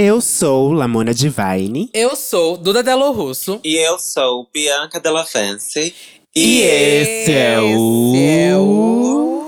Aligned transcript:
Eu 0.00 0.20
sou 0.20 0.70
Lamona 0.70 1.12
Divine. 1.12 1.90
Eu 1.92 2.14
sou 2.14 2.56
Duda 2.56 2.84
Delo 2.84 3.10
Russo. 3.10 3.60
E 3.64 3.74
eu 3.74 3.98
sou 3.98 4.48
Bianca 4.54 5.00
Della 5.00 5.24
Fancy. 5.24 5.92
E 6.36 6.60
esse 6.60 7.32
é 7.32 7.58
o. 7.58 8.14
Esse 8.14 8.24
é 8.24 8.56
o. 8.56 9.47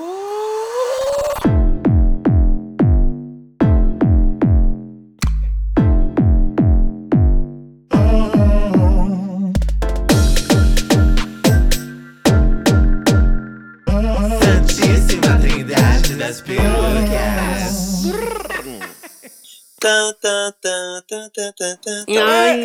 E 22.08 22.16
aí, 22.18 22.64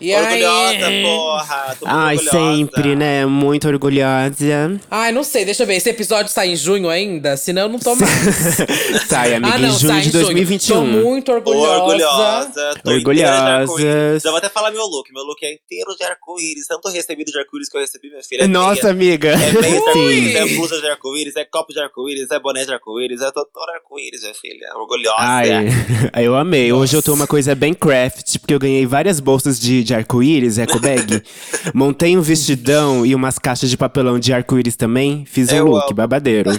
E 0.04 0.14
Orgulhosa, 0.14 0.86
aí? 0.86 1.02
porra. 1.02 1.76
Tô 1.80 1.86
muito 1.86 1.98
Ai, 1.98 2.16
orgulhosa. 2.18 2.38
sempre, 2.38 2.96
né? 2.98 3.26
Muito 3.26 3.68
orgulhosa. 3.70 4.82
Ai, 4.92 5.14
não 5.14 5.24
sei, 5.24 5.46
deixa 5.46 5.64
eu 5.64 5.68
ver. 5.68 5.76
Esse 5.76 5.90
episódio 5.90 6.30
sai 6.30 6.50
em 6.50 6.58
junho 6.58 6.90
ainda? 6.90 7.38
Senão 7.38 7.64
eu 7.64 7.70
não 7.70 7.80
tô 7.80 7.96
mais. 7.96 8.12
Sai, 9.08 9.36
amiga, 9.36 9.56
ah, 9.56 9.60
não, 9.60 9.70
em 9.70 9.80
junho 9.80 9.94
sai 9.94 10.02
de 10.02 10.10
em 10.10 10.12
junho. 10.12 10.24
2021. 10.26 10.76
Tô 10.76 10.82
muito 10.86 11.32
orgulhosa. 11.32 11.84
Orgulhosa. 11.84 12.74
Tô 12.84 12.92
arco-íris. 12.92 14.24
Já 14.24 14.30
vou 14.30 14.38
até 14.38 14.50
falar 14.50 14.72
meu 14.72 14.86
look. 14.86 15.10
Meu 15.14 15.24
look 15.24 15.42
é 15.44 15.54
inteiro 15.54 15.96
de 15.98 16.04
arco-íris. 16.04 16.68
Tanto 16.68 16.90
recebido 16.90 17.32
de 17.32 17.40
arco-íris 17.40 17.70
que 17.70 17.78
eu 17.78 17.82
recebi, 17.82 18.10
minha 18.10 18.24
filha. 18.24 18.44
É 18.44 18.48
Nossa, 18.48 18.90
amiga. 18.90 19.30
É 19.30 19.52
meia 19.54 19.80
de 19.82 19.88
arco-íris, 19.88 20.36
é 20.36 20.46
blusa 20.48 20.82
de 20.82 20.88
arco-íris, 20.88 21.36
é 21.38 21.46
copo 21.46 21.72
de 21.72 21.80
arco-íris, 21.80 22.30
é 22.30 22.40
boné 22.40 22.66
de 22.66 22.74
arco-íris, 22.74 23.22
é 23.22 23.32
todo 23.32 23.48
arco-íris, 23.74 24.22
minha 24.22 24.34
filha. 24.34 24.68
Orgulhosa. 24.76 25.16
Ai, 25.20 25.50
eu 26.26 26.36
amei. 26.36 26.74
Hoje 26.74 26.96
eu 26.98 27.02
tô 27.02 27.14
uma 27.14 27.28
coisa 27.28 27.56
bem 27.56 27.74
craft, 27.74 28.40
porque 28.40 28.54
eu 28.54 28.60
ganhei 28.60 28.86
várias 28.86 29.20
bolsas 29.20 29.60
de, 29.60 29.84
de 29.84 29.93
arco-íris, 29.94 30.58
eco 30.58 30.80
bag. 30.80 31.22
Montei 31.74 32.18
um 32.18 32.22
vestidão 32.22 33.06
e 33.06 33.14
umas 33.16 33.38
caixas 33.40 33.70
de 33.70 33.78
papelão 33.78 34.20
de 34.20 34.34
arco-íris 34.34 34.76
também. 34.76 35.26
Fiz 35.26 35.52
um 35.52 35.56
Eu 35.56 35.66
look 35.68 35.86
amo. 35.86 35.94
babadeiro. 35.96 36.52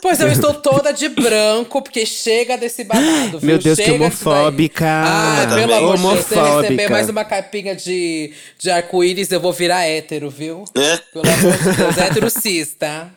Pois 0.00 0.20
eu 0.20 0.28
estou 0.28 0.54
toda 0.54 0.92
de 0.92 1.08
branco, 1.08 1.82
porque 1.82 2.04
chega 2.06 2.56
desse 2.56 2.84
babado, 2.84 3.38
viu? 3.38 3.40
Meu 3.42 3.58
Deus, 3.58 3.78
que 3.78 3.84
chega 3.84 3.98
daí. 3.98 4.06
homofóbica. 4.06 4.84
Ai, 4.86 5.46
Também. 5.46 5.66
pelo 5.68 5.92
amor 5.92 6.16
de 6.16 6.24
Deus, 6.24 6.26
se 6.26 6.34
eu 6.34 6.42
receber 6.44 6.56
Homofóbica. 6.66 6.90
mais 6.90 7.08
uma 7.08 7.24
capinha 7.24 7.74
de, 7.76 8.32
de 8.58 8.70
arco-íris, 8.70 9.30
eu 9.30 9.40
vou 9.40 9.52
virar 9.52 9.84
hétero, 9.84 10.30
viu? 10.30 10.64
É? 10.74 10.96
Pelo 11.12 11.24
amor 11.28 11.56
de 11.56 11.72
Deus, 11.76 11.98
hétero 11.98 12.30
cis, 12.30 12.74
tá? 12.74 13.08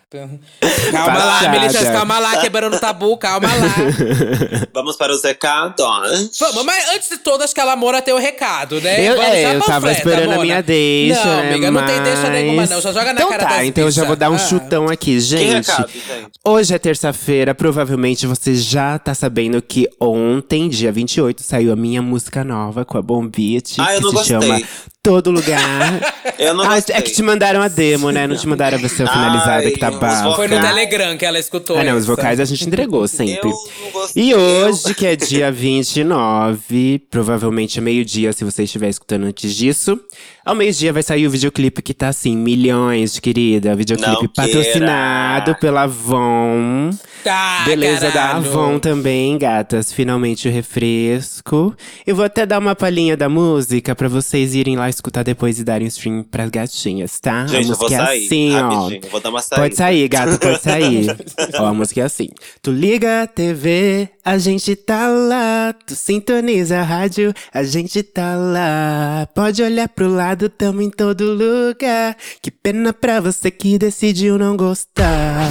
Calma 0.91 1.13
lá, 1.13 1.39
Passada. 1.39 1.49
militante, 1.59 1.91
calma 1.91 2.19
lá, 2.19 2.37
quebrando 2.37 2.77
o 2.77 2.79
tabu, 2.79 3.17
calma 3.17 3.47
lá. 3.49 3.75
Vamos 4.73 4.95
para 4.95 5.11
os 5.11 5.21
recados. 5.21 5.75
Vamos, 6.39 6.63
mas 6.63 6.89
antes 6.95 7.09
de 7.09 7.17
tudo, 7.17 7.43
acho 7.43 7.53
que 7.53 7.59
a 7.59 7.65
Lamona 7.65 8.01
tem 8.01 8.13
o 8.13 8.17
recado, 8.17 8.79
né? 8.79 9.05
Eu, 9.09 9.15
Vamos, 9.17 9.31
é, 9.31 9.41
já 9.43 9.53
eu 9.55 9.61
tava 9.61 9.91
esperando 9.91 10.23
a 10.31 10.35
Mona. 10.35 10.41
minha 10.43 10.63
deixa, 10.63 11.25
Não, 11.25 11.35
né, 11.43 11.49
amiga, 11.49 11.71
não 11.71 11.85
tem 11.85 12.01
deixa 12.01 12.21
mas- 12.21 12.31
nenhuma, 12.31 12.65
não. 12.65 12.79
Já 12.81 12.91
joga 12.93 13.05
na 13.13 13.19
então 13.19 13.29
cara 13.29 13.43
tá, 13.43 13.55
das 13.57 13.65
então 13.65 13.83
eu 13.83 13.91
já 13.91 14.05
vou 14.05 14.15
dar 14.15 14.29
um 14.29 14.35
Ah. 14.35 14.39
chutão 14.39 14.85
aqui, 14.87 15.15
Que 15.15 15.19
gente. 15.19 15.67
recado, 15.69 15.89
gente? 15.91 16.29
Hoje 16.45 16.64
é 16.73 16.79
terça-feira, 16.79 17.53
provavelmente 17.53 18.25
você 18.25 18.55
já 18.55 18.97
tá 18.97 19.13
sabendo 19.13 19.61
que 19.61 19.87
ontem, 19.99 20.67
dia 20.69 20.91
28, 20.91 21.43
saiu 21.43 21.71
a 21.71 21.75
minha 21.75 22.01
música 22.01 22.43
nova 22.43 22.83
com 22.85 22.97
a 22.97 23.01
Bombit, 23.01 23.75
Ah, 23.79 23.93
eu 23.93 23.97
que 23.97 24.03
não 24.03 24.09
se 24.09 24.15
gostei. 24.15 24.41
chama 24.41 24.61
Todo 25.03 25.29
Lugar. 25.29 26.15
Eu 26.39 26.55
não 26.55 26.63
ah, 26.65 26.75
gostei. 26.75 26.95
é 26.95 27.01
que 27.01 27.11
te 27.11 27.21
mandaram 27.21 27.61
a 27.61 27.67
demo, 27.67 28.09
né? 28.09 28.25
Não 28.25 28.35
te 28.35 28.47
mandaram 28.47 28.75
a 28.77 28.81
versão 28.81 29.05
finalizada 29.07 29.69
que 29.71 29.77
tá 29.77 29.87
Ai, 29.87 29.93
os 29.93 29.99
bafo. 29.99 30.35
Foi 30.35 30.47
no. 30.47 30.59
Telegram 30.59 31.15
que 31.15 31.23
ela 31.23 31.37
escutou 31.37 31.77
Ah, 31.77 31.83
não, 31.83 31.93
os 31.95 32.03
essa. 32.03 32.07
vocais 32.15 32.39
a 32.39 32.45
gente 32.45 32.65
entregou 32.65 33.07
sempre. 33.07 33.47
Eu 33.49 33.55
não 33.83 33.91
gostei. 33.91 34.23
E 34.23 34.33
hoje, 34.33 34.95
que 34.95 35.05
é 35.05 35.15
dia 35.15 35.51
29, 35.51 36.99
provavelmente 37.09 37.77
é 37.77 37.81
meio-dia 37.81 38.33
se 38.33 38.43
você 38.43 38.63
estiver 38.63 38.89
escutando 38.89 39.25
antes 39.25 39.53
disso. 39.55 39.99
Ao 40.45 40.53
meio-dia 40.53 40.93
vai 40.93 41.01
sair 41.01 41.25
o 41.25 41.31
videoclipe 41.31 41.81
que 41.81 41.91
tá 41.93 42.09
assim, 42.09 42.37
milhões, 42.37 43.17
querida. 43.19 43.75
Videoclipe 43.75 44.11
Não 44.11 44.27
patrocinado 44.27 45.45
queira. 45.45 45.59
pela 45.59 45.81
Avon. 45.83 46.91
Tá, 47.23 47.63
Beleza 47.65 48.07
da 48.07 48.11
caralho. 48.11 48.37
Avon 48.47 48.77
também, 48.77 49.37
gatas. 49.39 49.91
Finalmente 49.91 50.47
o 50.47 50.51
refresco. 50.51 51.75
Eu 52.05 52.15
vou 52.15 52.23
até 52.25 52.45
dar 52.45 52.59
uma 52.59 52.75
palhinha 52.75 53.17
da 53.17 53.27
música 53.27 53.95
pra 53.95 54.07
vocês 54.07 54.53
irem 54.53 54.75
lá 54.75 54.87
escutar 54.89 55.23
depois 55.23 55.57
e 55.59 55.63
darem 55.63 55.87
stream 55.87 56.21
pras 56.21 56.49
gatinhas, 56.51 57.19
tá? 57.19 57.47
Gente, 57.47 57.55
a 57.55 57.61
eu 57.71 57.75
vou 57.75 57.77
música 57.89 57.95
é 57.95 58.05
sair. 58.05 58.25
assim, 58.25 58.55
ó. 58.55 59.09
Vou 59.09 59.19
dar 59.21 59.29
uma 59.31 59.41
saída. 59.41 59.63
Pode 59.63 59.75
sair, 59.75 60.07
gato, 60.07 60.39
pode 60.39 60.61
sair. 60.61 61.15
Ó, 61.59 61.65
a 61.65 61.73
música 61.73 62.01
é 62.01 62.03
assim. 62.03 62.29
Tu 62.61 62.71
liga 62.71 63.23
a 63.23 63.27
TV, 63.27 64.09
a 64.23 64.37
gente 64.37 64.75
tá 64.75 65.07
lá. 65.07 65.73
Tu 65.87 65.95
sintoniza 65.95 66.79
a 66.79 66.83
rádio, 66.83 67.33
a 67.53 67.63
gente 67.63 68.03
tá 68.03 68.35
lá. 68.35 69.27
Pode 69.33 69.63
olhar 69.63 69.87
pro 69.89 70.07
lado, 70.09 70.34
tamo 70.49 70.81
em 70.81 70.89
todo 70.89 71.23
lugar. 71.33 72.17
Que 72.41 72.51
pena 72.51 72.93
pra 72.93 73.19
você 73.19 73.49
que 73.49 73.77
decidiu 73.77 74.37
não 74.37 74.55
gostar. 74.57 75.49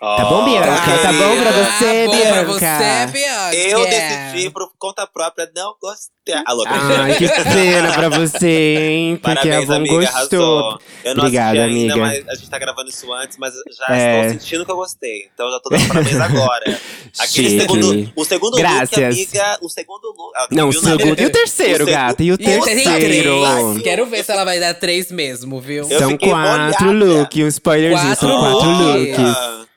Tá 0.00 0.24
bom, 0.26 0.44
Bianca? 0.44 0.98
Tá 1.02 1.12
bom 1.12 1.42
pra 1.42 1.50
você, 1.52 2.06
bom 2.06 2.12
Bianca? 2.12 2.32
pra 2.32 2.44
você, 2.44 3.12
Bianca. 3.12 3.56
Eu 3.56 3.84
decidi 3.86 4.50
por 4.50 4.70
conta 4.78 5.06
própria 5.06 5.50
não 5.56 5.74
gostar. 5.80 6.12
Alô, 6.46 6.62
Ai, 6.66 7.14
que 7.16 7.26
pena 7.26 7.90
pra 7.94 8.08
você, 8.10 8.76
hein? 8.76 9.16
Porque 9.16 9.34
Parabéns, 9.48 9.54
a 9.70 9.72
Avon 9.72 9.74
amiga, 9.76 9.94
gostou. 9.94 10.58
arrasou. 10.58 10.80
Eu 11.02 11.14
não 11.14 11.24
Obrigada, 11.24 11.64
assisti 11.64 11.80
ainda, 11.80 11.94
amiga. 11.94 12.06
mas 12.06 12.28
a 12.28 12.34
gente 12.34 12.50
tá 12.50 12.58
gravando 12.58 12.90
isso 12.90 13.12
antes, 13.14 13.38
mas 13.38 13.54
já 13.78 13.96
É. 13.96 14.20
estou 14.26 14.38
sentindo 14.40 14.64
que 14.66 14.70
eu 14.70 14.76
gostei. 14.76 15.28
Então 15.34 15.50
já 15.50 15.58
tô 15.58 15.70
dando 15.70 15.88
parabéns 15.88 16.16
agora. 16.20 16.78
Aquele 17.18 17.48
Chique. 17.48 17.60
segundo, 17.62 18.12
o 18.14 18.24
segundo 18.26 18.50
look, 18.50 18.60
Graças. 18.60 18.98
amiga, 18.98 19.58
o 19.62 19.68
segundo 19.70 20.04
look. 20.16 20.32
ah, 20.36 20.46
Não, 20.50 20.68
o 20.68 20.72
né? 20.72 20.78
segundo 20.80 21.18
e 21.20 21.24
o 21.26 21.30
terceiro, 21.30 21.84
O 21.84 21.86
gata. 21.86 22.22
E 22.22 22.30
o 22.30 22.36
terceiro. 22.36 23.00
três. 23.00 23.82
Quero 23.82 24.04
ver 24.06 24.22
se 24.22 24.30
ela 24.30 24.44
vai 24.44 24.60
dar 24.60 24.74
três 24.74 25.10
mesmo, 25.10 25.60
viu? 25.62 25.88
Eu 25.90 25.98
São 25.98 26.18
quatro 26.18 26.92
looks. 26.92 27.42
Um 27.42 27.48
spoilerzinho, 27.48 28.16
são 28.16 28.38
Quatro 28.38 28.58
quatro 28.58 28.70
looks. 28.70 29.67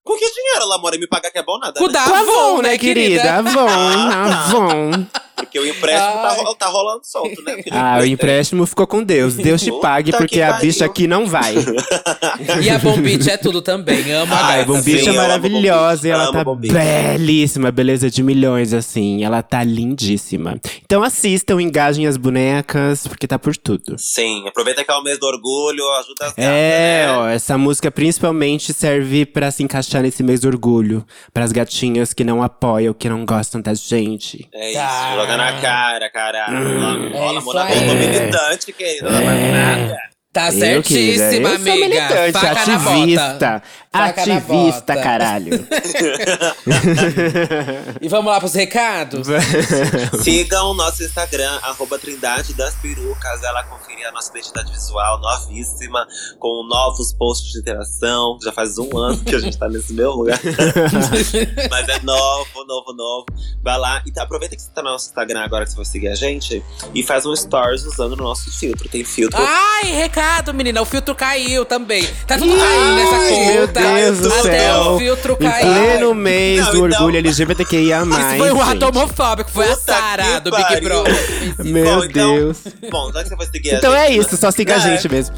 Ah, 0.00 0.02
Com 0.04 0.16
que 0.18 0.30
dinheiro, 0.32 0.66
Lamora? 0.66 0.98
Me 0.98 1.06
pagar 1.06 1.30
que 1.30 1.38
é 1.38 1.42
bom 1.42 1.58
nada, 1.58 1.78
Com 1.78 1.86
né? 1.86 1.92
da 1.92 2.02
Avon, 2.02 2.14
Avon, 2.16 2.62
né, 2.62 2.78
querida? 2.78 3.34
Avon, 3.34 3.66
Ah, 3.68 4.46
Avon. 4.46 5.06
Porque 5.36 5.58
o 5.58 5.66
empréstimo 5.66 6.12
tá, 6.20 6.28
ro- 6.34 6.54
tá 6.54 6.66
rolando 6.66 7.00
solto, 7.02 7.42
né? 7.42 7.56
Não 7.70 7.78
Ah, 7.78 7.98
o 8.00 8.04
empréstimo 8.04 8.66
ficou 8.66 8.86
com 8.86 9.02
Deus. 9.02 9.34
Deus 9.34 9.62
te 9.62 9.70
Puta 9.70 9.80
pague, 9.82 10.12
que 10.12 10.18
porque 10.18 10.42
a 10.42 10.48
pariu. 10.52 10.66
bicha 10.66 10.84
aqui 10.84 11.06
não 11.06 11.26
vai. 11.26 11.54
E 12.62 12.68
a 12.68 12.78
Bombite 12.78 13.30
é 13.30 13.38
tudo 13.38 13.62
também. 13.62 14.12
Amo 14.12 14.34
a 14.34 14.36
Ai, 14.36 14.60
Ai, 14.60 14.64
gata. 14.66 14.82
Sim, 14.82 14.96
é 14.98 15.00
eu 15.00 15.08
amo 15.08 15.16
maravilhosa 15.16 16.06
e 16.08 16.10
ela 16.10 16.30
tá 16.30 16.44
belíssima, 16.44 17.70
beleza 17.72 18.10
de 18.10 18.22
milhões, 18.22 18.74
assim. 18.74 19.24
Ela 19.24 19.42
tá 19.42 19.64
lindíssima. 19.64 20.60
Então 20.84 21.02
assistam, 21.02 21.58
engajem 21.60 22.06
as 22.06 22.18
bonecas, 22.18 23.06
porque 23.06 23.26
tá 23.26 23.38
por 23.38 23.56
tudo. 23.56 23.96
Sim, 23.98 24.46
aproveita 24.46 24.84
que 24.84 24.90
é 24.90 24.94
o 24.94 25.02
mês 25.02 25.18
do 25.18 25.26
orgulho, 25.26 25.84
ajuda 26.00 26.26
as 26.26 26.30
gatas, 26.34 26.44
É, 26.44 27.06
né? 27.06 27.12
ó, 27.16 27.26
essa 27.28 27.56
música 27.56 27.90
principalmente 27.90 28.74
serve 28.74 29.24
pra 29.24 29.50
se 29.50 29.62
encaixar 29.90 30.02
nesse 30.02 30.22
mês 30.22 30.40
do 30.40 30.48
orgulho. 30.48 31.04
Pras 31.34 31.50
gatinhas 31.52 32.12
que 32.14 32.22
não 32.24 32.42
apoiam, 32.42 32.94
que 32.94 33.08
não 33.08 33.24
gostam 33.26 33.60
da 33.60 33.74
gente. 33.74 34.48
É 34.54 34.70
isso, 34.70 34.78
Tá. 34.78 35.14
joga 35.16 35.36
na 35.36 35.60
cara, 35.60 36.10
caralho. 36.10 37.10
Rola, 37.12 37.38
isso 37.38 37.46
moda 37.46 37.64
aí. 37.64 37.80
boa 37.80 37.94
militante, 37.94 38.72
querida. 38.72 39.10
Não 39.10 39.18
é 39.30 39.52
nada. 39.52 40.09
Tá 40.32 40.46
Eu, 40.52 40.60
certíssima, 40.60 40.82
querida, 40.84 41.34
eu 41.34 41.46
amiga. 41.56 41.70
sou 41.70 41.80
militante, 41.80 42.32
Faca 42.32 42.62
ativista. 42.62 43.62
Ativista, 43.92 44.96
caralho. 45.02 45.66
E 48.00 48.08
vamos 48.08 48.30
lá 48.30 48.38
pros 48.38 48.54
recados? 48.54 49.26
Sigam 50.22 50.70
o 50.70 50.74
nosso 50.74 51.02
Instagram, 51.02 51.58
arroba 51.62 51.98
Trindade 51.98 52.54
das 52.54 52.74
Perucas. 52.76 53.42
Ela 53.42 53.64
conferir 53.64 54.06
a 54.06 54.12
nossa 54.12 54.30
identidade 54.30 54.70
visual 54.70 55.20
novíssima, 55.20 56.06
com 56.38 56.62
novos 56.68 57.12
posts 57.12 57.52
de 57.52 57.58
interação. 57.58 58.38
Já 58.42 58.52
faz 58.52 58.78
um 58.78 58.96
ano 58.96 59.18
que 59.24 59.34
a 59.34 59.40
gente 59.40 59.58
tá 59.58 59.68
nesse 59.68 59.92
meu 59.92 60.12
lugar. 60.12 60.38
Mas 61.70 61.88
é 61.88 61.98
novo, 62.02 62.64
novo, 62.66 62.92
novo. 62.92 63.26
Vai 63.62 63.78
lá 63.78 64.00
e 64.06 64.12
tá, 64.12 64.22
aproveita 64.22 64.54
que 64.54 64.62
você 64.62 64.70
tá 64.70 64.82
no 64.82 64.90
nosso 64.90 65.08
Instagram 65.08 65.40
agora 65.40 65.64
que 65.64 65.70
você 65.72 65.76
vai 65.76 65.84
seguir 65.84 66.08
a 66.08 66.14
gente 66.14 66.62
e 66.94 67.02
faz 67.02 67.26
um 67.26 67.34
stories 67.34 67.84
usando 67.84 68.12
o 68.12 68.16
nosso 68.16 68.50
filtro. 68.56 68.88
Tem 68.88 69.02
filtro. 69.04 69.36
Ai, 69.40 69.90
recado, 69.90 70.19
menina. 70.52 70.80
O 70.82 70.84
filtro 70.84 71.14
caiu 71.14 71.64
também. 71.64 72.06
Tá 72.26 72.36
tudo 72.36 72.56
caindo 72.56 72.94
nessa 72.94 73.18
Meu 73.18 73.66
conta. 73.68 73.80
Deus 73.80 74.18
do 74.20 74.28
Até 74.28 74.42
céu. 74.58 74.80
o 74.80 74.98
filtro 74.98 75.32
Em 75.40 75.44
caiu. 75.50 75.66
pleno 75.72 76.14
mês 76.14 76.60
Não, 76.60 76.72
do 76.72 76.86
então- 76.86 76.98
orgulho 77.00 77.18
LGBTQIA+. 77.18 78.02
Isso 78.02 78.36
foi 78.38 78.52
um 78.52 78.60
ato 78.60 78.72
gente. 78.72 78.84
homofóbico. 78.84 79.50
Foi 79.50 79.64
a 79.66 79.68
Puta 79.76 79.80
Sara 79.92 80.22
que 80.24 80.40
do 80.40 80.50
Big 80.50 80.62
pariu. 80.62 80.80
Brother. 80.88 81.54
Meu 81.64 81.84
Bom, 81.84 82.04
então- 82.04 82.34
Deus. 82.34 82.56
Bom, 82.90 83.12
já 83.12 83.22
que 83.22 83.28
você 83.28 83.36
vai 83.36 83.46
seguir 83.46 83.70
a 83.74 83.78
Então 83.78 83.92
gente, 83.92 84.00
é 84.06 84.08
né? 84.10 84.16
isso, 84.16 84.36
só 84.36 84.50
siga 84.50 84.74
a 84.74 84.78
É. 84.78 84.80
gente 84.80 85.08
mesmo. 85.08 85.34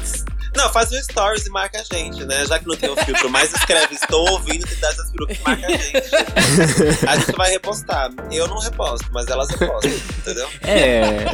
Não, 0.55 0.71
faz 0.71 0.91
um 0.91 1.01
stories 1.01 1.45
e 1.45 1.49
marca 1.49 1.79
a 1.79 1.95
gente, 1.95 2.23
né? 2.25 2.45
Já 2.45 2.59
que 2.59 2.67
não 2.67 2.75
tem 2.75 2.89
o 2.89 2.95
filtro, 2.95 3.29
mas 3.29 3.53
escreve 3.53 3.95
Estou 3.95 4.29
ouvindo 4.31 4.65
Trindade 4.65 4.97
das 4.97 5.11
Perucas 5.11 5.37
e 5.37 5.41
marca 5.41 5.67
a 5.67 5.69
gente. 5.69 7.07
A 7.07 7.17
gente 7.17 7.31
vai 7.35 7.51
repostar. 7.51 8.11
Eu 8.31 8.47
não 8.47 8.59
reposto, 8.59 9.07
mas 9.11 9.27
elas 9.27 9.49
repostam, 9.49 9.91
entendeu? 9.91 10.49
É. 10.61 11.25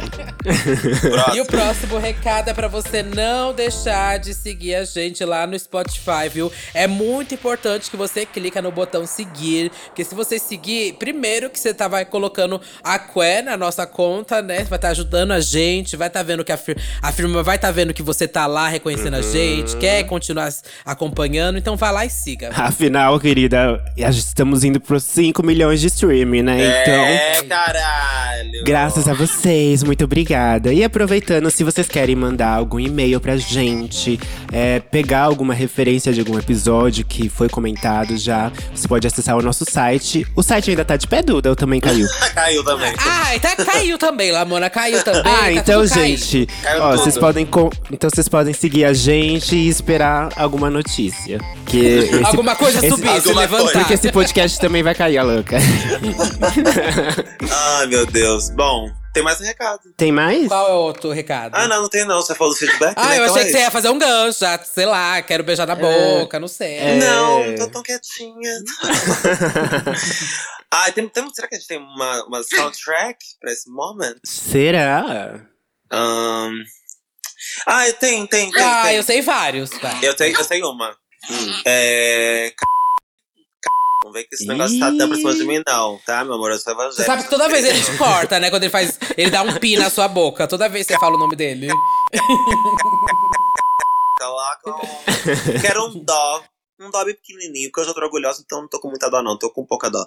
Próximo. 1.00 1.36
E 1.36 1.40
o 1.40 1.46
próximo 1.46 1.98
recado 1.98 2.48
é 2.48 2.54
pra 2.54 2.68
você 2.68 3.02
não 3.02 3.52
deixar 3.52 4.18
de 4.18 4.32
seguir 4.34 4.74
a 4.74 4.84
gente 4.84 5.24
lá 5.24 5.46
no 5.46 5.58
Spotify, 5.58 6.28
viu? 6.32 6.52
É 6.72 6.86
muito 6.86 7.34
importante 7.34 7.90
que 7.90 7.96
você 7.96 8.24
clica 8.24 8.62
no 8.62 8.72
botão 8.72 9.06
seguir, 9.06 9.70
porque 9.86 10.04
se 10.04 10.14
você 10.14 10.38
seguir, 10.38 10.94
primeiro 10.94 11.50
que 11.50 11.58
você 11.58 11.74
tá 11.74 11.88
vai 11.88 12.04
colocando 12.04 12.60
a 12.82 12.98
Qué 12.98 13.42
na 13.42 13.56
nossa 13.56 13.86
conta, 13.86 14.40
né? 14.40 14.64
Vai 14.64 14.78
estar 14.78 14.88
ajudando 14.90 15.32
a 15.32 15.40
gente, 15.40 15.96
vai 15.96 16.08
estar 16.08 16.22
vendo 16.22 16.44
que 16.44 16.52
a, 16.52 16.56
fir 16.56 16.80
a 17.02 17.12
firma 17.12 17.42
vai 17.42 17.56
estar 17.56 17.70
vendo 17.70 17.92
que 17.92 18.02
você 18.02 18.26
tá 18.26 18.46
lá 18.46 18.68
reconhecendo 18.68 19.09
a 19.16 19.22
gente, 19.22 19.76
quer 19.76 20.04
continuar 20.04 20.50
acompanhando, 20.84 21.58
então 21.58 21.76
vai 21.76 21.92
lá 21.92 22.06
e 22.06 22.10
siga. 22.10 22.50
Afinal, 22.54 23.18
querida, 23.20 23.82
estamos 23.96 24.64
indo 24.64 24.80
pros 24.80 25.04
5 25.04 25.42
milhões 25.42 25.80
de 25.80 25.88
streaming, 25.88 26.42
né? 26.42 26.82
Então. 26.82 27.04
É, 27.04 27.42
caralho. 27.42 28.64
Graças 28.64 29.08
a 29.08 29.14
vocês, 29.14 29.82
muito 29.82 30.04
obrigada. 30.04 30.72
E 30.72 30.82
aproveitando, 30.82 31.50
se 31.50 31.64
vocês 31.64 31.88
querem 31.88 32.16
mandar 32.16 32.54
algum 32.54 32.80
e-mail 32.80 33.20
pra 33.20 33.36
gente, 33.36 34.18
é, 34.52 34.80
pegar 34.80 35.22
alguma 35.22 35.52
referência 35.52 36.12
de 36.12 36.20
algum 36.20 36.38
episódio 36.38 37.04
que 37.04 37.28
foi 37.28 37.48
comentado 37.48 38.16
já, 38.16 38.50
você 38.74 38.88
pode 38.88 39.06
acessar 39.06 39.36
o 39.36 39.42
nosso 39.42 39.64
site. 39.70 40.26
O 40.34 40.42
site 40.42 40.70
ainda 40.70 40.84
tá 40.84 40.96
de 40.96 41.06
pé, 41.06 41.22
Duda, 41.22 41.50
ou 41.50 41.56
também 41.56 41.80
caiu? 41.80 42.06
Caiu 42.34 42.64
também. 42.64 42.94
Ah, 42.98 43.38
tá, 43.40 43.56
caiu 43.64 43.98
também, 43.98 44.30
Lamona, 44.30 44.70
caiu 44.70 45.02
também. 45.02 45.32
Ah, 45.32 45.40
tá 45.40 45.52
então, 45.52 45.86
gente, 45.86 46.46
Caiu 46.62 46.82
ó, 46.82 46.96
vocês 46.96 47.18
podem 47.18 47.46
então 47.90 48.08
vocês 48.08 48.28
podem 48.28 48.54
seguir 48.54 48.84
a 48.84 48.92
gente 48.92 48.99
e 49.08 49.68
esperar 49.68 50.28
alguma 50.36 50.68
notícia. 50.70 51.38
Que 51.66 51.78
esse- 52.04 52.24
Alguma 52.24 52.54
coisa 52.56 52.78
esse- 52.78 52.90
subir, 52.90 53.20
se 53.20 53.32
levantar. 53.32 53.62
coisa. 53.64 53.78
Porque 53.80 53.94
esse 53.94 54.12
podcast 54.12 54.58
também 54.60 54.82
vai 54.82 54.94
cair, 54.94 55.18
a 55.18 55.22
louca. 55.22 55.56
Ai, 57.50 57.86
meu 57.88 58.04
Deus. 58.06 58.50
Bom, 58.50 58.90
tem 59.14 59.22
mais 59.22 59.40
um 59.40 59.44
recado. 59.44 59.80
Tem 59.96 60.12
mais? 60.12 60.46
Qual 60.48 60.68
é 60.68 60.72
o 60.72 60.76
outro 60.76 61.10
recado? 61.10 61.54
Ah, 61.54 61.66
não, 61.66 61.82
não 61.82 61.88
tem 61.88 62.04
não. 62.04 62.20
Você 62.20 62.34
falou 62.34 62.52
do 62.52 62.58
feedback, 62.58 62.94
Ah, 62.96 63.08
né? 63.08 63.18
eu 63.18 63.22
Então 63.24 63.34
achei 63.36 63.42
é 63.42 63.46
que 63.46 63.52
você 63.52 63.58
ia 63.64 63.70
fazer 63.70 63.88
um 63.88 63.98
gancho, 63.98 64.40
já, 64.40 64.58
sei 64.58 64.86
lá, 64.86 65.20
quero 65.22 65.42
beijar 65.44 65.66
na 65.66 65.74
boca, 65.74 66.38
não 66.38 66.48
sei. 66.48 66.76
É. 66.76 66.96
Não, 66.98 67.54
tô 67.56 67.68
tão 67.70 67.82
quietinha. 67.82 68.52
ah, 70.70 70.92
tem, 70.92 71.08
tem, 71.08 71.34
será 71.34 71.48
que 71.48 71.54
a 71.54 71.58
gente 71.58 71.68
tem 71.68 71.78
uma, 71.78 72.24
uma 72.26 72.42
soundtrack 72.42 73.18
pra 73.40 73.52
esse 73.52 73.68
moment? 73.70 74.16
Será? 74.24 75.40
Ahn. 75.90 76.52
Ah, 77.66 77.84
tem, 77.92 78.26
tem, 78.26 78.50
tem. 78.50 78.62
Ah, 78.62 78.82
tem. 78.84 78.96
eu 78.96 79.02
sei 79.02 79.20
vários, 79.22 79.70
tá. 79.70 79.98
Eu 80.02 80.14
tenho, 80.14 80.36
eu 80.38 80.44
tenho 80.46 80.68
uma. 80.70 80.96
É. 81.64 82.48
c- 82.48 82.54
c- 82.54 84.04
Não 84.04 84.12
vem 84.12 84.26
que 84.26 84.34
esse 84.34 84.46
negócio 84.46 84.78
tá 84.78 84.90
tão 84.96 85.08
pra 85.08 85.16
cima 85.16 85.34
de 85.34 85.44
mim, 85.44 85.62
não, 85.66 85.98
tá, 86.06 86.24
meu 86.24 86.34
amor? 86.34 86.50
Eu 86.52 86.58
sou 86.58 86.72
evangélico. 86.72 86.96
Você 87.02 87.04
sabe 87.06 87.22
que 87.24 87.30
toda 87.30 87.48
vez 87.48 87.64
ele 87.64 87.82
te 87.82 87.96
corta, 87.98 88.40
né? 88.40 88.50
Quando 88.50 88.62
ele 88.64 88.70
faz. 88.72 88.98
Ele 89.16 89.30
dá 89.30 89.42
um 89.42 89.54
pi 89.58 89.76
na 89.76 89.90
sua 89.90 90.08
boca. 90.08 90.46
Toda 90.48 90.68
vez 90.68 90.86
que 90.86 90.92
você 90.94 90.98
fala 91.00 91.16
o 91.16 91.18
nome 91.18 91.36
dele. 91.36 91.68
Coloca 94.18 94.70
um... 94.70 95.60
Quero 95.60 95.86
um 95.86 96.04
dó. 96.04 96.44
Um 96.80 96.90
dó 96.90 97.04
bem 97.04 97.14
pequenininho, 97.14 97.70
porque 97.70 97.88
eu 97.90 97.94
tô 97.94 98.00
orgulhosa, 98.00 98.42
então 98.44 98.62
não 98.62 98.68
tô 98.68 98.80
com 98.80 98.88
muita 98.88 99.10
dó, 99.10 99.22
não. 99.22 99.38
Tô 99.38 99.50
com 99.50 99.66
pouca 99.66 99.90
dó. 99.90 100.06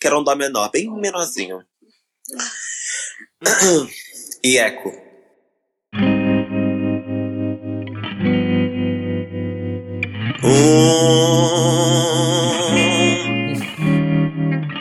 Quero 0.00 0.18
um 0.20 0.24
dó 0.24 0.34
menor, 0.36 0.70
bem 0.70 0.90
menorzinho. 0.90 1.62
e 4.44 4.58
eco. 4.58 4.92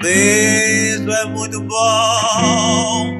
Beijo 0.01 1.11
é 1.11 1.25
muito 1.25 1.61
bom, 1.61 3.13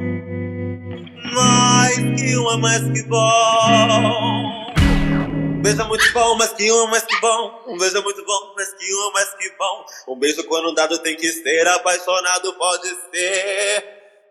mais 1.33 1.95
que 1.97 2.38
um 2.38 2.51
é 2.51 2.57
mais 2.57 2.81
que 2.83 3.03
bom. 3.03 4.71
Um 5.57 5.62
beijo 5.62 5.81
é 5.81 5.85
muito 5.85 6.13
bom, 6.13 6.35
mas 6.35 6.53
que 6.53 6.71
um 6.71 6.88
é 6.88 6.88
mais 6.89 7.03
que 7.03 7.19
bom. 7.19 7.63
Um 7.68 7.77
beijo 7.77 7.97
é 7.97 8.01
muito 8.01 8.25
bom, 8.25 8.53
mas 8.56 8.73
que 8.73 8.95
um 8.95 9.09
é 9.09 9.13
mais 9.13 9.33
que 9.35 9.50
bom. 9.57 9.85
Um 10.07 10.19
beijo 10.19 10.44
quando 10.45 10.73
dado 10.73 10.97
tem 11.00 11.15
que 11.18 11.29
ser 11.29 11.68
apaixonado, 11.68 12.53
pode 12.53 12.88
ser 13.13 13.83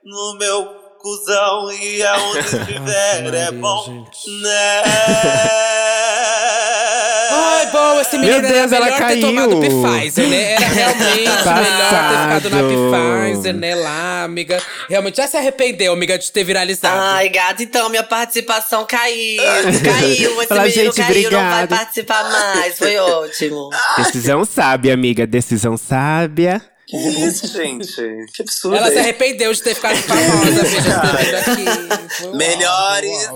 no 0.04 0.36
meu 0.38 0.64
cuzão 0.98 1.70
e 1.72 2.02
aonde 2.02 2.38
estiver 2.56 3.34
é 3.34 3.50
bom, 3.52 4.06
né? 4.42 6.09
Ai, 7.40 7.70
bom, 7.70 8.00
esse 8.00 8.18
menino 8.18 8.38
Meu 8.40 8.48
era 8.48 8.58
Deus, 8.60 8.72
ela 8.72 8.84
melhor 8.86 8.98
ter 8.98 9.04
caiu. 9.04 9.20
tomado 9.20 9.60
Pfizer, 9.60 10.28
né? 10.28 10.52
Era 10.52 10.66
realmente 10.68 11.18
melhor 11.20 11.36
ter 11.38 12.40
ficado 12.40 12.50
na. 12.50 13.30
Pfizer, 13.32 13.54
né? 13.54 13.74
Lá, 13.74 14.24
amiga. 14.24 14.62
Realmente 14.88 15.16
já 15.16 15.26
se 15.26 15.36
arrependeu, 15.36 15.92
amiga, 15.92 16.18
de 16.18 16.30
ter 16.30 16.44
viralizado. 16.44 17.00
Ai, 17.00 17.28
gata, 17.28 17.62
então 17.62 17.88
minha 17.88 18.02
participação 18.02 18.84
caiu. 18.86 19.42
Caiu, 19.84 20.38
esse 20.38 20.46
Fala, 20.48 20.62
menino 20.62 20.84
gente, 20.92 20.96
caiu, 20.96 21.30
não 21.30 21.40
vai 21.40 21.62
obrigado. 21.64 21.68
participar 21.68 22.30
mais. 22.30 22.78
Foi 22.78 22.96
ótimo. 22.96 23.70
Decisão 23.96 24.44
sábia, 24.44 24.92
amiga. 24.94 25.26
Decisão 25.26 25.76
sábia. 25.76 26.62
Que 26.86 26.96
isso, 26.96 27.46
gente? 27.46 27.94
Que 28.34 28.42
absurdo. 28.42 28.76
Ela 28.76 28.90
se 28.90 28.98
arrependeu 28.98 29.52
de 29.52 29.62
ter 29.62 29.76
ficado 29.76 29.96
famosa, 29.96 30.64
vindo 30.64 31.36
aqui. 31.36 32.26
Melhores 32.36 33.28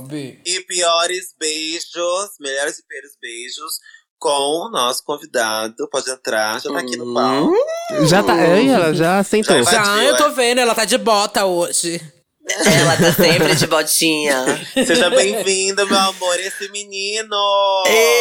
e 0.45 0.61
piores 0.63 1.27
beijos, 1.39 2.31
melhores 2.41 2.79
e 2.81 2.87
piores 2.89 3.13
beijos 3.23 3.79
com 4.25 4.69
o 4.69 4.71
nosso 4.71 5.05
convidado. 5.05 5.87
Pode 5.91 6.11
entrar, 6.11 6.59
já 6.59 6.73
tá 6.73 6.79
aqui 6.79 6.97
no 6.97 7.13
pau. 7.13 7.53
Já 8.09 8.23
tá. 8.23 8.33
Ai, 8.33 8.71
ela 8.71 8.95
já 8.95 9.23
sentou. 9.23 9.63
Já 9.63 9.83
Invadiu, 9.83 10.03
eu 10.05 10.17
tô 10.17 10.27
é. 10.29 10.31
vendo, 10.31 10.61
ela 10.63 10.75
tá 10.75 10.87
de 10.87 10.97
bota 10.97 11.45
hoje. 11.45 12.01
Ela 12.47 12.97
tá 12.97 13.13
sempre 13.13 13.55
de 13.55 13.67
botinha. 13.67 14.67
Seja 14.75 15.11
bem-vindo, 15.11 15.87
meu 15.87 15.99
amor, 15.99 16.41
esse 16.41 16.71
menino. 16.71 17.37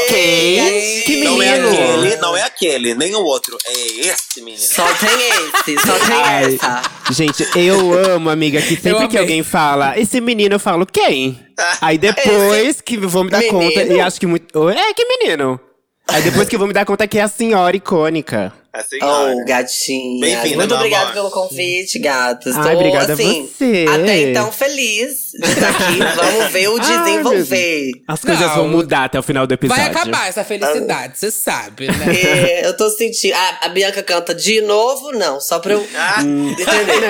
Quem? 0.10 1.02
Que 1.04 1.24
Não 1.24 1.42
é 1.42 1.60
menino? 1.60 1.74
aquele, 1.74 2.16
não 2.18 2.38
é 2.38 2.42
aquele, 2.44 2.96
nem 2.96 3.16
o 3.16 3.24
outro. 3.24 3.58
É 3.66 3.74
esse 4.08 4.42
menino. 4.42 4.62
Só 4.62 4.86
tem 4.96 5.10
esse, 5.10 5.88
só 5.88 6.00
tem 6.00 6.22
Ai, 6.22 6.56
essa. 6.56 6.82
Gente, 7.12 7.48
eu 7.58 7.94
amo, 8.12 8.30
amiga, 8.30 8.62
que 8.62 8.76
sempre 8.76 9.08
que 9.08 9.18
alguém 9.18 9.42
fala 9.42 9.98
esse 9.98 10.20
menino, 10.20 10.56
eu 10.56 10.60
falo 10.60 10.86
quem? 10.86 11.40
Aí 11.80 11.98
depois 11.98 12.82
que 12.82 12.96
eu 12.96 13.08
vou 13.08 13.24
me 13.24 13.30
dar 13.30 13.40
Menino? 13.40 13.60
conta, 13.60 13.84
e 13.84 14.02
acho 14.02 14.20
que 14.20 14.28
muito. 14.28 14.70
É, 14.70 14.94
que 14.94 15.06
menino? 15.06 15.60
Aí 16.08 16.22
depois 16.22 16.48
que 16.50 16.56
eu 16.56 16.60
vou 16.60 16.68
me 16.68 16.74
dar 16.74 16.86
conta 16.86 17.08
que 17.08 17.18
é 17.18 17.22
a 17.22 17.28
senhora 17.28 17.76
icônica. 17.76 18.54
A 18.72 18.84
senhora. 18.84 19.36
Oh, 19.36 19.46
gatinha. 19.46 20.20
Bem-vinda, 20.20 20.58
Muito 20.58 20.76
obrigada 20.76 21.12
pelo 21.12 21.32
convite, 21.32 21.98
gatos. 22.00 22.56
Ai, 22.56 22.72
Tô, 22.72 22.78
obrigada 22.78 23.14
a 23.14 23.16
assim, 23.16 23.48
você. 23.48 23.86
Até 23.88 24.22
então 24.30 24.52
feliz 24.52 25.23
aqui. 25.42 26.00
Vamos 26.16 26.52
ver 26.52 26.68
o 26.70 26.80
desenvolver. 26.80 27.92
As 28.08 28.22
coisas 28.22 28.48
Não, 28.48 28.56
vão 28.56 28.68
mudar 28.68 29.06
até 29.06 29.20
o 29.20 29.24
final 29.24 29.48
do 29.48 29.54
episódio. 29.54 29.82
Vai 29.84 29.92
acabar 29.92 30.28
essa 30.30 30.44
felicidade, 30.44 31.18
você 31.18 31.32
sabe, 31.32 31.88
né? 31.88 32.16
É, 32.16 32.68
eu 32.68 32.76
tô 32.78 32.90
sentindo. 32.90 33.34
A, 33.36 33.60
a 33.66 33.70
Bianca 33.70 34.04
canta 34.04 34.34
de 34.36 34.62
novo? 34.62 35.12
Não, 35.14 35.40
só 35.40 35.60
pra 35.60 35.74
eu 35.74 35.88
Ah, 35.96 36.22
entender. 36.22 37.04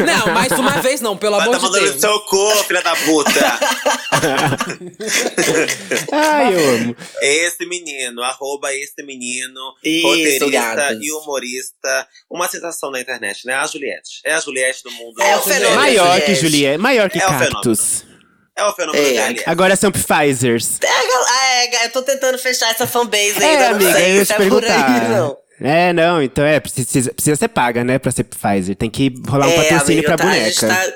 Não, 0.06 0.32
mais 0.34 0.52
uma 0.52 0.80
vez 0.80 1.00
não, 1.00 1.16
pelo 1.16 1.36
amor 1.36 1.58
tá 1.58 1.68
de 1.68 1.72
Deus. 1.80 2.00
seu 2.00 2.20
cu, 2.20 2.50
filha 2.66 2.82
da 2.82 2.94
puta. 2.96 3.30
Ai, 6.12 6.54
eu 6.54 6.68
amo. 6.76 6.96
Esse 7.20 7.66
menino, 7.66 8.22
arroba 8.22 8.72
esse 8.74 9.02
menino, 9.02 9.60
Isso, 9.84 10.06
roteirista 10.06 10.50
gatas. 10.50 10.98
e 11.00 11.12
humorista. 11.12 12.06
Uma 12.30 12.48
sensação 12.48 12.90
na 12.90 13.00
internet, 13.00 13.46
né? 13.46 13.54
A 13.54 13.66
Juliette. 13.66 14.20
É 14.24 14.34
a 14.34 14.40
Juliette 14.40 14.82
do 14.84 14.90
mundo. 14.92 15.20
É 15.22 15.36
o 15.36 15.42
fenômeno. 15.42 15.76
Maior 15.76 16.20
que 16.20 16.34
Juliette. 16.34 16.78
Maior 16.80 17.10
que 17.10 17.18
É 17.18 17.20
Cactus. 17.20 18.04
É 18.56 18.64
o 18.64 18.72
fenômeno 18.74 19.04
É. 19.06 19.36
Agora 19.46 19.74
são 19.76 19.90
Pfizers. 19.90 20.78
É, 20.82 20.86
gal- 20.86 21.26
é, 21.82 21.86
eu 21.86 21.90
tô 21.92 22.02
tentando 22.02 22.36
fechar 22.38 22.70
essa 22.70 22.86
fanbase 22.86 23.34
ainda. 23.42 23.44
É, 23.46 23.66
amiga, 23.68 23.92
sei 23.92 24.10
eu 24.12 24.16
ia 24.16 24.26
te 24.26 24.32
é 24.32 24.36
por 24.36 24.42
aí, 24.42 24.50
perguntar. 24.60 25.08
não. 25.08 25.36
É, 25.62 25.92
não, 25.92 26.22
então 26.22 26.44
é, 26.44 26.58
precisa, 26.58 27.12
precisa 27.12 27.36
ser 27.36 27.48
paga, 27.48 27.84
né, 27.84 27.98
pra 27.98 28.10
ser 28.10 28.24
Pfizer. 28.24 28.74
Tem 28.76 28.88
que 28.90 29.12
rolar 29.28 29.46
um 29.46 29.50
é, 29.50 29.56
patrocínio 29.56 30.00
amiga, 30.00 30.16
pra 30.16 30.16
tá, 30.16 30.30
a 30.32 30.34
gente 30.38 30.60
boneca. 30.60 30.84
tá- 30.86 30.92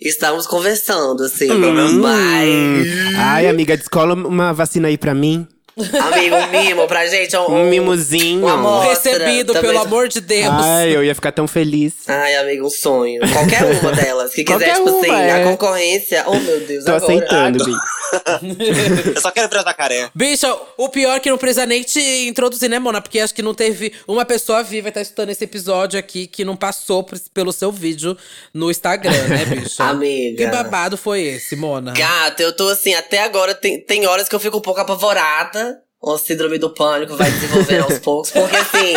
estamos 0.00 0.46
conversando, 0.46 1.22
assim. 1.24 1.50
Hum. 1.50 2.00
Mas, 2.00 2.86
Ai, 3.16 3.48
amiga, 3.48 3.76
descola 3.76 4.14
uma 4.14 4.52
vacina 4.52 4.88
aí 4.88 4.96
pra 4.98 5.14
mim. 5.14 5.46
Amigo, 5.76 6.36
um 6.36 6.46
mimo 6.62 6.86
pra 6.86 7.06
gente. 7.06 7.36
Um, 7.36 7.46
Um 7.50 7.68
mimozinho. 7.68 8.44
um 8.44 8.48
amor. 8.48 8.86
Recebido, 8.86 9.52
Também- 9.52 9.70
pelo 9.72 9.82
amor 9.84 10.08
de 10.08 10.20
Deus. 10.20 10.46
Ai, 10.50 10.94
eu 10.94 11.02
ia 11.04 11.14
ficar 11.14 11.32
tão 11.32 11.48
feliz. 11.48 11.92
Ai, 12.06 12.34
amigo, 12.36 12.66
um 12.66 12.70
sonho. 12.70 13.20
Qualquer 13.32 13.64
uma 13.64 13.92
delas. 13.92 14.32
Que 14.32 14.44
quiser, 14.44 14.58
Qualquer 14.58 14.74
tipo 14.76 14.90
uma, 14.90 15.00
assim, 15.00 15.10
é. 15.10 15.32
a 15.32 15.44
concorrência. 15.44 16.24
Oh, 16.26 16.36
meu 16.38 16.60
Deus, 16.60 16.84
Tô 16.84 16.92
agora. 16.92 17.04
aceitando, 17.12 17.64
Bi. 17.64 17.72
Eu 19.14 19.20
só 19.20 19.30
quero 19.30 19.48
virar 19.48 19.62
jacaré. 19.64 20.10
Bicha, 20.14 20.54
o 20.76 20.88
pior 20.88 21.16
é 21.16 21.20
que 21.20 21.30
não 21.30 21.38
precisa 21.38 21.66
nem 21.66 21.82
te 21.82 22.00
introduzir, 22.28 22.68
né, 22.68 22.78
Mona? 22.78 23.00
Porque 23.00 23.18
acho 23.20 23.34
que 23.34 23.42
não 23.42 23.54
teve 23.54 23.92
uma 24.06 24.24
pessoa 24.24 24.62
viva 24.62 24.88
que 24.88 24.94
tá 24.94 25.00
escutando 25.00 25.30
esse 25.30 25.44
episódio 25.44 25.98
aqui 25.98 26.26
que 26.26 26.44
não 26.44 26.56
passou 26.56 27.02
por- 27.02 27.18
pelo 27.32 27.52
seu 27.52 27.70
vídeo 27.72 28.16
no 28.52 28.70
Instagram, 28.70 29.12
né, 29.28 29.44
bicha? 29.46 29.84
Amiga. 29.84 30.36
Que 30.44 30.50
babado 30.50 30.96
foi 30.96 31.22
esse, 31.22 31.56
Mona? 31.56 31.92
Gata, 31.92 32.42
eu 32.42 32.54
tô 32.54 32.68
assim, 32.68 32.94
até 32.94 33.22
agora 33.22 33.54
tem, 33.54 33.80
tem 33.80 34.06
horas 34.06 34.28
que 34.28 34.34
eu 34.34 34.40
fico 34.40 34.58
um 34.58 34.62
pouco 34.62 34.80
apavorada. 34.80 35.80
O 36.06 36.18
síndrome 36.18 36.58
do 36.58 36.68
pânico 36.68 37.16
vai 37.16 37.30
desenvolvendo 37.30 37.84
aos 37.84 37.98
poucos, 38.00 38.30
porque 38.30 38.54
assim. 38.56 38.92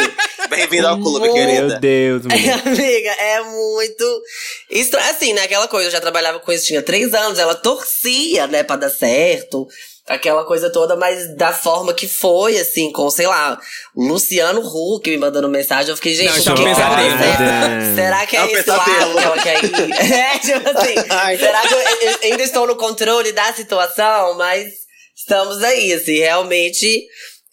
Bem-vindo 0.50 0.88
ao 0.88 1.00
clube, 1.00 1.26
Meu 1.28 1.34
querida. 1.34 1.68
Meu 1.68 1.80
Deus, 1.80 2.24
mulher. 2.28 2.62
Amiga, 2.66 3.12
é 3.12 3.42
muito 3.42 4.22
estranho. 4.70 5.10
Assim, 5.10 5.34
né? 5.34 5.44
Aquela 5.44 5.68
coisa, 5.70 5.88
eu 5.88 5.92
já 5.92 6.02
trabalhava 6.02 6.40
com 6.40 6.52
isso, 6.52 6.66
tinha 6.66 6.82
três 6.82 7.14
anos, 7.14 7.40
ela 7.40 7.56
torcia, 7.56 8.48
né, 8.48 8.62
pra 8.64 8.76
dar 8.76 8.90
certo. 8.90 9.66
Aquela 10.06 10.46
coisa 10.46 10.70
toda, 10.70 10.96
mas 10.96 11.36
da 11.36 11.52
forma 11.52 11.94
que 11.94 12.08
foi, 12.08 12.58
assim, 12.58 12.92
com, 12.94 13.10
sei 13.10 13.28
lá, 13.28 13.58
Luciano 13.96 14.62
Huck 14.62 15.10
me 15.10 15.18
mandando 15.18 15.50
mensagem, 15.50 15.90
eu 15.90 15.98
fiquei, 15.98 16.16
gente, 16.16 16.30
Não, 16.30 16.38
isso 16.38 16.50
é 16.50 16.52
o 16.52 16.56
um 16.56 16.58
que 16.58 16.64
que 16.64 16.82
ela 16.82 16.96
pesadelo. 16.96 17.38
quer? 17.38 17.96
Será 17.96 18.26
que 18.26 18.36
é, 18.38 18.40
É 18.40 18.44
um 18.44 18.48
esse 18.48 18.70
lado 18.70 18.84
pesadelo. 18.86 19.14
que 19.20 19.24
ela 19.26 19.38
quer 19.40 19.64
ir? 19.64 19.72
É, 20.14 20.40
tipo 20.40 20.70
assim, 20.78 21.38
será 21.38 21.62
que 21.62 21.74
eu, 21.74 21.80
eu 21.80 22.18
ainda 22.24 22.44
estou 22.44 22.66
no 22.68 22.76
controle 22.78 23.34
da 23.34 23.52
situação? 23.54 24.38
Mas 24.38 24.87
estamos 25.18 25.64
aí, 25.64 25.92
assim, 25.94 26.18
realmente. 26.20 27.06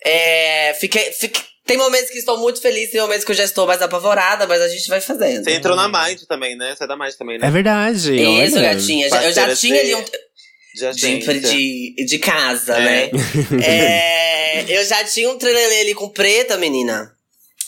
É, 0.04 0.74
fiquei, 0.78 1.12
fiquei- 1.12 1.42
tem 1.66 1.78
momentos 1.78 2.10
que 2.10 2.18
estou 2.18 2.36
muito 2.38 2.60
feliz, 2.60 2.90
tem 2.90 3.00
momentos 3.00 3.24
que 3.24 3.30
eu 3.32 3.36
já 3.36 3.44
estou 3.44 3.66
mais 3.66 3.80
apavorada, 3.80 4.46
mas 4.46 4.60
a 4.60 4.68
gente 4.68 4.86
vai 4.86 5.00
fazendo. 5.00 5.44
Você 5.44 5.52
entrou 5.52 5.74
na 5.74 5.88
Mind 5.88 6.20
também, 6.28 6.54
né? 6.56 6.74
Você 6.76 6.84
é 6.84 6.86
da 6.86 6.94
Mind 6.96 7.14
também, 7.14 7.38
né? 7.38 7.46
É 7.46 7.50
verdade. 7.50 8.14
Isso, 8.14 8.56
olha. 8.58 8.74
gatinha. 8.74 9.08
Já- 9.08 9.24
Eu 9.24 9.32
já 9.32 9.56
tinha 9.56 9.80
ali 9.80 9.94
um. 9.94 10.04
De 10.74 10.92
de, 11.40 12.04
de 12.04 12.18
casa, 12.18 12.76
É. 12.76 12.80
né? 12.84 13.10
É, 13.64 14.64
eu 14.78 14.84
já 14.84 15.04
tinha 15.04 15.30
um 15.30 15.38
trelelê 15.38 15.80
ali 15.82 15.94
com 15.94 16.08
preta, 16.08 16.56
menina. 16.58 17.13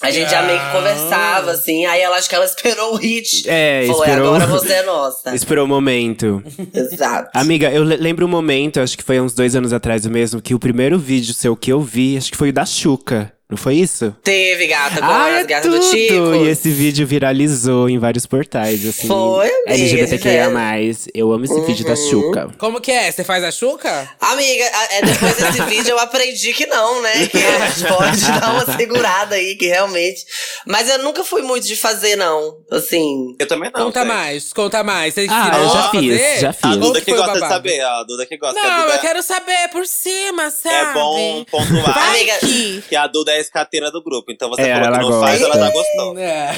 A 0.02 0.10
gente 0.10 0.30
já 0.30 0.42
meio 0.42 0.58
que 0.58 0.64
Ah. 0.66 0.72
conversava, 0.72 1.50
assim. 1.52 1.86
Aí 1.86 2.00
ela 2.00 2.16
acho 2.16 2.28
que 2.28 2.34
ela 2.34 2.44
esperou 2.44 2.94
o 2.94 2.96
hit. 2.96 3.48
É, 3.48 3.84
Falou, 3.86 4.02
esperou. 4.04 4.26
agora 4.34 4.46
você 4.46 4.72
é 4.74 4.82
nossa. 4.82 5.34
Esperou 5.34 5.64
o 5.64 5.68
momento. 5.68 6.42
Exato. 6.74 7.30
Amiga, 7.34 7.70
eu 7.70 7.82
le- 7.82 7.96
lembro 7.96 8.26
um 8.26 8.28
momento, 8.28 8.80
acho 8.80 8.96
que 8.96 9.02
foi 9.04 9.18
há 9.18 9.22
uns 9.22 9.34
dois 9.34 9.56
anos 9.56 9.72
atrás 9.72 10.04
mesmo, 10.06 10.40
que 10.42 10.54
o 10.54 10.58
primeiro 10.58 10.98
vídeo 10.98 11.32
seu 11.34 11.56
que 11.56 11.72
eu 11.72 11.80
vi, 11.80 12.16
acho 12.16 12.30
que 12.30 12.36
foi 12.36 12.50
o 12.50 12.52
da 12.52 12.66
Xuca. 12.66 13.32
Não 13.48 13.56
foi 13.56 13.76
isso? 13.76 14.12
Teve 14.24 14.66
gata 14.66 14.98
com 14.98 15.04
Ai, 15.06 15.34
as 15.36 15.40
é 15.40 15.44
gatas 15.46 15.70
tudo! 15.70 15.78
do 15.78 15.90
Tico. 15.90 16.34
E 16.44 16.48
esse 16.48 16.68
vídeo 16.68 17.06
viralizou 17.06 17.88
em 17.88 17.96
vários 17.96 18.26
portais, 18.26 18.84
assim. 18.84 19.06
Foi, 19.06 19.46
amiga, 19.68 19.72
LGBTQIA+. 19.72 20.80
esse 20.82 21.10
Eu 21.14 21.30
amo 21.32 21.44
esse 21.44 21.60
vídeo 21.60 21.84
da 21.84 21.92
Uhum. 21.92 22.10
Xuca. 22.10 22.48
Como 22.58 22.80
que 22.80 22.90
é? 22.90 23.10
Você 23.12 23.22
faz 23.22 23.44
a 23.44 23.52
chuca? 23.52 24.10
Amiga, 24.20 24.64
é, 24.90 25.00
depois 25.02 25.36
desse 25.36 25.62
vídeo 25.70 25.90
eu 25.92 25.98
aprendi 26.00 26.52
que 26.54 26.66
não, 26.66 27.00
né? 27.02 27.28
Que 27.28 27.38
a 27.38 27.68
gente 27.68 27.86
pode 27.94 28.40
dar 28.40 28.52
uma 28.52 28.76
segurada 28.76 29.36
aí, 29.36 29.54
que 29.54 29.66
realmente. 29.66 30.24
Mas 30.66 30.88
eu 30.88 30.98
nunca 31.04 31.22
fui 31.22 31.42
muito 31.42 31.68
de 31.68 31.76
fazer, 31.76 32.16
não. 32.16 32.56
Assim. 32.68 33.36
Eu 33.38 33.46
também 33.46 33.70
não. 33.72 33.84
conta 33.84 34.00
gente. 34.00 34.08
mais, 34.08 34.52
conta 34.52 34.82
mais. 34.82 35.14
Você 35.14 35.26
Ah, 35.30 35.52
eu 35.56 35.68
já 35.68 35.90
fiz, 35.90 36.20
fazer? 36.20 36.40
já 36.40 36.52
fiz. 36.52 36.64
A 36.64 36.74
Duda 36.74 37.00
que 37.00 37.14
gosta 37.14 37.32
de 37.40 37.48
saber. 37.48 37.80
A 37.80 38.02
Duda 38.02 38.26
que 38.26 38.36
gosta. 38.36 38.60
Não, 38.60 38.82
Duda 38.82 38.94
eu 38.94 38.98
quero 39.00 39.22
saber 39.22 39.68
por 39.70 39.86
cima, 39.86 40.50
sabe? 40.50 40.74
É 40.74 40.92
bom 40.92 41.44
pontuar 41.44 41.94
Vai 41.94 42.08
Amiga, 42.16 42.38
que... 42.40 42.82
que 42.88 42.96
a 42.96 43.06
Duda 43.06 43.32
é 43.32 43.35
a 43.36 43.40
escateira 43.40 43.90
do 43.90 44.02
grupo. 44.02 44.30
Então 44.32 44.48
você 44.48 44.62
É, 44.62 44.72
falou 44.74 44.86
ela 44.88 44.98
que 44.98 45.02
não 45.04 45.10
gosta. 45.10 45.26
faz, 45.26 45.42
ela 45.42 45.54
já 45.58 45.70
gostou. 45.70 46.18
É. 46.18 46.50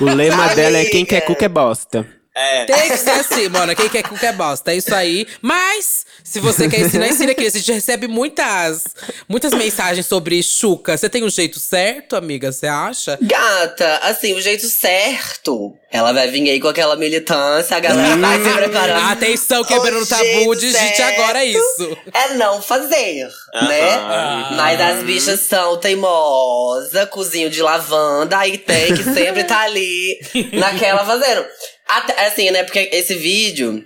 O 0.00 0.04
lema 0.04 0.54
dela 0.54 0.78
é 0.78 0.84
quem 0.84 1.04
quer 1.04 1.20
cuca 1.22 1.44
é 1.44 1.48
bosta. 1.48 2.06
É. 2.36 2.64
Tem 2.64 2.88
que 2.88 2.96
ser 2.96 3.10
assim, 3.10 3.48
mano. 3.48 3.76
Quem 3.76 3.88
quer 3.88 4.02
cuca 4.02 4.26
é 4.26 4.32
bosta. 4.32 4.72
É 4.72 4.76
isso 4.76 4.92
aí. 4.92 5.26
Mas, 5.40 6.04
se 6.24 6.40
você 6.40 6.68
quer 6.68 6.80
ensinar, 6.80 7.06
ensina 7.06 7.30
aqui. 7.30 7.46
A 7.46 7.50
gente 7.50 7.72
recebe 7.72 8.08
muitas, 8.08 8.84
muitas 9.28 9.52
mensagens 9.52 10.06
sobre 10.06 10.42
chuca. 10.42 10.96
Você 10.96 11.08
tem 11.08 11.22
um 11.22 11.30
jeito 11.30 11.60
certo, 11.60 12.16
amiga? 12.16 12.50
Você 12.50 12.66
acha? 12.66 13.16
Gata, 13.22 13.98
assim, 14.02 14.34
o 14.34 14.40
jeito 14.40 14.66
certo. 14.66 15.76
Ela 15.94 16.12
vai 16.12 16.28
vir 16.28 16.50
aí 16.50 16.58
com 16.58 16.66
aquela 16.66 16.96
militância, 16.96 17.76
a 17.76 17.80
galera 17.80 18.16
vai 18.16 18.42
se 18.42 18.50
preparando. 18.50 19.12
Atenção, 19.12 19.62
quebrando 19.62 20.02
O 20.02 20.06
tabu, 20.06 20.56
digite 20.56 21.02
agora 21.02 21.44
isso. 21.44 21.96
É 22.12 22.34
não 22.34 22.60
fazer, 22.60 23.28
Aham. 23.54 23.68
né? 23.68 24.56
Mas 24.56 24.80
as 24.80 25.04
bichas 25.04 25.38
são 25.38 25.76
teimosas, 25.76 27.08
cozinho 27.10 27.48
de 27.48 27.62
lavanda, 27.62 28.38
aí 28.38 28.58
tem 28.58 28.92
que 28.92 29.04
sempre 29.04 29.44
tá 29.44 29.60
ali 29.60 30.18
naquela 30.52 31.04
fazendo. 31.06 31.46
Até, 31.86 32.26
assim, 32.26 32.50
né? 32.50 32.64
Porque 32.64 32.88
esse 32.92 33.14
vídeo, 33.14 33.84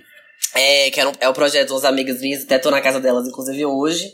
é, 0.55 0.89
que 0.91 1.03
um- 1.03 1.11
é 1.19 1.29
o 1.29 1.33
projeto 1.33 1.71
umas 1.71 1.85
amigas 1.85 2.21
minhas, 2.21 2.43
até 2.43 2.57
tô 2.57 2.71
na 2.71 2.81
casa 2.81 2.99
delas, 2.99 3.27
inclusive, 3.27 3.65
hoje. 3.65 4.11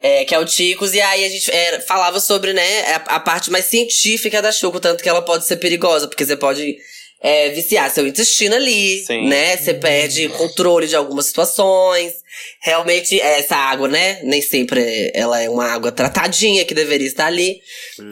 É, 0.00 0.26
que 0.26 0.34
é 0.34 0.38
o 0.38 0.44
Ticos, 0.44 0.92
e 0.92 1.00
aí 1.00 1.24
a 1.24 1.28
gente 1.28 1.50
é, 1.50 1.80
falava 1.80 2.20
sobre, 2.20 2.52
né, 2.52 2.82
a, 2.92 3.16
a 3.16 3.20
parte 3.20 3.50
mais 3.50 3.64
científica 3.64 4.42
da 4.42 4.52
chuca, 4.52 4.76
o 4.76 4.80
tanto 4.80 5.02
que 5.02 5.08
ela 5.08 5.22
pode 5.22 5.46
ser 5.46 5.56
perigosa, 5.56 6.06
porque 6.06 6.24
você 6.24 6.36
pode 6.36 6.76
é, 7.20 7.48
viciar 7.50 7.90
seu 7.90 8.06
intestino 8.06 8.54
ali, 8.54 9.04
Sim. 9.04 9.26
né? 9.28 9.56
Você 9.56 9.74
perde 9.74 10.28
controle 10.28 10.86
de 10.86 10.96
algumas 10.96 11.26
situações. 11.26 12.26
Realmente, 12.60 13.18
essa 13.18 13.56
água, 13.56 13.88
né? 13.88 14.20
Nem 14.22 14.42
sempre 14.42 15.10
ela 15.14 15.40
é 15.40 15.48
uma 15.48 15.72
água 15.72 15.90
tratadinha 15.90 16.66
que 16.66 16.74
deveria 16.74 17.06
estar 17.06 17.26
ali. 17.26 17.60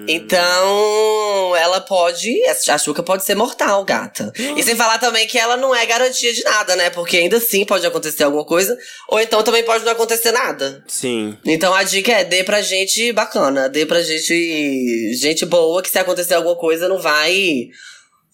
Então, 0.09 1.55
ela 1.57 1.81
pode. 1.81 2.33
A 2.69 2.79
chuca 2.79 3.03
pode 3.03 3.25
ser 3.25 3.35
mortal, 3.35 3.85
gata. 3.85 4.33
E 4.57 4.63
sem 4.63 4.75
falar 4.75 4.99
também 4.99 5.27
que 5.27 5.39
ela 5.39 5.59
não 5.59 5.75
é 5.75 5.85
garantia 5.85 6.33
de 6.33 6.43
nada, 6.43 6.75
né? 6.75 6.89
Porque 6.89 7.19
ainda 7.19 7.37
assim 7.37 7.67
pode 7.67 7.87
acontecer 7.87 8.25
alguma 8.25 8.45
coisa, 8.45 8.77
ou 9.09 9.21
então 9.21 9.43
também 9.43 9.63
pode 9.63 9.85
não 9.85 9.93
acontecer 9.93 10.33
nada. 10.33 10.83
Sim. 10.89 11.37
Então 11.45 11.75
a 11.75 11.83
dica 11.83 12.13
é 12.13 12.25
dê 12.25 12.43
pra 12.43 12.63
gente 12.63 13.13
bacana, 13.13 13.69
dê 13.69 13.85
pra 13.85 14.03
gente 14.03 15.15
gente 15.15 15.45
boa 15.45 15.83
que 15.83 15.91
se 15.91 15.99
acontecer 15.99 16.35
alguma 16.35 16.57
coisa 16.57 16.89
não 16.89 16.99
vai 16.99 17.69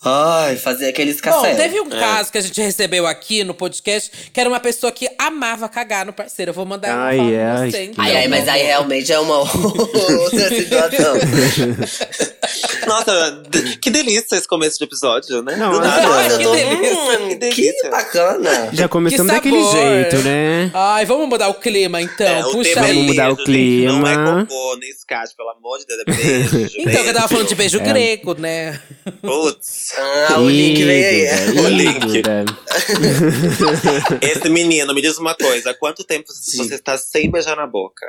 ai 0.05 0.57
fazer 0.57 0.89
aquele 0.89 1.11
Bom, 1.11 1.17
escafé. 1.17 1.55
teve 1.55 1.81
um 1.81 1.89
caso 1.89 2.33
que 2.33 2.39
a 2.39 2.41
gente 2.41 2.61
recebeu 2.61 3.07
aqui 3.07 3.45
no 3.45 3.53
podcast, 3.55 4.11
que 4.33 4.41
era 4.41 4.49
uma 4.49 4.61
pessoa 4.61 4.91
que 4.91 5.09
amava 5.19 5.69
cagar 5.69 6.07
no 6.07 6.13
parceiro. 6.13 6.51
Eu 6.51 6.55
vou 6.55 6.65
mandar 6.65 6.95
Ai, 6.97 7.17
falar 7.19 7.57
ai, 7.61 7.71
você, 7.71 7.79
que 7.79 7.85
então. 7.93 8.05
Ai, 8.05 8.17
ai, 8.17 8.29
mas 8.29 8.49
aí 8.49 8.63
realmente 8.63 9.13
é 9.13 9.19
uma 9.21 9.39
outra 9.45 10.49
situação. 10.49 11.15
Nossa, 12.87 13.43
que 13.81 13.91
delícia 13.91 14.37
esse 14.37 14.49
começo 14.49 14.79
de 14.79 14.85
episódio, 14.85 15.43
né? 15.43 15.57
Não, 15.57 15.73
Do 15.73 15.81
nada. 15.81 16.03
Nossa, 16.03 16.33
eu 16.33 16.39
que 16.39 16.45
tô, 16.45 16.53
delícia, 16.55 16.95
hum, 17.21 17.29
que 17.29 17.35
que, 17.51 17.63
delícia. 17.63 17.91
bacana. 17.91 18.69
Já 18.73 18.89
começamos 18.89 19.31
Que 19.33 19.37
daquele 19.37 19.63
jeito, 19.71 20.17
né? 20.25 20.71
Ai, 20.75 21.05
vamos 21.05 21.29
mudar 21.29 21.49
o 21.49 21.55
clima 21.55 22.01
então. 22.01 22.27
É, 22.27 22.43
Puxa 22.43 22.75
tema 22.75 22.87
é 22.87 22.91
aí. 22.91 22.95
Vamos 22.95 23.07
mudar 23.11 23.33
o 23.33 23.37
gente, 23.37 23.85
Não 23.87 24.07
é 24.07 24.15
clima. 24.15 24.47
cocô, 24.47 24.77
nem 24.77 24.91
escate, 24.91 25.35
pelo 25.37 25.51
amor 25.51 25.79
de 25.79 25.87
Deus. 25.87 26.01
É 26.01 26.05
beijo, 26.05 26.77
Então, 26.79 27.03
que 27.03 27.09
eu 27.11 27.15
tava 27.15 27.29
falando 27.29 27.49
de 27.49 27.55
beijo 27.55 27.79
É. 27.79 27.81
grego, 27.81 28.35
né? 28.35 28.81
Putz. 29.23 29.90
Ah, 29.97 30.39
o 30.39 30.49
link 30.49 30.85
veio 30.85 31.07
aí. 31.07 31.25
Ih, 31.25 31.51
O 31.61 31.69
link. 31.69 32.23
Esse 34.23 34.49
menino, 34.49 34.95
me 34.95 35.03
diz 35.03 35.19
uma 35.19 35.35
coisa. 35.35 35.71
Há 35.71 35.75
quanto 35.75 36.05
tempo 36.05 36.33
você 36.33 36.75
está 36.75 36.97
sem 36.97 37.31
beijar 37.31 37.57
na 37.57 37.67
boca? 37.67 38.07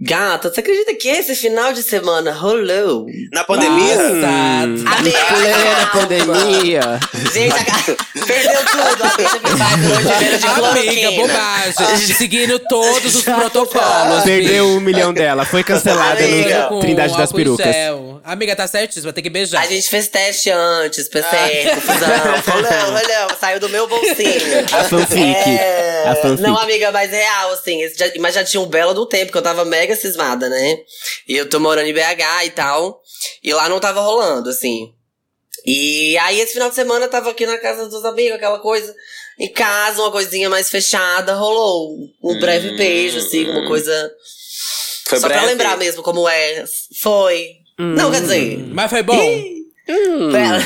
Gata, 0.00 0.48
você 0.48 0.60
acredita 0.60 0.94
que 0.94 1.08
esse 1.08 1.34
final 1.34 1.72
de 1.72 1.82
semana 1.82 2.30
rolou? 2.32 3.06
Na 3.32 3.42
pandemia? 3.42 3.96
Passado. 3.96 4.96
Amiga, 4.96 5.18
Plena 5.26 5.86
pandemia. 5.92 6.80
Gente, 7.32 7.54
a- 7.56 8.24
perdeu 8.24 8.60
tudo. 8.64 9.04
A 9.04 9.08
bicha 9.16 9.38
vai 9.56 9.74
hoje 9.74 10.18
veio 10.18 10.38
de 10.38 10.46
Amiga, 10.46 11.10
bobagem. 11.10 12.14
Seguindo 12.14 12.60
todos 12.60 13.12
os 13.16 13.22
protocolos. 13.24 14.22
Perdeu 14.22 14.66
um 14.68 14.80
milhão 14.80 15.12
dela. 15.12 15.44
Foi 15.44 15.64
cancelada 15.64 16.22
Amiga. 16.22 16.70
no 16.70 16.78
Trindade 16.78 17.16
das 17.16 17.32
Perucas. 17.32 17.66
Amiga, 18.22 18.54
tá 18.54 18.66
certíssima, 18.68 19.12
tem 19.12 19.24
que 19.24 19.30
beijar. 19.30 19.62
A 19.62 19.66
gente 19.66 19.88
fez 19.88 20.06
teste 20.06 20.50
antes, 20.50 21.08
PCR, 21.08 21.70
Ah. 21.70 21.74
confusão. 21.74 22.42
Falou, 22.42 22.94
olhão, 22.94 23.28
saiu 23.40 23.58
do 23.58 23.68
meu 23.70 23.88
bolsinho. 23.88 24.64
A 24.70 24.84
fanfic. 24.84 25.48
É... 25.48 25.87
A 26.12 26.16
fanfic. 26.16 26.42
Não, 26.42 26.56
amiga, 26.58 26.90
mas 26.92 27.10
real, 27.10 27.50
assim. 27.52 27.80
já- 27.96 28.10
mas 28.18 28.34
já 28.34 28.44
tinha 28.44 28.60
um 28.60 28.66
belo 28.66 28.94
do 28.94 29.06
tempo, 29.06 29.30
que 29.32 29.38
eu 29.38 29.42
tava 29.42 29.64
mega 29.64 29.94
cismada, 29.96 30.48
né? 30.48 30.78
E 31.28 31.36
eu 31.36 31.48
tô 31.48 31.58
morando 31.60 31.86
em 31.88 31.92
BH 31.92 32.44
e 32.46 32.50
tal. 32.50 33.00
E 33.42 33.52
lá 33.52 33.68
não 33.68 33.80
tava 33.80 34.00
rolando, 34.00 34.48
assim. 34.50 34.92
E 35.66 36.16
aí, 36.18 36.40
esse 36.40 36.52
final 36.54 36.68
de 36.68 36.74
semana, 36.76 37.06
eu 37.06 37.10
tava 37.10 37.30
aqui 37.30 37.44
na 37.44 37.58
casa 37.58 37.88
dos 37.88 38.04
amigos, 38.04 38.36
aquela 38.36 38.58
coisa. 38.60 38.94
Em 39.38 39.48
casa, 39.52 40.00
uma 40.02 40.10
coisinha 40.10 40.48
mais 40.48 40.70
fechada, 40.70 41.34
rolou 41.34 41.96
um 42.24 42.38
breve 42.40 42.70
Hum, 42.70 42.76
beijo, 42.76 43.18
assim, 43.18 43.48
uma 43.50 43.66
coisa. 43.66 44.10
Foi 45.06 45.18
Só 45.20 45.26
breve? 45.28 45.40
pra 45.42 45.50
lembrar 45.50 45.76
mesmo 45.78 46.02
como 46.02 46.28
é. 46.28 46.64
Foi. 47.00 47.50
Não, 47.78 48.10
quer 48.10 48.20
dizer. 48.22 48.58
Mas 48.72 48.90
foi 48.90 49.02
bom? 49.02 49.42
Pera. 50.32 50.60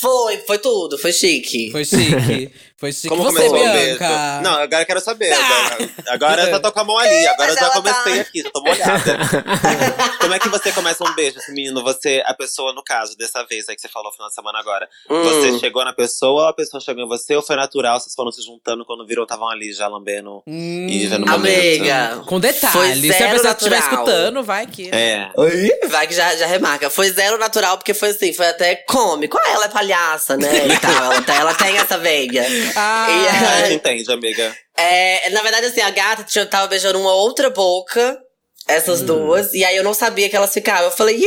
Foi, 0.00 0.38
foi 0.46 0.58
tudo, 0.58 0.98
foi 0.98 1.12
chique. 1.12 1.70
Foi 1.70 1.84
chique. 1.84 2.50
Foi 2.78 2.92
chique. 2.92 3.08
Como 3.08 3.22
Você, 3.22 3.36
começou 3.48 3.56
o 3.56 3.72
Bianca? 3.72 4.06
beijo? 4.06 4.42
Não, 4.42 4.52
agora 4.60 4.82
eu 4.82 4.86
quero 4.86 5.00
saber. 5.00 5.32
Ah. 5.32 5.76
Agora, 6.08 6.12
agora 6.12 6.42
eu 6.42 6.50
só 6.50 6.58
tô 6.60 6.72
com 6.72 6.80
a 6.80 6.84
mão 6.84 6.98
ali. 6.98 7.26
Agora 7.28 7.50
eu 7.52 7.54
já 7.54 7.60
ela 7.62 7.70
comecei 7.70 8.14
tá- 8.16 8.20
aqui, 8.20 8.42
já 8.42 8.50
tô 8.50 8.60
molhada. 8.60 9.18
Como 10.20 10.34
é 10.34 10.38
que 10.38 10.48
você 10.50 10.72
começa 10.72 11.02
um 11.04 11.14
beijo, 11.14 11.38
esse 11.38 11.52
menino? 11.52 11.82
Você, 11.82 12.22
a 12.26 12.34
pessoa, 12.34 12.74
no 12.74 12.82
caso, 12.84 13.16
dessa 13.16 13.44
vez 13.46 13.66
aí 13.68 13.74
que 13.76 13.80
você 13.80 13.88
falou 13.88 14.08
no 14.10 14.14
final 14.14 14.28
de 14.28 14.34
semana 14.34 14.58
agora. 14.58 14.86
Hum. 15.10 15.22
Você 15.22 15.58
chegou 15.58 15.84
na 15.84 15.92
pessoa 15.94 16.42
ou 16.42 16.48
a 16.48 16.52
pessoa 16.52 16.80
chegou 16.80 17.02
em 17.02 17.08
você? 17.08 17.34
Ou 17.34 17.42
foi 17.42 17.56
natural? 17.56 17.98
Vocês 17.98 18.14
foram 18.14 18.30
se 18.30 18.42
juntando 18.44 18.84
quando 18.84 19.06
viram, 19.06 19.22
estavam 19.22 19.48
ali 19.48 19.72
já 19.72 19.88
lambendo 19.88 20.42
Hum, 20.46 20.86
e 20.88 21.08
já 21.08 21.18
no 21.18 21.26
momento? 21.26 21.80
Amiga. 21.80 22.22
Com 22.26 22.38
detalhes. 22.38 23.16
Se 23.16 23.22
a 23.22 23.30
pessoa 23.30 23.52
estiver 23.52 23.78
escutando, 23.78 24.42
vai 24.42 24.66
que. 24.66 24.90
É. 24.94 25.30
Oi? 25.34 25.70
Vai 25.88 26.06
que 26.06 26.14
já, 26.14 26.36
já 26.36 26.46
remarca. 26.46 26.90
Foi 26.90 27.08
zero 27.10 27.38
natural, 27.38 27.78
porque 27.78 27.94
foi 27.94 28.10
assim, 28.10 28.34
foi 28.34 28.48
até 28.48 28.76
cômico. 28.76 29.38
Ah, 29.42 29.50
ela 29.52 29.64
é 29.64 29.68
palhaça, 29.68 30.36
né? 30.36 30.66
E 30.68 30.78
tal. 30.78 31.04
Ela, 31.04 31.22
tem- 31.22 31.36
ela 31.36 31.54
tem 31.54 31.78
essa 31.78 31.96
veia. 31.96 32.65
Ah, 32.74 33.06
E, 33.10 33.28
A 33.28 33.64
gente 33.66 33.74
entende, 33.76 34.10
amiga. 34.12 34.56
É, 34.76 35.30
na 35.30 35.42
verdade, 35.42 35.66
assim, 35.66 35.80
a 35.80 35.90
gata 35.90 36.24
tava 36.46 36.66
beijando 36.68 36.98
uma 37.00 37.14
outra 37.14 37.48
boca, 37.50 38.18
essas 38.68 39.00
Hum. 39.02 39.06
duas, 39.06 39.52
e 39.54 39.64
aí 39.64 39.76
eu 39.76 39.84
não 39.84 39.94
sabia 39.94 40.28
que 40.28 40.36
elas 40.36 40.52
ficavam. 40.52 40.84
Eu 40.86 40.90
falei, 40.90 41.16
ih, 41.16 41.26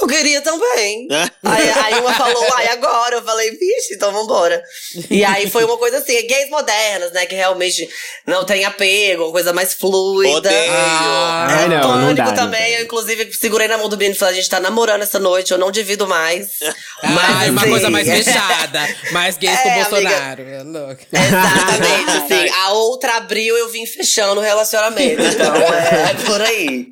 eu 0.00 0.06
queria 0.06 0.40
também. 0.40 1.08
aí, 1.44 1.70
aí 1.70 2.00
uma 2.00 2.12
falou, 2.14 2.46
ai, 2.56 2.68
agora. 2.68 3.16
Eu 3.16 3.22
falei, 3.22 3.50
vixe, 3.50 3.94
então 3.94 4.12
vambora. 4.12 4.62
E 5.10 5.24
aí 5.24 5.48
foi 5.50 5.64
uma 5.64 5.76
coisa 5.76 5.98
assim, 5.98 6.26
gays 6.26 6.48
modernas, 6.50 7.12
né? 7.12 7.26
Que 7.26 7.34
realmente 7.34 7.88
não 8.26 8.44
tem 8.44 8.64
apego, 8.64 9.24
uma 9.24 9.32
coisa 9.32 9.52
mais 9.52 9.74
fluida. 9.74 10.36
Odeio. 10.38 10.72
Ah, 10.72 11.46
Ai, 11.50 11.68
não, 11.68 11.76
não 11.80 11.90
Pânico 11.90 12.14
dá, 12.16 12.24
não 12.24 12.34
também. 12.34 12.60
dá. 12.72 12.78
Eu, 12.78 12.84
inclusive, 12.84 13.32
segurei 13.34 13.68
na 13.68 13.76
mão 13.78 13.88
do 13.88 13.96
Bino 13.96 14.14
e 14.14 14.18
falei: 14.18 14.34
a 14.34 14.36
gente 14.36 14.48
tá 14.48 14.60
namorando 14.60 15.02
essa 15.02 15.18
noite, 15.18 15.52
eu 15.52 15.58
não 15.58 15.70
divido 15.70 16.06
mais. 16.06 16.48
Ai, 17.02 17.50
uma 17.50 17.60
assim, 17.60 17.70
coisa 17.70 17.90
mais 17.90 18.06
fechada. 18.08 18.88
Mais 19.12 19.36
gays 19.36 19.58
É, 19.58 19.62
com 19.62 19.68
o 19.68 19.72
amiga. 19.72 19.88
Bolsonaro. 19.90 20.42
É 20.48 20.62
louco. 20.62 21.02
Exatamente, 21.12 22.10
assim. 22.34 22.50
A 22.62 22.72
outra 22.72 23.16
abriu, 23.16 23.56
eu 23.58 23.68
vim 23.68 23.84
fechando 23.86 24.40
o 24.40 24.44
relacionamento. 24.44 25.22
Então, 25.22 25.54
é, 25.56 26.10
é 26.10 26.14
por 26.24 26.40
aí. 26.40 26.86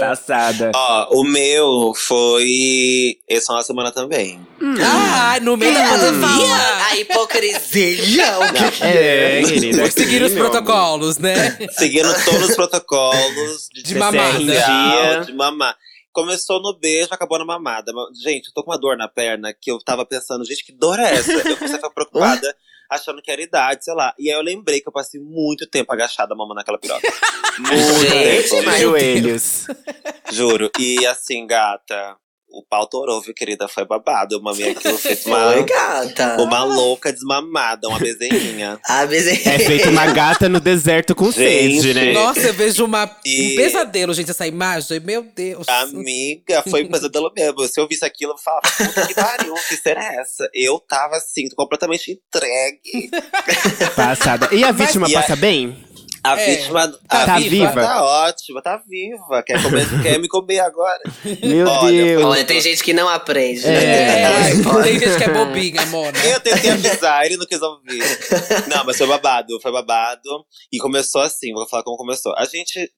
Passada. 0.00 0.72
Ó, 0.74 1.08
o 1.20 1.24
meu 1.24 1.92
foi 1.94 2.21
essa 3.28 3.52
uma 3.52 3.62
semana 3.62 3.90
também. 3.92 4.40
Ah, 4.84 5.38
no 5.40 5.56
meio 5.56 5.72
da 5.74 5.86
fala 5.86 5.98
pandemia. 6.12 6.84
a 6.90 6.96
hipocrisia. 6.96 8.38
o 8.38 8.52
que 8.52 8.70
que 8.78 8.84
É, 8.84 9.42
querida. 9.42 9.82
Por 9.82 9.92
seguir 9.92 10.16
aqui, 10.16 10.24
os 10.26 10.32
protocolos, 10.32 11.18
né? 11.18 11.56
Seguindo 11.72 12.08
todos 12.24 12.50
os 12.50 12.56
protocolos 12.56 13.68
de, 13.72 13.82
De 13.82 13.94
mamada. 13.94 14.38
social, 14.38 15.24
de 15.24 15.32
mamar. 15.32 15.76
Começou 16.12 16.60
no 16.60 16.78
beijo, 16.78 17.08
acabou 17.10 17.38
na 17.38 17.44
mamada. 17.44 17.90
Gente, 18.22 18.48
eu 18.48 18.54
tô 18.54 18.62
com 18.62 18.70
uma 18.70 18.78
dor 18.78 18.96
na 18.98 19.08
perna 19.08 19.52
que 19.58 19.70
eu 19.70 19.78
tava 19.78 20.04
pensando, 20.04 20.44
gente, 20.44 20.64
que 20.64 20.72
dor 20.72 20.98
é 20.98 21.14
essa? 21.14 21.32
Eu 21.32 21.42
comecei 21.56 21.66
a 21.76 21.78
ficar 21.78 21.90
preocupada, 21.90 22.54
achando 22.94 23.22
que 23.22 23.30
era 23.30 23.42
idade, 23.42 23.84
sei 23.84 23.94
lá. 23.94 24.14
E 24.18 24.30
aí 24.30 24.36
eu 24.36 24.42
lembrei 24.42 24.80
que 24.80 24.88
eu 24.88 24.92
passei 24.92 25.20
muito 25.20 25.66
tempo 25.66 25.92
agachada 25.92 26.34
mamando 26.34 26.56
naquela 26.56 26.78
piroca. 26.78 27.00
Muito 27.58 28.08
Gente, 28.08 28.48
tempo. 28.48 28.70
Joelhos. 28.78 29.66
Juro. 30.30 30.70
E 30.78 31.04
assim, 31.04 31.46
gata, 31.46 32.16
o 32.52 32.62
pau 32.68 32.86
torou, 32.86 33.20
viu, 33.20 33.34
querida? 33.34 33.66
Foi 33.68 33.84
babado. 33.84 34.34
Eu 34.34 34.42
mamei 34.42 34.70
aquilo 34.70 34.98
feito 34.98 35.26
uma, 35.28 35.52
Foi, 35.52 35.64
gata. 35.64 36.36
uma 36.42 36.64
louca 36.64 37.12
desmamada, 37.12 37.88
uma 37.88 37.98
bezerrinha. 37.98 38.78
A 38.86 39.06
beze- 39.06 39.48
É 39.48 39.58
feito 39.58 39.88
uma 39.88 40.06
gata 40.06 40.48
no 40.48 40.60
deserto 40.60 41.14
com 41.14 41.30
Gente. 41.32 41.80
sede, 41.82 41.94
né? 41.94 42.12
Nossa, 42.12 42.40
eu 42.40 42.54
vejo 42.54 42.84
uma, 42.84 43.10
E- 43.24 43.52
um 43.52 43.56
pesadelo, 43.56 44.12
gente, 44.14 44.30
essa 44.30 44.46
imagem. 44.46 45.00
Meu 45.00 45.22
Deus. 45.22 45.66
Amiga, 45.68 46.62
foi 46.68 46.84
um 46.84 46.88
pesadelo 46.90 47.32
mesmo. 47.36 47.66
Se 47.66 47.80
eu 47.80 47.88
visse 47.88 48.04
aquilo, 48.04 48.32
eu 48.32 48.38
falava, 48.38 48.62
puta 48.76 49.06
que 49.06 49.14
pariu, 49.14 49.54
que 49.68 49.76
será 49.76 50.04
essa? 50.20 50.48
Eu 50.54 50.78
tava 50.78 51.16
assim, 51.16 51.48
completamente 51.56 52.12
entregue. 52.12 53.10
Passada. 53.96 54.48
E 54.52 54.62
a 54.64 54.72
vítima 54.72 55.08
E 55.08 55.16
a- 55.16 55.20
passa 55.20 55.36
bem? 55.36 55.84
A 56.24 56.40
É, 56.40 56.54
vítima. 56.56 56.88
tá 57.08 57.34
a 57.34 57.38
viva? 57.38 57.50
vítima 57.66 57.82
Tá 57.82 58.04
ótima, 58.04 58.62
tá 58.62 58.82
viva. 58.88 59.42
Quer, 59.44 59.60
comer, 59.62 59.84
quer 60.02 60.18
me 60.20 60.28
comer 60.28 60.60
agora. 60.60 61.00
Meu 61.42 61.66
Olha, 61.66 62.04
Deus. 62.04 62.24
Olha, 62.24 62.44
tem 62.44 62.60
gente 62.60 62.82
que 62.82 62.92
não 62.92 63.08
aprende. 63.08 63.66
É. 63.66 63.70
né? 63.70 64.50
É, 64.50 64.82
tem 64.84 64.98
gente 65.00 65.16
que 65.18 65.24
é 65.24 65.28
bobinha, 65.32 65.84
Mona. 65.86 66.16
Eu 66.24 66.38
tentei 66.40 66.70
avisar, 66.70 67.26
ele 67.26 67.36
não 67.36 67.46
quis 67.46 67.60
ouvir. 67.60 68.00
Não, 68.68 68.84
mas 68.84 68.96
foi 68.96 69.06
babado, 69.08 69.60
foi 69.60 69.72
babado. 69.72 70.46
E 70.72 70.78
começou 70.78 71.22
assim, 71.22 71.52
vou 71.52 71.68
falar 71.68 71.82
como 71.82 71.96
começou. 71.96 72.32
A 72.36 72.44
gente. 72.44 72.90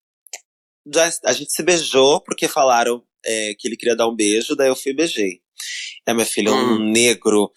Já, 0.93 1.11
a 1.25 1.33
gente 1.33 1.50
se 1.50 1.62
beijou 1.62 2.21
porque 2.21 2.47
falaram 2.47 3.02
é, 3.25 3.54
que 3.59 3.66
ele 3.66 3.76
queria 3.76 3.97
dar 3.97 4.07
um 4.07 4.14
beijo, 4.14 4.54
daí 4.54 4.69
eu 4.69 4.76
fui 4.76 4.93
e 4.93 4.97
beijei. 4.97 5.40
É, 6.07 6.12
minha 6.12 6.26
filha, 6.26 6.52
um 6.52 6.78
negro 6.90 7.50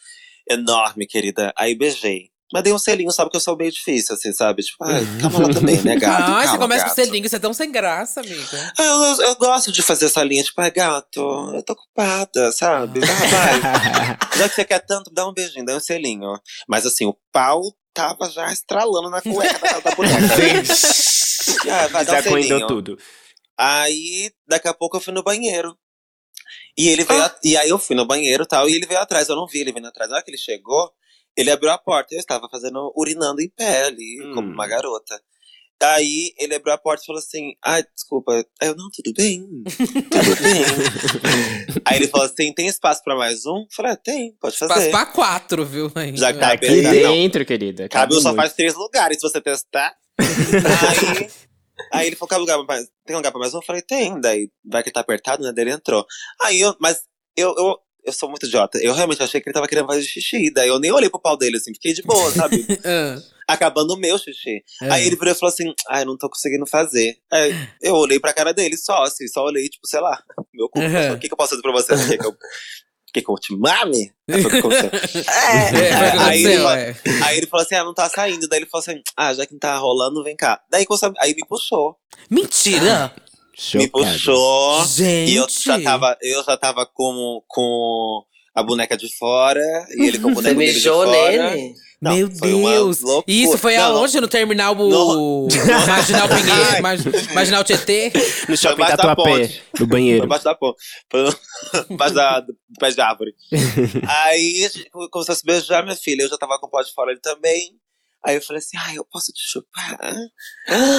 enorme, 0.50 1.06
querida. 1.06 1.54
Aí 1.58 1.76
beijei. 1.76 2.30
Mas 2.54 2.64
dei 2.64 2.72
um 2.72 2.80
selinho, 2.80 3.12
sabe 3.12 3.30
que 3.30 3.36
eu 3.36 3.42
sou 3.42 3.58
meio 3.58 3.72
difícil, 3.72 4.16
assim, 4.16 4.32
sabe? 4.32 4.64
Tipo, 4.64 4.84
ai, 4.86 5.04
calma 5.22 5.48
lá 5.48 5.54
também, 5.54 5.82
né, 5.82 5.96
gato? 6.00 6.22
Ai, 6.32 6.46
calma, 6.46 6.48
você 6.52 6.58
começa 6.58 6.84
gato. 6.86 6.96
com 6.96 7.04
selinho, 7.04 7.30
você 7.30 7.36
é 7.36 7.40
tão 7.40 7.54
sem 7.54 7.72
graça, 7.72 8.22
amiga. 8.22 8.74
Ah, 8.80 8.84
Eu, 8.84 9.04
eu, 9.04 9.22
eu 9.30 9.36
gosto 9.36 9.72
de 9.72 9.82
fazer 9.82 10.06
essa 10.06 10.24
linha, 10.24 10.44
tipo, 10.44 10.60
ai, 10.62 10.72
gato, 10.72 11.20
eu 11.54 11.62
tô 11.64 11.74
ocupada, 11.74 12.52
sabe? 12.54 13.02
Vai, 13.02 13.28
vai. 13.30 14.18
Já 14.38 14.48
que 14.50 14.56
você 14.56 14.64
quer 14.66 14.80
tanto, 14.80 15.12
dá 15.12 15.28
um 15.28 15.34
beijinho, 15.34 15.66
dá 15.66 15.76
um 15.76 15.80
selinho. 15.80 16.40
Mas 16.70 16.86
assim, 16.86 17.06
o 17.06 17.18
pau 17.34 17.62
tava 17.94 18.30
já 18.30 18.52
estralando 18.54 19.10
na 19.10 19.22
cueca 19.22 19.82
da, 19.82 19.96
boneca. 19.96 20.18
ah, 21.72 21.88
vai 21.88 22.06
dar 22.06 22.12
um 22.14 22.16
Já 22.16 22.24
coendou 22.24 22.48
selinho. 22.50 22.68
tudo. 22.68 22.98
Aí, 23.58 24.32
daqui 24.48 24.68
a 24.68 24.74
pouco 24.74 24.98
eu 24.98 25.02
fui 25.02 25.14
no 25.14 25.24
banheiro. 25.24 25.76
E 26.78 26.88
ele 26.90 27.04
veio, 27.04 27.24
a- 27.24 27.36
e 27.44 27.58
aí 27.58 27.70
eu 27.70 27.80
fui 27.80 27.96
no 27.96 28.06
banheiro 28.06 28.44
e 28.44 28.48
tal, 28.48 28.70
e 28.70 28.74
ele 28.76 28.86
veio 28.86 29.00
atrás, 29.00 29.28
eu 29.28 29.36
não 29.36 29.48
vi 29.48 29.60
ele 29.62 29.72
vindo 29.74 29.88
atrás. 29.88 30.10
Na 30.10 30.18
hora 30.18 30.24
que 30.24 30.30
ele 30.30 30.38
chegou, 30.38 30.92
ele 31.38 31.52
abriu 31.52 31.72
a 31.72 31.78
porta, 31.78 32.14
eu 32.16 32.20
estava 32.20 32.48
fazendo, 32.50 32.92
urinando 32.96 33.42
em 33.42 33.50
pé 33.50 33.86
ali, 33.86 34.18
Hum. 34.26 34.34
como 34.34 34.52
uma 34.52 34.68
garota. 34.68 35.22
Aí 35.80 36.34
ele 36.40 36.56
abriu 36.56 36.74
a 36.74 36.78
porta 36.78 37.04
e 37.04 37.06
falou 37.06 37.20
assim: 37.20 37.54
Ai, 37.64 37.84
desculpa. 37.96 38.34
Aí 38.60 38.68
eu, 38.68 38.76
não, 38.76 38.90
tudo 38.92 39.14
bem. 39.16 39.46
Tudo 40.10 40.42
bem. 40.42 40.64
Aí 41.86 41.98
ele 41.98 42.08
falou 42.08 42.26
assim: 42.26 42.52
tem 42.52 42.66
espaço 42.68 43.04
pra 43.04 43.16
mais 43.16 43.46
um? 43.46 43.58
Eu 43.60 43.68
falei, 43.72 43.92
ah, 43.92 43.96
tem, 43.96 44.36
pode 44.42 44.58
fazer. 44.58 44.74
Passa 44.74 44.90
pra 44.90 45.06
quatro, 45.06 45.64
viu? 45.64 45.92
Ainda. 45.94 46.18
Já 46.18 46.34
que 46.34 46.40
tá 46.40 46.54
Aqui 46.54 46.82
Não. 46.82 46.92
dentro, 46.92 47.46
querida. 47.46 47.88
Cabe 47.90 48.20
sofá 48.20 48.48
em 48.48 48.50
três 48.50 48.74
lugares 48.74 49.18
se 49.20 49.30
você 49.30 49.40
testar. 49.40 49.96
aí, 50.20 51.30
aí 51.94 52.08
ele 52.08 52.16
falou: 52.16 52.30
cabe 52.30 52.42
lugar 52.42 52.58
pra 52.58 52.66
mais, 52.76 52.88
tem 53.06 53.16
lugar 53.16 53.32
pra 53.32 53.40
mais 53.40 53.54
um? 53.54 53.58
Eu 53.60 53.64
falei: 53.64 53.84
tem. 53.84 54.20
Daí 54.20 54.50
vai 54.66 54.82
que 54.82 54.92
tá 54.92 55.02
apertado, 55.02 55.44
né? 55.44 55.52
Daí 55.56 55.64
ele 55.66 55.74
entrou. 55.74 56.04
Aí 56.42 56.60
eu, 56.60 56.76
mas 56.80 57.02
eu, 57.36 57.54
eu, 57.56 57.76
eu 58.08 58.14
sou 58.14 58.30
muito 58.30 58.46
idiota. 58.48 58.80
Eu 58.80 58.94
realmente 58.94 59.22
achei 59.22 59.40
que 59.40 59.48
ele 59.50 59.54
tava 59.54 59.68
querendo 59.68 59.86
fazer 59.88 60.02
xixi. 60.04 60.52
Daí 60.52 60.68
eu 60.70 60.80
nem 60.80 60.92
olhei 60.92 61.10
pro 61.10 61.20
pau 61.22 61.38
dele, 61.38 61.58
assim, 61.58 61.74
fiquei 61.74 61.94
de 61.94 62.02
boa, 62.02 62.32
sabe? 62.32 62.66
Ah, 63.50 63.54
Acabando 63.54 63.94
o 63.94 63.98
meu 63.98 64.18
xixi. 64.18 64.62
ah. 64.82 64.96
Aí 64.96 65.06
ele 65.08 65.16
virou 65.16 65.32
e 65.34 65.38
falou 65.38 65.54
assim: 65.54 65.74
Ai, 65.90 66.04
não 66.04 66.18
tô 66.18 66.30
conseguindo 66.30 66.66
fazer. 66.66 67.18
Aí 67.32 67.54
eu 67.82 67.96
olhei 67.96 68.20
pra 68.20 68.34
cara 68.34 68.54
dele 68.54 68.76
só, 68.76 69.04
assim, 69.04 69.26
só 69.28 69.44
olhei, 69.46 69.70
tipo, 69.70 69.88
sei 69.88 70.02
lá, 70.02 70.22
meu 70.54 70.68
cu. 70.68 70.80
Uhum. 70.80 71.14
O 71.14 71.18
que, 71.20 71.28
que 71.30 71.34
eu 71.34 71.38
posso 71.38 71.52
fazer 71.52 71.62
pra 71.62 71.72
você? 71.72 71.96
Você 71.96 72.10
Quer 72.10 72.18
que 72.18 72.28
eu, 72.28 72.36
quer 73.14 73.22
que 73.22 73.30
eu 73.32 73.36
te 73.36 73.56
mame? 73.56 74.12
O 74.28 74.50
que. 74.50 75.18
É, 75.18 76.10
o 76.10 76.12
que 76.12 76.18
Aí 76.30 76.44
ele 76.46 76.58
falou- 76.58 76.72
é. 76.74 76.96
Aí 77.24 77.38
ele 77.38 77.48
falou 77.48 77.66
assim: 77.66 77.76
Ah, 77.76 77.84
não 77.86 77.94
tá 77.94 78.10
saindo. 78.10 78.48
Daí 78.50 78.60
ele 78.60 78.66
falou 78.70 78.82
assim: 78.82 79.02
Ah, 79.16 79.34
já 79.34 79.46
que 79.46 79.54
não 79.54 79.60
tá 79.60 79.78
rolando, 79.78 80.22
vem 80.24 80.36
cá. 80.36 80.60
Daí 80.70 80.86
aí 81.20 81.34
me 81.34 81.46
puxou. 81.48 81.96
Mentira! 82.30 83.14
Me 83.16 83.27
Chocado. 83.58 83.90
puxou. 83.92 84.86
Gente! 84.86 85.32
E 85.32 85.36
eu 85.36 85.48
já 85.50 85.82
tava, 85.82 86.18
eu 86.22 86.44
já 86.44 86.58
tava 86.58 86.86
com, 86.86 87.42
com 87.48 88.24
a 88.54 88.62
boneca 88.64 88.96
de 88.96 89.08
fora. 89.18 89.62
E 89.98 90.08
ele 90.08 90.20
com 90.20 90.30
o 90.32 90.36
Você 90.36 90.54
boneco 90.54 90.60
dele 90.60 90.80
de 90.80 90.90
fora. 90.90 91.12
nele? 91.52 91.74
Não, 92.00 92.16
Meu 92.16 92.30
foi 92.30 92.52
Deus! 92.52 93.00
E 93.28 93.42
isso 93.44 93.58
foi 93.58 93.76
Não, 93.76 93.98
aonde? 93.98 94.22
No 94.22 94.28
terminal 94.28 94.76
o... 94.78 94.88
No- 94.88 95.48
Marginal 95.88 96.28
Pinheiro, 96.28 96.64
Ai. 96.74 96.82
Mar- 96.82 96.98
Marginal 97.34 97.64
Tietê? 97.64 98.12
No 98.48 98.56
shopping 98.56 98.76
embaixo 98.76 98.98
da 98.98 99.04
Tatuapé, 99.04 99.32
ponte. 99.32 99.64
no 99.74 99.78
Foi 99.80 99.88
banheiro. 99.88 100.26
embaixo 100.26 100.44
da 100.44 100.54
ponte. 100.54 100.78
Foi 101.10 101.22
embaixo 101.90 102.14
da, 102.14 102.40
do 102.42 102.56
pé 102.80 102.92
de 102.92 103.02
árvore. 103.02 103.34
Aí 104.08 104.64
a 104.64 104.70
gente 104.70 104.88
começou 105.10 105.34
a 105.34 105.36
se 105.36 105.44
beijar, 105.44 105.82
minha 105.84 105.96
filha. 105.96 106.22
Eu 106.22 106.30
já 106.30 106.38
tava 106.38 106.60
com 106.60 106.68
o 106.68 106.70
pó 106.70 106.84
de 106.84 106.94
fora 106.94 107.10
ele 107.10 107.20
também. 107.20 107.72
Aí 108.28 108.36
eu 108.36 108.42
falei 108.42 108.60
assim, 108.60 108.76
ai, 108.78 108.98
eu 108.98 109.06
posso 109.06 109.32
te 109.32 109.42
chupar? 109.50 109.98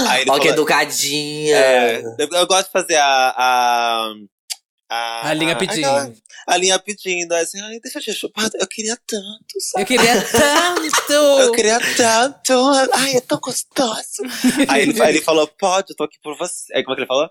Aí 0.09 0.23
ele 0.23 0.31
Ó, 0.31 0.35
que 0.39 0.49
falou- 0.49 0.53
educadinha. 0.55 1.57
É, 1.57 2.01
eu, 2.19 2.29
eu 2.33 2.47
gosto 2.47 2.67
de 2.67 2.73
fazer 2.73 2.97
a. 2.97 3.35
A, 3.37 4.13
a, 4.91 5.29
A 5.29 5.35
linha 5.35 5.55
pedindo. 5.55 5.85
aquela- 5.85 6.13
A 6.47 6.57
linha 6.57 6.79
pedindo. 6.79 7.33
Aí 7.35 7.43
assim, 7.43 7.61
ai, 7.61 7.79
deixa 7.81 7.99
eu 7.99 8.03
te 8.03 8.15
chupar. 8.15 8.49
Eu 8.55 8.67
queria 8.67 8.97
tanto, 9.07 9.61
sabe? 9.61 9.83
Eu 9.83 9.87
queria 9.87 10.23
tanto! 10.23 11.13
Eu 11.43 11.53
queria 11.53 11.79
tanto. 11.97 12.53
Ai, 12.95 13.17
é 13.17 13.21
tão 13.21 13.39
gostoso. 13.39 14.23
aí, 14.69 14.83
ele, 14.83 15.03
aí 15.03 15.11
ele 15.17 15.21
falou, 15.23 15.47
pode, 15.47 15.91
eu 15.93 15.97
tô 15.97 16.05
aqui 16.05 16.17
por 16.23 16.37
você. 16.39 16.75
Aí 16.75 16.83
como 16.83 16.95
é 16.95 16.97
que 16.97 17.01
ele 17.03 17.07
falou? 17.09 17.29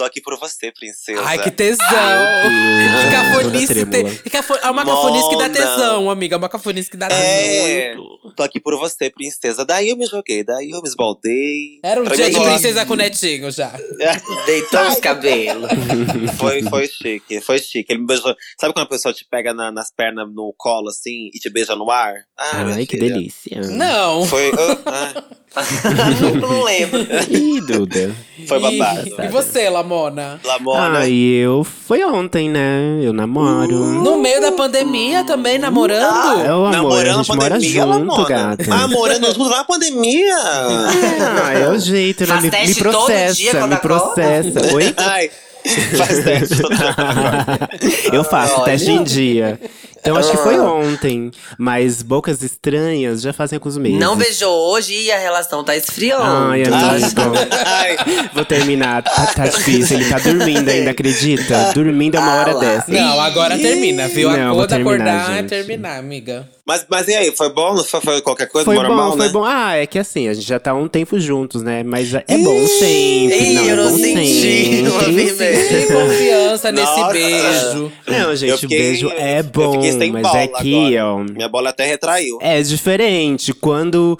Tô 0.00 0.04
aqui 0.06 0.18
por 0.22 0.38
você, 0.38 0.72
princesa. 0.72 1.20
Ai, 1.26 1.38
que 1.42 1.50
tesão! 1.50 1.84
Que 1.84 3.10
cafonice 3.14 3.84
trêmula. 3.84 4.14
que 4.14 4.30
cafo- 4.30 4.54
É 4.62 4.70
uma 4.70 4.82
cafonice 4.82 5.28
que 5.28 5.36
dá 5.36 5.50
tesão, 5.50 6.10
amiga. 6.10 6.36
É 6.36 6.38
uma 6.38 6.48
cafonice 6.48 6.90
que 6.90 6.96
dá 6.96 7.06
É, 7.10 7.90
tesão. 7.90 8.04
tô 8.34 8.42
aqui 8.42 8.58
por 8.58 8.78
você, 8.78 9.10
princesa. 9.10 9.62
Daí 9.62 9.90
eu 9.90 9.98
me 9.98 10.06
joguei, 10.06 10.42
daí 10.42 10.70
eu 10.70 10.80
me 10.80 10.88
esbaldei. 10.88 11.80
Era 11.84 12.00
um 12.00 12.04
dia 12.04 12.30
de 12.30 12.40
princesa 12.40 12.86
com 12.86 12.94
netinho 12.94 13.50
já. 13.50 13.70
Deitou 14.46 14.88
os 14.88 15.00
cabelos. 15.00 15.68
Foi, 16.40 16.62
foi 16.62 16.86
chique, 16.88 17.40
foi 17.42 17.58
chique. 17.58 17.92
Ele 17.92 18.00
me 18.00 18.06
beijou. 18.06 18.34
Sabe 18.58 18.72
quando 18.72 18.86
a 18.86 18.88
pessoa 18.88 19.12
te 19.12 19.26
pega 19.30 19.52
na- 19.52 19.70
nas 19.70 19.92
pernas 19.92 20.26
no 20.32 20.54
colo 20.56 20.88
assim 20.88 21.28
e 21.34 21.38
te 21.38 21.50
beija 21.50 21.76
no 21.76 21.90
ar? 21.90 22.14
Ah, 22.38 22.62
Ai, 22.74 22.86
que 22.86 22.96
filha. 22.96 23.12
delícia. 23.12 23.60
Não. 23.62 24.24
Foi, 24.24 24.50
ah, 24.86 25.12
não 26.40 26.62
lembro. 26.62 27.00
Ih, 27.28 27.60
Duda. 27.60 28.14
foi 28.46 28.58
E- 28.58 28.78
babado. 28.78 29.22
E, 29.24 29.28
você, 29.28 29.68
Lamona? 29.90 30.40
Lamona. 30.44 30.98
Ah, 31.00 31.08
e 31.08 31.34
eu. 31.38 31.64
Foi 31.64 32.04
ontem, 32.04 32.48
né? 32.48 33.00
Eu 33.02 33.12
namoro. 33.12 33.76
No 33.76 34.18
meio 34.18 34.40
da 34.40 34.52
pandemia 34.52 35.24
também, 35.24 35.58
namorando? 35.58 36.40
É 36.44 36.54
o 36.54 36.64
amor, 36.64 36.68
a 36.68 36.70
Namorando 36.70 37.16
gente 37.24 37.36
mora 37.36 37.50
pandemia, 37.54 37.82
junto, 37.82 37.88
Lamona. 37.88 38.28
gata. 38.28 38.64
Ah, 38.70 38.88
morando 38.88 39.26
junto 39.26 39.48
na 39.48 39.64
pandemia. 39.64 40.36
Ah, 40.38 41.52
é 41.54 41.68
o 41.68 41.78
jeito, 41.78 42.24
né? 42.26 42.40
Me, 42.40 42.68
me 42.68 42.74
processa, 42.76 43.34
dia 43.34 43.52
me 43.52 43.58
acorda? 43.58 43.76
processa. 43.78 44.74
Oi? 44.74 44.94
Ai, 44.96 45.30
faz 45.96 46.24
teste. 46.24 46.62
eu 48.14 48.22
faço 48.22 48.54
Olha. 48.54 48.64
teste 48.64 48.90
em 48.92 49.02
dia. 49.02 49.58
Então 50.00 50.16
acho 50.16 50.30
que 50.30 50.36
foi 50.38 50.56
Ah. 50.56 50.64
ontem. 50.64 51.30
Mas 51.58 52.02
bocas 52.02 52.42
estranhas 52.42 53.20
já 53.22 53.32
fazem 53.32 53.56
alguns 53.56 53.76
meses. 53.76 53.98
Não 53.98 54.16
beijou 54.16 54.50
hoje 54.72 54.94
e 54.94 55.12
a 55.12 55.18
relação 55.18 55.62
tá 55.62 55.76
esfriando. 55.76 56.22
Ai, 56.24 56.62
amigo. 56.64 57.36
Ai, 57.66 57.96
Vou 58.34 58.44
terminar. 58.44 59.02
Tá, 59.02 59.26
tá 59.26 59.46
difícil. 59.46 59.98
Ele 59.98 60.08
tá 60.08 60.18
dormindo 60.18 60.68
ainda, 60.68 60.90
acredita? 60.90 61.72
Dormindo 61.74 62.16
é 62.16 62.20
uma 62.20 62.30
Ah 62.32 62.40
hora 62.40 62.52
lá. 62.54 62.60
dessa. 62.60 62.90
Não, 62.90 63.20
agora 63.20 63.58
termina, 63.58 64.08
viu? 64.08 64.30
Não, 64.30 64.54
quando 64.54 64.68
terminar, 64.68 64.94
acordar, 64.94 65.32
é 65.32 65.36
gente. 65.38 65.48
terminar, 65.48 65.98
amiga. 65.98 66.48
mas, 66.66 66.86
mas 66.88 67.08
e 67.08 67.14
aí, 67.14 67.32
foi 67.36 67.52
bom? 67.52 67.76
Foi, 67.84 68.00
foi 68.00 68.22
qualquer 68.22 68.46
coisa 68.46 68.64
Foi 68.64 68.74
normal, 68.76 69.10
bom, 69.10 69.16
né? 69.16 69.24
foi 69.24 69.32
bom. 69.32 69.44
Ah, 69.44 69.74
é 69.76 69.86
que 69.86 69.98
assim, 69.98 70.28
a 70.28 70.34
gente 70.34 70.46
já 70.46 70.58
tá 70.60 70.72
um 70.74 70.88
tempo 70.88 71.18
juntos, 71.18 71.62
né? 71.62 71.82
Mas 71.82 72.12
é 72.14 72.38
bom 72.38 72.66
sempre. 72.66 73.38
Ih, 73.38 73.54
não, 73.54 73.64
eu 73.64 73.72
é 73.72 73.76
não 73.76 73.90
bom 73.90 73.98
senti, 73.98 74.40
sempre. 74.40 74.82
não 74.82 75.12
mesmo. 75.12 75.38
Sem 75.38 75.86
confiança 75.88 76.72
nesse 76.72 76.86
Nossa. 77.00 77.12
beijo. 77.12 77.92
Não, 78.06 78.36
gente, 78.36 78.50
Eu 78.50 78.56
o 78.66 78.68
beijo 78.68 79.10
é 79.16 79.40
eu 79.40 79.44
bom, 79.44 79.80
sem 79.92 80.12
mas 80.12 80.22
bola 80.22 80.38
é 80.38 80.48
que, 80.48 80.96
agora. 80.96 81.06
ó. 81.14 81.18
Minha 81.24 81.48
bola 81.48 81.70
até 81.70 81.86
retraiu. 81.86 82.38
É 82.40 82.60
diferente. 82.62 83.52
Quando 83.52 84.18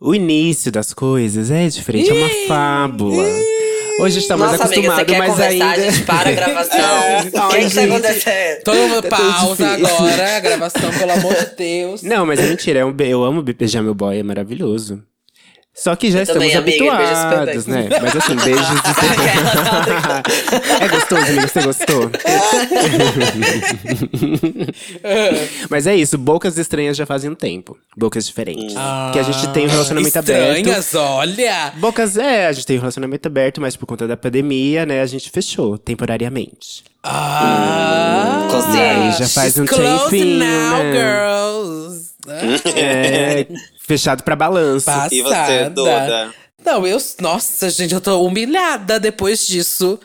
o 0.00 0.14
início 0.14 0.72
das 0.72 0.92
coisas 0.92 1.50
é 1.50 1.68
diferente, 1.68 2.10
é 2.10 2.14
uma 2.14 2.28
fábula. 2.48 3.24
Hoje 4.00 4.16
a 4.16 4.20
gente 4.20 4.28
tá 4.28 4.36
mais 4.36 4.52
Nossa, 4.52 4.64
amiga, 4.64 4.80
você 4.80 4.86
acostumado, 4.86 5.06
quer 5.06 5.18
mas 5.18 5.40
ainda. 5.40 5.66
a 5.66 5.90
gente 5.90 6.02
para 6.04 6.28
a 6.30 6.32
gravação. 6.32 6.80
O 7.20 7.22
que, 7.22 7.30
tá 7.30 7.50
gente. 7.60 7.78
acontecendo? 7.80 8.62
Todo 8.64 8.76
mundo 8.76 9.08
pausa 9.08 9.68
agora, 9.68 10.36
a 10.36 10.40
gravação, 10.40 10.90
pelo 10.98 11.12
amor 11.12 11.34
de 11.34 11.56
Deus. 11.56 12.02
Não, 12.02 12.24
mas 12.24 12.40
é 12.40 12.46
mentira. 12.46 12.80
É 12.80 13.06
eu 13.12 13.24
amo 13.24 13.42
beijar 13.42 13.82
meu 13.82 13.94
boy, 13.94 14.18
é 14.18 14.22
maravilhoso. 14.22 15.02
Só 15.74 15.96
que 15.96 16.10
já 16.10 16.26
também, 16.26 16.48
estamos 16.48 16.68
amiga, 16.68 16.92
habituados, 16.92 17.66
né? 17.66 17.88
Mas 18.02 18.16
assim, 18.16 18.36
beijos 18.36 18.66
de... 18.66 18.74
É 20.84 20.88
gostoso, 20.88 21.22
amigo, 21.22 21.48
você 21.48 21.62
gostou? 21.62 22.10
Mas 25.70 25.86
é 25.86 25.94
isso, 25.94 26.18
bocas 26.18 26.58
estranhas 26.58 26.96
já 26.96 27.06
fazem 27.06 27.30
um 27.30 27.34
tempo. 27.34 27.78
Bocas 27.96 28.26
diferentes. 28.26 28.74
que 29.12 29.18
a 29.18 29.22
gente 29.22 29.48
tem 29.52 29.66
um 29.66 29.70
relacionamento 29.70 30.18
aberto. 30.18 30.56
Estranhas, 30.56 30.94
olha. 30.94 31.72
Bocas, 31.76 32.16
é, 32.16 32.46
a 32.48 32.52
gente 32.52 32.66
tem 32.66 32.76
um 32.76 32.80
relacionamento 32.80 33.26
aberto, 33.26 33.60
mas 33.60 33.76
por 33.76 33.86
conta 33.86 34.06
da 34.08 34.16
pandemia, 34.16 34.84
né, 34.84 35.00
a 35.00 35.06
gente 35.06 35.30
fechou 35.30 35.78
temporariamente. 35.78 36.82
Ah, 37.02 38.46
Consciente. 38.50 38.76
E 38.76 38.80
aí 38.80 39.12
já 39.12 39.26
faz 39.28 39.56
um 39.56 39.64
tempinho, 39.64 40.38
now, 40.38 40.82
né? 40.82 40.92
girls. 40.92 42.10
É, 42.76 43.46
fechado 43.90 44.22
pra 44.22 44.36
balanço. 44.36 44.86
Passada. 44.86 45.12
E 45.14 45.20
você, 45.20 45.68
Duda? 45.70 46.32
Não, 46.64 46.86
eu. 46.86 46.96
Nossa, 47.20 47.68
gente, 47.70 47.92
eu 47.92 48.00
tô 48.00 48.22
humilhada 48.22 49.00
depois 49.00 49.44
disso. 49.46 49.98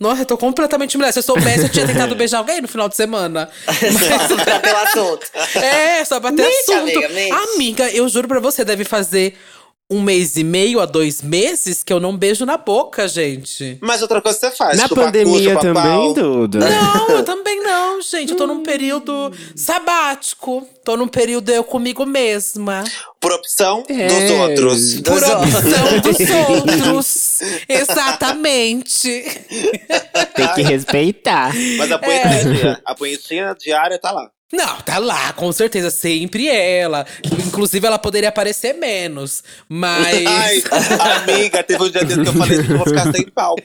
Nossa, 0.00 0.22
eu 0.22 0.26
tô 0.26 0.36
completamente 0.36 0.96
humilhada. 0.96 1.12
Se 1.12 1.18
eu 1.20 1.22
soubesse, 1.22 1.62
eu 1.64 1.68
tinha 1.68 1.86
tentado 1.86 2.14
beijar 2.16 2.38
alguém 2.38 2.60
no 2.60 2.66
final 2.66 2.88
de 2.88 2.96
semana. 2.96 3.48
Só 4.28 4.36
pra 4.44 4.58
ter 4.58 4.72
o 4.72 4.76
assunto. 4.78 5.26
É, 5.56 6.04
só 6.04 6.18
pra 6.20 6.30
ter 6.32 6.42
Mente, 6.42 6.72
assunto. 6.72 6.80
amiga, 6.80 7.08
mente. 7.10 7.32
Amiga, 7.32 7.90
eu 7.90 8.08
juro 8.08 8.26
pra 8.28 8.40
você, 8.40 8.64
deve 8.64 8.84
fazer 8.84 9.36
um 9.90 10.02
mês 10.02 10.36
e 10.36 10.44
meio 10.44 10.80
a 10.80 10.86
dois 10.86 11.22
meses 11.22 11.82
que 11.82 11.90
eu 11.92 11.98
não 11.98 12.14
beijo 12.16 12.44
na 12.44 12.58
boca, 12.58 13.08
gente. 13.08 13.78
Mas 13.80 14.02
outra 14.02 14.20
coisa 14.20 14.38
você 14.38 14.50
faz. 14.50 14.76
Na 14.76 14.82
chupa 14.86 15.00
cu, 15.00 15.06
pandemia 15.06 15.48
chupa 15.54 15.60
também, 15.60 15.82
pau. 15.82 16.12
Duda? 16.14 16.58
Não, 16.58 17.08
eu 17.08 17.24
também 17.24 17.62
não, 17.62 18.02
gente. 18.02 18.32
Eu 18.32 18.36
tô 18.36 18.46
num 18.46 18.62
período 18.62 19.32
sabático. 19.56 20.66
Tô 20.84 20.96
num 20.96 21.08
período 21.08 21.50
eu 21.50 21.64
comigo 21.64 22.04
mesma. 22.04 22.84
Por 23.20 23.32
opção 23.32 23.82
É. 23.88 24.06
dos 24.06 24.30
outros. 24.30 24.94
Por 25.00 25.20
Dos 25.20 25.22
opção 25.22 26.60
dos 26.66 26.86
outros. 26.86 27.40
Exatamente. 27.68 29.08
Tem 30.34 30.48
que 30.54 30.62
respeitar. 30.62 31.52
Mas 31.78 31.90
É. 31.90 31.94
a 31.94 31.98
punhetinha, 31.98 32.80
a 32.84 32.94
punhetinha 32.94 33.56
diária 33.58 33.98
tá 33.98 34.10
lá. 34.12 34.30
Não, 34.50 34.80
tá 34.80 34.96
lá, 34.98 35.32
com 35.34 35.52
certeza, 35.52 35.90
sempre 35.90 36.48
ela. 36.48 37.04
Inclusive, 37.46 37.86
ela 37.86 37.98
poderia 37.98 38.30
aparecer 38.30 38.72
menos. 38.72 39.44
Mas. 39.68 40.24
Ai, 40.26 40.62
amiga, 41.22 41.62
teve 41.62 41.82
um 41.84 41.90
dia 41.90 42.02
desse 42.02 42.22
que 42.22 42.28
eu 42.28 42.32
falei 42.32 42.62
que 42.64 42.72
eu 42.72 42.78
vou 42.78 42.86
ficar 42.86 43.12
sem 43.12 43.28
pau. 43.28 43.56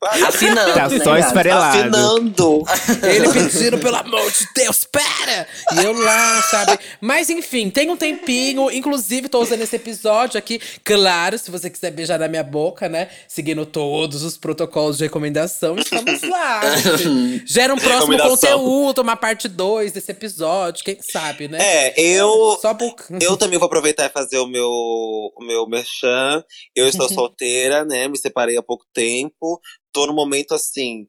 Pariu. 0.00 0.26
Afinando, 0.26 0.72
Tá 0.74 0.88
né, 0.88 0.98
só 1.02 1.16
esfarelado. 1.16 1.78
Afinando. 1.78 2.64
Ele 3.02 3.32
pedindo, 3.32 3.78
pelo 3.78 3.96
amor 3.96 4.30
de 4.30 4.46
Deus, 4.54 4.84
para! 4.84 5.46
E 5.74 5.84
eu 5.84 5.92
lá, 5.92 6.42
sabe? 6.42 6.78
Mas 7.00 7.30
enfim, 7.30 7.70
tem 7.70 7.90
um 7.90 7.96
tempinho. 7.96 8.70
Inclusive, 8.70 9.28
tô 9.28 9.40
usando 9.40 9.62
esse 9.62 9.76
episódio 9.76 10.38
aqui. 10.38 10.60
Claro, 10.84 11.38
se 11.38 11.50
você 11.50 11.70
quiser 11.70 11.90
beijar 11.90 12.18
na 12.18 12.28
minha 12.28 12.42
boca, 12.42 12.88
né? 12.88 13.08
Seguindo 13.28 13.64
todos 13.66 14.22
os 14.22 14.36
protocolos 14.36 14.98
de 14.98 15.04
recomendação, 15.04 15.76
estamos 15.78 16.22
lá. 16.22 16.60
Gera 17.46 17.74
um 17.74 17.78
próximo 17.78 18.18
conteúdo, 18.18 19.02
uma 19.02 19.16
parte 19.16 19.48
2 19.48 19.92
desse 19.92 20.10
episódio, 20.12 20.84
quem 20.84 20.98
sabe, 21.00 21.48
né? 21.48 21.58
É, 21.60 22.00
eu. 22.00 22.58
Só 22.60 22.72
boca. 22.72 23.06
Eu 23.20 23.36
também 23.36 23.58
vou 23.58 23.66
aproveitar 23.66 24.06
e 24.06 24.10
fazer 24.10 24.38
o 24.38 24.46
meu, 24.46 24.68
o 24.68 25.44
meu 25.44 25.66
merchan. 25.66 26.42
Eu 26.74 26.88
estou 26.88 27.08
solteira, 27.12 27.84
né? 27.84 28.08
Me 28.08 28.18
separei 28.18 28.56
há 28.56 28.62
pouco 28.62 28.84
tempo. 28.92 29.60
Tô 29.96 30.06
no 30.06 30.12
momento 30.12 30.54
assim. 30.54 31.06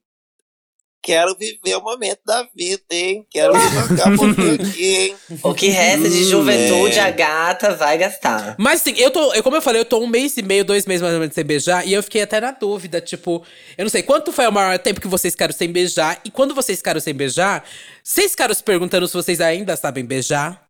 Quero 1.02 1.36
viver 1.36 1.76
o 1.76 1.82
momento 1.82 2.20
da 2.24 2.48
vida, 2.56 2.82
hein? 2.90 3.26
Quero 3.30 3.52
me 3.52 3.68
jogar 3.68 4.16
por 4.16 4.30
aqui, 4.54 4.96
hein? 4.96 5.16
O 5.42 5.52
que 5.52 5.68
resta 5.68 6.08
de 6.08 6.24
juventude, 6.24 6.98
é. 6.98 7.02
a 7.02 7.10
gata 7.10 7.74
vai 7.74 7.98
gastar. 7.98 8.56
Mas 8.58 8.80
sim, 8.80 8.94
eu 8.96 9.10
tô. 9.10 9.34
Eu, 9.34 9.42
como 9.42 9.56
eu 9.56 9.60
falei, 9.60 9.82
eu 9.82 9.84
tô 9.84 9.98
um 9.98 10.06
mês 10.06 10.38
e 10.38 10.42
meio, 10.42 10.64
dois 10.64 10.86
meses 10.86 11.02
mais 11.02 11.12
ou 11.12 11.20
menos 11.20 11.34
sem 11.34 11.44
beijar. 11.44 11.86
E 11.86 11.92
eu 11.92 12.02
fiquei 12.02 12.22
até 12.22 12.40
na 12.40 12.50
dúvida, 12.50 12.98
tipo, 12.98 13.44
eu 13.76 13.84
não 13.84 13.90
sei 13.90 14.02
quanto 14.02 14.32
foi 14.32 14.46
o 14.46 14.52
maior 14.52 14.78
tempo 14.78 15.02
que 15.02 15.06
vocês 15.06 15.34
ficaram 15.34 15.52
sem 15.52 15.70
beijar. 15.70 16.18
E 16.24 16.30
quando 16.30 16.54
vocês 16.54 16.78
ficaram 16.78 16.98
sem 16.98 17.12
beijar, 17.12 17.68
vocês 18.02 18.30
ficaram 18.30 18.54
se 18.54 18.64
perguntando 18.64 19.06
se 19.06 19.12
vocês 19.12 19.38
ainda 19.38 19.76
sabem 19.76 20.02
beijar? 20.02 20.67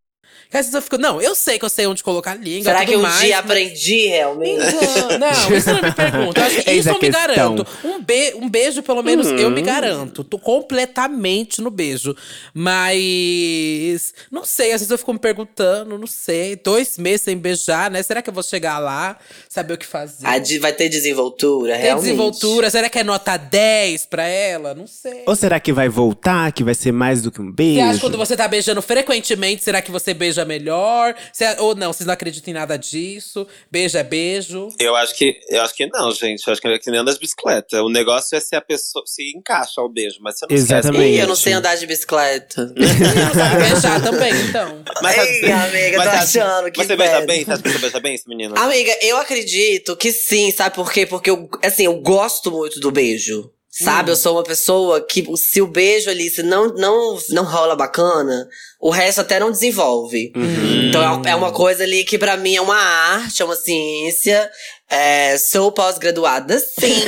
Que 0.50 0.56
às 0.56 0.64
vezes 0.64 0.74
eu 0.74 0.80
fico, 0.80 0.96
não, 0.96 1.20
eu 1.20 1.34
sei 1.34 1.58
que 1.58 1.64
eu 1.64 1.68
sei 1.68 1.86
onde 1.86 2.02
colocar 2.02 2.32
a 2.32 2.34
língua. 2.34 2.64
Será 2.64 2.78
tudo 2.80 2.88
que 2.88 2.96
um 2.96 3.02
mais, 3.02 3.20
dia 3.20 3.36
mas- 3.36 3.44
aprendi 3.44 4.06
realmente? 4.06 4.64
Então, 4.64 5.18
não, 5.18 5.56
isso 5.56 5.68
não 5.74 5.82
me 5.82 5.92
pergunta. 5.92 6.40
Eu 6.40 6.46
acho 6.46 6.58
isso 6.70 6.88
eu 6.88 6.98
me 6.98 7.10
garanto. 7.10 7.66
Um, 7.84 8.02
be 8.02 8.32
um 8.34 8.48
beijo, 8.48 8.82
pelo 8.82 9.02
menos, 9.02 9.26
eu 9.26 9.50
me 9.50 9.60
garanto. 9.60 10.24
Tô 10.24 10.38
completamente 10.38 11.60
no 11.60 11.70
beijo. 11.70 12.16
Mas. 12.54 14.14
Não 14.30 14.44
sei, 14.44 14.72
às 14.72 14.80
vezes 14.80 14.90
eu 14.90 14.98
fico 14.98 15.12
me 15.12 15.18
perguntando, 15.18 15.98
não 15.98 16.06
sei. 16.06 16.56
Dois 16.56 16.98
meses 16.98 17.22
sem 17.22 17.36
beijar, 17.36 17.90
né? 17.90 18.02
Será 18.02 18.22
que 18.22 18.30
eu 18.30 18.34
vou 18.34 18.42
chegar 18.42 18.78
lá, 18.78 19.16
saber 19.48 19.74
o 19.74 19.78
que 19.78 19.86
fazer? 19.86 20.26
De- 20.40 20.58
vai 20.58 20.72
ter 20.72 20.88
desenvoltura, 20.88 21.74
Tem 21.74 21.82
realmente. 21.82 22.04
desenvoltura? 22.04 22.70
Será 22.70 22.88
que 22.88 22.98
é 22.98 23.04
nota 23.04 23.36
10 23.36 24.06
pra 24.06 24.24
ela? 24.26 24.74
Não 24.74 24.86
sei. 24.86 25.24
Ou 25.26 25.36
será 25.36 25.60
que 25.60 25.72
vai 25.72 25.88
voltar, 25.88 26.52
que 26.52 26.64
vai 26.64 26.74
ser 26.74 26.92
mais 26.92 27.22
do 27.22 27.30
que 27.30 27.40
um 27.40 27.50
beijo? 27.50 27.74
Você 27.80 27.82
acha 27.82 27.94
que 27.94 28.00
quando 28.00 28.16
você 28.18 28.36
tá 28.36 28.48
beijando 28.48 28.80
frequentemente, 28.82 29.62
será 29.62 29.82
que 29.82 29.90
você 29.90 30.14
beija 30.14 30.37
melhor? 30.44 31.14
Você- 31.32 31.56
ou 31.58 31.74
não, 31.74 31.92
vocês 31.92 32.06
não 32.06 32.14
acreditam 32.14 32.50
em 32.50 32.54
nada 32.54 32.76
disso? 32.76 33.46
Beijo 33.70 33.96
é 33.98 34.02
beijo. 34.02 34.68
Eu 34.78 34.94
acho 34.96 35.14
que 35.14 35.38
eu 35.48 35.62
acho 35.62 35.74
que 35.74 35.86
não, 35.86 36.10
gente. 36.12 36.46
Eu 36.46 36.52
acho 36.52 36.60
que 36.60 36.68
é 36.68 36.78
que 36.78 36.90
nem 36.90 37.04
das 37.04 37.18
bicicletas. 37.18 37.80
O 37.80 37.88
negócio 37.88 38.36
é 38.36 38.40
se 38.40 38.54
a 38.56 38.60
pessoa 38.60 39.02
se 39.06 39.32
encaixa 39.36 39.80
o 39.80 39.88
beijo, 39.88 40.18
mas 40.20 40.38
você 40.38 40.46
não 40.48 40.56
Exatamente. 40.56 40.96
esquece. 41.02 41.16
Ih, 41.16 41.20
eu 41.20 41.26
não 41.28 41.36
sei 41.36 41.52
andar 41.52 41.74
de 41.76 41.86
bicicleta. 41.86 42.72
Não 42.78 43.34
sabe 43.34 43.56
beijar 43.62 44.02
também, 44.02 44.32
então. 44.48 44.82
Mas, 45.02 45.16
Ei, 45.18 45.50
amiga, 45.50 45.96
tô 45.98 46.02
você- 46.10 46.38
achando 46.40 46.70
que 46.70 46.78
Mas 46.78 46.86
você 46.86 46.96
beija 46.96 47.12
merda. 47.12 47.26
bem? 47.26 47.44
Você 47.44 47.50
acha 47.52 47.62
que 47.62 47.68
você 47.70 47.78
beija 47.78 48.00
bem, 48.00 48.14
esse 48.14 48.28
menino? 48.28 48.54
Amiga, 48.58 48.96
eu 49.02 49.16
acredito 49.16 49.96
que 49.96 50.12
sim, 50.12 50.50
sabe 50.50 50.74
por 50.74 50.92
quê? 50.92 51.06
Porque 51.06 51.30
eu, 51.30 51.48
assim, 51.62 51.84
eu 51.84 51.94
gosto 52.00 52.50
muito 52.50 52.80
do 52.80 52.90
beijo. 52.90 53.50
Sabe, 53.70 54.10
eu 54.10 54.16
sou 54.16 54.34
uma 54.36 54.42
pessoa 54.42 55.00
que 55.06 55.24
se 55.36 55.60
o 55.62 55.66
beijo 55.68 56.10
ali, 56.10 56.28
se 56.28 56.42
não, 56.42 56.66
não, 56.74 57.16
não 57.30 57.44
rola 57.44 57.76
bacana, 57.76 58.48
o 58.80 58.90
resto 58.90 59.20
até 59.20 59.38
não 59.40 59.50
desenvolve. 59.50 60.32
Então 60.88 61.22
é- 61.24 61.30
é 61.30 61.34
uma 61.34 61.50
coisa 61.52 61.82
ali 61.84 62.04
que 62.04 62.18
pra 62.18 62.36
mim 62.36 62.54
é 62.56 62.60
uma 62.60 62.76
arte, 62.76 63.42
é 63.42 63.44
uma 63.44 63.56
ciência. 63.56 64.50
É, 64.90 65.36
sou 65.36 65.70
pós-graduada, 65.70 66.58
sim. 66.58 67.02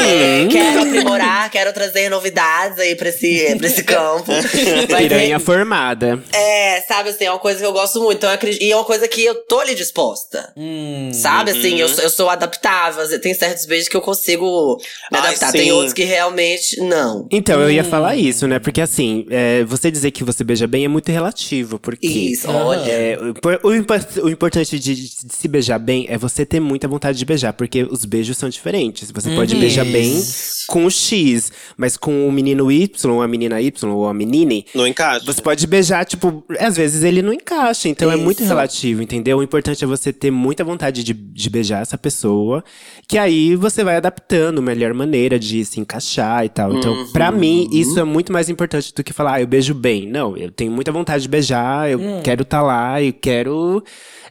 É, 0.00 0.46
quero 0.50 0.80
aprimorar, 0.80 1.50
quero 1.50 1.72
trazer 1.74 2.08
novidades 2.08 2.78
aí 2.78 2.94
pra 2.94 3.10
esse, 3.10 3.54
pra 3.58 3.66
esse 3.66 3.82
campo. 3.84 4.32
Mas 4.90 5.02
Piranha 5.02 5.38
formada. 5.38 6.22
é, 6.32 6.80
sabe 6.88 7.10
assim, 7.10 7.24
é 7.24 7.30
uma 7.30 7.38
coisa 7.38 7.58
que 7.60 7.66
eu 7.66 7.72
gosto 7.72 8.00
muito. 8.00 8.16
Então, 8.16 8.30
eu 8.30 8.34
acredito- 8.34 8.62
e 8.62 8.72
é 8.72 8.74
uma 8.74 8.84
coisa 8.84 9.06
que 9.06 9.22
eu 9.22 9.34
tô 9.46 9.60
ali 9.60 9.74
disposta. 9.74 10.50
Hum. 10.56 11.10
Sabe, 11.12 11.50
assim, 11.50 11.78
eu, 11.78 11.88
sou- 11.90 12.02
eu 12.04 12.08
sou 12.08 12.30
adaptável. 12.30 13.06
Tem 13.20 13.34
certos 13.34 13.66
beijos 13.66 13.88
que 13.88 13.96
eu 13.96 14.00
consigo 14.00 14.78
me 15.12 15.18
Ai, 15.18 15.26
adaptar. 15.26 15.52
Tem 15.52 15.64
sim. 15.66 15.72
outros 15.72 15.92
que 15.92 16.04
realmente 16.04 16.80
não. 16.80 17.26
Então, 17.30 17.60
eu 17.60 17.70
ia 17.70 17.82
Hum. 17.82 17.90
falar 17.90 18.16
isso, 18.16 18.46
né? 18.46 18.58
Porque 18.58 18.80
assim, 18.80 19.26
é, 19.30 19.64
você 19.64 19.90
dizer 19.90 20.12
que 20.12 20.24
você 20.24 20.42
beija 20.42 20.66
bem 20.66 20.86
é 20.86 20.88
muito 20.88 21.07
relativo. 21.12 21.78
Porque 21.78 22.06
Isso, 22.06 22.48
olha. 22.50 22.80
é, 22.90 23.18
o, 23.62 23.68
o 23.68 24.26
o 24.26 24.30
importante 24.30 24.78
de, 24.78 24.94
de 24.94 25.08
se 25.28 25.48
beijar 25.48 25.78
bem 25.78 26.06
é 26.08 26.16
você 26.18 26.44
ter 26.46 26.60
muita 26.60 26.86
vontade 26.88 27.18
de 27.18 27.24
beijar. 27.24 27.52
Porque 27.52 27.82
os 27.90 28.04
beijos 28.04 28.36
são 28.36 28.48
diferentes. 28.48 29.10
Você 29.10 29.30
pode 29.34 29.54
Uhum. 29.54 29.60
beijar 29.60 29.84
bem 29.84 30.20
com 30.68 30.84
o 30.84 30.90
X, 30.90 31.50
mas 31.76 31.96
com 31.96 32.28
o 32.28 32.32
menino 32.32 32.70
Y, 32.70 33.10
ou 33.12 33.22
a 33.22 33.28
menina 33.28 33.60
Y, 33.60 33.90
ou 33.90 34.06
a 34.08 34.12
menine. 34.14 34.66
Não 34.74 34.86
encaixa. 34.86 35.24
Você 35.24 35.40
pode 35.40 35.66
beijar, 35.66 36.04
tipo, 36.04 36.44
às 36.58 36.76
vezes 36.76 37.02
ele 37.02 37.22
não 37.22 37.32
encaixa, 37.32 37.88
então 37.88 38.10
é 38.10 38.16
muito 38.16 38.40
Isso. 38.40 38.48
relativo, 38.48 39.02
entendeu? 39.02 39.38
O 39.38 39.42
importante 39.42 39.82
é 39.82 39.86
você 39.86 40.12
ter 40.12 40.30
muita 40.30 40.62
vontade 40.64 41.02
de, 41.02 41.12
de 41.14 41.50
beijar 41.50 41.80
essa 41.82 41.96
pessoa, 41.96 42.62
que 43.06 43.16
aí 43.16 43.56
você 43.56 43.82
vai 43.82 43.96
adaptando 43.96 44.58
a 44.58 44.62
melhor 44.62 44.92
maneira 44.92 45.38
de 45.38 45.64
se 45.64 45.80
encaixar 45.80 46.44
e 46.44 46.48
tal. 46.48 46.74
Então, 46.76 46.92
Uhum. 46.92 47.12
pra 47.12 47.30
mim, 47.30 47.68
isso 47.72 47.98
é 47.98 48.04
muito 48.04 48.32
mais 48.32 48.48
importante 48.50 48.92
do 48.94 49.02
que 49.04 49.12
falar, 49.12 49.34
ah, 49.34 49.40
eu 49.40 49.46
beijo 49.46 49.72
bem. 49.74 50.06
Não, 50.06 50.36
eu 50.36 50.50
tenho 50.50 50.70
muita 50.70 50.90
vontade 50.92 50.97
de 51.22 51.28
beijar, 51.28 51.90
eu 51.90 51.98
Hum. 51.98 52.20
quero 52.22 52.42
estar 52.42 52.62
lá 52.62 53.00
e 53.02 53.12
quero 53.12 53.82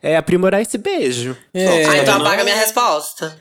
é, 0.01 0.15
aprimorar 0.17 0.62
esse 0.62 0.77
beijo. 0.77 1.36
É. 1.53 1.86
Ah, 1.86 1.97
então 1.97 2.17
apaga 2.21 2.43
minha 2.43 2.55
resposta. 2.55 3.38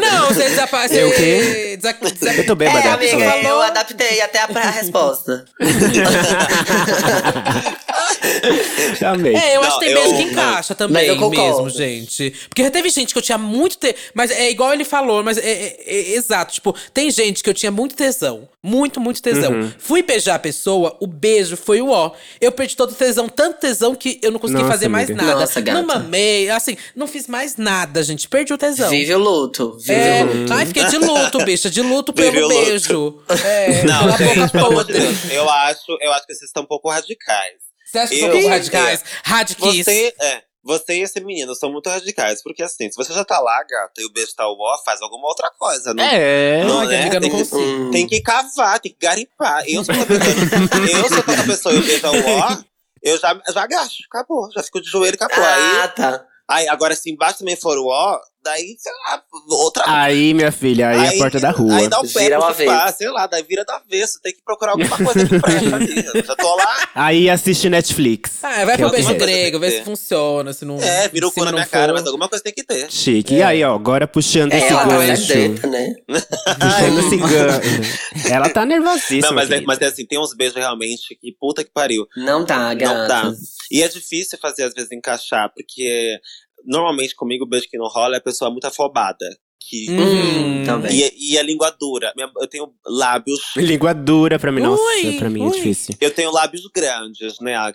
Não, 0.00 0.26
você 0.28 0.48
desaparece. 0.48 0.96
Eu 0.98 1.08
o 1.08 1.12
quê? 1.14 1.78
desa- 1.80 1.96
desa- 2.00 2.34
Eu 2.34 2.46
tô 2.46 2.54
bêbada. 2.54 2.86
É, 2.86 2.92
amiga, 2.92 3.18
falou- 3.30 3.42
eu 3.42 3.62
adaptei 3.62 4.20
até 4.20 4.40
a, 4.40 4.44
a 4.46 4.70
resposta. 4.70 5.44
Amei. 9.04 9.34
É, 9.34 9.56
eu 9.56 9.60
Não, 9.62 9.68
acho 9.68 9.78
que 9.78 9.84
tem 9.86 9.94
eu- 9.94 10.00
beijo 10.02 10.16
que 10.16 10.22
encaixa 10.32 10.66
Mas 10.70 10.78
também 10.78 11.06
eu 11.06 11.16
concordo. 11.16 11.64
mesmo, 11.64 11.70
gente. 11.70 12.30
Porque 12.48 12.62
já 12.62 12.70
teve 12.70 12.88
gente 12.90 13.12
que 13.12 13.18
eu 13.18 13.22
tinha 13.22 13.38
muito 13.38 13.76
te... 13.78 13.94
Mas 14.14 14.30
é 14.30 14.50
igual 14.50 14.72
ele 14.72 14.84
falou, 14.84 15.22
mas 15.22 15.38
é, 15.38 15.42
é- 15.50 15.76
é 15.86 16.12
exato. 16.14 16.52
Tipo, 16.54 16.74
tem 16.92 17.10
gente 17.10 17.42
que 17.42 17.50
eu 17.50 17.54
tinha 17.54 17.70
muito 17.70 17.94
tesão. 17.96 18.48
Muito, 18.62 19.00
muito 19.00 19.20
tesão. 19.20 19.52
Uhum. 19.52 19.72
Fui 19.78 20.02
beijar 20.02 20.36
a 20.36 20.38
pessoa, 20.38 20.96
o 21.00 21.06
beijo 21.06 21.56
foi 21.56 21.80
o 21.82 21.90
ó. 21.90 22.12
Eu 22.40 22.52
perdi 22.52 22.76
todo 22.76 22.92
o 22.92 22.94
tesão, 22.94 23.28
tanto 23.28 23.58
tesão 23.58 23.94
que 23.94 24.18
eu 24.22 24.30
não 24.30 24.38
consegui 24.38 24.60
Nossa, 24.60 24.72
fazer 24.72 24.88
mais 24.88 25.10
amiga. 25.10 25.24
Nada. 25.34 25.40
Nossa, 25.46 25.60
gata. 25.60 25.78
não 25.80 25.86
mamei, 25.86 26.48
assim, 26.50 26.76
não 26.94 27.06
fiz 27.06 27.26
mais 27.26 27.56
nada, 27.56 28.02
gente. 28.02 28.28
Perdi 28.28 28.52
o 28.52 28.58
tesão. 28.58 28.88
Vive 28.90 29.14
o 29.14 29.18
luto. 29.18 29.76
Vive 29.78 29.92
É, 29.92 30.22
o 30.24 30.32
luto. 30.40 30.52
ai, 30.52 30.66
fiquei 30.66 30.84
de 30.84 30.98
luto, 30.98 31.38
bicha, 31.44 31.70
de 31.70 31.82
luto 31.82 32.12
Vive 32.16 32.30
pelo 32.32 32.46
o 32.46 32.48
luto. 32.52 32.64
beijo. 32.64 33.22
É, 33.44 33.82
Não, 33.84 34.16
pela 34.16 34.18
gente, 34.18 34.34
boca 34.38 34.48
pelo 34.52 34.66
amor 34.66 34.84
de 34.84 34.92
podre. 34.92 34.98
Deus. 35.00 35.32
Eu 35.32 35.48
acho, 35.50 35.98
eu 36.00 36.12
acho 36.12 36.26
que 36.26 36.34
vocês 36.34 36.48
estão 36.48 36.62
um 36.62 36.66
pouco 36.66 36.88
radicais. 36.90 37.54
Você 37.90 37.98
acha 37.98 38.08
que 38.12 38.18
são 38.20 38.28
Eu- 38.28 38.34
um 38.34 38.38
pouco 38.38 38.48
radicais? 38.48 39.04
Radicais. 39.24 39.76
Você, 39.84 40.14
é, 40.20 40.42
você 40.64 40.94
e 40.94 41.02
esse 41.02 41.20
menino 41.20 41.54
são 41.54 41.70
muito 41.70 41.90
radicais. 41.90 42.42
Porque 42.42 42.62
assim, 42.62 42.88
se 42.90 42.96
você 42.96 43.12
já 43.12 43.24
tá 43.24 43.38
lá, 43.40 43.58
gata, 43.68 44.00
e 44.00 44.04
o 44.06 44.12
beijo 44.12 44.32
tá 44.36 44.46
o 44.48 44.56
ó, 44.58 44.78
faz 44.84 45.02
alguma 45.02 45.26
outra 45.28 45.50
coisa. 45.58 45.92
Não, 45.92 46.02
É. 46.04 46.64
não, 46.64 46.80
Ai, 46.80 46.86
né? 46.86 47.00
amiga, 47.02 47.16
eu 47.16 47.20
não 47.20 47.28
tem, 47.30 47.44
que, 47.44 47.90
tem 47.92 48.06
que 48.06 48.20
cavar, 48.22 48.80
tem 48.80 48.92
que 48.92 48.98
garimpar. 49.06 49.64
Eu 49.68 49.84
sou 49.84 49.94
beijando, 49.94 50.88
eu 50.90 51.08
sou 51.08 51.22
toda 51.22 51.42
pessoa 51.44 51.74
e 51.74 51.78
eu 51.78 51.82
beijo 51.82 52.06
o 52.06 52.38
ó, 52.38 52.56
eu 53.02 53.18
já, 53.18 53.40
já 53.52 53.62
agacho, 53.62 54.04
acabou. 54.10 54.50
Já 54.52 54.62
fico 54.62 54.80
de 54.80 54.88
joelho, 54.88 55.16
acabou. 55.16 55.44
Ah, 55.44 55.82
Aí, 55.82 55.88
tá. 55.88 56.26
aí, 56.48 56.68
agora 56.68 56.94
se 56.94 57.10
embaixo 57.10 57.40
também 57.40 57.56
for 57.56 57.76
o 57.78 57.86
ó, 57.86 58.20
daí, 58.44 58.76
sei 58.78 58.92
lá, 59.06 59.22
outra 59.50 59.84
Aí, 59.86 60.34
minha 60.34 60.52
filha, 60.52 60.88
aí, 60.88 61.06
é 61.06 61.08
a 61.08 61.18
porta 61.18 61.40
da 61.40 61.50
rua. 61.50 61.76
Aí 61.76 61.88
dá 61.88 61.98
o 62.00 62.02
pé 62.02 62.20
Vira 62.24 62.38
uma 62.38 62.52
sofá, 62.54 62.84
vez. 62.86 62.96
sei 62.96 63.08
lá, 63.10 63.26
daí 63.26 63.42
vira 63.42 63.64
do 63.64 63.70
avesso. 63.72 64.20
Tem 64.22 64.32
que 64.32 64.42
procurar 64.44 64.72
alguma 64.72 64.96
coisa 64.96 65.26
que 65.26 65.38
presta 65.40 65.76
ali. 65.76 66.02
Já 66.26 66.36
tô 66.36 66.54
lá. 66.56 66.88
Aí 66.94 67.28
assiste 67.30 67.68
Netflix. 67.68 68.38
Ah, 68.42 68.64
vai 68.64 68.74
é 68.74 68.78
pro 68.78 68.90
beijo 68.90 69.14
grego, 69.14 69.58
vê 69.58 69.66
É. 69.68 69.70
se 69.78 69.82
funciona, 69.84 70.52
se 70.52 70.64
não. 70.64 70.76
É, 70.76 71.08
se 71.08 71.20
cu 71.20 71.44
na 71.44 71.52
minha 71.52 71.64
for. 71.64 71.70
cara, 71.72 71.92
mas 71.92 72.06
alguma 72.06 72.28
coisa 72.28 72.42
tem 72.42 72.52
que 72.52 72.64
ter. 72.64 72.90
Chique. 72.90 73.34
E 73.34 73.42
aí, 73.42 73.62
ó, 73.64 73.74
agora 73.74 74.06
puxando 74.06 74.52
É, 74.52 74.58
esse 74.58 74.68
ela 74.72 74.86
tá 74.86 74.98
gancho. 74.98 75.66
né? 75.68 75.94
Puxando 76.60 76.98
esse 76.98 77.16
gancho. 77.16 78.28
Ela 78.30 78.48
tá 78.50 78.64
nervosíssima. 78.66 79.28
Não, 79.28 79.34
mas 79.34 79.50
é, 79.50 79.60
mas 79.62 79.80
é 79.80 79.86
assim, 79.86 80.04
tem 80.06 80.18
uns 80.18 80.34
beijos 80.34 80.56
realmente 80.56 81.16
que 81.20 81.32
puta 81.38 81.64
que 81.64 81.70
pariu. 81.70 82.06
Não 82.16 82.44
tá, 82.44 82.72
gata. 82.74 82.94
Não 82.94 83.08
dá. 83.08 83.32
E 83.70 83.82
é 83.82 83.88
difícil 83.88 84.38
fazer, 84.38 84.64
às 84.64 84.74
vezes, 84.74 84.92
encaixar, 84.92 85.50
porque 85.54 86.18
normalmente 86.66 87.14
comigo 87.14 87.44
o 87.44 87.48
beijo 87.48 87.68
que 87.70 87.78
não 87.78 87.86
rola 87.88 88.16
é 88.16 88.18
a 88.18 88.22
pessoa 88.22 88.50
muito 88.50 88.64
afobada. 88.66 89.26
Que, 89.64 89.86
Hum, 89.90 90.64
também. 90.66 90.90
e, 90.92 91.34
e 91.34 91.38
a 91.38 91.42
língua 91.42 91.70
dura. 91.70 92.12
Eu 92.40 92.48
tenho 92.48 92.68
lábios. 92.84 93.40
Língua 93.56 93.94
dura 93.94 94.36
pra 94.38 94.50
mim, 94.50 94.60
nossa, 94.60 94.82
Ui, 94.82 95.16
pra 95.18 95.30
mim 95.30 95.42
é 95.42 95.46
ui. 95.46 95.52
difícil. 95.52 95.94
Eu 96.00 96.10
tenho 96.12 96.32
lábios 96.32 96.62
grandes, 96.74 97.38
né, 97.40 97.54
a 97.54 97.72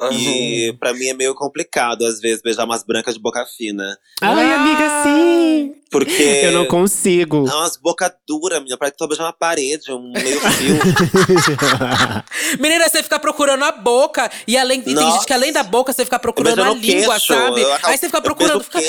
querida? 0.00 0.30
E 0.30 0.72
pra 0.78 0.92
mim 0.94 1.06
é 1.08 1.14
meio 1.14 1.34
complicado, 1.34 2.04
às 2.06 2.20
vezes, 2.20 2.42
beijar 2.42 2.64
umas 2.64 2.82
brancas 2.84 3.14
de 3.14 3.20
boca 3.20 3.44
fina. 3.56 3.96
Ai, 4.20 4.52
Ah! 4.52 4.54
amiga, 4.56 5.02
sim! 5.02 5.74
Porque. 5.90 6.22
Eu 6.22 6.52
não 6.52 6.66
consigo. 6.66 7.46
É 7.48 7.54
umas 7.54 7.76
boca 7.76 8.14
dura, 8.26 8.58
menina. 8.60 8.78
Parece 8.78 8.92
que 8.94 8.98
tô 8.98 9.06
beijando 9.06 9.26
uma 9.26 9.32
parede, 9.34 9.92
um 9.92 10.10
meio 10.12 10.40
fio. 10.40 10.78
Menina, 12.58 12.88
você 12.88 13.02
fica 13.02 13.18
procurando 13.18 13.62
a 13.64 13.72
boca. 13.72 14.30
E, 14.46 14.56
além, 14.56 14.80
e 14.80 14.82
tem 14.94 15.12
gente 15.12 15.26
que 15.26 15.32
além 15.32 15.52
da 15.52 15.62
boca, 15.62 15.92
você 15.92 16.04
fica 16.04 16.18
procurando 16.18 16.62
a 16.62 16.70
língua, 16.70 17.14
queixo, 17.14 17.26
sabe? 17.34 17.60
eu 17.60 17.72
Aí 17.82 17.98
você 17.98 18.06
fica 18.06 18.20
procurando. 18.22 18.64
Fica, 18.64 18.80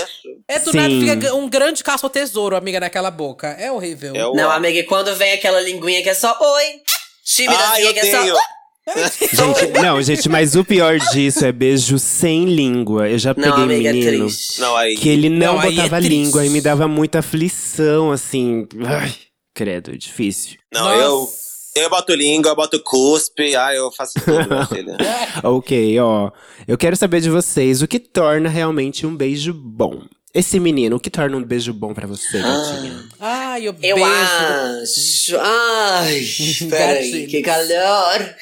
é 0.48 0.60
do 0.60 0.72
Sim. 0.72 0.78
nada, 0.78 1.16
fica 1.16 1.36
um 1.36 1.50
grande 1.50 1.84
caça 1.84 2.06
ao 2.06 2.10
tesouro, 2.10 2.56
amiga, 2.56 2.80
naquela 2.80 3.12
boca. 3.12 3.48
É 3.60 3.72
horrível. 3.72 4.16
É 4.16 4.26
o- 4.26 4.34
Não, 4.34 4.50
amiga, 4.52 4.80
e 4.80 4.84
quando 4.84 5.14
vem 5.16 5.34
aquela 5.34 5.60
linguinha 5.62 6.02
que 6.02 6.10
é 6.10 6.14
só 6.14 6.30
oi, 6.40 6.64
Ai, 6.66 6.82
timidazinha 7.26 7.88
eu 7.90 7.94
que 7.94 8.00
é 8.00 8.12
só. 8.12 8.40
Tenho. 8.86 9.08
Gente, 9.54 9.72
não, 9.82 10.02
gente, 10.02 10.30
mas 10.30 10.56
o 10.56 10.64
pior 10.64 10.98
disso 11.00 11.46
é 11.46 11.52
beijo 11.52 11.98
sem 12.00 12.46
língua. 12.46 13.10
Eu 13.10 13.18
já 13.18 13.34
peguei 13.34 13.50
Não, 13.52 13.58
amiga, 13.64 13.90
é 13.90 13.94
menino 13.94 14.26
triste. 14.28 14.60
Não, 14.62 14.76
aí. 14.76 14.96
que 14.96 15.10
ele 15.10 15.30
não, 15.30 15.56
Não, 15.56 15.62
é 15.62 15.70
botava 15.72 15.98
triste. 15.98 16.10
língua 16.10 16.46
e 16.46 16.50
me 16.50 16.62
dava 16.62 16.88
muita 16.88 17.20
aflição, 17.20 18.12
assim. 18.12 18.68
Ai, 18.86 19.14
credo, 19.54 19.98
difícil. 19.98 20.58
Não, 20.74 20.82
Nossa. 20.84 21.02
eu. 21.02 21.44
Eu 21.76 21.90
boto 21.90 22.14
língua, 22.14 22.52
eu 22.52 22.56
boto 22.56 22.80
cuspe, 22.84 23.56
ah, 23.56 23.74
eu 23.74 23.92
faço 23.92 24.14
tudo. 24.24 24.96
Ok, 25.44 26.00
ó. 26.00 26.30
Eu 26.68 26.78
quero 26.78 26.96
saber 26.96 27.20
de 27.20 27.32
vocês 27.32 27.82
o 27.82 27.88
que 27.88 27.98
torna 27.98 28.48
realmente 28.48 29.08
um 29.08 29.16
beijo 29.16 29.52
bom. 29.56 30.04
Esse 30.34 30.60
menino, 30.60 30.96
o 30.96 31.00
que 31.00 31.12
torna 31.12 31.38
um 31.38 31.44
beijo 31.44 31.72
bom 31.72 31.94
pra 31.94 32.08
você, 32.08 32.40
gatinha? 32.42 33.04
Ai, 33.20 33.70
o 33.70 33.76
Eu 33.84 33.96
beijo. 33.98 34.04
acho. 34.04 35.38
Ai, 35.40 36.26
peraí, 36.72 37.28
que 37.28 37.42
calor. 37.44 38.36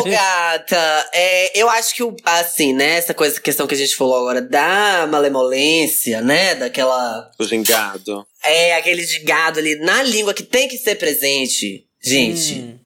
Ô, 0.00 0.02
gata, 0.02 1.10
é, 1.14 1.56
eu 1.60 1.70
acho 1.70 1.94
que, 1.94 2.02
o- 2.02 2.16
assim, 2.24 2.72
né, 2.72 2.96
essa 2.96 3.14
coisa, 3.14 3.40
questão 3.40 3.68
que 3.68 3.74
a 3.76 3.78
gente 3.78 3.94
falou 3.94 4.16
agora 4.16 4.42
da 4.42 5.06
malemolência, 5.08 6.20
né, 6.22 6.56
daquela. 6.56 7.30
O 7.38 7.44
gingado. 7.44 8.26
É, 8.42 8.74
aquele 8.74 9.06
de 9.06 9.20
gado 9.20 9.60
ali 9.60 9.76
na 9.76 10.02
língua 10.02 10.34
que 10.34 10.42
tem 10.42 10.66
que 10.66 10.76
ser 10.76 10.96
presente. 10.96 11.84
Gente, 12.02 12.54
Hum. 12.54 12.79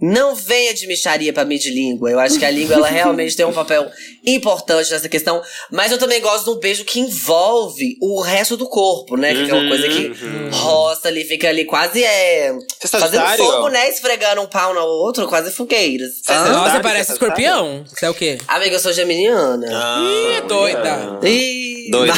Não 0.00 0.34
venha 0.34 0.74
de 0.74 0.86
micharia 0.86 1.32
pra 1.32 1.44
mim 1.44 1.56
de 1.56 1.70
língua. 1.70 2.10
Eu 2.10 2.18
acho 2.18 2.38
que 2.38 2.44
a 2.44 2.50
língua, 2.50 2.74
ela 2.76 2.88
realmente 2.88 3.36
tem 3.36 3.46
um 3.46 3.52
papel 3.52 3.88
importante 4.26 4.90
nessa 4.90 5.08
questão. 5.08 5.40
Mas 5.70 5.92
eu 5.92 5.98
também 5.98 6.20
gosto 6.20 6.44
de 6.44 6.50
um 6.50 6.58
beijo 6.60 6.84
que 6.84 6.98
envolve 7.00 7.96
o 8.02 8.20
resto 8.20 8.56
do 8.56 8.68
corpo, 8.68 9.16
né? 9.16 9.32
Que 9.32 9.50
é 9.50 9.54
Uhum, 9.54 9.68
coisa 9.68 9.88
que 9.88 10.06
uhum. 10.24 10.50
roça 10.50 11.08
ali, 11.08 11.24
fica 11.24 11.48
ali 11.48 11.64
quase 11.64 12.02
é. 12.02 12.52
Você 12.80 12.96
é 12.96 13.00
Fazendo 13.00 13.20
sagitário? 13.22 13.44
fogo, 13.44 13.68
né? 13.68 13.88
Esfregando 13.88 14.40
um 14.42 14.46
pau 14.46 14.74
no 14.74 14.80
outro, 14.80 15.28
quase 15.28 15.52
fogueiras. 15.52 16.10
Você 16.22 16.32
é 16.32 16.34
sagitário? 16.34 16.58
Nossa, 16.58 16.80
parece 16.80 17.06
Você 17.06 17.12
escorpião. 17.12 17.84
Você 17.86 18.04
é 18.06 18.10
o 18.10 18.14
quê? 18.14 18.38
Amiga, 18.48 18.74
eu 18.76 18.80
sou 18.80 18.92
geminiana. 18.92 19.66
Ah, 19.72 20.00
Ih, 20.02 20.48
doida. 20.48 21.18
Ih, 21.22 21.90
Doida. 21.90 22.14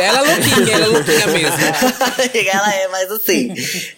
Ela 0.00 0.18
é 0.18 0.22
louquinha, 0.22 0.74
ela 0.76 0.84
é 0.84 0.88
louquinha 0.88 1.26
mesmo. 1.26 1.56
ela 2.52 2.74
é 2.74 2.88
mais 2.88 3.10
assim. 3.10 3.52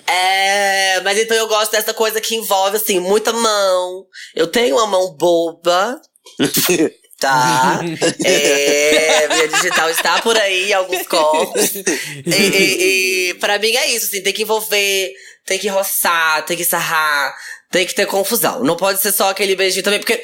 É, 0.07 1.01
mas 1.03 1.19
então 1.19 1.37
eu 1.37 1.47
gosto 1.47 1.73
dessa 1.73 1.93
coisa 1.93 2.21
que 2.21 2.35
envolve, 2.35 2.77
assim, 2.77 2.99
muita 3.21 3.33
mão. 3.33 4.07
Eu 4.35 4.47
tenho 4.47 4.77
uma 4.77 4.87
mão 4.87 5.15
boba. 5.17 6.01
Tá? 7.21 7.81
É, 8.25 9.29
minha 9.29 9.49
digital 9.49 9.91
está 9.91 10.23
por 10.23 10.39
aí, 10.39 10.71
em 10.71 10.73
alguns 10.73 11.07
corpos. 11.07 11.75
E, 11.75 12.31
e, 12.31 13.29
e 13.31 13.35
pra 13.35 13.59
mim 13.59 13.77
é 13.77 13.89
isso, 13.89 14.07
assim, 14.07 14.23
tem 14.23 14.33
que 14.33 14.41
envolver, 14.41 15.13
tem 15.45 15.59
que 15.59 15.69
roçar, 15.69 16.43
tem 16.47 16.57
que 16.57 16.65
sarrar, 16.65 17.35
tem 17.71 17.85
que 17.85 17.95
ter 17.95 18.07
confusão. 18.07 18.65
Não 18.65 18.75
pode 18.75 19.03
ser 19.03 19.13
só 19.13 19.29
aquele 19.29 19.55
beijinho 19.55 19.85
também, 19.85 20.01
porque 20.01 20.19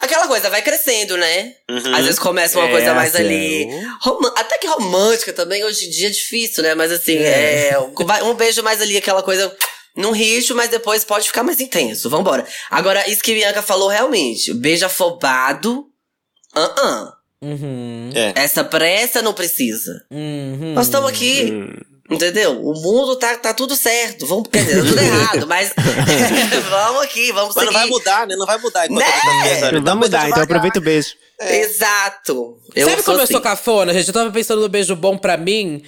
aquela 0.00 0.26
coisa 0.26 0.48
vai 0.48 0.62
crescendo, 0.62 1.18
né? 1.18 1.52
Uhum. 1.70 1.94
Às 1.94 2.04
vezes 2.06 2.18
começa 2.18 2.58
uma 2.58 2.68
É, 2.68 2.70
coisa 2.70 2.94
mais 2.94 3.14
assim, 3.14 3.24
ali. 3.24 3.68
roma- 4.00 4.32
até 4.34 4.56
que 4.56 4.66
romântica 4.68 5.34
também, 5.34 5.62
hoje 5.64 5.84
em 5.86 5.90
dia 5.90 6.06
é 6.06 6.10
difícil, 6.10 6.62
né? 6.62 6.74
Mas 6.74 6.92
assim, 6.92 7.18
é. 7.18 7.72
vai- 8.06 8.22
um 8.22 8.32
beijo 8.32 8.62
mais 8.62 8.80
ali, 8.80 8.96
aquela 8.96 9.22
coisa 9.22 9.54
num 9.96 10.12
ritmo, 10.12 10.56
mas 10.56 10.70
depois 10.70 11.04
pode 11.04 11.26
ficar 11.26 11.42
mais 11.42 11.60
intenso. 11.60 12.08
Vambora. 12.08 12.46
Agora, 12.70 13.08
isso 13.10 13.22
que 13.22 13.34
Bianca 13.34 13.62
falou 13.62 13.88
realmente. 13.88 14.52
Beijo 14.54 14.86
afobado. 14.86 15.86
Ah, 16.54 16.74
ah. 16.78 17.12
Uhum. 17.42 18.10
Essa 18.34 18.62
pressa 18.62 19.20
não 19.20 19.34
precisa. 19.34 20.04
Uhum. 20.10 20.74
Nós 20.74 20.86
estamos 20.86 21.08
aqui. 21.10 21.52
Entendeu? 22.10 22.60
O 22.62 22.74
mundo 22.74 23.16
tá, 23.16 23.36
tá 23.38 23.54
tudo 23.54 23.74
certo. 23.74 24.26
Vamos, 24.26 24.48
quer 24.48 24.64
dizer, 24.64 24.82
tá 24.82 24.88
tudo 24.88 25.00
errado, 25.00 25.46
mas. 25.46 25.72
vamos 26.68 27.02
aqui, 27.02 27.32
vamos 27.32 27.54
Mas 27.54 27.64
não 27.64 27.72
vai 27.72 27.82
seguir. 27.84 27.92
mudar, 27.94 28.26
né? 28.26 28.36
Não 28.36 28.46
vai 28.46 28.58
mudar 28.58 28.88
Né? 28.90 29.04
tá. 29.60 29.72
Não 29.72 29.82
vai 29.82 29.94
mudar, 29.94 30.28
então 30.28 30.42
aproveita 30.42 30.78
o 30.78 30.82
beijo. 30.82 31.14
Exato. 31.50 32.58
Eu 32.74 32.88
Sabe 32.88 33.02
como 33.02 33.18
eu 33.18 33.22
assim. 33.24 33.32
sou 33.32 33.40
cafona, 33.42 33.92
gente? 33.92 34.08
Eu 34.08 34.14
tava 34.14 34.30
pensando 34.30 34.62
no 34.62 34.68
beijo 34.68 34.94
bom 34.96 35.16
pra 35.18 35.36
mim. 35.36 35.82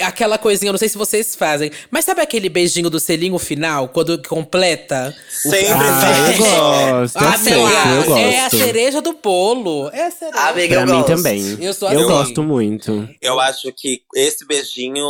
aquela 0.00 0.38
coisinha, 0.38 0.68
eu 0.68 0.72
não 0.72 0.78
sei 0.78 0.88
se 0.88 0.96
vocês 0.98 1.34
fazem. 1.36 1.70
Mas 1.90 2.04
sabe 2.04 2.20
aquele 2.22 2.48
beijinho 2.48 2.88
do 2.88 2.98
selinho 3.00 3.38
final, 3.38 3.88
quando 3.88 4.20
completa? 4.26 5.14
o- 5.46 5.50
Sempre 5.50 5.68
Ah, 5.68 5.74
eu 5.76 6.34
faz. 6.34 6.38
gosto, 6.38 7.18
Ah, 7.18 7.32
eu 7.34 7.38
sei 7.38 7.56
lá, 7.56 7.86
eu 8.06 8.16
É 8.16 8.38
a 8.40 8.42
gosto. 8.44 8.58
cereja 8.58 9.00
do 9.02 9.12
bolo. 9.14 9.90
É 9.92 10.06
a 10.06 10.10
cereja. 10.10 10.38
Amiga, 10.48 10.74
Pra 10.76 10.82
eu 10.82 10.86
mim 10.86 11.02
gosto. 11.02 11.06
também. 11.16 11.58
Eu 11.60 11.74
sou 11.74 11.90
Eu 11.90 11.98
assim. 12.00 12.08
gosto 12.08 12.42
muito. 12.42 13.08
Eu 13.20 13.38
acho 13.40 13.72
que 13.76 14.00
esse 14.16 14.46
beijinho 14.46 15.04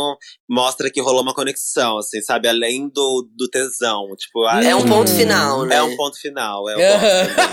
mostra 0.49 0.89
que 0.91 1.01
rolou 1.01 1.21
uma 1.21 1.33
conexão, 1.33 1.97
assim, 1.97 2.21
sabe? 2.21 2.47
Além 2.47 2.89
do, 2.89 3.27
do 3.35 3.47
tesão. 3.49 4.07
Tipo, 4.17 4.47
É 4.49 4.75
um 4.75 4.85
ponto 4.85 5.09
final, 5.11 5.65
né? 5.65 5.75
É 5.77 5.83
um 5.83 5.95
ponto 5.95 6.17
final. 6.19 6.69
É, 6.69 6.75
um 6.75 6.79
ponto 6.99 7.29
final. 7.29 7.51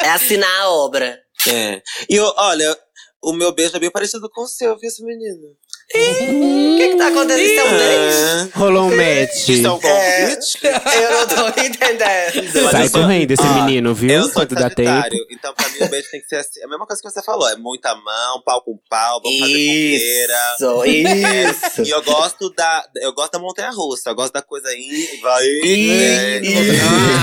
É 0.00 0.08
assinar 0.10 0.60
a 0.62 0.70
obra. 0.70 1.18
É. 1.48 1.82
E 2.08 2.18
olha, 2.20 2.76
o 3.22 3.32
meu 3.32 3.52
beijo 3.52 3.76
é 3.76 3.80
bem 3.80 3.90
parecido 3.90 4.28
com 4.30 4.42
o 4.42 4.48
seu, 4.48 4.76
viu, 4.78 4.88
esse 4.88 5.04
menino? 5.04 5.56
O 5.94 6.76
que 6.76 6.88
que 6.88 6.96
tá 6.96 7.08
acontecendo? 7.08 7.42
Isso 7.42 7.60
é 7.60 7.64
um? 7.64 7.76
É. 7.76 8.48
Rolou 8.54 8.84
um 8.84 8.96
match. 8.96 9.48
Isso 9.48 9.66
é 9.66 9.70
um 9.70 9.78
convite? 9.78 10.58
Eu 11.02 11.10
não 11.10 11.26
tô 11.26 11.60
entendendo. 11.60 12.70
Sai 12.70 12.88
correndo 12.88 13.30
esse 13.30 13.42
Ah, 13.42 13.64
menino, 13.64 13.94
viu? 13.94 14.10
Eu 14.10 14.22
sou. 14.24 14.42
Sagitário, 14.42 15.26
então 15.30 15.52
pra 15.54 15.68
mim 15.68 15.78
o 15.80 15.88
beijo 15.88 16.08
tem 16.10 16.20
que 16.20 16.28
ser 16.28 16.36
assim. 16.36 16.62
A 16.62 16.68
mesma 16.68 16.86
coisa 16.86 17.02
que 17.02 17.10
você 17.10 17.22
falou, 17.22 17.48
é 17.48 17.56
muita 17.56 17.94
mão, 17.94 18.42
pau 18.44 18.62
com 18.62 18.78
pau, 18.88 19.20
vamos 19.22 19.38
fazer 19.40 19.52
fogueira. 19.52 20.34
Isso, 20.54 20.84
isso. 20.84 21.82
E 21.82 21.90
eu 21.90 22.02
gosto 22.02 22.50
da. 22.54 22.84
Eu 22.96 23.12
gosto 23.12 23.32
da 23.32 23.38
montanha 23.38 23.70
russa, 23.70 24.10
eu 24.10 24.14
gosto 24.14 24.32
da 24.32 24.42
coisa 24.42 24.68
aí, 24.68 25.18
vai. 25.22 25.44
Né? 25.44 26.40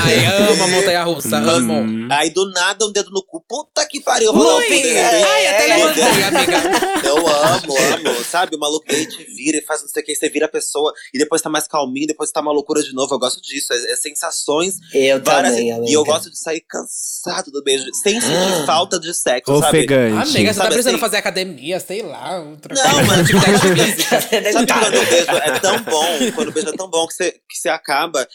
Ai, 0.05 0.25
amo 0.51 0.63
a 0.63 0.67
montanha 0.67 1.03
russa, 1.03 1.37
amo. 1.37 1.73
Hum. 1.73 2.07
Aí 2.11 2.29
do 2.29 2.51
nada 2.51 2.85
um 2.85 2.91
dedo 2.91 3.09
no 3.11 3.23
cu. 3.23 3.43
Puta 3.47 3.85
que 3.87 3.99
pariu, 4.01 4.31
rolar 4.31 4.57
um 4.57 4.61
é, 4.61 5.23
ai, 5.23 5.47
até 5.47 5.69
é, 5.69 5.75
levantei, 5.75 6.03
é. 6.03 6.23
amiga. 6.25 7.07
Eu 7.07 7.17
amo, 7.27 7.77
amo. 7.77 8.23
Sabe? 8.23 8.57
O 8.59 8.61
maluco 8.61 8.85
aí 8.89 9.05
te 9.07 9.23
vira 9.23 9.57
e 9.57 9.61
faz 9.61 9.81
não 9.81 9.87
sei 9.87 10.03
o 10.03 10.05
que, 10.05 10.13
você 10.15 10.29
vira 10.29 10.45
a 10.45 10.49
pessoa 10.49 10.93
e 11.13 11.17
depois 11.17 11.41
tá 11.41 11.49
mais 11.49 11.65
calminho, 11.67 12.07
depois 12.07 12.29
tá 12.31 12.41
uma 12.41 12.51
loucura 12.51 12.83
de 12.83 12.93
novo. 12.93 13.15
Eu 13.15 13.19
gosto 13.19 13.41
disso. 13.41 13.71
É, 13.73 13.91
é 13.93 13.95
sensações. 13.95 14.75
Eu 14.93 15.21
várias- 15.23 15.53
também, 15.53 15.71
amiga. 15.71 15.89
e 15.89 15.93
eu 15.93 16.03
gosto 16.03 16.29
de 16.29 16.37
sair 16.37 16.61
cansado 16.61 17.51
do 17.51 17.63
beijo, 17.63 17.85
sem 18.03 18.19
sentir 18.19 18.65
falta 18.65 18.99
de 18.99 19.13
sexo, 19.13 19.51
sabe? 19.59 19.67
Ofegante. 19.77 20.13
Amiga, 20.29 20.53
você 20.53 20.57
tá 20.57 20.63
Sabe 20.63 20.67
precisando 20.73 20.95
assim? 20.95 21.01
fazer 21.01 21.17
academia, 21.17 21.79
sei 21.79 22.01
lá. 22.01 22.39
Outra 22.41 22.75
Não, 22.75 23.05
mano. 23.05 23.21
atividade 23.21 23.59
física. 23.95 24.21
Sabe 24.51 24.67
quando 24.73 24.97
o 24.97 25.05
beijo 25.05 25.31
é 25.31 25.59
tão 25.59 25.83
bom, 25.83 26.31
quando 26.35 26.47
o 26.49 26.51
beijo 26.51 26.69
é 26.69 26.73
tão 26.73 26.89
bom 26.89 27.07
que 27.07 27.13
você, 27.13 27.31
que 27.31 27.57
você 27.57 27.69
acaba, 27.69 28.27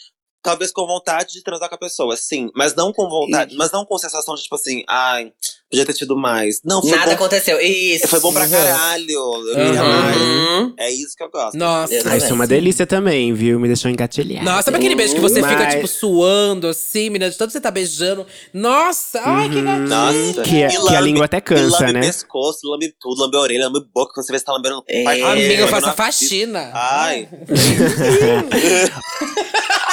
talvez 0.45 0.71
com 0.71 0.85
vontade 0.87 1.33
de 1.33 1.43
transar 1.43 1.67
com 1.67 1.75
a 1.75 1.77
pessoa, 1.77 2.15
sim. 2.15 2.49
Mas 2.55 2.73
não 2.75 2.93
com 2.93 3.09
vontade, 3.09 3.55
mas 3.57 3.71
não 3.71 3.85
com 3.85 3.97
sensação 3.97 4.35
de 4.35 4.43
tipo 4.43 4.55
assim, 4.55 4.83
ai, 4.87 5.31
podia 5.69 5.85
ter 5.85 5.93
tido 5.93 6.15
mais. 6.15 6.61
Não, 6.63 6.81
foi 6.81 6.91
Nada 6.91 7.05
bom. 7.07 7.11
aconteceu. 7.13 7.59
Isso. 7.59 8.07
Foi 8.07 8.19
bom 8.19 8.31
pra 8.31 8.45
Uhum. 8.45 8.51
caralho. 8.51 9.09
Eu 9.09 9.43
queria 9.55 9.83
Uhum. 9.83 10.01
mais. 10.01 10.17
Uhum. 10.17 10.73
É 10.77 10.91
isso 10.91 11.15
que 11.17 11.23
eu 11.23 11.29
gosto. 11.29 11.57
Nossa. 11.57 11.93
Ah, 12.09 12.17
isso 12.17 12.27
é 12.27 12.33
uma 12.33 12.47
delícia 12.47 12.85
também, 12.87 13.33
viu? 13.33 13.59
Me 13.59 13.67
deixou 13.67 13.89
engatilhado. 13.91 14.45
Nossa, 14.45 14.63
sabe 14.63 14.77
aquele 14.77 14.95
beijo 14.95 15.15
que 15.15 15.21
você 15.21 15.35
fica, 15.41 15.55
Mas- 15.63 15.73
tipo, 15.75 15.87
suando, 15.87 16.67
assim, 16.67 17.09
menina? 17.09 17.29
De 17.29 17.37
tanto 17.37 17.49
que 17.49 17.53
você 17.53 17.61
tá 17.61 17.71
beijando. 17.71 18.25
Nossa, 18.53 19.19
ai, 19.23 19.49
que 19.49 19.61
gatinho. 19.61 19.87
Nossa. 19.87 20.41
Que, 20.43 20.63
é- 20.63 20.67
E 20.67 20.69
que 20.69 20.77
a 20.77 20.81
lambe- 20.81 21.01
língua 21.01 21.25
até 21.25 21.41
cansa, 21.41 21.79
lambe 21.79 21.93
né? 21.93 22.01
pescoço, 22.01 22.59
lambe 22.69 22.93
tudo, 22.99 23.21
lambe 23.21 23.35
a 23.35 23.39
orelha, 23.39 23.65
lambe 23.67 23.85
boca, 23.93 24.13
quando 24.13 24.25
você 24.25 24.31
vê 24.31 24.39
se 24.39 24.45
tá 24.45 24.53
lambendo 24.53 24.83
É. 24.87 25.03
Amiga, 25.23 25.61
eu 25.63 25.67
faço 25.67 25.91
faxina. 25.93 26.71
Ai. 26.73 27.27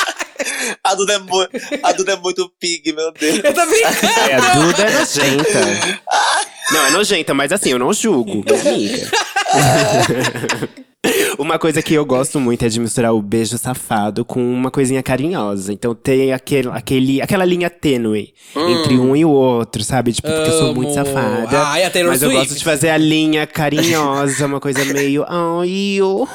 a, 0.85 0.95
Duda 0.95 1.13
é 1.15 1.19
mu- 1.19 1.49
a 1.83 1.93
Duda 1.93 2.13
é 2.13 2.17
muito 2.17 2.51
pig, 2.61 2.93
meu 2.93 3.13
Deus. 3.13 3.41
Eu 3.43 3.55
tô 3.55 3.67
brincando. 3.67 4.31
É, 4.31 4.35
a 4.35 4.55
Duda 4.55 4.83
é 4.83 4.91
nojenta. 4.99 5.61
Não, 6.73 6.87
é 6.87 6.91
nojenta, 6.91 7.35
mas 7.35 7.53
assim, 7.53 7.71
eu 7.71 7.79
não 7.79 7.93
julgo, 7.93 8.43
minha 8.47 8.61
amiga. 8.61 9.11
Uma 11.39 11.59
coisa 11.59 11.83
que 11.83 11.95
eu 11.95 12.05
gosto 12.05 12.39
muito 12.39 12.65
é 12.65 12.69
de 12.69 12.79
misturar 12.79 13.13
o 13.13 13.21
beijo 13.21 13.59
safado 13.59 14.25
com 14.25 14.41
uma 14.41 14.71
coisinha 14.71 15.03
carinhosa. 15.03 15.73
Então 15.73 15.95
tem 15.95 16.33
aquele, 16.33 16.69
aquele, 16.69 17.21
aquela 17.21 17.45
linha 17.45 17.69
tênue 17.69 18.33
entre 18.55 18.97
um 18.97 19.17
e 19.17 19.25
o 19.25 19.31
outro, 19.31 19.83
sabe? 19.83 20.13
Tipo, 20.13 20.29
porque 20.29 20.51
eu 20.51 20.59
sou 20.59 20.75
muito 20.75 20.95
safada. 20.95 21.67
Ai, 21.67 21.85
a 21.85 21.91
Taylor 21.91 22.13
mas 22.13 22.23
eu 22.23 22.31
Swift. 22.31 22.49
gosto 22.49 22.59
de 22.59 22.65
fazer 22.65 22.91
a 22.91 22.97
linha 22.97 23.47
carinhosa, 23.47 24.47
uma 24.47 24.61
coisa 24.61 24.85
meio. 24.85 25.25
Ai, 25.29 25.97
eu. 25.97 26.29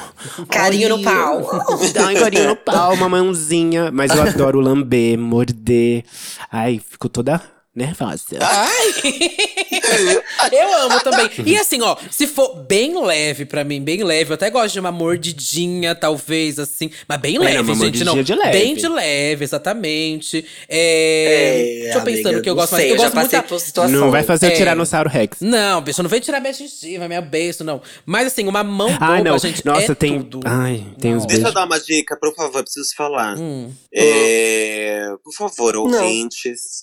Carinho 0.50 0.90
no 0.90 0.96
ai, 0.98 1.04
pau. 1.04 1.64
Dá 1.94 2.08
um 2.08 2.14
carinho 2.16 2.48
no 2.48 2.56
pau, 2.56 2.94
uma 2.94 3.08
mãozinha. 3.08 3.90
Mas 3.92 4.12
eu 4.12 4.22
adoro 4.22 4.60
lamber, 4.60 5.18
morder. 5.18 6.04
Ai, 6.52 6.82
fico 6.90 7.08
toda 7.08 7.42
nervosa. 7.78 8.24
Ai! 8.42 8.94
eu 10.52 10.74
amo 10.86 11.00
também. 11.02 11.30
E 11.46 11.58
assim, 11.58 11.82
ó, 11.82 11.96
se 12.10 12.26
for 12.28 12.56
bem 12.64 13.00
leve 13.06 13.46
pra 13.46 13.64
mim, 13.64 13.82
bem 13.82 14.04
leve, 14.04 14.32
eu 14.32 14.36
até 14.36 14.50
gosto 14.50 14.74
de 14.74 14.80
uma 14.80 14.92
mordidinha, 14.92 15.94
talvez, 15.94 16.58
assim. 16.60 16.90
Mas 17.08 17.20
bem 17.20 17.36
É, 17.36 17.40
leve, 17.40 17.72
uma 17.72 17.86
gente, 17.86 18.04
não. 18.04 18.16
mordidinha 18.16 18.24
de 18.24 18.34
leve. 18.36 18.60
Bem 18.66 18.76
de 18.76 18.88
leve, 18.88 19.44
exatamente. 19.44 20.46
É, 20.68 21.78
É, 21.78 21.84
deixa 21.84 21.98
eu 22.00 22.04
pensando 22.04 22.26
amiga, 22.28 22.42
que 22.42 22.50
eu 22.50 22.56
não 22.56 22.62
gosto 22.62 22.72
mais. 22.72 22.84
sei, 22.84 22.92
Eu 22.92 22.96
eu 22.96 23.00
já 23.02 23.04
gosto 23.06 23.16
muito 23.18 23.32
da- 23.32 23.44
por 23.44 23.60
situações. 23.60 24.00
Não 24.00 24.12
vai 24.12 24.24
fazer 24.24 24.48
É. 24.48 24.54
o 24.54 24.56
Tiranossauro 24.58 25.10
Rex. 25.10 25.38
Não, 25.42 25.82
bicho, 25.82 26.02
não 26.02 26.10
vem 26.10 26.20
tirar 26.20 26.40
minha 26.40 26.54
gengiva, 26.54 27.08
minha 27.08 27.22
beijo, 27.22 27.64
não. 27.64 27.82
Mas 28.06 28.28
assim, 28.28 28.48
uma 28.48 28.64
mão 28.64 28.92
boba, 28.92 29.06
Ai, 29.06 29.24
não. 29.24 29.38
gente, 29.38 29.66
Nossa, 29.66 29.92
é 29.92 29.96
tem. 29.96 30.22
tudo. 30.24 30.42
Ai, 30.46 30.84
tem 31.00 31.16
uns 31.16 31.22
Não. 31.22 31.28
Deixa 31.28 31.42
eu 31.42 31.44
beijos. 31.44 31.54
dar 31.54 31.66
uma 31.66 31.80
dica, 31.80 32.18
por 32.20 32.34
favor, 32.34 32.64
preciso 32.64 32.90
falar. 32.96 33.38
Hum. 33.38 33.72
É, 33.94 35.08
por 35.24 35.34
favor, 35.34 35.76
ouvintes. 35.76 36.82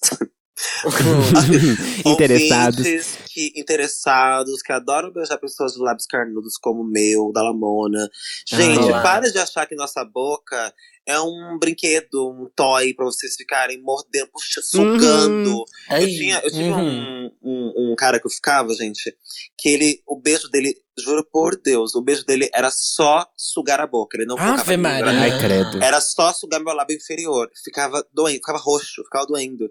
Interessados. 2.06 2.84
Que, 3.28 3.52
interessados, 3.56 4.62
que 4.62 4.72
adoram 4.72 5.12
beijar 5.12 5.38
pessoas 5.38 5.72
de 5.72 5.80
lábios 5.80 6.06
carnudos 6.06 6.56
como 6.60 6.82
o 6.82 6.86
meu, 6.86 7.32
da 7.32 7.42
Lamona. 7.42 8.08
Gente, 8.46 8.92
Ah. 8.92 9.02
para 9.02 9.30
de 9.30 9.38
achar 9.38 9.66
que 9.66 9.74
nossa 9.74 10.04
boca 10.04 10.72
é 11.06 11.20
um 11.20 11.58
brinquedo, 11.60 12.30
um 12.30 12.48
toy 12.54 12.94
pra 12.94 13.04
vocês 13.04 13.34
ficarem 13.36 13.80
mordendo, 13.82 14.28
puxa, 14.32 14.60
sugando. 14.62 15.50
Eu, 15.50 15.64
Ai. 15.90 16.06
tinha, 16.06 16.40
eu 16.42 16.50
tive 16.50 16.70
Uhum. 16.70 17.26
um, 17.26 17.30
um, 17.42 17.92
um 17.92 17.96
cara 17.96 18.18
que 18.20 18.26
eu 18.26 18.30
ficava, 18.30 18.72
gente, 18.74 19.14
que 19.58 19.68
ele, 19.68 20.02
o 20.06 20.18
beijo 20.18 20.48
dele, 20.50 20.74
juro 20.98 21.24
por 21.24 21.56
Deus, 21.60 21.94
o 21.94 22.02
beijo 22.02 22.24
dele 22.24 22.48
era 22.54 22.70
só 22.70 23.26
sugar 23.36 23.80
a 23.80 23.86
boca. 23.86 24.16
Ele 24.16 24.26
não 24.26 24.36
Ave 24.38 24.76
Maria. 24.76 25.10
Ai, 25.10 25.38
credo. 25.38 25.82
Era 25.82 26.00
só 26.00 26.32
sugar 26.32 26.60
meu 26.60 26.72
lábio 26.74 26.96
inferior. 26.96 27.50
Ficava 27.64 28.06
doendo, 28.12 28.36
ficava 28.36 28.58
roxo, 28.58 29.02
ficava 29.04 29.26
doendo. 29.26 29.68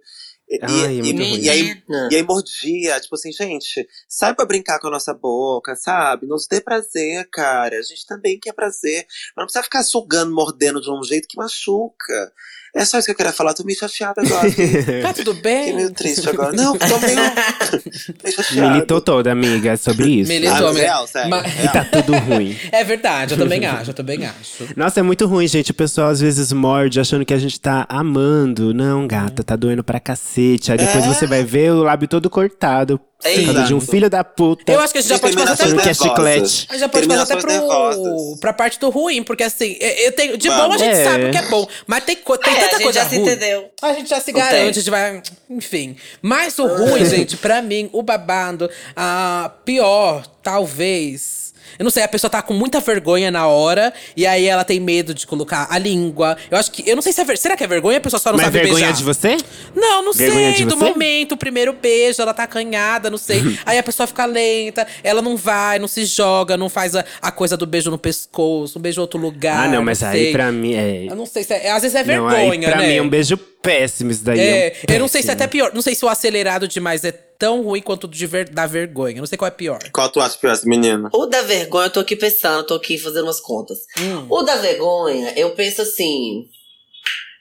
E, 0.49 0.59
Ai, 0.61 0.85
é 0.85 0.91
e- 0.91 1.01
muito 1.03 1.21
e- 1.21 1.41
e 1.45 1.49
aí, 1.49 1.83
e 2.11 2.15
aí 2.17 2.23
mordia, 2.23 2.99
tipo 2.99 3.15
assim, 3.15 3.31
gente, 3.31 3.87
sai 4.09 4.35
pra 4.35 4.45
brincar 4.45 4.77
com 4.79 4.87
a 4.87 4.91
nossa 4.91 5.13
boca, 5.13 5.75
sabe? 5.75 6.27
Nos 6.27 6.45
dê 6.47 6.59
prazer, 6.59 7.27
cara. 7.31 7.77
A 7.77 7.81
gente 7.81 8.05
também 8.05 8.37
quer 8.39 8.53
prazer. 8.53 9.05
Mas 9.07 9.33
não 9.37 9.45
precisa 9.45 9.63
ficar 9.63 9.83
sugando, 9.83 10.33
mordendo 10.35 10.81
de 10.81 10.91
um 10.91 11.01
jeito 11.03 11.27
que 11.27 11.37
machuca. 11.37 12.33
É 12.75 12.83
só 12.85 12.97
isso 12.97 13.05
que 13.05 13.11
eu 13.11 13.15
queria 13.15 13.31
falar. 13.31 13.53
Tô 13.53 13.63
meio 13.63 13.77
chateada 13.77 14.21
agora. 14.21 14.49
Fiquei 14.49 15.01
Tá 15.01 15.13
tudo 15.13 15.33
bem? 15.35 15.75
meio 15.75 15.91
triste 15.91 16.27
agora. 16.27 16.51
Não, 16.53 16.75
tô 16.75 16.97
meio, 16.99 17.17
meio 18.23 18.35
chateada. 18.35 18.69
Militou 18.71 18.99
toda, 19.01 19.31
amiga, 19.31 19.71
é 19.71 19.75
sobre 19.75 20.07
isso. 20.09 20.29
Militou. 20.31 20.55
Ah, 20.55 20.61
mas 20.61 20.69
amiga. 20.71 20.83
real, 20.85 21.07
sério. 21.07 21.29
Mas- 21.29 21.63
E 21.63 21.67
tá 21.69 21.85
tudo 21.85 22.17
ruim. 22.17 22.57
É 22.71 22.83
verdade, 22.83 23.33
eu 23.33 23.37
também 23.37 23.65
acho, 23.65 23.91
eu 23.91 23.93
também 23.93 24.25
acho. 24.25 24.67
Nossa, 24.75 24.99
é 24.99 25.03
muito 25.03 25.27
ruim, 25.27 25.47
gente. 25.47 25.69
O 25.71 25.73
pessoal 25.75 26.09
às 26.09 26.19
vezes 26.19 26.51
morde 26.51 26.99
achando 26.99 27.23
que 27.25 27.33
a 27.33 27.37
gente 27.37 27.59
tá 27.59 27.85
amando. 27.87 28.73
Não, 28.73 29.05
gata, 29.07 29.43
tá 29.43 29.55
doendo 29.55 29.83
pra 29.83 29.99
cacete. 29.99 30.71
Aí 30.71 30.77
depois 30.77 31.03
É. 31.05 31.07
você 31.07 31.27
vai 31.27 31.43
ver 31.43 31.71
o 31.71 31.83
lábio 31.83 32.07
todo 32.07 32.29
cortado. 32.29 32.99
Por 33.23 33.35
causa 33.35 33.51
Exato. 33.51 33.67
de 33.67 33.73
um 33.73 33.79
filho 33.81 34.09
da 34.09 34.23
puta. 34.23 34.71
Eu 34.71 34.79
acho 34.79 34.91
que 34.93 34.99
a 34.99 35.01
gente 35.01 35.09
já 35.09 35.19
pode 35.19 35.35
passar 35.35 35.53
até 35.53 35.81
que 35.81 35.89
é 35.89 35.93
chiclete. 35.93 36.67
A 36.69 36.73
gente 36.73 36.79
já 36.79 36.89
pode 36.89 37.07
passar 37.07 37.23
até 37.23 37.35
pro, 37.37 38.37
pra 38.41 38.53
parte 38.53 38.79
do 38.79 38.89
ruim, 38.89 39.23
porque 39.23 39.43
assim, 39.43 39.77
eu 39.79 40.11
tenho, 40.11 40.37
de 40.37 40.47
bom 40.49 40.53
a 40.55 40.57
Vamos. 40.67 40.79
gente 40.81 40.95
É. 40.95 41.03
sabe 41.03 41.25
o 41.25 41.31
que 41.31 41.37
é 41.37 41.41
bom, 41.43 41.67
mas 41.87 42.03
tem, 42.03 42.15
co- 42.17 42.37
tem 42.37 42.53
É, 42.53 42.55
tanta 42.55 42.67
a 42.67 42.71
gente 42.79 42.83
coisa 42.83 42.99
já 43.03 43.09
se 43.09 43.15
ruim. 43.17 43.25
entendeu. 43.27 43.69
A 43.81 43.93
gente 43.93 44.09
já 44.09 44.19
se 44.19 44.31
garante, 44.31 44.55
tem. 44.55 44.69
a 44.69 44.71
gente 44.71 44.89
vai. 44.89 45.21
Enfim. 45.49 45.95
Mas 46.21 46.57
o 46.59 46.67
ruim, 46.67 47.05
gente, 47.05 47.37
pra 47.37 47.61
mim, 47.61 47.89
o 47.93 48.01
babado, 48.03 48.69
a 48.95 49.51
pior, 49.65 50.25
talvez. 50.41 51.42
Eu 51.77 51.83
não 51.83 51.91
sei, 51.91 52.03
a 52.03 52.07
pessoa 52.07 52.29
tá 52.29 52.41
com 52.41 52.53
muita 52.53 52.79
vergonha 52.79 53.31
na 53.31 53.47
hora 53.47 53.93
e 54.15 54.25
aí 54.25 54.45
ela 54.45 54.63
tem 54.63 54.79
medo 54.79 55.13
de 55.13 55.25
colocar 55.27 55.67
a 55.69 55.77
língua. 55.77 56.37
Eu 56.49 56.57
acho 56.57 56.71
que. 56.71 56.87
Eu 56.89 56.95
não 56.95 57.01
sei 57.01 57.11
se 57.13 57.21
é 57.21 57.23
ver, 57.23 57.37
Será 57.37 57.55
que 57.57 57.63
é 57.63 57.67
vergonha? 57.67 57.97
A 57.97 58.01
pessoa 58.01 58.19
só 58.19 58.31
não 58.31 58.37
Mas 58.37 58.45
sabe 58.45 58.59
vergonha 58.59 58.85
beijar. 58.87 58.97
de 58.97 59.03
você? 59.03 59.37
Não, 59.75 60.03
não 60.03 60.13
Vergonha 60.13 60.55
sei. 60.55 60.65
Do 60.65 60.75
você? 60.75 60.83
momento, 60.83 61.33
o 61.33 61.37
primeiro 61.37 61.73
beijo, 61.73 62.21
ela 62.21 62.33
tá 62.33 62.43
acanhada, 62.43 63.09
não 63.09 63.17
sei. 63.17 63.41
aí 63.65 63.77
a 63.77 63.83
pessoa 63.83 64.07
fica 64.07 64.25
lenta, 64.25 64.85
ela 65.03 65.21
não 65.21 65.35
vai, 65.35 65.79
não 65.79 65.87
se 65.87 66.05
joga, 66.05 66.55
não 66.55 66.69
faz 66.69 66.95
a, 66.95 67.03
a 67.21 67.31
coisa 67.31 67.57
do 67.57 67.65
beijo 67.65 67.89
no 67.91 67.97
pescoço, 67.97 68.77
um 68.79 68.81
beijo 68.81 68.99
em 68.99 69.01
outro 69.01 69.19
lugar. 69.19 69.65
Ah, 69.65 69.67
não, 69.67 69.83
mas 69.83 70.03
aí 70.03 70.25
sei. 70.25 70.31
pra 70.31 70.51
mim 70.51 70.73
é. 70.73 71.07
Eu 71.09 71.15
não 71.15 71.25
sei 71.25 71.43
se 71.43 71.53
é. 71.53 71.71
Às 71.71 71.81
vezes 71.81 71.95
é 71.95 72.03
não, 72.03 72.27
vergonha, 72.29 72.67
aí 72.67 72.73
pra 72.73 72.81
né? 72.81 72.87
mim 72.87 72.95
é 72.95 73.01
um 73.01 73.09
beijo 73.09 73.37
péssimo 73.37 74.11
isso 74.11 74.23
daí. 74.23 74.39
É, 74.39 74.73
um 74.89 74.93
eu 74.93 74.99
não 74.99 75.07
sei 75.07 75.21
se 75.21 75.29
é 75.29 75.31
péssimo. 75.31 75.43
até 75.43 75.47
pior. 75.47 75.71
Não 75.73 75.81
sei 75.81 75.95
se 75.95 76.05
o 76.05 76.09
acelerado 76.09 76.67
demais 76.67 77.03
é 77.03 77.11
tão 77.43 77.61
ruim 77.61 77.81
quanto 77.81 78.05
o 78.05 78.07
de 78.07 78.25
ver, 78.25 78.47
da 78.47 78.65
vergonha. 78.65 79.17
Eu 79.17 79.19
não 79.19 79.27
sei 79.27 79.37
qual 79.37 79.49
é 79.49 79.51
pior. 79.51 79.77
Qual 79.91 80.07
tu 80.09 80.21
acha 80.21 80.37
pior, 80.37 80.53
esse 80.53 80.65
menino? 80.65 81.09
O 81.11 81.25
da 81.25 81.41
vergonha, 81.41 81.87
eu 81.87 81.89
tô 81.91 81.99
aqui 81.99 82.15
pensando, 82.15 82.65
tô 82.65 82.73
aqui 82.75 82.97
fazendo 82.97 83.25
umas 83.25 83.41
contas. 83.41 83.79
Hum. 83.99 84.27
O 84.29 84.43
da 84.43 84.55
vergonha, 84.55 85.33
eu 85.35 85.49
penso 85.51 85.81
assim. 85.81 86.45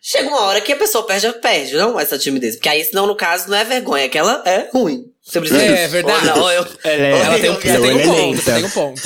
Chega 0.03 0.29
uma 0.29 0.41
hora 0.41 0.61
que 0.61 0.73
a 0.73 0.77
pessoa 0.77 1.07
perde, 1.07 1.33
perde, 1.35 1.75
não 1.77 2.01
essa 2.01 2.19
timidez. 2.19 2.57
Porque 2.57 2.69
aí, 2.69 2.85
senão, 2.85 3.07
no 3.07 3.15
caso, 3.15 3.49
não 3.49 3.57
é 3.57 3.63
vergonha, 3.65 4.05
é 4.07 4.09
que 4.09 4.19
ela 4.19 4.43
é 4.45 4.69
ruim. 4.73 5.05
Simplesmente. 5.23 5.73
É, 5.73 5.87
verdade. 5.87 6.29
Ou 6.31 6.35
não, 6.37 6.51
eu, 6.51 6.67
Ela 6.83 7.07
é- 7.07 7.11
Ela 7.13 7.39
tem, 7.39 7.51
um- 7.51 7.55
tem 7.55 7.71
um 7.71 7.75
ela 7.77 7.87
é 7.87 8.05
ponto, 8.05 8.45
tem 8.45 8.65
um 8.65 8.71
ponto. 8.71 9.03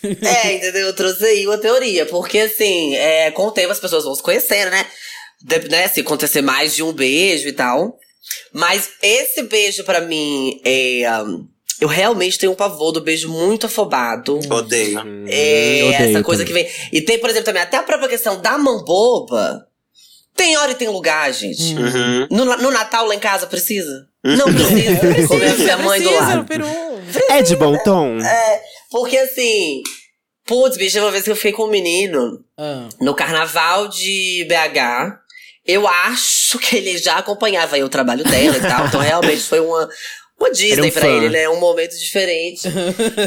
É, 0.26 0.54
entendeu? 0.54 0.86
Eu 0.86 0.94
trouxe 0.96 1.22
aí 1.22 1.46
uma 1.46 1.58
teoria. 1.58 2.06
Porque, 2.06 2.38
assim, 2.38 2.94
é, 2.96 3.30
com 3.32 3.48
o 3.48 3.50
tempo 3.50 3.70
as 3.72 3.78
pessoas 3.78 4.04
vão 4.04 4.14
se 4.14 4.22
conhecendo, 4.22 4.70
né? 4.70 4.86
De, 5.42 5.68
né? 5.68 5.86
Se 5.88 6.00
acontecer 6.00 6.40
mais 6.40 6.74
de 6.74 6.82
um 6.82 6.90
beijo 6.94 7.46
e 7.46 7.52
tal. 7.52 7.98
Mas 8.52 8.90
esse 9.02 9.42
beijo, 9.44 9.84
pra 9.84 10.00
mim, 10.00 10.60
é. 10.64 11.02
um, 11.22 11.46
eu 11.80 11.88
realmente 11.88 12.38
tenho 12.38 12.52
um 12.52 12.56
pavor 12.56 12.92
do 12.92 13.00
beijo 13.00 13.28
muito 13.28 13.66
afobado. 13.66 14.38
Odeio. 14.50 14.98
É, 14.98 15.02
Hum, 15.02 15.22
odeio 15.24 15.92
essa 15.94 16.22
coisa 16.22 16.44
também. 16.44 16.64
que 16.64 16.70
vem. 16.72 16.88
E 16.92 17.00
tem, 17.00 17.18
por 17.18 17.30
exemplo, 17.30 17.46
também 17.46 17.62
até 17.62 17.76
a 17.78 17.82
própria 17.82 18.08
questão 18.08 18.40
da 18.40 18.58
mão 18.58 18.84
boba. 18.84 19.66
Tem 20.36 20.56
hora 20.56 20.72
e 20.72 20.74
tem 20.74 20.88
lugar, 20.88 21.32
gente. 21.32 21.74
Uhum. 21.74 22.26
No, 22.30 22.44
no 22.44 22.70
Natal 22.70 23.06
lá 23.06 23.14
em 23.14 23.18
casa 23.18 23.46
precisa? 23.46 24.08
Não 24.22 24.46
precisa. 24.52 25.00
Comer 25.28 25.56
minha 25.58 25.76
mãe 25.78 26.00
do 26.00 26.08
Precisa, 26.08 26.26
lado. 26.26 26.38
no 26.38 26.44
peru. 26.44 26.66
É 27.30 27.42
de 27.42 27.56
bom 27.56 27.76
tom? 27.82 28.18
Porque 28.90 29.16
assim. 29.18 29.82
Putz, 30.46 30.76
bicho, 30.76 30.98
uma 30.98 31.10
vez 31.10 31.24
que 31.24 31.30
eu 31.30 31.36
fiquei 31.36 31.52
com 31.52 31.64
um 31.64 31.70
menino 31.70 32.42
Ah. 32.58 32.88
no 33.00 33.14
carnaval 33.14 33.88
de 33.88 34.44
BH. 34.48 35.19
Eu 35.64 35.86
acho 35.86 36.58
que 36.58 36.76
ele 36.76 36.98
já 36.98 37.18
acompanhava 37.18 37.76
aí 37.76 37.84
o 37.84 37.88
trabalho 37.88 38.24
dela 38.24 38.56
e 38.56 38.60
tal. 38.60 38.86
Então 38.86 39.00
realmente 39.00 39.42
foi 39.42 39.60
uma, 39.60 39.88
uma 40.38 40.50
Disney 40.50 40.88
um 40.88 40.92
pra 40.92 41.02
fã. 41.02 41.08
ele, 41.08 41.28
né? 41.28 41.48
Um 41.48 41.60
momento 41.60 41.96
diferente. 41.98 42.68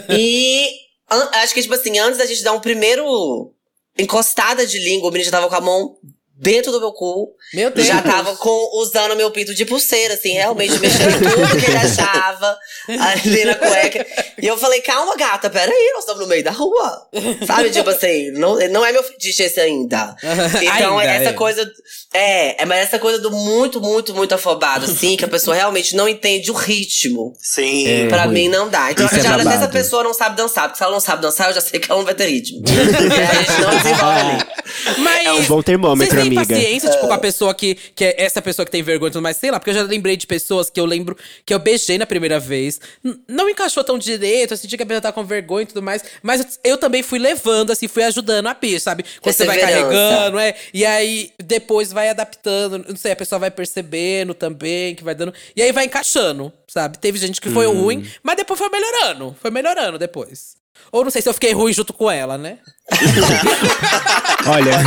e 0.10 0.70
acho 1.10 1.54
que, 1.54 1.62
tipo 1.62 1.74
assim, 1.74 1.98
antes 2.00 2.18
da 2.18 2.26
gente 2.26 2.44
dar 2.44 2.54
um 2.54 2.60
primeiro 2.60 3.54
encostada 3.98 4.66
de 4.66 4.80
língua, 4.80 5.10
o 5.10 5.12
menino 5.12 5.26
já 5.26 5.32
tava 5.32 5.50
com 5.50 5.56
a 5.56 5.62
mão 5.62 5.96
dentro 6.36 6.72
do 6.72 6.80
meu 6.80 6.92
cu. 6.92 7.30
Meu 7.54 7.70
Deus. 7.70 7.88
Já 7.88 8.02
tava 8.02 8.36
com, 8.36 8.82
usando 8.82 9.16
meu 9.16 9.30
pinto 9.32 9.54
de 9.54 9.66
pulseira, 9.66 10.16
assim, 10.16 10.34
realmente 10.34 10.80
mexendo 10.80 11.20
tudo 11.20 11.60
que 11.60 11.66
ele 11.66 11.78
achava 11.78 12.58
ali 12.88 13.46
na 13.46 13.56
cueca. 13.56 14.06
E 14.42 14.48
eu 14.48 14.58
falei, 14.58 14.82
calma, 14.82 15.16
gata, 15.16 15.50
peraí, 15.50 15.92
nós 15.94 16.00
estamos 16.00 16.22
no 16.22 16.28
meio 16.28 16.44
da 16.44 16.52
rua. 16.52 17.08
Sabe, 17.46 17.70
tipo 17.70 17.90
assim, 17.90 18.32
não, 18.32 18.58
não 18.70 18.86
é 18.86 18.92
meu 18.92 19.04
fetiche 19.04 19.44
esse 19.44 19.60
ainda. 19.60 20.16
Então, 20.62 20.98
Ainda, 20.98 21.14
essa 21.14 21.30
é. 21.30 21.34
coisa. 21.34 21.72
É, 22.14 22.62
é, 22.62 22.66
mas 22.66 22.80
essa 22.80 23.00
coisa 23.00 23.20
do 23.20 23.32
muito, 23.32 23.80
muito, 23.82 24.14
muito 24.14 24.34
afobado, 24.34 24.86
assim, 24.86 25.16
que 25.16 25.26
a 25.26 25.28
pessoa 25.28 25.56
realmente 25.56 25.96
não 25.96 26.08
entende 26.08 26.52
o 26.52 26.54
ritmo. 26.54 27.34
Sim. 27.40 27.88
É. 27.88 28.08
Pra 28.08 28.26
ruim. 28.26 28.34
mim 28.34 28.48
não 28.50 28.70
dá. 28.70 28.92
Então, 28.92 29.06
Isso 29.06 29.16
é 29.16 29.22
já, 29.22 29.40
se 29.40 29.48
essa 29.48 29.68
pessoa 29.68 30.04
não 30.04 30.14
sabe 30.14 30.36
dançar, 30.36 30.64
porque 30.64 30.78
se 30.78 30.84
ela 30.84 30.94
não 30.94 31.00
sabe 31.00 31.22
dançar, 31.22 31.50
eu 31.50 31.56
já 31.56 31.62
sei 31.62 31.80
que 31.80 31.92
ela 31.92 32.00
não 32.00 32.06
vai 32.06 32.16
ter 32.16 32.28
ritmo. 32.28 32.62
e 32.68 33.14
aí 33.14 33.28
a 33.28 33.34
gente 33.34 33.62
não 33.62 33.78
desenvolve 33.78 34.20
ali. 34.20 34.54
Mas 35.00 35.26
É 35.26 35.32
um 35.34 35.44
bom 35.44 35.62
termômetro, 35.62 36.16
vocês 36.16 36.30
têm 36.30 36.33
amiga. 36.36 36.54
paciência, 36.56 36.90
tipo, 36.90 37.08
com 37.08 37.14
a 37.14 37.18
pessoa 37.18 37.54
que, 37.54 37.76
que 37.76 38.04
é 38.06 38.22
essa 38.24 38.42
pessoa 38.42 38.66
que 38.66 38.72
tem 38.72 38.82
vergonha 38.84 39.10
e 39.10 39.12
tudo 39.14 39.22
mais, 39.24 39.38
sei 39.38 39.52
lá, 39.52 39.60
porque 39.60 39.70
eu 39.72 39.76
já 39.76 39.84
lembrei 39.84 40.16
de 40.18 40.26
pessoas 40.28 40.70
que 40.70 40.80
eu 40.80 40.86
lembro 40.86 41.18
que 41.46 41.54
eu 41.54 41.60
beijei 41.60 41.98
na 41.98 42.06
primeira 42.06 42.40
vez. 42.40 42.80
N- 43.04 43.20
não 43.28 43.50
encaixou 43.50 43.84
tão 43.84 43.98
direito, 43.98 44.52
eu 44.54 44.58
senti 44.58 44.76
que 44.78 44.84
a 44.84 44.86
pessoa 44.86 45.02
tá 45.02 45.12
com 45.12 45.24
vergonha 45.24 45.64
e 45.64 45.68
tudo 45.68 45.82
mais. 45.82 46.04
Mas 46.22 46.60
eu, 46.64 46.78
também 46.78 47.04
fui 47.04 47.20
levando, 47.20 47.72
assim, 47.72 47.88
fui 47.88 48.04
ajudando 48.04 48.48
a 48.48 48.54
bicha, 48.54 48.80
sabe? 48.80 49.04
Quando 49.22 49.34
você 49.36 49.46
vai 49.46 49.58
carregando, 49.84 50.40
é. 50.40 50.56
E 50.74 50.86
aí 50.86 51.32
depois 51.42 51.92
vai 51.92 52.10
adaptando, 52.10 52.86
não 52.88 52.96
sei, 52.96 53.12
a 53.12 53.16
pessoa 53.16 53.40
vai 53.40 53.52
percebendo 53.52 54.34
também, 54.34 54.96
que 54.96 55.04
vai 55.04 55.16
dando. 55.16 55.34
E 55.56 55.62
aí 55.62 55.72
vai 55.72 55.86
encaixando, 55.86 56.52
sabe? 56.68 56.98
Teve 56.98 57.18
gente 57.18 57.40
que 57.42 57.50
foi 57.50 57.66
ruim, 57.68 58.08
mas 58.22 58.36
depois 58.38 58.58
foi 58.60 58.70
melhorando. 58.70 59.36
Foi 59.42 59.52
melhorando 59.52 59.98
depois. 60.00 60.62
Ou 60.92 61.04
não 61.04 61.12
sei 61.12 61.22
se 61.22 61.30
eu 61.30 61.34
fiquei 61.34 61.54
ruim 61.54 61.74
junto 61.74 61.94
com 61.94 62.10
ela, 62.10 62.38
né? 62.38 62.58
Olha. 64.48 64.80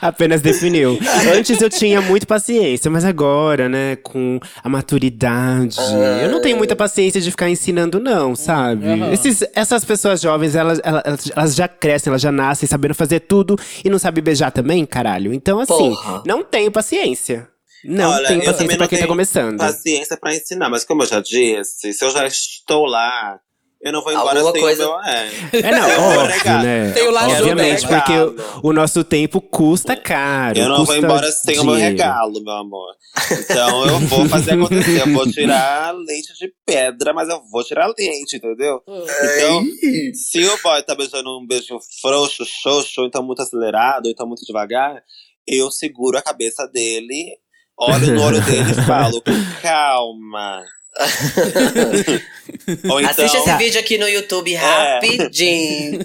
Apenas 0.00 0.40
definiu. 0.40 0.98
Antes 1.34 1.60
eu 1.60 1.70
tinha 1.70 2.00
muita 2.00 2.26
paciência, 2.26 2.90
mas 2.90 3.04
agora, 3.04 3.68
né, 3.68 3.96
com 3.96 4.38
a 4.62 4.68
maturidade, 4.68 5.78
eu 6.22 6.30
não 6.30 6.40
tenho 6.40 6.56
muita 6.56 6.76
paciência 6.76 7.20
de 7.20 7.30
ficar 7.30 7.48
ensinando, 7.48 7.98
não, 7.98 8.36
sabe? 8.36 8.86
Esses, 9.12 9.44
essas 9.54 9.84
pessoas 9.84 10.20
jovens, 10.20 10.54
elas, 10.54 10.80
elas, 10.84 11.30
elas 11.34 11.54
já 11.54 11.66
crescem, 11.66 12.10
elas 12.10 12.22
já 12.22 12.30
nascem 12.30 12.68
sabendo 12.68 12.94
fazer 12.94 13.20
tudo 13.20 13.56
e 13.84 13.90
não 13.90 13.98
sabem 13.98 14.22
beijar 14.22 14.50
também, 14.52 14.84
caralho. 14.84 15.32
Então, 15.32 15.58
assim, 15.58 15.74
Porra. 15.90 16.22
não 16.26 16.44
tenho 16.44 16.70
paciência. 16.70 17.48
Não 17.88 18.10
Olha, 18.10 18.32
eu 18.32 18.44
paciência 18.44 18.78
não 18.78 18.88
quem 18.88 18.98
tá 18.98 19.06
começando. 19.06 19.58
Paciência 19.58 20.16
pra 20.16 20.34
ensinar, 20.34 20.68
mas 20.68 20.84
como 20.84 21.02
eu 21.02 21.06
já 21.06 21.20
disse, 21.20 21.92
se 21.92 22.04
eu 22.04 22.10
já 22.10 22.26
estou 22.26 22.86
lá, 22.86 23.38
eu 23.82 23.92
não 23.92 24.02
vou 24.02 24.10
embora 24.12 24.40
Alguma 24.40 24.52
sem 24.52 24.60
coisa- 24.60 24.88
o 24.88 24.96
meu. 24.96 25.00
É, 25.04 25.28
É, 25.52 25.70
não, 25.70 25.88
óbvio, 26.18 26.52
né? 26.62 26.92
Tem 26.92 27.02
o 27.08 27.16
ajuda, 27.16 27.38
Obviamente, 27.38 27.86
porque 27.86 28.12
o, 28.12 28.68
o 28.68 28.72
nosso 28.72 29.04
tempo 29.04 29.40
custa 29.40 29.94
caro. 29.94 30.58
Eu 30.58 30.68
não 30.70 30.84
vou 30.84 30.96
embora 30.96 31.30
sem 31.30 31.58
o 31.58 31.64
meu 31.64 31.74
dinheiro. 31.74 31.96
regalo, 31.96 32.42
meu 32.42 32.54
amor. 32.54 32.94
Então 33.30 33.86
eu 33.86 33.98
vou 34.00 34.26
fazer 34.28 34.52
acontecer. 34.54 35.02
Eu 35.02 35.12
vou 35.12 35.30
tirar 35.30 35.94
leite 35.94 36.32
de 36.38 36.52
pedra, 36.64 37.12
mas 37.12 37.28
eu 37.28 37.40
vou 37.50 37.62
tirar 37.62 37.86
leite, 37.96 38.36
entendeu? 38.36 38.82
Então, 38.88 39.64
se 40.14 40.44
o 40.44 40.62
boy 40.62 40.82
tá 40.82 40.94
beijando 40.94 41.38
um 41.38 41.46
beijo 41.46 41.78
frouxo, 42.00 42.44
xoxo, 42.44 43.02
ou 43.02 43.06
então 43.06 43.22
muito 43.22 43.42
acelerado, 43.42 44.06
ou 44.06 44.10
então 44.10 44.26
muito 44.26 44.44
devagar, 44.44 45.02
eu 45.46 45.70
seguro 45.70 46.18
a 46.18 46.22
cabeça 46.22 46.66
dele, 46.66 47.36
olho 47.78 48.06
no 48.14 48.22
olho 48.22 48.40
dele 48.42 48.70
e 48.72 48.82
falo, 48.86 49.22
calma. 49.62 50.64
ou 52.90 53.00
então, 53.00 53.10
Assiste 53.10 53.36
esse 53.36 53.56
vídeo 53.58 53.78
aqui 53.80 53.98
no 53.98 54.08
YouTube 54.08 54.54
rapidinho. 54.54 56.00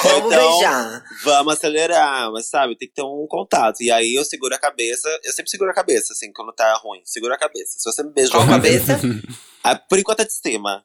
Como 0.00 0.26
Então- 0.32 0.50
beijar. 0.58 1.02
vamos 1.24 1.54
acelerar, 1.54 2.30
mas 2.32 2.48
sabe, 2.48 2.76
tem 2.76 2.88
que 2.88 2.94
ter 2.94 3.02
um 3.02 3.26
contato. 3.28 3.82
E 3.82 3.90
aí 3.90 4.14
eu 4.14 4.24
seguro 4.24 4.54
a 4.54 4.58
cabeça, 4.58 5.08
eu 5.24 5.32
sempre 5.32 5.50
seguro 5.50 5.70
a 5.70 5.74
cabeça, 5.74 6.12
assim, 6.12 6.32
quando 6.32 6.52
tá 6.52 6.72
ruim. 6.82 7.00
Segura 7.04 7.34
a 7.34 7.38
cabeça. 7.38 7.72
Se 7.78 7.90
você 7.90 8.02
me 8.04 8.12
beijou 8.12 8.32
Qual 8.36 8.44
a 8.44 8.48
cabeça. 8.50 8.96
cabeça? 8.98 9.22
Ah, 9.64 9.74
por 9.76 9.98
enquanto 9.98 10.20
é 10.20 10.24
de 10.24 10.32
cima. 10.32 10.84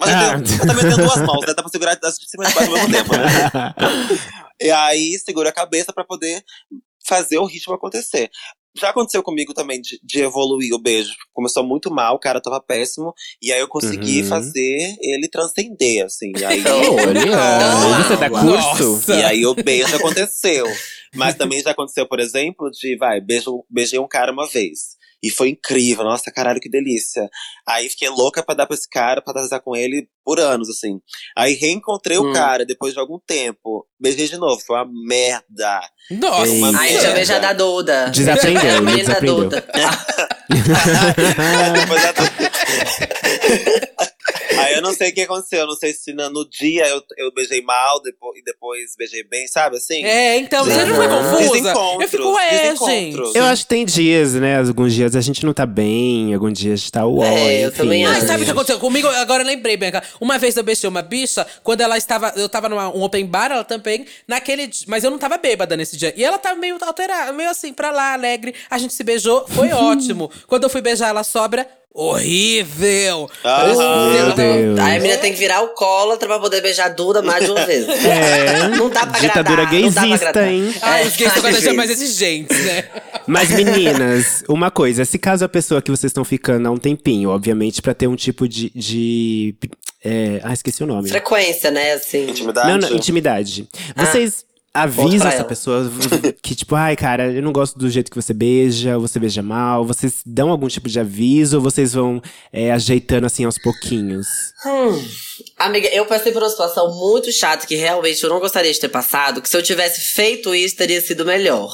Mas 0.00 0.10
eu, 0.10 0.16
Ah. 0.16 0.40
tenho- 0.42 0.60
eu 0.60 0.66
também 0.66 0.84
tenho 0.84 0.96
duas 0.96 1.16
mãos, 1.22 1.40
né? 1.46 1.54
Dá 1.54 1.62
pra 1.62 1.68
segurar 1.70 1.98
as 2.02 2.18
de 2.18 2.30
cima 2.30 2.44
e 2.44 2.48
de 2.48 2.54
baixo 2.54 2.70
ao 2.70 2.76
mesmo 2.78 2.92
tempo, 2.92 3.16
né? 3.16 3.74
E 4.60 4.70
aí 4.70 5.18
segura 5.18 5.50
a 5.50 5.52
cabeça 5.52 5.92
pra 5.92 6.04
poder 6.04 6.42
fazer 7.06 7.38
o 7.38 7.44
ritmo 7.46 7.74
acontecer. 7.74 8.30
Já 8.78 8.90
aconteceu 8.90 9.22
comigo 9.22 9.52
também 9.52 9.80
de, 9.80 9.98
de 10.02 10.20
evoluir 10.20 10.72
o 10.74 10.78
beijo. 10.78 11.12
Começou 11.32 11.64
muito 11.64 11.90
mal, 11.90 12.14
o 12.14 12.18
cara 12.18 12.40
tava 12.40 12.60
péssimo. 12.60 13.12
E 13.42 13.52
aí 13.52 13.60
eu 13.60 13.68
consegui 13.68 14.22
Uhum. 14.22 14.28
fazer 14.28 14.96
ele 15.00 15.28
transcender, 15.28 16.04
assim. 16.04 16.32
E 16.38 16.44
aí, 16.44 16.62
Olha, 16.66 18.04
você 18.04 18.16
dá 18.16 18.30
curso? 18.30 18.84
Nossa. 18.92 19.14
e 19.14 19.22
aí 19.24 19.46
o 19.46 19.54
beijo 19.54 19.94
aconteceu. 19.96 20.66
Mas 21.14 21.34
também 21.36 21.62
já 21.62 21.70
aconteceu, 21.70 22.06
por 22.06 22.20
exemplo, 22.20 22.70
de, 22.70 22.96
vai, 22.96 23.20
beijo, 23.20 23.64
beijei 23.70 23.98
um 23.98 24.06
cara 24.08 24.30
uma 24.32 24.46
vez. 24.46 24.97
E 25.22 25.30
foi 25.30 25.48
incrível, 25.48 26.04
nossa, 26.04 26.30
caralho, 26.30 26.60
que 26.60 26.70
delícia. 26.70 27.28
Aí 27.66 27.88
fiquei 27.88 28.08
louca 28.08 28.42
pra 28.42 28.54
dar 28.54 28.66
pra 28.66 28.74
esse 28.76 28.88
cara, 28.88 29.20
pra 29.20 29.34
transar 29.34 29.60
com 29.60 29.74
ele 29.74 30.08
por 30.24 30.38
anos, 30.38 30.68
assim. 30.68 31.00
Aí 31.36 31.54
reencontrei 31.54 32.18
Hum. 32.18 32.30
o 32.30 32.32
cara 32.32 32.64
depois 32.64 32.94
de 32.94 33.00
algum 33.00 33.18
tempo. 33.26 33.84
Beijei 34.00 34.28
de 34.28 34.36
novo, 34.36 34.60
foi 34.64 34.76
uma 34.76 34.88
merda. 35.08 35.80
Nossa. 36.10 36.52
Ei. 36.52 36.62
Aí 36.64 36.92
merda. 36.92 37.00
já 37.00 37.12
beija 37.14 37.40
da 37.40 37.52
Duda. 37.52 38.10
Desaprendeu, 38.10 38.62
É 38.62 38.70
a 38.70 38.74
ele 38.76 38.80
menina 38.82 39.14
da 39.14 39.20
desaprendeu. 39.20 39.48
Duda. 39.48 39.64
Aí 44.58 44.74
eu 44.74 44.82
não 44.82 44.92
sei 44.92 45.10
o 45.10 45.14
que 45.14 45.22
aconteceu, 45.22 45.60
eu 45.60 45.66
não 45.66 45.74
sei 45.74 45.92
se 45.92 46.12
no, 46.12 46.28
no 46.30 46.48
dia 46.48 46.86
eu, 46.88 47.02
eu 47.16 47.32
beijei 47.32 47.62
mal 47.62 48.00
depois, 48.02 48.38
e 48.38 48.44
depois 48.44 48.94
beijei 48.96 49.22
bem, 49.24 49.46
sabe 49.46 49.76
assim? 49.76 50.04
É, 50.04 50.36
então, 50.38 50.64
você 50.64 50.84
não 50.84 50.94
foi 50.96 51.06
Aham. 51.06 51.38
confusa? 51.38 51.74
Eu 52.00 52.08
fico, 52.08 52.38
é, 52.38 52.62
desencontros. 52.62 53.26
gente. 53.28 53.38
Eu 53.38 53.44
acho 53.44 53.62
que 53.62 53.68
tem 53.68 53.84
dias, 53.84 54.34
né? 54.34 54.58
Alguns 54.58 54.94
dias 54.94 55.14
a 55.16 55.20
gente 55.20 55.44
não 55.44 55.52
tá 55.52 55.66
bem, 55.66 56.34
alguns 56.34 56.58
dias 56.58 56.74
a 56.74 56.76
gente 56.76 56.92
tá 56.92 57.06
uó, 57.06 57.24
É, 57.24 57.64
eu 57.64 57.68
enfim, 57.68 57.76
também 57.78 58.06
Ai, 58.06 58.16
acho. 58.18 58.26
sabe 58.26 58.42
o 58.42 58.44
que 58.44 58.50
aconteceu 58.50 58.78
comigo? 58.78 59.08
Agora 59.08 59.42
eu 59.42 59.46
lembrei, 59.46 59.76
Bianca. 59.76 60.02
Uma 60.20 60.38
vez 60.38 60.56
eu 60.56 60.62
beijei 60.62 60.88
uma 60.88 61.02
bicha, 61.02 61.46
quando 61.62 61.80
ela 61.80 61.96
estava. 61.96 62.32
Eu 62.36 62.48
tava 62.48 62.68
num 62.68 62.76
um 62.78 63.02
open 63.02 63.26
bar, 63.26 63.50
ela 63.52 63.64
também, 63.64 64.06
naquele 64.26 64.66
dia. 64.66 64.84
Mas 64.88 65.04
eu 65.04 65.10
não 65.10 65.18
tava 65.18 65.36
bêbada 65.38 65.76
nesse 65.76 65.96
dia. 65.96 66.12
E 66.16 66.24
ela 66.24 66.38
tava 66.38 66.58
meio 66.58 66.76
alterada, 66.80 67.32
meio 67.32 67.50
assim, 67.50 67.72
pra 67.72 67.90
lá, 67.90 68.12
alegre. 68.12 68.54
A 68.70 68.78
gente 68.78 68.94
se 68.94 69.04
beijou, 69.04 69.46
foi 69.48 69.70
ótimo. 69.72 70.30
Quando 70.46 70.64
eu 70.64 70.70
fui 70.70 70.80
beijar 70.80 71.08
ela 71.08 71.22
sobra, 71.24 71.66
horrível. 71.98 73.28
Aham. 73.44 74.12
Meu 74.12 74.32
Deus. 74.34 74.78
Aí 74.78 74.96
a 74.96 75.00
menina 75.00 75.18
tem 75.18 75.32
que 75.32 75.38
virar 75.38 75.56
alcoólatra 75.56 76.28
pra 76.28 76.38
poder 76.38 76.60
beijar 76.62 76.86
a 76.86 76.88
Duda 76.90 77.20
mais 77.22 77.44
de 77.44 77.50
uma 77.50 77.64
vez. 77.66 77.86
É. 78.08 78.68
Não 78.68 78.88
dá 78.88 79.06
pra 79.06 79.18
Ditadura 79.20 79.62
agradar. 79.62 79.92
pra 79.92 80.02
gaysista, 80.06 80.46
hein? 80.46 80.74
Ah, 80.80 81.00
É, 81.00 81.06
os 81.06 81.16
gays 81.16 81.34
estão 81.34 81.52
cada 81.52 81.74
mais 81.74 81.90
exigentes, 81.90 82.64
né? 82.64 82.84
Mas 83.26 83.50
meninas, 83.50 84.42
uma 84.48 84.70
coisa, 84.70 85.04
se 85.04 85.18
caso 85.18 85.44
a 85.44 85.48
pessoa 85.48 85.82
que 85.82 85.90
vocês 85.90 86.10
estão 86.10 86.24
ficando 86.24 86.68
há 86.68 86.70
um 86.70 86.78
tempinho, 86.78 87.30
obviamente 87.30 87.82
pra 87.82 87.92
ter 87.94 88.06
um 88.06 88.16
tipo 88.16 88.48
de. 88.48 88.70
de 88.74 89.54
é, 90.04 90.40
ah, 90.44 90.52
esqueci 90.52 90.82
o 90.82 90.86
nome. 90.86 91.08
Frequência, 91.08 91.70
né, 91.70 91.92
assim. 91.94 92.30
Intimidade? 92.30 92.68
Não, 92.68 92.78
não, 92.78 92.96
intimidade. 92.96 93.68
Ah, 93.96 94.04
Vocês 94.06 94.44
pra 94.72 94.82
avisam 94.82 95.28
essa 95.28 95.38
ela. 95.38 95.44
pessoa 95.44 95.90
que, 96.42 96.54
tipo, 96.54 96.74
ai, 96.74 96.94
cara, 96.96 97.32
eu 97.32 97.42
não 97.42 97.52
gosto 97.52 97.78
do 97.78 97.88
jeito 97.90 98.10
que 98.10 98.16
você 98.20 98.32
beija, 98.32 98.96
ou 98.96 99.00
você 99.00 99.18
beija 99.18 99.42
mal. 99.42 99.84
Vocês 99.84 100.16
dão 100.24 100.50
algum 100.50 100.68
tipo 100.68 100.88
de 100.88 101.00
aviso 101.00 101.56
ou 101.56 101.62
vocês 101.62 101.92
vão 101.92 102.20
é, 102.52 102.70
ajeitando 102.72 103.26
assim 103.26 103.44
aos 103.44 103.58
pouquinhos? 103.58 104.26
Hum. 104.66 105.04
Amiga, 105.58 105.88
eu 105.88 106.06
passei 106.06 106.32
por 106.32 106.42
uma 106.42 106.50
situação 106.50 106.94
muito 106.96 107.32
chata 107.32 107.66
que 107.66 107.76
realmente 107.76 108.22
eu 108.22 108.30
não 108.30 108.40
gostaria 108.40 108.72
de 108.72 108.80
ter 108.80 108.88
passado. 108.88 109.40
Que 109.42 109.48
se 109.48 109.56
eu 109.56 109.62
tivesse 109.62 110.00
feito 110.14 110.54
isso, 110.54 110.76
teria 110.76 111.00
sido 111.00 111.24
melhor. 111.24 111.70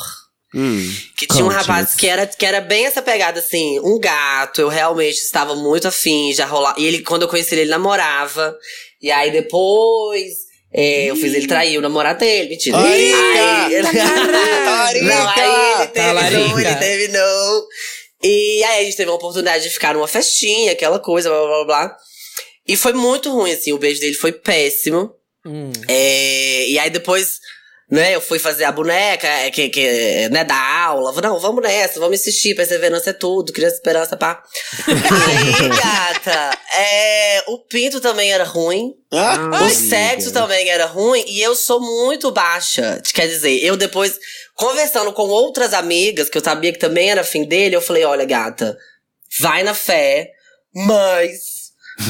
Hum, 0.57 0.88
Que 1.16 1.26
tinha 1.26 1.45
um 1.45 1.49
rapaz 1.49 1.97
que 1.97 2.07
era, 2.07 2.28
que 2.28 2.47
era 2.47 2.61
bem 2.61 2.86
essa 2.86 3.03
pegada, 3.03 3.40
assim, 3.40 3.80
um 3.80 3.99
gato, 3.99 4.61
eu 4.61 4.68
realmente 4.68 5.16
estava 5.16 5.57
muito 5.57 5.88
afim, 5.88 6.32
já 6.32 6.47
rolava. 6.47 6.78
E 6.80 6.84
ele, 6.84 7.03
quando 7.03 7.22
eu 7.22 7.28
conheci 7.28 7.55
ele, 7.55 7.62
ele 7.62 7.70
namorava. 7.72 8.57
E 9.03 9.11
aí 9.11 9.32
depois. 9.32 10.43
É, 10.75 11.05
eu 11.07 11.16
fiz 11.16 11.33
ele 11.33 11.47
trair 11.47 11.79
o 11.79 11.81
namorado 11.81 12.18
dele, 12.18 12.49
mentira. 12.51 12.77
Larica! 12.77 13.16
Aí 13.16 13.75
ele... 13.75 13.83
Larica! 13.87 15.05
Não, 15.07 15.29
aí 15.29 15.83
ele 15.83 15.87
Tá, 15.87 15.87
terminou, 15.87 16.61
ele 16.61 16.75
terminou. 16.75 17.66
E 18.22 18.64
aí 18.64 18.81
a 18.81 18.85
gente 18.85 18.97
teve 18.97 19.11
a 19.11 19.14
oportunidade 19.14 19.64
de 19.64 19.70
ficar 19.70 19.95
numa 19.95 20.09
festinha, 20.09 20.72
aquela 20.72 20.99
coisa, 20.99 21.29
blá 21.29 21.39
blá 21.39 21.49
blá 21.49 21.64
blá. 21.64 21.97
E 22.66 22.77
foi 22.77 22.93
muito 22.93 23.31
ruim, 23.31 23.53
assim, 23.53 23.72
o 23.72 23.79
beijo 23.79 24.01
dele 24.01 24.14
foi 24.14 24.33
péssimo. 24.33 25.12
Hum. 25.47 25.70
É, 25.87 26.66
e 26.68 26.79
aí 26.79 26.91
depois, 26.91 27.39
né, 27.91 28.14
eu 28.14 28.20
fui 28.20 28.39
fazer 28.39 28.64
a 28.64 28.72
boneca, 28.72 29.26
é, 29.26 29.51
que, 29.51 29.68
que, 29.68 30.28
né, 30.30 30.43
da 30.45 30.57
aula. 30.85 31.12
Não, 31.20 31.39
vamos 31.39 31.62
nessa, 31.62 32.01
vamos 32.01 32.20
insistir, 32.20 32.55
perseverança 32.55 33.11
é 33.11 33.12
tudo, 33.12 33.53
criança 33.53 33.76
esperança, 33.76 34.16
pá. 34.16 34.43
aí, 34.89 35.68
gata, 35.68 36.59
é, 36.74 37.45
o 37.49 37.59
pinto 37.59 38.01
também 38.01 38.32
era 38.32 38.45
ruim. 38.45 38.95
Ah, 39.12 39.64
O 39.64 39.70
sexo 39.70 40.32
também 40.32 40.68
era 40.68 40.87
ruim 40.87 41.24
e 41.28 41.41
eu 41.41 41.55
sou 41.55 41.80
muito 41.80 42.32
baixa. 42.32 43.01
Quer 43.12 43.28
dizer, 43.28 43.62
eu 43.62 43.76
depois, 43.76 44.18
conversando 44.55 45.12
com 45.12 45.22
outras 45.22 45.72
amigas, 45.74 46.28
que 46.28 46.39
eu 46.39 46.43
sabia 46.43 46.72
que 46.72 46.78
também 46.78 47.11
era 47.11 47.22
fim 47.22 47.45
dele, 47.45 47.76
eu 47.76 47.82
falei: 47.82 48.05
olha, 48.05 48.24
gata, 48.24 48.76
vai 49.39 49.62
na 49.62 49.74
fé, 49.74 50.30
mas 50.74 51.39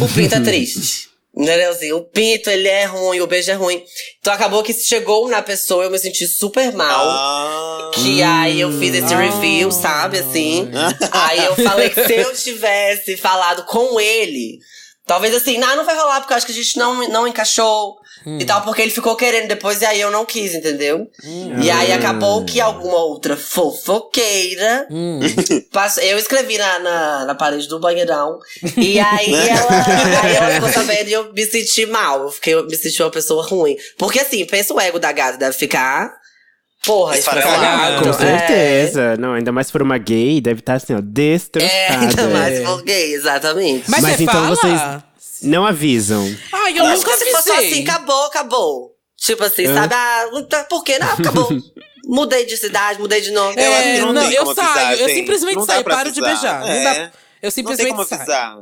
o 0.00 0.08
pinto 0.08 0.34
é 0.36 0.40
triste. 0.44 1.13
Entendeu? 1.36 1.70
Assim, 1.70 1.92
o 1.92 2.00
pinto, 2.00 2.48
ele 2.48 2.68
é 2.68 2.84
ruim, 2.84 3.20
o 3.20 3.26
beijo 3.26 3.50
é 3.50 3.54
ruim. 3.54 3.82
Então 4.20 4.32
acabou 4.32 4.62
que 4.62 4.72
chegou 4.72 5.28
na 5.28 5.42
pessoa, 5.42 5.82
eu 5.84 5.90
me 5.90 5.98
senti 5.98 6.28
super 6.28 6.72
mal. 6.72 7.08
ah. 7.08 7.90
Que 7.92 8.22
aí 8.22 8.60
eu 8.60 8.70
fiz 8.78 8.94
esse 8.94 9.14
review, 9.14 9.70
sabe, 9.70 10.18
assim. 10.18 10.70
aí 11.10 11.44
eu 11.44 11.56
falei 11.56 11.90
que 11.90 12.06
se 12.06 12.14
eu 12.14 12.32
tivesse 12.34 13.16
falado 13.16 13.64
com 13.64 13.98
ele, 14.00 14.58
talvez 15.06 15.34
assim, 15.34 15.58
não, 15.58 15.76
não 15.76 15.84
vai 15.84 15.96
rolar, 15.96 16.20
porque 16.20 16.32
eu 16.32 16.36
acho 16.36 16.46
que 16.46 16.52
a 16.52 16.54
gente 16.54 16.76
não, 16.76 17.08
não 17.08 17.26
encaixou 17.26 17.96
e 18.26 18.44
tal, 18.44 18.62
porque 18.62 18.80
ele 18.82 18.90
ficou 18.90 19.14
querendo 19.16 19.48
depois 19.48 19.82
e 19.82 19.86
aí 19.86 20.00
eu 20.00 20.10
não 20.10 20.24
quis, 20.24 20.54
entendeu? 20.54 21.06
E 21.62 21.70
aí 21.70 21.92
acabou 21.92 22.44
que 22.44 22.60
alguma 22.60 22.96
outra 23.04 23.36
fofoqueira. 23.36 24.86
Hum. 24.90 25.20
passou- 25.72 26.02
eu 26.02 26.18
escrevi 26.18 26.56
na, 26.58 26.78
na, 26.78 27.24
na 27.26 27.34
parede 27.34 27.68
do 27.68 27.78
banheirão. 27.80 28.38
E 28.76 28.98
aí 29.00 29.32
ela, 29.34 30.22
aí 30.22 30.36
ela 30.36 30.50
ficou 30.52 30.68
sabendo 30.70 31.08
e 31.08 31.12
eu 31.12 31.32
me 31.32 31.44
senti 31.44 31.86
mal. 31.86 32.22
Eu, 32.22 32.30
fiquei, 32.30 32.54
eu 32.54 32.66
me 32.66 32.76
senti 32.76 33.02
uma 33.02 33.10
pessoa 33.10 33.44
ruim. 33.46 33.76
Porque 33.98 34.18
assim, 34.20 34.44
pensa 34.46 34.72
o 34.74 34.80
ego 34.80 34.98
da 34.98 35.12
gata, 35.12 35.38
deve 35.38 35.56
ficar. 35.56 36.12
Porra, 36.86 37.16
Esfarelado. 37.16 37.54
esfarelado. 37.62 38.02
Com 38.02 38.10
É. 38.10 38.12
certeza. 38.38 39.16
Não, 39.16 39.32
ainda 39.32 39.50
mais 39.50 39.66
se 39.68 39.72
for 39.72 39.80
uma 39.80 39.96
gay, 39.96 40.38
deve 40.40 40.60
estar 40.60 40.74
assim, 40.74 40.94
ó, 40.94 41.00
destroçada. 41.02 41.72
É, 41.72 41.88
ainda 41.88 42.26
mais 42.28 42.60
por 42.60 42.82
gay, 42.82 43.14
exatamente. 43.14 43.90
Mas, 43.90 44.02
Mas 44.02 44.16
você 44.16 44.22
então 44.24 44.34
fala? 44.34 44.48
vocês 44.54 44.80
não 45.44 45.66
avisam. 45.66 46.24
Ai, 46.52 46.72
eu 46.72 46.76
Eu 46.78 46.86
acho 46.86 47.02
nunca 47.02 47.16
que 47.18 47.24
se 47.24 47.30
fosse 47.32 47.50
assim, 47.52 47.82
acabou, 47.82 48.24
acabou. 48.26 48.90
Tipo 49.16 49.44
assim, 49.44 49.64
É. 49.66 49.74
sabe? 49.74 49.94
Ah, 49.94 50.26
tá- 50.48 50.64
por 50.64 50.82
quê? 50.84 50.98
Não, 50.98 51.08
acabou. 51.12 51.48
mudei 52.06 52.44
de 52.44 52.56
cidade, 52.56 53.00
mudei 53.00 53.20
de 53.20 53.30
nome. 53.30 53.54
Eu 53.56 53.72
acho 53.72 53.88
É, 53.88 53.98
não 54.00 54.12
não, 54.12 54.22
tem 54.28 54.34
eu 54.34 54.54
saio, 54.54 54.68
avisar, 54.68 54.98
eu 55.00 55.08
simplesmente 55.14 55.56
Não 55.56 55.64
saio, 55.64 55.84
paro 55.84 56.12
de 56.12 56.20
avisar. 56.24 56.60
beijar. 56.60 56.60
Não 56.60 56.68
É. 56.68 56.84
dá- 56.84 56.94
eu 57.00 57.02
Não 57.04 57.10
tem 57.40 57.50
simplesmente 57.50 57.90
como 57.90 58.04
saio. 58.04 58.20
avisar. 58.20 58.56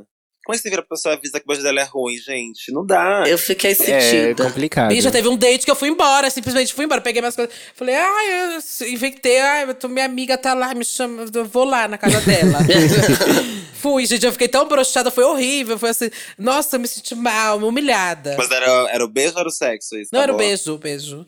Como 0.44 0.54
é 0.54 0.56
que 0.56 0.62
você 0.62 0.70
vira 0.70 0.82
pra 0.82 0.96
pessoa 0.96 1.14
e 1.14 1.16
avisa 1.18 1.38
que 1.38 1.44
o 1.44 1.48
beijo 1.48 1.62
dela 1.62 1.80
é 1.80 1.84
ruim, 1.84 2.16
gente? 2.18 2.72
Não 2.72 2.84
dá. 2.84 3.24
Eu 3.26 3.38
fiquei 3.38 3.70
É 3.70 3.74
sentida. 3.74 4.44
complicado. 4.44 4.92
E 4.92 5.00
já 5.00 5.10
teve 5.10 5.28
um 5.28 5.36
date 5.36 5.64
que 5.64 5.70
eu 5.70 5.76
fui 5.76 5.88
embora, 5.88 6.28
simplesmente 6.30 6.74
fui 6.74 6.84
embora. 6.84 7.00
Peguei 7.00 7.22
minhas 7.22 7.36
coisas. 7.36 7.54
Falei, 7.74 7.94
ai, 7.94 8.54
eu 8.80 8.88
inventei, 8.88 9.38
ai, 9.40 9.72
tô- 9.74 9.88
minha 9.88 10.04
amiga 10.04 10.36
tá 10.36 10.52
lá, 10.54 10.74
me 10.74 10.84
chama, 10.84 11.24
eu 11.32 11.44
vou 11.44 11.64
lá 11.64 11.86
na 11.86 11.96
casa 11.96 12.20
dela. 12.22 12.58
fui, 13.74 14.06
gente, 14.06 14.24
eu 14.24 14.32
fiquei 14.32 14.48
tão 14.48 14.66
broxada, 14.66 15.10
foi 15.10 15.24
horrível. 15.24 15.78
Foi 15.78 15.90
assim, 15.90 16.10
nossa, 16.38 16.76
eu 16.76 16.80
me 16.80 16.88
senti 16.88 17.14
mal, 17.14 17.58
humilhada. 17.58 18.34
Mas 18.38 18.50
era, 18.50 18.66
era 18.90 19.04
o 19.04 19.08
beijo 19.08 19.34
ou 19.34 19.40
era 19.40 19.48
o 19.48 19.52
sexo? 19.52 19.96
Isso, 19.96 20.10
Não, 20.12 20.20
tá 20.20 20.22
era 20.24 20.32
o 20.32 20.36
bom? 20.36 20.38
beijo, 20.38 20.74
o 20.74 20.78
beijo. 20.78 21.26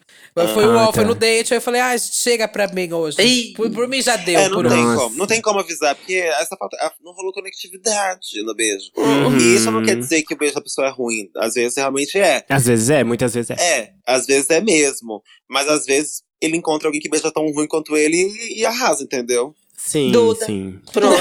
foi, 0.55 0.67
o, 0.67 0.79
Ah, 0.79 0.93
foi 0.93 1.03
tá. 1.05 1.09
no 1.09 1.15
date, 1.15 1.53
aí 1.53 1.59
eu 1.59 1.63
falei, 1.63 1.81
ai, 1.81 1.99
chega 1.99 2.47
pra 2.49 2.67
mim 2.69 2.93
hoje. 2.93 3.21
Ih. 3.23 3.53
Por, 3.55 3.71
por 3.71 3.89
mim 3.89 4.01
já 4.03 4.17
deu, 4.17 4.39
É, 4.41 4.49
não 4.49 4.57
por 4.57 4.69
tem 4.69 4.85
hoje. 4.87 4.97
Como. 4.99 5.17
Não 5.17 5.27
tem 5.27 5.41
como 5.41 5.61
avisar, 5.61 5.95
porque 5.95 6.15
essa 6.15 6.57
falta, 6.57 6.77
não 7.03 7.13
rolou 7.13 7.33
conectividade 7.33 8.43
no 8.45 8.55
beijo. 8.55 8.91
Uhum. 9.05 9.39
E 9.39 9.55
isso 9.57 9.71
não 9.71 9.83
quer 9.83 9.97
dizer 9.97 10.23
que 10.23 10.35
o 10.35 10.37
beijo 10.37 10.55
da 10.55 10.61
pessoa 10.61 10.87
é 10.89 10.91
ruim. 10.91 11.31
Às 11.37 11.55
vezes 11.55 11.77
realmente 11.77 12.19
é. 12.19 12.45
Às 12.49 12.67
vezes 12.67 12.91
é, 12.91 13.05
muitas 13.05 13.35
vezes 13.35 13.51
é. 13.51 13.55
É, 13.55 13.91
às 14.07 14.27
vezes 14.27 14.51
é 14.51 14.61
mesmo. 14.61 15.23
Mas 15.49 15.69
às 15.69 15.85
vezes 15.85 16.23
ele 16.41 16.57
encontra 16.57 16.89
alguém 16.89 17.01
que 17.01 17.09
beija 17.09 17.31
tão 17.31 17.47
ruim 17.53 17.67
quanto 17.67 17.97
ele 17.97 18.17
e, 18.17 18.61
e 18.61 18.67
arrasa, 18.67 19.03
entendeu? 19.03 19.55
Sim, 19.77 20.13
Duda. 20.13 20.47
sim. 20.47 20.79
Pronto. 20.95 21.21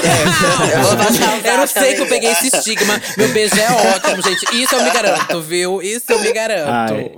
eu 1.44 1.58
não 1.58 1.66
zap, 1.66 1.68
sei 1.68 1.94
que 1.94 2.00
eu 2.00 2.06
peguei 2.06 2.30
esse 2.30 2.46
estigma. 2.46 2.98
Meu 3.18 3.28
beijo 3.28 3.54
é 3.56 3.94
ótimo, 3.94 4.22
gente. 4.22 4.56
Isso 4.56 4.74
eu 4.74 4.82
me 4.82 4.90
garanto, 4.90 5.40
viu? 5.42 5.82
Isso 5.82 6.10
eu 6.10 6.18
me 6.20 6.32
garanto. 6.32 6.70
Ai. 6.70 7.14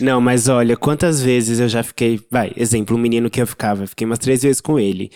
Não, 0.00 0.20
mas 0.20 0.48
olha, 0.48 0.76
quantas 0.76 1.20
vezes 1.20 1.58
eu 1.58 1.68
já 1.68 1.82
fiquei. 1.82 2.20
Vai, 2.30 2.52
exemplo, 2.56 2.96
um 2.96 3.00
menino 3.00 3.28
que 3.28 3.42
eu 3.42 3.46
ficava. 3.48 3.84
Fiquei 3.88 4.06
umas 4.06 4.20
três 4.20 4.42
vezes 4.42 4.60
com 4.60 4.78
ele. 4.78 5.10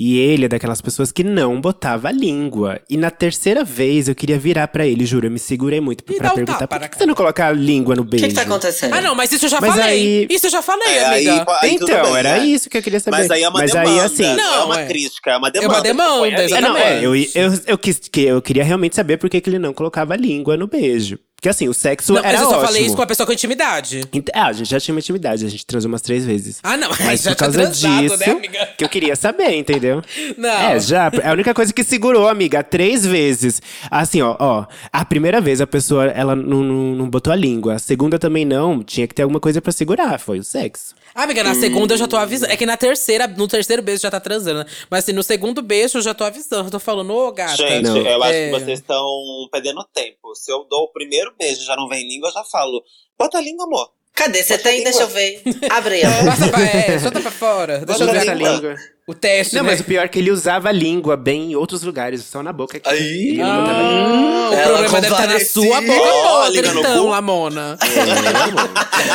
E 0.00 0.16
ele 0.16 0.44
é 0.44 0.48
daquelas 0.48 0.80
pessoas 0.80 1.10
que 1.10 1.24
não 1.24 1.60
botava 1.60 2.06
a 2.06 2.12
língua. 2.12 2.80
E 2.88 2.96
na 2.96 3.10
terceira 3.10 3.64
vez 3.64 4.06
eu 4.06 4.14
queria 4.14 4.38
virar 4.38 4.68
pra 4.68 4.86
ele, 4.86 5.04
juro, 5.04 5.26
eu 5.26 5.30
me 5.32 5.40
segurei 5.40 5.80
muito 5.80 6.04
E 6.08 6.16
pra 6.16 6.30
perguntar 6.30 6.56
tapa 6.58 6.76
por 6.78 6.82
que, 6.84 6.88
que 6.90 6.98
você 6.98 7.04
não 7.04 7.16
coloca 7.16 7.44
a 7.44 7.50
língua 7.50 7.96
no 7.96 8.02
O 8.02 8.04
beijo? 8.04 8.24
que, 8.24 8.28
que 8.30 8.34
tá 8.36 8.42
acontecendo? 8.42 8.94
Ah, 8.94 9.00
não, 9.00 9.16
mas 9.16 9.32
isso 9.32 9.46
eu 9.46 9.48
já 9.48 9.60
Mas 9.60 9.70
falei. 9.74 9.88
aí- 9.90 10.26
Isso 10.30 10.46
eu 10.46 10.50
já 10.50 10.62
falei, 10.62 10.86
É, 10.88 11.04
aí, 11.04 11.28
amiga. 11.28 11.58
aí 11.62 11.78
tudo 11.80 11.90
então, 11.90 12.04
bem, 12.04 12.16
era 12.16 12.38
né? 12.38 12.46
isso 12.46 12.70
que 12.70 12.78
eu 12.78 12.82
queria 12.82 13.00
saber. 13.00 13.16
Mas 13.16 13.28
aí 13.32 13.42
é 13.42 13.48
uma 13.48 13.58
Mas 13.58 13.72
demanda. 13.72 13.90
aí, 13.90 13.98
assim. 14.00 14.34
não, 14.36 14.54
é 14.54 14.64
uma 14.66 14.80
é. 14.82 14.86
crítica, 14.86 15.30
é 15.32 15.36
uma 15.36 15.50
demanda. 15.50 15.74
uma 15.74 15.80
demanda, 15.82 16.42
ali. 16.42 16.52
É, 16.52 16.60
não, 16.60 16.76
é, 16.76 16.98
Exatamente. 17.00 17.36
eu, 17.36 17.52
eu, 17.52 17.60
eu, 17.66 17.78
quis, 17.78 17.98
que 17.98 18.20
eu 18.22 18.40
queria 18.40 18.62
realmente 18.62 18.94
saber 18.94 19.16
por 19.16 19.28
que, 19.28 19.40
que 19.40 19.50
ele 19.50 19.58
não 19.58 19.74
colocava 19.74 20.14
a 20.14 20.16
língua 20.16 20.56
no 20.56 20.68
beijo. 20.68 21.18
Porque 21.40 21.48
assim, 21.50 21.68
o 21.68 21.72
sexo 21.74 22.12
Não, 22.14 22.18
era 22.18 22.32
mas 22.32 22.40
eu 22.40 22.46
só 22.46 22.52
ótimo. 22.56 22.66
falei 22.66 22.82
isso 22.84 22.96
com 22.96 23.02
a 23.02 23.06
pessoa 23.06 23.24
com 23.24 23.32
intimidade. 23.32 24.00
Ent- 24.12 24.28
Ah, 24.34 24.46
a 24.48 24.52
gente 24.52 24.68
já 24.68 24.80
tinha 24.80 24.92
uma 24.92 24.98
intimidade, 24.98 25.46
a 25.46 25.48
gente 25.48 25.64
transou 25.64 25.88
umas 25.88 26.02
três 26.02 26.24
vezes. 26.26 26.58
Ah, 26.64 26.76
não, 26.76 26.90
Mas 27.04 27.22
já 27.22 27.30
por 27.30 27.36
causa 27.38 27.58
transado, 27.60 28.02
disso, 28.02 28.16
né, 28.18 28.26
amiga? 28.26 28.68
que 28.76 28.84
eu 28.84 28.88
queria 28.88 29.14
saber, 29.14 29.54
entendeu? 29.56 30.02
Não. 30.36 30.48
É, 30.48 30.80
já. 30.80 31.08
É 31.22 31.28
a 31.28 31.32
única 31.32 31.54
coisa 31.54 31.72
que 31.72 31.84
segurou, 31.84 32.28
amiga, 32.28 32.64
três 32.64 33.06
vezes. 33.06 33.62
Assim, 33.88 34.20
ó, 34.20 34.36
ó. 34.40 34.66
A 34.92 35.04
primeira 35.04 35.40
vez 35.40 35.60
a 35.60 35.66
pessoa, 35.66 36.06
ela 36.06 36.34
não, 36.34 36.62
não, 36.62 36.94
não 36.96 37.08
botou 37.10 37.32
a 37.32 37.36
língua. 37.36 37.74
A 37.74 37.78
segunda 37.78 38.18
também 38.18 38.44
não. 38.44 38.82
Tinha 38.82 39.06
que 39.06 39.14
ter 39.14 39.22
alguma 39.22 39.38
coisa 39.38 39.62
pra 39.62 39.70
segurar. 39.70 40.18
Foi 40.18 40.40
o 40.40 40.44
sexo. 40.44 40.94
Ah, 41.18 41.24
amiga, 41.24 41.42
na 41.42 41.52
segunda 41.56 41.94
eu 41.94 41.98
já 41.98 42.06
tô 42.06 42.16
avisando. 42.16 42.52
É 42.52 42.56
que 42.56 42.64
na 42.64 42.76
terceira, 42.76 43.26
no 43.26 43.48
terceiro 43.48 43.82
beijo 43.82 44.00
já 44.02 44.08
tá 44.10 44.20
transando. 44.20 44.60
né? 44.60 44.66
Mas 44.88 45.02
assim, 45.02 45.12
no 45.12 45.22
segundo 45.24 45.60
beijo 45.60 45.98
eu 45.98 46.02
já 46.02 46.14
tô 46.14 46.22
avisando. 46.22 46.68
Eu 46.68 46.70
tô 46.70 46.78
falando, 46.78 47.12
ô 47.12 47.32
gata. 47.32 47.56
Gente, 47.56 47.82
Não. 47.82 47.96
eu 47.96 48.22
acho 48.22 48.32
É. 48.34 48.44
que 48.46 48.50
vocês 48.60 48.78
estão 48.78 49.04
perdendo 49.50 49.84
tempo. 49.92 50.32
Se 50.36 50.52
eu 50.52 50.64
dou 50.70 50.84
o 50.84 50.92
primeiro 50.92 51.34
beijo 51.36 51.60
e 51.62 51.64
já 51.64 51.74
não 51.74 51.88
vem 51.88 52.06
língua, 52.08 52.28
eu 52.28 52.32
já 52.34 52.44
falo. 52.44 52.84
Bota 53.18 53.38
a 53.38 53.40
língua, 53.40 53.64
amor. 53.64 53.90
Cadê? 54.14 54.44
Você 54.44 54.58
tem? 54.58 54.84
Deixa 54.84 55.00
eu 55.02 55.08
ver. 55.08 55.42
Abre 55.70 55.96
aí. 55.96 56.24
Passa 56.24 56.48
pra, 56.48 56.60
é, 56.62 56.98
solta 57.00 57.20
pra 57.20 57.30
fora. 57.32 57.78
Deixa 57.84 58.02
eu 58.04 58.06
Bota 58.06 58.20
ver 58.20 58.28
a 58.28 58.32
a 58.32 58.34
língua. 58.34 58.52
língua. 58.52 58.74
O 59.08 59.14
teste, 59.14 59.56
Não, 59.56 59.62
né? 59.64 59.70
mas 59.70 59.80
o 59.80 59.84
pior 59.84 60.04
é 60.04 60.08
que 60.08 60.18
ele 60.18 60.30
usava 60.30 60.68
a 60.68 60.72
língua 60.72 61.16
bem 61.16 61.52
em 61.52 61.56
outros 61.56 61.82
lugares, 61.82 62.22
só 62.24 62.42
na 62.42 62.52
boca. 62.52 62.76
aqui. 62.76 62.86
Aí. 62.88 63.36
Não. 63.38 63.46
Ah, 63.48 64.50
o 64.50 64.54
Ela 64.54 64.66
problema 64.68 65.00
deve 65.00 65.06
estar 65.06 65.08
na 65.08 65.22
comparecia. 65.32 65.46
sua 65.62 65.80
boca 65.80 65.92
língua 65.92 66.22
podre, 66.22 66.68
então, 66.68 67.04
cu. 67.04 67.08
Lamona. 67.10 67.78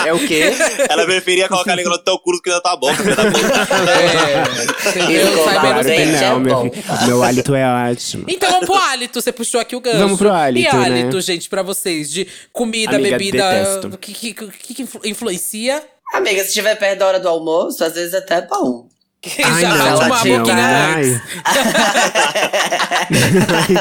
É 0.06 0.12
o 0.14 0.20
quê? 0.28 0.52
Ela 0.90 1.06
preferia 1.06 1.48
colocar 1.48 1.74
a 1.74 1.76
língua 1.76 1.92
no 1.92 2.00
teu 2.00 2.18
curso 2.20 2.42
que 2.42 2.50
na 2.50 2.60
tua 2.60 2.76
boca. 2.76 3.04
É, 3.04 4.90
entendeu? 4.90 5.28
Escovar 5.28 5.54
Sai 5.54 5.74
menos 5.74 5.86
bem. 5.86 6.16
é 6.16 6.22
não, 6.30 6.40
meu, 6.40 6.72
meu 7.06 7.24
hálito 7.24 7.54
é 7.56 7.92
ótimo. 7.92 8.26
Então 8.28 8.50
vamos 8.52 8.66
pro 8.66 8.76
hálito. 8.76 9.22
Você 9.22 9.32
puxou 9.32 9.60
aqui 9.60 9.76
o 9.76 9.80
gancho. 9.82 10.00
Vamos 10.00 10.18
pro 10.18 10.32
hálito, 10.32 10.70
E 10.70 10.74
né? 10.80 10.86
hálito, 10.86 11.22
gente, 11.22 11.48
pra 11.50 11.62
vocês? 11.62 12.10
De 12.10 12.28
comida, 12.52 12.96
Amiga, 12.96 13.18
bebida. 13.18 13.82
O 13.94 13.98
que, 13.98 14.14
que, 14.14 14.34
que, 14.34 14.74
que 14.74 14.82
influ- 14.82 15.02
influencia? 15.06 15.84
Amiga, 16.14 16.42
se 16.42 16.50
estiver 16.50 16.76
perto 16.78 17.00
da 17.00 17.08
hora 17.08 17.20
do 17.20 17.28
almoço, 17.28 17.84
às 17.84 17.94
vezes 17.94 18.14
até 18.14 18.36
é 18.36 18.42
bom. 18.42 18.88
Ai, 19.42 19.62
já 19.62 19.70
não, 19.70 19.78
bate 19.78 20.06
uma 20.06 20.18
tadinho, 20.18 20.40
boquinha 20.40 20.58
ai. 20.58 21.22
Ai, 21.46 21.64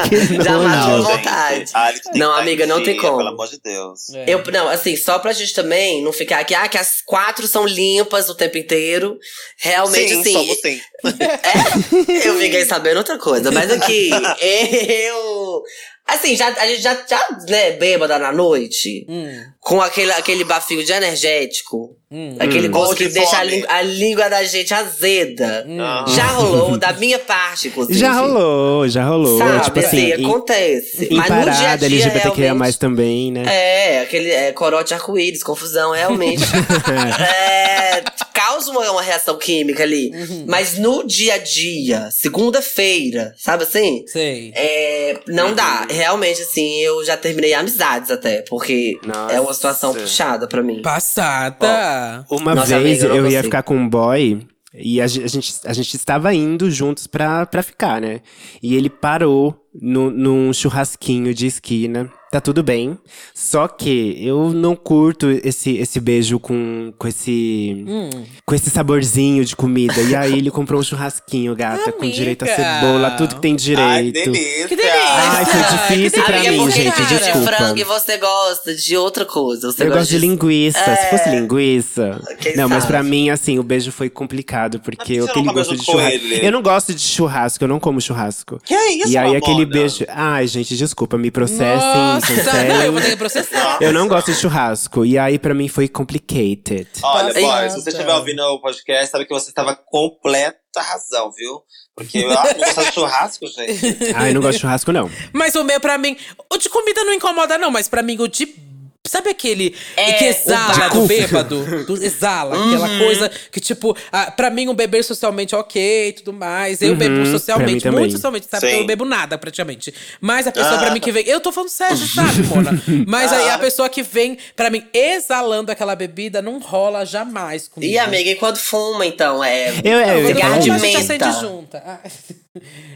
que 0.09 0.43
Já 0.43 0.57
matou 0.57 1.03
vontade. 1.03 1.71
Ah, 1.73 1.93
Não, 2.15 2.33
amiga, 2.35 2.65
não 2.65 2.81
tem 2.81 2.95
como. 2.95 3.17
Pelo 3.17 3.29
amor 3.29 3.49
de 3.49 3.59
Deus. 3.59 4.09
É. 4.13 4.23
Eu, 4.27 4.41
não, 4.51 4.69
assim, 4.69 4.95
só 4.95 5.19
pra 5.19 5.33
gente 5.33 5.53
também 5.53 6.01
não 6.01 6.13
ficar 6.13 6.39
aqui, 6.39 6.55
ah, 6.55 6.69
que 6.69 6.77
as 6.77 7.01
quatro 7.05 7.45
são 7.45 7.65
limpas 7.65 8.29
o 8.29 8.35
tempo 8.35 8.57
inteiro. 8.57 9.17
Realmente, 9.57 10.13
sim, 10.13 10.19
assim, 10.21 10.31
somos 10.31 10.57
sim. 10.61 10.81
eu 12.23 12.37
fiquei 12.39 12.65
sabendo 12.65 12.97
outra 12.97 13.17
coisa, 13.17 13.51
mas 13.51 13.69
aqui, 13.69 14.11
eu. 14.39 15.61
Assim, 16.05 16.35
já, 16.35 16.49
a 16.49 16.67
gente 16.67 16.81
já, 16.81 16.93
já 17.09 17.27
né, 17.47 17.71
bêbada 17.71 18.19
na 18.19 18.31
noite, 18.31 19.05
Hum, 19.09 19.41
com 19.59 19.81
aquele, 19.81 20.11
aquele 20.11 20.43
bafinho 20.43 20.83
de 20.83 20.91
energético, 20.91 21.95
hum. 22.11 22.35
aquele 22.39 22.67
Hum. 22.67 22.71
gosto 22.71 22.95
de 22.97 23.05
que 23.07 23.13
deixa 23.13 23.37
a, 23.37 23.43
língua- 23.43 23.67
a 23.71 23.81
língua 23.81 24.29
da 24.29 24.43
gente 24.43 24.73
azeda. 24.73 25.65
Ah. 25.79 26.05
Já 26.09 26.27
rolou, 26.27 26.77
da 26.77 26.91
minha 26.93 27.17
parte, 27.19 27.69
inclusive. 27.69 27.97
Já 27.97 28.11
rolou, 28.13 28.87
já 28.89 29.05
rolou. 29.05 29.37
Sabe, 29.37 29.63
tipo 29.63 29.79
assim, 29.79 30.11
assim, 30.11 30.21
em, 30.21 30.25
acontece. 30.25 31.07
em 31.09 31.15
mas 31.15 31.29
no 31.29 31.35
dia 31.43 31.51
a 31.51 31.55
parada 31.55 31.87
dia, 31.89 31.97
LGBTQIA+, 32.05 32.43
realmente, 32.43 32.79
também, 32.79 33.31
né? 33.31 33.43
É, 33.47 34.01
aquele 34.01 34.29
é, 34.29 34.51
corote 34.51 34.93
arco-íris, 34.93 35.41
confusão, 35.41 35.91
realmente. 35.91 36.43
é, 37.33 38.03
causa 38.43 38.71
uma, 38.71 38.91
uma 38.91 39.01
reação 39.01 39.37
química 39.37 39.83
ali. 39.83 40.11
Uhum. 40.13 40.45
Mas 40.47 40.77
no 40.77 41.05
dia 41.05 41.35
a 41.35 41.37
dia, 41.37 42.09
segunda-feira, 42.11 43.33
sabe 43.37 43.63
assim? 43.63 44.03
Sei. 44.07 44.51
É, 44.55 45.19
não 45.27 45.53
dá. 45.53 45.87
Realmente, 45.89 46.41
assim, 46.41 46.81
eu 46.81 47.03
já 47.05 47.15
terminei 47.15 47.53
amizades 47.53 48.11
até, 48.11 48.43
porque 48.49 48.99
Nossa. 49.05 49.33
é 49.33 49.39
uma 49.39 49.53
situação 49.53 49.93
puxada 49.93 50.47
pra 50.47 50.61
mim. 50.61 50.81
Passada. 50.81 52.25
Uma 52.29 52.53
Nossa, 52.53 52.79
vez 52.79 53.03
amiga, 53.03 53.15
eu 53.15 53.25
eu 53.25 53.31
ia 53.31 53.43
ficar 53.43 53.63
com 53.63 53.75
um 53.75 53.87
boy 53.87 54.45
e 54.73 54.99
a 54.99 55.07
gente, 55.07 55.53
a 55.65 55.73
gente 55.73 55.95
estava 55.95 56.33
indo 56.33 56.69
juntos 56.69 57.07
pra, 57.07 57.45
pra 57.45 57.61
ficar, 57.61 58.01
né? 58.01 58.21
E 58.61 58.75
ele 58.75 58.89
parou 58.89 59.55
no, 59.73 60.09
num 60.09 60.51
churrasquinho 60.51 61.33
de 61.33 61.47
esquina. 61.47 62.11
Tá 62.33 62.41
tudo 62.41 62.63
bem. 62.63 62.97
Só 63.35 63.67
que 63.67 64.15
eu 64.19 64.49
não 64.49 64.75
curto 64.75 65.29
esse, 65.43 65.77
esse 65.77 65.99
beijo 65.99 66.39
com, 66.39 66.91
com 66.97 67.07
esse. 67.07 67.85
Hum. 67.87 68.09
Com 68.43 68.55
esse 68.55 68.71
saborzinho 68.71 69.45
de 69.45 69.55
comida. 69.55 70.01
E 70.01 70.15
aí 70.15 70.39
ele 70.39 70.49
comprou 70.49 70.81
um 70.81 70.83
churrasquinho, 70.83 71.55
gata, 71.55 71.91
com 71.91 71.99
Amiga. 72.01 72.15
direito 72.17 72.41
a 72.41 72.47
cebola, 72.47 73.11
tudo 73.11 73.35
que 73.35 73.41
tem 73.41 73.51
Ai, 73.51 73.57
direito. 73.57 74.31
delícia. 74.31 74.67
Que 74.67 74.75
delícia. 74.75 74.99
Ai, 75.05 75.45
foi 75.45 75.61
difícil 75.77 76.23
pra 76.23 76.39
mim, 76.39 76.71
gente, 76.71 76.85
gosta 76.87 77.03
de 77.03 77.19
desculpa. 77.19 77.51
frango 77.51 77.79
e 77.79 77.83
você 77.83 78.17
gosta 78.17 78.75
de 78.75 78.97
outra 78.97 79.25
coisa. 79.25 79.71
Você 79.71 79.83
Eu 79.83 79.87
gosta 79.89 79.99
gosto 79.99 80.09
de 80.09 80.17
linguiça. 80.17 80.95
Se 80.95 81.09
fosse 81.11 81.29
linguiça. 81.29 82.19
Quem 82.39 82.55
não, 82.57 82.67
mas 82.67 82.79
sabe? 82.79 82.87
pra 82.93 83.03
mim, 83.03 83.29
assim, 83.29 83.59
o 83.59 83.63
beijo 83.63 83.91
foi 83.91 84.09
complicado, 84.09 84.79
porque 84.79 85.19
Mas 85.19 85.25
eu 85.25 85.25
aquele 85.25 85.53
gosto 85.53 85.75
de 85.77 85.85
com 85.85 85.91
churrasco. 85.91 86.15
ele? 86.15 86.47
Eu 86.47 86.51
não 86.51 86.63
gosto 86.63 86.95
de 86.95 87.01
churrasco, 87.01 87.63
eu 87.63 87.67
não 87.67 87.79
como 87.79 88.01
churrasco. 88.01 88.59
Que 88.65 88.73
é 88.73 88.91
isso, 88.95 89.09
e 89.09 89.17
aí 89.19 89.35
aquele 89.35 89.67
beijo. 89.67 90.03
Ai, 90.09 90.47
gente, 90.47 90.75
desculpa, 90.75 91.15
me 91.15 91.29
processem, 91.29 91.77
Nossa, 91.77 92.22
não, 92.67 92.83
eu 92.83 92.91
vou 92.91 93.01
ter 93.01 93.11
que 93.11 93.17
processar. 93.17 93.77
Eu 93.81 93.91
não 93.91 94.07
gosto 94.07 94.31
de 94.31 94.37
churrasco. 94.39 95.05
E 95.05 95.17
aí, 95.17 95.37
pra 95.37 95.53
mim, 95.53 95.67
foi 95.67 95.87
complicated. 95.87 96.87
Olha, 97.01 97.33
boy, 97.33 97.69
se 97.69 97.81
você 97.81 97.89
estiver 97.89 98.13
ouvindo 98.13 98.41
o 98.43 98.59
podcast, 98.59 99.11
sabe 99.11 99.25
que 99.25 99.33
você 99.33 99.49
estava 99.49 99.75
completa 99.75 100.57
razão, 100.77 101.31
viu? 101.31 101.61
Porque 101.95 102.19
eu 102.19 102.31
ah, 102.31 102.43
não 102.43 102.65
gosto 102.65 102.83
de 102.83 102.91
churrasco, 102.91 103.47
gente. 103.47 104.13
Ai, 104.15 104.33
não 104.33 104.41
gosto 104.41 104.55
de 104.55 104.61
churrasco, 104.61 104.91
não. 104.91 105.09
Mas 105.31 105.55
o 105.55 105.63
meu, 105.63 105.79
pra 105.79 105.97
mim, 105.97 106.17
o 106.51 106.57
de 106.57 106.69
comida 106.69 107.03
não 107.03 107.13
incomoda, 107.13 107.57
não, 107.57 107.69
mas 107.69 107.87
pra 107.87 108.01
mim, 108.01 108.17
o 108.19 108.27
de. 108.27 108.72
Sabe 109.05 109.29
aquele 109.31 109.75
É, 109.97 110.13
que 110.13 110.23
exala 110.23 110.87
do 110.87 111.05
bêbado? 111.05 111.83
Do, 111.85 111.95
exala, 112.01 112.55
aquela 112.55 112.87
coisa 112.99 113.29
que, 113.51 113.59
tipo, 113.59 113.97
ah, 114.09 114.31
pra 114.31 114.49
mim, 114.49 114.69
um 114.69 114.73
beber 114.73 115.03
socialmente 115.03 115.53
ok 115.53 116.07
e 116.07 116.13
tudo 116.13 116.31
mais. 116.31 116.81
Eu 116.81 116.91
Uhum, 116.93 116.95
bebo 116.97 117.25
socialmente, 117.25 117.83
também. 117.83 117.99
muito 117.99 118.13
socialmente, 118.13 118.47
sabe? 118.49 118.65
Sim. 118.65 118.71
Eu 118.71 118.79
não 118.79 118.85
bebo 118.87 119.03
nada, 119.03 119.37
praticamente. 119.37 119.93
Mas 120.21 120.47
a 120.47 120.53
pessoa 120.53 120.75
Ah. 120.75 120.79
pra 120.79 120.91
mim 120.91 121.01
que 121.01 121.11
vem. 121.11 121.27
Eu 121.27 121.41
tô 121.41 121.51
falando 121.51 121.67
sério, 121.69 121.97
sabe, 121.97 122.43
Mona? 122.43 122.81
Mas 123.05 123.33
aí 123.33 123.49
a 123.49 123.55
Ah. 123.55 123.59
pessoa 123.59 123.89
que 123.89 124.01
vem, 124.01 124.37
pra 124.55 124.69
mim, 124.69 124.85
exalando 124.93 125.69
aquela 125.69 125.97
bebida, 125.97 126.41
não 126.41 126.59
rola 126.59 127.05
jamais 127.05 127.67
comigo. 127.67 127.91
E 127.91 127.97
amiga, 127.97 128.29
e 128.29 128.35
quando 128.35 128.55
fuma, 128.55 129.05
então? 129.05 129.43
É. 129.43 129.81
Eu, 129.83 129.97
é, 129.99 130.13
eu 130.21 130.29
ia 130.29 130.35
Quando 130.35 130.39
falar 130.39 130.59
cigarro 130.59 130.59
de 130.61 131.41
fuma, 131.41 131.99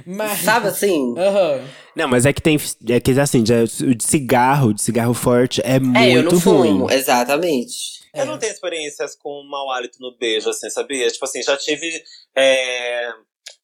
Mas. 0.05 0.39
Sabe 0.39 0.67
assim? 0.67 1.15
Aham. 1.17 1.67
Não, 1.95 2.07
mas 2.07 2.25
é 2.25 2.33
que 2.33 2.41
tem. 2.41 2.57
É 2.89 2.99
que 2.99 3.11
assim, 3.19 3.41
o 3.41 3.95
de 3.95 4.03
cigarro, 4.03 4.73
de 4.73 4.81
cigarro 4.81 5.13
forte, 5.13 5.61
é 5.63 5.79
muito 5.79 5.97
é, 5.97 6.15
eu 6.15 6.23
não 6.23 6.31
ruim. 6.31 6.39
fumo, 6.39 6.91
exatamente. 6.91 7.97
É. 8.13 8.21
Eu 8.21 8.25
não 8.25 8.37
tenho 8.37 8.51
experiências 8.51 9.15
com 9.15 9.43
mau 9.49 9.71
hálito 9.71 9.97
no 9.99 10.15
beijo, 10.17 10.49
assim, 10.49 10.69
sabia? 10.69 11.07
Tipo 11.09 11.25
assim, 11.25 11.41
já 11.41 11.57
tive 11.57 12.03
é, 12.35 13.09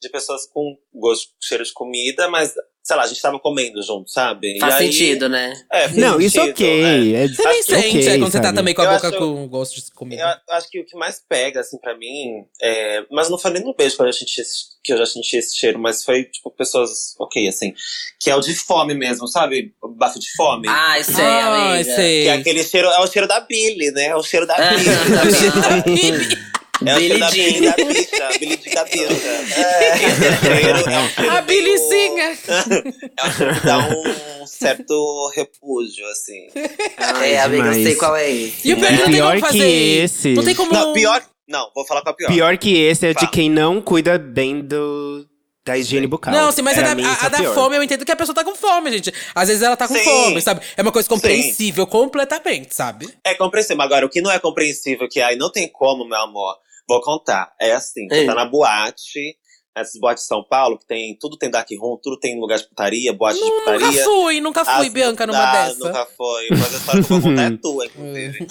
de 0.03 0.09
pessoas 0.09 0.45
com 0.45 0.77
gosto, 0.93 1.29
cheiro 1.41 1.63
de 1.63 1.73
comida, 1.73 2.27
mas, 2.29 2.53
sei 2.83 2.95
lá, 2.95 3.03
a 3.03 3.07
gente 3.07 3.21
tava 3.21 3.39
comendo 3.39 3.81
junto, 3.81 4.09
sabe? 4.11 4.57
E 4.57 4.59
Faz 4.59 4.75
aí- 4.75 4.91
sentido, 4.91 5.27
né? 5.29 5.53
É, 5.71 5.81
faz 5.83 5.95
Não, 5.95 6.19
isso 6.21 6.35
sentido, 6.39 6.51
ok. 6.53 7.15
É, 7.15 7.27
Você 7.27 7.43
nem 7.47 7.63
sente 7.63 7.87
ok, 7.87 8.07
é, 8.07 8.17
quando 8.19 8.31
você 8.31 8.37
tá 8.37 8.43
sabe? 8.43 8.55
também 8.57 8.73
com 8.75 8.81
a 8.81 8.85
Eu 8.85 8.91
boca 8.93 9.07
acho- 9.07 9.17
com 9.17 9.47
gosto 9.47 9.75
de 9.75 9.81
Eu 9.81 9.95
comida. 9.95 10.41
acho 10.51 10.69
que 10.69 10.79
o 10.81 10.85
que 10.85 10.95
mais 10.97 11.21
pega, 11.27 11.61
assim, 11.61 11.77
pra 11.79 11.97
mim, 11.97 12.43
é... 12.61 13.05
Mas 13.09 13.29
não 13.29 13.37
foi 13.37 13.51
nem 13.51 13.63
no 13.63 13.73
beijo 13.73 13.95
que 13.95 14.01
eu, 14.01 14.05
já 14.07 14.13
senti 14.13 14.41
esse, 14.41 14.53
que 14.83 14.93
eu 14.93 14.97
já 14.97 15.05
senti 15.05 15.37
esse 15.37 15.55
cheiro, 15.57 15.79
mas 15.79 16.03
foi, 16.03 16.25
tipo, 16.25 16.51
pessoas, 16.51 17.15
ok, 17.19 17.47
assim. 17.47 17.73
Que 18.19 18.29
é 18.29 18.35
o 18.35 18.41
de 18.41 18.53
fome 18.53 18.93
mesmo, 18.93 19.27
sabe? 19.27 19.73
O 19.81 19.87
bafo 19.87 20.19
de 20.19 20.31
fome. 20.33 20.67
Ai, 20.67 21.03
sei, 21.03 21.23
Ah, 21.23 21.73
amiga. 21.73 21.95
sei. 21.95 22.23
Que 22.23 22.29
é 22.29 22.33
aquele 22.33 22.63
cheiro, 22.63 22.87
é 22.89 22.99
o 22.99 23.07
cheiro 23.07 23.27
da 23.27 23.39
Billy, 23.39 23.91
né? 23.91 24.07
É 24.07 24.15
o 24.15 24.23
cheiro 24.23 24.45
da 24.45 24.55
Ah. 24.59 25.81
Billy. 25.85 26.53
É 26.81 26.95
Billy 26.95 27.19
Jean. 27.19 27.61
da 27.69 27.75
Billy 27.75 28.59
Jean 28.63 28.73
da 28.73 28.87
cheiro 28.87 29.13
é 30.89 30.99
um 30.99 31.29
A 31.29 31.41
Bilizinha! 31.41 32.37
É 33.17 33.23
um 33.25 33.53
que 33.53 33.65
dá 33.65 33.77
um 34.41 34.45
certo 34.47 35.31
repúdio, 35.35 36.05
assim. 36.07 36.47
É, 37.23 37.39
amiga, 37.39 37.67
eu 37.67 37.73
sei 37.73 37.95
qual 37.95 38.15
é 38.15 38.29
esse. 38.29 38.67
E 38.67 38.73
o 38.73 38.77
pior 38.77 38.87
é 38.87 38.89
que 38.89 38.97
não 38.97 39.05
tem 39.05 39.13
Pior 39.13 39.35
como 39.35 39.41
que 39.41 39.47
fazer. 39.59 40.03
esse. 40.03 40.33
Não 40.33 40.43
tem 40.43 40.55
como. 40.55 40.73
Não, 40.73 40.93
pior... 40.93 41.23
Não, 41.47 41.69
vou 41.75 41.85
falar 41.85 42.01
com 42.01 42.09
a 42.09 42.13
pior. 42.13 42.27
Pior 42.31 42.57
que 42.57 42.75
esse 42.75 43.05
é 43.05 43.09
de 43.09 43.19
Fala. 43.19 43.31
quem 43.31 43.49
não 43.49 43.81
cuida 43.81 44.17
bem 44.17 44.61
do, 44.61 45.25
da 45.65 45.77
higiene 45.77 46.07
bucal. 46.07 46.33
Não, 46.33 46.51
sim, 46.51 46.61
mas 46.61 46.77
Pra 46.77 46.91
a, 46.91 46.93
da, 46.93 47.01
a 47.01 47.25
é 47.25 47.29
da 47.29 47.53
fome 47.53 47.77
eu 47.77 47.83
entendo 47.83 48.03
que 48.03 48.11
a 48.11 48.15
pessoa 48.15 48.35
tá 48.35 48.43
com 48.43 48.53
fome, 48.55 48.91
gente. 48.91 49.13
Às 49.33 49.47
vezes 49.47 49.63
ela 49.63 49.77
tá 49.77 49.87
com 49.87 49.95
Sim. 49.95 50.03
fome, 50.03 50.41
sabe? 50.41 50.61
É 50.75 50.81
uma 50.81 50.91
coisa 50.91 51.07
compreensível 51.07 51.87
completamente, 51.87 52.75
sabe? 52.75 53.09
É 53.23 53.33
compreensível. 53.33 53.81
Agora, 53.81 54.05
o 54.05 54.09
que 54.09 54.21
não 54.21 54.29
é 54.29 54.39
compreensível, 54.39 55.07
que 55.09 55.21
aí 55.21 55.37
não 55.37 55.49
tem 55.49 55.69
como, 55.71 56.05
meu 56.05 56.17
amor, 56.19 56.55
vou 56.87 57.01
contar. 57.01 57.53
É 57.59 57.71
assim, 57.71 58.07
você 58.09 58.25
tá 58.25 58.35
na 58.35 58.45
boate, 58.45 59.37
essas 59.73 59.99
boates 60.01 60.23
de 60.23 60.27
São 60.27 60.43
Paulo, 60.43 60.77
que 60.77 60.85
tem, 60.85 61.17
tudo 61.17 61.37
tem 61.37 61.49
dark 61.49 61.69
room, 61.79 61.97
tudo 62.03 62.19
tem 62.19 62.37
lugar 62.39 62.57
de 62.59 62.67
putaria, 62.67 63.13
boate 63.13 63.35
de 63.39 63.41
Não, 63.41 63.59
nunca 63.59 63.71
putaria. 63.73 64.03
fui, 64.03 64.41
nunca 64.41 64.65
fui, 64.65 64.87
As- 64.87 64.93
Bianca, 64.93 65.25
numa 65.25 65.43
ah, 65.49 65.51
dessa. 65.67 65.79
Nunca 65.87 66.05
foi. 66.17 66.47
Mas 66.51 66.73
a 66.73 66.77
história 66.77 67.03
que 67.03 67.13
eu 67.13 67.19
vou 67.21 67.29
contar 67.31 67.43
é 67.43 67.51
tua, 67.57 67.85
inclusive. 67.85 68.47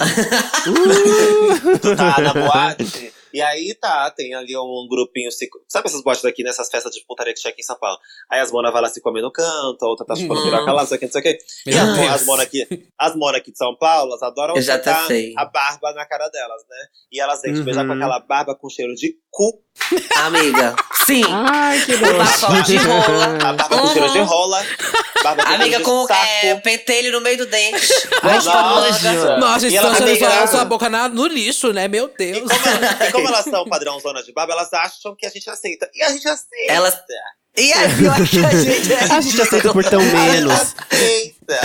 Uh! 0.66 1.78
tu 1.78 1.94
tá 1.96 2.20
na 2.22 2.32
boate. 2.32 3.12
E 3.32 3.40
aí 3.42 3.74
tá, 3.74 4.10
tem 4.10 4.34
ali 4.34 4.56
um 4.56 4.86
grupinho. 4.88 5.30
Se... 5.32 5.48
Sabe 5.68 5.88
essas 5.88 6.02
boates 6.02 6.22
daqui, 6.22 6.42
nessas 6.42 6.68
festas 6.68 6.92
de 6.94 7.04
putaria 7.06 7.32
que 7.32 7.40
tinha 7.40 7.50
aqui 7.52 7.60
em 7.60 7.64
São 7.64 7.78
Paulo? 7.78 7.98
Aí 8.30 8.40
as 8.40 8.50
monas 8.52 8.72
vai 8.72 8.82
lá 8.82 8.88
se 8.88 9.00
comer 9.00 9.22
no 9.22 9.30
canto, 9.32 9.78
a 9.82 9.88
outra 9.88 10.06
tá 10.06 10.14
chupando 10.16 10.42
piroca 10.42 10.72
lá, 10.72 10.82
não 10.82 10.86
sei 10.88 10.96
o 10.96 11.00
que, 11.00 11.06
não 11.06 11.12
sei 11.12 11.20
o 11.20 11.24
que. 11.24 11.38
E 11.66 11.74
Meu 11.74 12.10
as, 12.12 12.24
monas 12.26 12.46
aqui, 12.46 12.66
as 12.98 13.14
aqui 13.40 13.52
de 13.52 13.58
São 13.58 13.76
Paulo, 13.76 14.10
elas 14.12 14.22
adoram 14.22 14.54
Eu 14.56 14.62
já 14.62 14.78
a 15.36 15.44
barba 15.44 15.92
na 15.94 16.04
cara 16.06 16.28
delas, 16.28 16.62
né? 16.68 16.76
E 17.10 17.20
elas 17.20 17.40
vêm 17.42 17.52
te 17.52 17.58
Uhum. 17.60 17.64
beijar 17.64 17.86
com 17.86 17.92
aquela 17.92 18.18
barba 18.20 18.54
com 18.54 18.68
cheiro 18.68 18.94
de 18.94 19.14
cu, 19.30 19.62
Amiga, 20.24 20.74
sim. 21.06 21.22
Ai, 21.28 21.80
que 21.84 21.96
bafão 21.96 22.62
de 22.62 22.76
rola. 22.76 23.24
a 23.42 23.52
barba 23.54 23.68
com 23.68 23.76
Uhum. 23.86 23.92
cheiro 23.92 24.12
de 24.12 24.18
rola, 24.20 24.62
barba 25.22 25.44
com 25.44 25.52
Amiga, 25.54 25.80
com 25.80 26.06
é, 26.12 26.54
pentelho 26.56 27.12
no 27.12 27.20
meio 27.20 27.38
do 27.38 27.46
dente. 27.46 27.88
Ai, 28.22 28.38
que 28.38 28.44
nojo. 28.46 29.04
nojo. 29.04 29.40
Nossa, 29.40 29.66
E 29.68 29.74
estão 29.74 29.94
jogando 29.94 30.08
amigas- 30.08 30.50
sua, 30.50 30.64
boca 30.64 30.88
na- 30.88 31.08
no 31.08 31.26
lixo, 31.26 31.72
né? 31.72 31.88
Meu 31.88 32.06
E 32.06 32.16
Deus. 32.18 32.50
como, 32.50 32.68
elas, 32.68 33.08
e 33.08 33.12
como 33.12 33.21
elas 33.28 33.44
são 33.44 33.64
padrão 33.66 33.98
zona 34.00 34.22
de 34.22 34.32
barba, 34.32 34.52
elas 34.52 34.72
acham 34.72 35.14
que 35.16 35.26
a 35.26 35.30
gente 35.30 35.48
aceita. 35.48 35.90
E 35.94 36.02
a 36.02 36.10
gente 36.10 36.26
aceita. 36.28 36.72
Elas- 36.72 36.98
E 37.56 37.70
é 37.72 37.88
pior 37.96 38.16
que 38.16 38.38
a 38.44 38.50
gente 38.64 38.92
é. 38.92 38.98
A 39.12 39.20
gente 39.20 39.40
aceita 39.42 39.72
por 39.72 39.84
tão 39.84 40.00
menos. 40.00 40.52
aceita. 40.52 41.60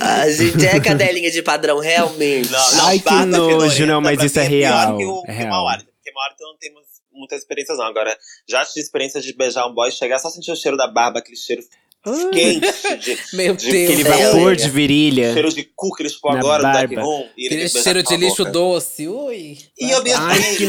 A 0.00 0.30
gente 0.30 0.66
é 0.66 0.80
cadelinha 0.80 1.30
de 1.30 1.42
padrão, 1.42 1.78
realmente. 1.78 2.50
Não, 2.50 2.72
não, 2.76 2.86
Ai, 2.86 2.98
que 3.00 3.24
nojo, 3.26 3.86
não, 3.86 4.00
mas 4.00 4.22
isso 4.22 4.38
é 4.38 4.42
mim 4.44 4.58
pior 4.60 4.68
real, 4.70 4.96
que 4.98 5.04
o, 5.04 5.22
é 5.22 5.26
que 5.26 5.32
real. 5.32 5.46
o 5.48 5.50
mau 5.50 5.68
hálito. 5.68 5.90
Porque 5.94 6.12
mau 6.12 6.24
hálito 6.24 6.42
não 6.44 6.56
temos 6.58 6.82
muitas 7.12 7.40
experiências, 7.40 7.78
não. 7.78 7.86
Agora, 7.86 8.16
já 8.48 8.64
tive 8.64 8.80
experiência 8.80 9.20
de 9.20 9.32
beijar 9.36 9.66
um 9.66 9.74
boy, 9.74 9.90
chegar 9.90 10.18
só 10.18 10.28
sentir 10.30 10.52
o 10.52 10.56
cheiro 10.56 10.76
da 10.76 10.86
barba, 10.86 11.18
aquele 11.20 11.36
cheiro 11.36 11.62
quente, 12.30 12.60
de, 13.00 13.18
Meu 13.36 13.54
de- 13.56 13.70
Deus. 13.70 13.90
Aquele 13.90 14.04
vapor 14.04 14.56
de 14.56 14.68
virilha. 14.70 15.32
cheiro 15.32 15.52
de 15.52 15.68
cu 15.74 15.90
que 15.94 16.02
ele 16.02 16.10
chupou 16.10 16.32
Na 16.32 16.38
agora 16.40 16.58
no 16.58 16.72
Dark 16.72 16.88
barba. 16.90 17.02
Room. 17.02 17.26
Ele 17.36 17.46
Aquele 17.46 17.68
cheiro 17.68 18.02
de 18.02 18.16
lixo 18.16 18.36
boca. 18.38 18.50
doce. 18.50 19.08
Ui. 19.08 19.58
E 19.80 19.90
eu 19.90 20.02
beijei, 20.02 20.20
Ai, 20.22 20.56
que 20.56 20.66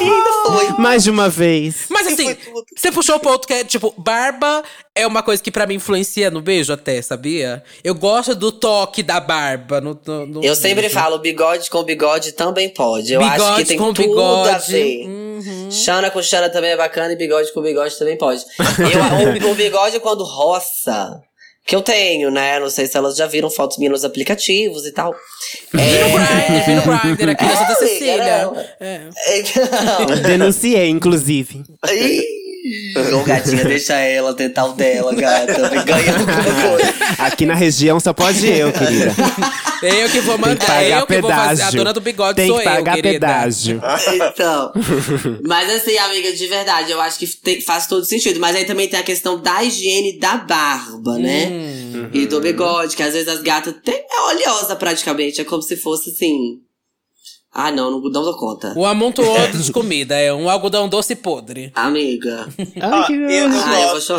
e 0.00 0.04
nojo. 0.04 0.58
Foi. 0.58 0.68
Mais 0.78 1.02
de 1.04 1.10
uma 1.10 1.28
vez. 1.28 1.86
Mas 1.88 2.06
assim, 2.08 2.36
você 2.76 2.90
puxou 2.92 3.16
o 3.16 3.20
ponto 3.20 3.46
que 3.46 3.52
é, 3.54 3.64
tipo, 3.64 3.94
barba 3.96 4.62
é 4.94 5.06
uma 5.06 5.22
coisa 5.22 5.42
que 5.42 5.50
pra 5.50 5.66
mim 5.66 5.74
influencia 5.74 6.30
no 6.30 6.40
beijo 6.42 6.72
até, 6.72 7.00
sabia? 7.02 7.62
Eu 7.82 7.94
gosto 7.94 8.34
do 8.34 8.50
toque 8.52 9.02
da 9.02 9.20
barba 9.20 9.80
no, 9.80 9.98
no- 10.06 10.26
no 10.26 10.44
Eu 10.44 10.54
sempre 10.54 10.82
beijo. 10.82 10.94
falo, 10.94 11.18
bigode 11.18 11.70
com 11.70 11.82
bigode 11.82 12.32
também 12.32 12.68
pode. 12.68 13.12
Eu 13.12 13.20
bigode 13.20 13.42
acho 13.42 13.56
que 13.56 13.64
tem 13.64 13.78
com 13.78 13.92
tudo 13.92 14.08
bigode. 14.08 14.48
a 14.50 14.58
ver. 14.58 15.06
Hum, 15.08 15.68
Xana 15.70 16.10
com 16.10 16.22
Xana 16.22 16.48
também 16.50 16.70
é 16.70 16.76
bacana 16.76 17.12
e 17.12 17.16
bigode 17.16 17.52
com 17.52 17.62
bigode 17.62 17.98
também 17.98 18.16
pode. 18.18 18.44
Eu, 19.42 19.48
o, 19.48 19.52
o 19.52 19.54
bigode 19.54 19.98
quando 20.00 20.22
roça, 20.24 21.20
que 21.64 21.76
eu 21.76 21.82
tenho, 21.82 22.30
né? 22.30 22.58
Não 22.58 22.68
sei 22.68 22.86
se 22.86 22.96
elas 22.96 23.16
já 23.16 23.26
viram 23.26 23.48
fotos 23.50 23.78
minhas 23.78 23.92
nos 23.92 24.04
aplicativos 24.04 24.84
e 24.86 24.92
tal. 24.92 25.14
Vi 25.72 25.78
no 25.80 26.08
Grindr, 26.18 26.64
vi 26.66 26.74
no 26.74 26.82
Grindr 27.16 27.30
aqui 27.30 27.44
na 27.44 27.56
Santa 27.56 27.72
É, 27.72 27.74
Cecília. 27.76 28.42
não. 28.44 28.56
É. 28.80 29.08
Então, 29.38 30.22
Denunciei, 30.22 30.88
inclusive. 30.88 31.62
Ô, 33.14 33.24
gatinha, 33.24 33.64
deixa 33.64 33.94
ela 33.94 34.32
tentar 34.34 34.66
o 34.66 34.72
dela, 34.74 35.12
gata. 35.14 35.68
Ganha 35.84 36.12
alguma 36.16 36.34
coisa. 36.76 36.94
Aqui 37.18 37.44
na 37.44 37.54
região 37.54 37.98
só 37.98 38.12
pode 38.12 38.46
eu, 38.46 38.72
querida. 38.72 39.12
Eu 39.82 40.08
que 40.08 40.20
vou 40.20 40.34
Tem 40.38 40.44
que 40.44 40.48
mandar, 40.50 40.66
pagar 40.66 41.00
eu 41.00 41.06
que 41.06 41.20
vou 41.20 41.30
fazer. 41.30 41.42
A 41.42 41.48
pedágio. 41.56 41.78
dona 41.80 41.92
do 41.92 42.00
bigode 42.00 42.36
Tem 42.36 42.46
sou 42.48 42.60
que 42.60 42.68
eu, 42.68 42.72
pagar 42.72 42.94
querida. 42.94 43.26
pedágio. 43.26 43.82
Então. 44.14 44.72
Mas 45.44 45.70
assim, 45.70 45.98
amiga, 45.98 46.32
de 46.32 46.46
verdade, 46.46 46.92
eu 46.92 47.00
acho 47.00 47.18
que 47.18 47.26
tem- 47.26 47.60
faz 47.60 47.88
todo 47.88 48.04
sentido. 48.04 48.38
Mas 48.38 48.54
aí 48.54 48.64
também 48.64 48.88
tem 48.88 49.00
a 49.00 49.02
questão 49.02 49.40
da 49.40 49.64
higiene 49.64 50.18
da 50.20 50.36
barba, 50.36 51.18
né? 51.18 51.48
Hum. 51.48 52.10
E 52.12 52.26
do 52.26 52.40
bigode, 52.40 52.94
que 52.94 53.02
às 53.02 53.12
vezes 53.12 53.26
as 53.28 53.42
gatas 53.42 53.74
têm, 53.84 53.94
é 54.08 54.20
oleosa 54.30 54.76
praticamente. 54.76 55.40
É 55.40 55.44
como 55.44 55.62
se 55.62 55.76
fosse 55.76 56.10
assim. 56.10 56.60
Ah, 57.52 57.70
não, 57.70 57.90
não, 57.90 58.00
não 58.00 58.10
dou 58.10 58.36
conta. 58.36 58.72
O 58.76 58.86
amontoado 58.86 59.58
de 59.58 59.70
comida 59.72 60.16
é 60.18 60.32
um 60.32 60.48
algodão 60.48 60.88
doce 60.88 61.14
podre. 61.14 61.70
Amiga. 61.74 62.48
Ah, 62.80 63.00
Ai, 63.00 63.06
que 63.06 63.12
eu, 63.12 63.28
eu 63.30 63.46
Ah, 63.50 63.80
eu 63.80 63.92
gosto, 63.92 64.12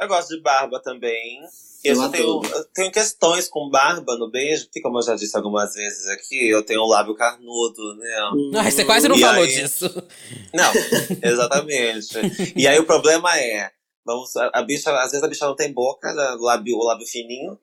eu 0.00 0.08
gosto 0.08 0.36
de 0.36 0.42
barba 0.42 0.80
também. 0.80 1.40
Eu, 1.82 1.92
Eu 1.94 1.96
só 1.96 2.08
tenho, 2.08 2.42
eu 2.44 2.64
tenho 2.74 2.90
questões 2.92 3.46
com 3.48 3.68
barba 3.70 4.16
no 4.16 4.30
beijo, 4.30 4.64
porque 4.64 4.80
como 4.80 4.98
eu 4.98 5.02
já 5.02 5.14
disse 5.14 5.36
algumas 5.36 5.74
vezes 5.74 6.06
aqui, 6.08 6.48
eu 6.48 6.62
tenho 6.62 6.82
um 6.82 6.86
lábio 6.86 7.14
carnudo, 7.14 7.96
né? 7.96 8.60
Ai, 8.60 8.70
você 8.70 8.84
quase 8.84 9.06
não 9.08 9.16
E 9.16 9.20
falou 9.20 9.44
aí? 9.44 9.50
disso. 9.54 10.02
Não, 10.54 10.72
exatamente. 11.22 12.52
e 12.56 12.66
aí 12.66 12.78
o 12.78 12.84
problema 12.86 13.36
é, 13.38 13.70
vamos, 14.04 14.34
a, 14.36 14.50
a 14.54 14.62
bicha, 14.62 14.90
às 14.98 15.10
vezes 15.10 15.22
a 15.22 15.28
bicha 15.28 15.46
não 15.46 15.56
tem 15.56 15.72
boca, 15.72 16.12
né, 16.12 16.36
o 16.38 16.42
lábio, 16.42 16.76
o 16.76 16.84
lábio 16.84 17.06
fininho, 17.06 17.58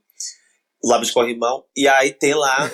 o 0.83 0.89
lábio 0.89 1.05
de 1.07 1.13
corrimão, 1.13 1.63
e 1.75 1.87
aí 1.87 2.11
tem 2.11 2.33
lá 2.35 2.69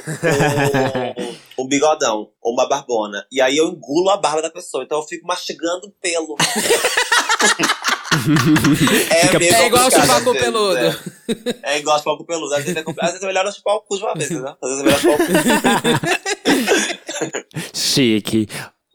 um, 1.18 1.24
um 1.60 1.68
bigodão, 1.68 2.30
ou 2.42 2.54
uma 2.54 2.68
barbona. 2.68 3.26
E 3.32 3.42
aí 3.42 3.58
eu 3.58 3.68
engulo 3.70 4.10
a 4.10 4.18
barba 4.18 4.42
da 4.42 4.50
pessoa, 4.50 4.84
então 4.84 4.98
eu 5.00 5.04
fico 5.04 5.26
mastigando 5.28 5.92
pelo. 6.02 6.36
é, 9.10 9.64
É 9.64 9.68
igual 9.68 9.92
chupar 9.92 10.24
com 10.24 10.34
peludo. 10.34 10.78
É, 10.78 10.96
é 11.64 11.80
igual 11.80 11.98
chupar 11.98 12.18
com 12.18 12.24
peludo. 12.26 12.54
Às 12.54 12.64
vezes 12.64 12.78
é, 12.78 12.84
compli- 12.84 13.02
às 13.04 13.10
vezes 13.12 13.24
é 13.24 13.28
melhor 13.28 13.46
eu 13.46 13.52
chupar 13.52 13.76
o 13.76 13.82
cu 13.82 13.98
de 13.98 14.04
uma 14.04 14.14
vez, 14.14 14.30
né? 14.30 14.56
Às 14.62 14.70
vezes 14.70 14.84
é 14.84 14.86
melhor 14.86 15.00
chupar 15.00 15.16
o 15.16 15.18
cu. 15.18 15.34
Chique. 17.74 18.48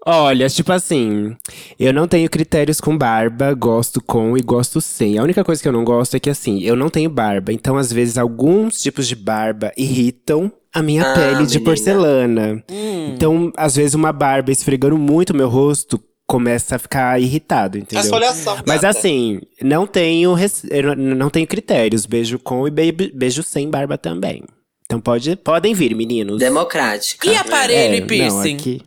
Olha, 0.05 0.49
tipo 0.51 0.73
assim, 0.73 1.37
eu 1.79 1.93
não 1.93 2.09
tenho 2.09 2.29
critérios 2.29 2.81
com 2.81 2.99
barba, 2.99 3.55
gosto 3.55 4.01
com 4.03 4.37
e 4.37 4.43
gosto 4.43 4.81
sem. 4.81 5.17
A 5.17 5.23
única 5.23 5.45
coisa 5.45 5.63
que 5.63 5.69
eu 5.69 5.73
não 5.73 5.85
gosto 5.85 6.17
é 6.17 6.21
que, 6.21 6.29
assim, 6.29 6.61
eu 6.61 6.75
não 6.75 6.89
tenho 6.91 7.09
barba. 7.09 7.53
Então, 7.53 7.77
às 7.77 7.93
vezes, 7.93 8.19
alguns 8.19 8.83
tipos 8.83 9.07
de 9.07 9.15
barba 9.15 9.71
irritam 9.77 10.51
a 10.75 10.83
minha 10.83 11.03
Ah, 11.03 11.15
pele 11.15 11.47
de 11.47 11.59
menina. 11.59 11.65
porcelana. 11.65 12.65
Hum. 12.71 13.13
Então, 13.15 13.53
às 13.57 13.77
vezes, 13.77 13.95
uma 13.95 14.13
barba 14.13 14.51
esfregando 14.51 14.97
muito 14.99 15.35
meu 15.35 15.49
rosto 15.49 16.03
começa 16.27 16.77
a 16.77 16.79
ficar 16.79 17.21
irritado, 17.21 17.77
entendeu? 17.77 18.03
esfoliação, 18.05 18.57
Mas 18.67 18.81
gata. 18.81 18.99
assim, 18.99 19.41
não 19.61 19.87
tenho, 19.87 20.35
não 20.97 21.29
tenho 21.29 21.47
critérios. 21.47 22.07
Beijo 22.07 22.39
com 22.39 22.67
e 22.67 22.71
be- 22.71 23.13
beijo 23.15 23.43
sem 23.43 23.69
barba 23.69 23.99
também. 23.99 24.43
Então 24.93 25.01
pode, 25.01 25.37
podem 25.37 25.73
vir, 25.73 25.95
meninos. 25.95 26.39
Democrática. 26.39 27.27
E 27.27 27.35
aparelho 27.35 27.95
É, 27.95 27.97
e 27.97 28.01
não, 28.01 28.07
piercing? 28.07 28.55
aqui- 28.57 28.83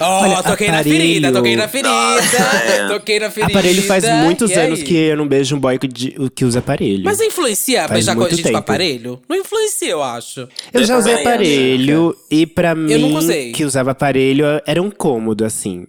Ó, 0.00 0.22
Olha, 0.24 0.42
toquei 0.42 0.66
na 0.66 0.80
aparelho- 0.80 1.00
ferida, 1.00 1.32
toquei 1.32 1.54
na 1.56 1.68
ferida. 1.68 1.88
Nossa, 1.90 2.36
é. 2.66 2.88
Toquei 2.88 3.20
na 3.20 3.30
ferida. 3.30 3.52
Aparelho 3.52 3.82
faz 3.84 4.04
muitos 4.24 4.50
E 4.50 4.54
anos 4.54 4.80
aí? 4.80 4.84
que 4.84 4.96
eu 4.96 5.16
não 5.16 5.28
beijo 5.28 5.54
um 5.54 5.60
boy 5.60 5.78
que, 5.78 5.86
de- 5.86 6.16
que 6.34 6.44
usa 6.44 6.58
aparelho. 6.58 7.04
Mas 7.04 7.20
influencia 7.20 7.82
Faz 7.82 7.92
beijar 7.92 8.16
com 8.16 8.28
gente 8.28 8.38
com 8.42 8.48
tempo. 8.48 8.58
aparelho? 8.58 9.22
Não 9.28 9.36
influencia, 9.36 9.90
eu 9.90 10.02
acho. 10.02 10.48
eu 10.74 10.84
já 10.84 10.98
usei 10.98 11.14
aparelho 11.14 12.16
e 12.28 12.44
pra 12.44 12.74
nunca 12.74 13.20
mim, 13.22 13.52
que 13.52 13.64
usava 13.64 13.92
aparelho, 13.92 14.44
era 14.66 14.82
um 14.82 14.90
cômodo, 14.90 15.44
assim. 15.44 15.86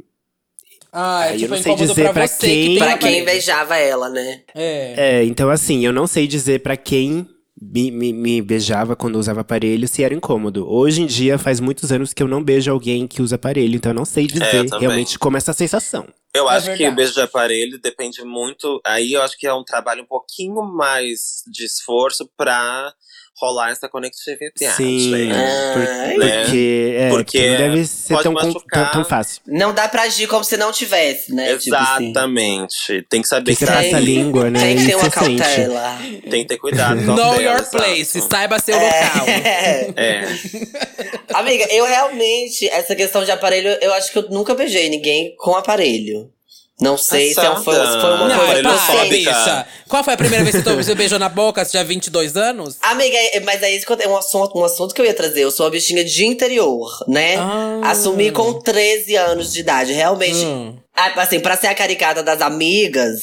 Ah, 0.94 1.26
é 1.26 1.30
Aí 1.30 1.34
eu 1.34 1.40
tipo 1.40 1.56
não 1.56 1.64
sei 1.64 1.72
incômodo 1.72 1.94
dizer 1.94 2.14
pra 2.14 2.28
quem- 2.28 2.74
que 2.74 2.78
Pra 2.78 2.98
quem 3.00 3.26
beijava 3.26 3.78
ela, 3.78 4.10
né? 4.10 4.42
É. 4.54 4.94
É, 5.22 5.24
então 5.24 5.50
assim, 5.50 5.84
eu 5.84 5.92
não 5.92 6.06
sei 6.06 6.28
dizer 6.28 6.60
pra 6.62 6.78
quem 6.78 7.28
me, 7.62 7.92
me- 7.92 8.14
me 8.14 8.42
beijava 8.42 8.96
quando 8.96 9.18
usava 9.18 9.42
aparelho 9.42 9.88
se 9.88 10.04
era 10.04 10.14
incômodo. 10.14 10.66
Hoje 10.72 11.02
em 11.02 11.06
dia, 11.06 11.38
faz 11.38 11.60
muitos 11.60 11.92
anos 11.92 12.14
que 12.14 12.24
eu 12.24 12.28
não 12.28 12.44
beijo 12.44 12.72
alguém 12.72 13.08
que 13.08 13.22
usa 13.22 13.36
aparelho, 13.36 13.76
então 13.76 13.92
eu 13.92 13.96
não 13.96 14.06
sei 14.06 14.28
dizer 14.28 14.44
É, 14.46 14.78
realmente 14.80 15.20
como 15.20 15.36
é 15.36 15.40
essa 15.40 15.54
sensação. 15.54 16.08
Eu 16.34 16.50
É 16.50 16.56
acho 16.58 16.76
que 16.76 16.88
o 16.88 16.96
beijo 16.96 17.14
de 17.14 17.22
aparelho 17.22 17.80
depende 17.82 18.24
muito. 18.24 18.80
Aí 18.86 19.14
eu 19.14 19.22
acho 19.22 19.38
que 19.38 19.48
é 19.48 19.54
um 19.54 19.64
trabalho 19.64 20.04
um 20.04 20.08
pouquinho 20.08 20.62
mais 20.64 21.44
de 21.52 21.66
esforço 21.66 22.30
pra 22.38 22.94
rolar 23.40 23.72
essa 23.72 23.88
conectividade. 23.88 24.76
Sim, 24.76 25.32
Ah, 25.32 25.74
por- 25.74 25.82
é. 25.84 26.44
porque, 26.44 26.96
é, 26.98 27.10
Porque 27.10 27.38
porque 27.40 27.50
não 27.50 27.58
deve 27.58 27.86
ser 27.86 28.14
pode 28.14 28.24
tão, 28.24 28.34
machucar. 28.34 28.84
tão, 28.84 28.92
tão 29.02 29.06
fácil. 29.10 29.42
Não 29.48 29.74
dá 29.74 29.88
pra 29.88 30.04
agir 30.04 30.28
como 30.28 30.44
se 30.44 30.58
não 30.58 30.72
tivesse, 30.72 31.34
né? 31.34 31.56
Tipo 31.58 31.76
assim. 31.76 32.06
Exatamente. 32.10 33.06
Tem 33.10 33.22
que 33.22 33.28
saber 33.28 33.56
que 33.56 33.66
passa 33.66 33.80
a 33.80 33.82
Tem- 33.84 34.00
língua, 34.02 34.50
né? 34.50 34.60
Tem 34.60 34.78
que 34.78 34.86
ter 34.86 34.96
uma 34.96 35.04
sente. 35.10 35.38
cautela. 35.42 35.98
tem 36.30 36.42
que 36.44 36.46
ter 36.50 36.58
cuidado. 36.58 37.02
Know 37.02 37.40
your 37.42 37.64
place, 37.70 38.18
exato. 38.18 38.28
saiba 38.36 38.60
seu 38.60 38.76
local. 38.76 39.28
É. 39.28 39.94
É. 39.96 40.26
Amiga, 41.34 41.66
eu 41.72 41.86
realmente, 41.86 42.68
essa 42.70 42.96
questão 42.96 43.24
de 43.24 43.32
aparelho, 43.32 43.70
eu 43.82 43.94
acho 43.94 44.12
que 44.12 44.18
eu 44.20 44.30
nunca 44.30 44.54
beijei 44.56 44.90
ninguém 44.90 45.36
com 45.38 45.56
aparelho. 45.56 46.30
Não 46.82 46.98
sei 46.98 47.34
se, 47.34 47.40
é 47.40 47.50
um- 47.52 47.62
foi, 47.64 47.76
se 47.76 47.82
foi 47.82 48.10
uma 48.12 48.18
Não, 48.20 48.28
Não, 48.30 48.38
coisa 48.38 48.60
aparelho 48.62 48.86
para, 48.86 49.06
bicha. 49.06 49.68
Qual 49.90 50.04
foi 50.04 50.14
a 50.14 50.18
primeira 50.18 50.46
vez 50.46 50.64
que 50.64 50.74
você 50.74 50.96
beijou 50.96 51.20
na 51.20 51.28
boca? 51.28 51.64
Você 51.66 51.72
tinha 51.72 51.84
22 51.84 52.38
anos? 52.38 52.78
Amiga, 52.82 53.18
é- 53.18 53.40
mas 53.42 53.62
aí 53.62 53.82
é 54.00 54.08
um 54.08 54.16
assunto, 54.18 54.58
um 54.58 54.64
assunto 54.64 54.94
que 54.96 55.02
eu 55.02 55.06
ia 55.06 55.14
trazer. 55.14 55.42
Eu 55.42 55.52
sou 55.52 55.66
uma 55.66 55.72
bichinha 55.72 56.06
de 56.06 56.26
interior, 56.26 56.88
né? 57.08 57.36
Ah. 57.38 57.82
Assumi 57.86 58.32
com 58.32 58.54
13 58.62 59.16
anos 59.16 59.52
de 59.52 59.60
idade. 59.60 59.92
Realmente. 59.92 60.46
Hum. 60.46 60.78
Ah, 60.96 61.14
Assim, 61.22 61.40
pra 61.40 61.56
ser 61.56 61.68
a 61.68 61.76
caricata 61.76 62.22
das 62.22 62.42
amigas, 62.42 63.22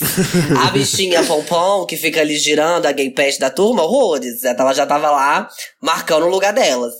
a 0.67 0.71
bichinha 0.73 1.23
pompom, 1.25 1.85
que 1.87 1.97
fica 1.97 2.21
ali 2.23 2.37
girando, 2.37 2.87
a 2.87 2.93
gay 2.93 3.11
pet 3.11 3.39
da 3.39 3.51
turma, 3.51 3.83
horrores. 3.83 4.43
Ela 4.45 4.73
já 4.73 4.87
tava 4.87 5.11
lá 5.11 5.49
marcando 5.83 6.25
o 6.25 6.29
lugar 6.31 6.53
delas. 6.55 6.95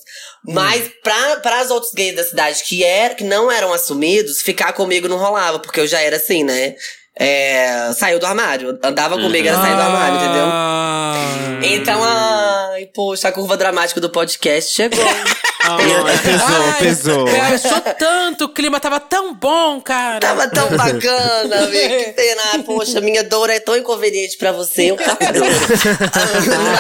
Mas 0.45 0.91
pra, 1.03 1.37
pra 1.41 1.61
as 1.61 1.71
outros 1.71 1.93
gays 1.93 2.15
da 2.15 2.25
cidade 2.25 2.63
que, 2.65 2.85
era, 2.85 3.15
que 3.15 3.25
não 3.25 3.51
eram 3.51 3.73
assumidos, 3.73 4.43
ficar 4.43 4.73
comigo 4.73 5.09
não 5.09 5.19
rolava, 5.19 5.59
porque 5.59 5.81
eu 5.81 5.87
já 5.87 6.01
era 6.01 6.17
assim, 6.17 6.45
né? 6.45 6.75
É, 7.19 7.91
saiu 7.97 8.19
do 8.19 8.27
armário. 8.27 8.79
Andava 8.83 9.17
comigo, 9.17 9.49
era 9.49 9.57
sair 9.57 9.75
do 9.75 9.81
armário, 9.81 10.17
entendeu? 10.17 10.45
Ah. 10.47 11.15
Então, 11.63 12.01
ai, 12.05 12.87
poxa, 12.95 13.29
a 13.29 13.33
curva 13.33 13.57
dramática 13.57 14.01
do 14.01 14.11
podcast 14.11 14.73
chegou. 14.75 15.05
Ai, 15.69 16.19
pesou, 16.23 16.47
Ai, 16.47 16.79
pesou. 16.79 17.29
é, 17.29 17.41
Achou 17.41 17.81
tanto, 17.99 18.45
o 18.45 18.49
clima 18.51 18.79
tava 18.79 19.01
tão 19.01 19.35
bom, 19.35 19.81
cara. 19.81 20.21
Tava 20.21 20.49
tão 20.49 20.69
bacana, 20.77 21.57
amiga. 21.67 21.89
Que 22.05 22.13
pena. 22.13 22.43
Ai, 22.53 22.63
Poxa, 22.63 23.01
minha 23.01 23.25
dor 23.25 23.51
é 23.51 23.59
tão 23.59 23.77
inconveniente 23.77 24.37
pra 24.37 24.53
você. 24.53 24.93
Eu 24.93 24.97
tava 25.03 25.19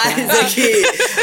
Mas 0.05 0.41
aqui. 0.41 0.82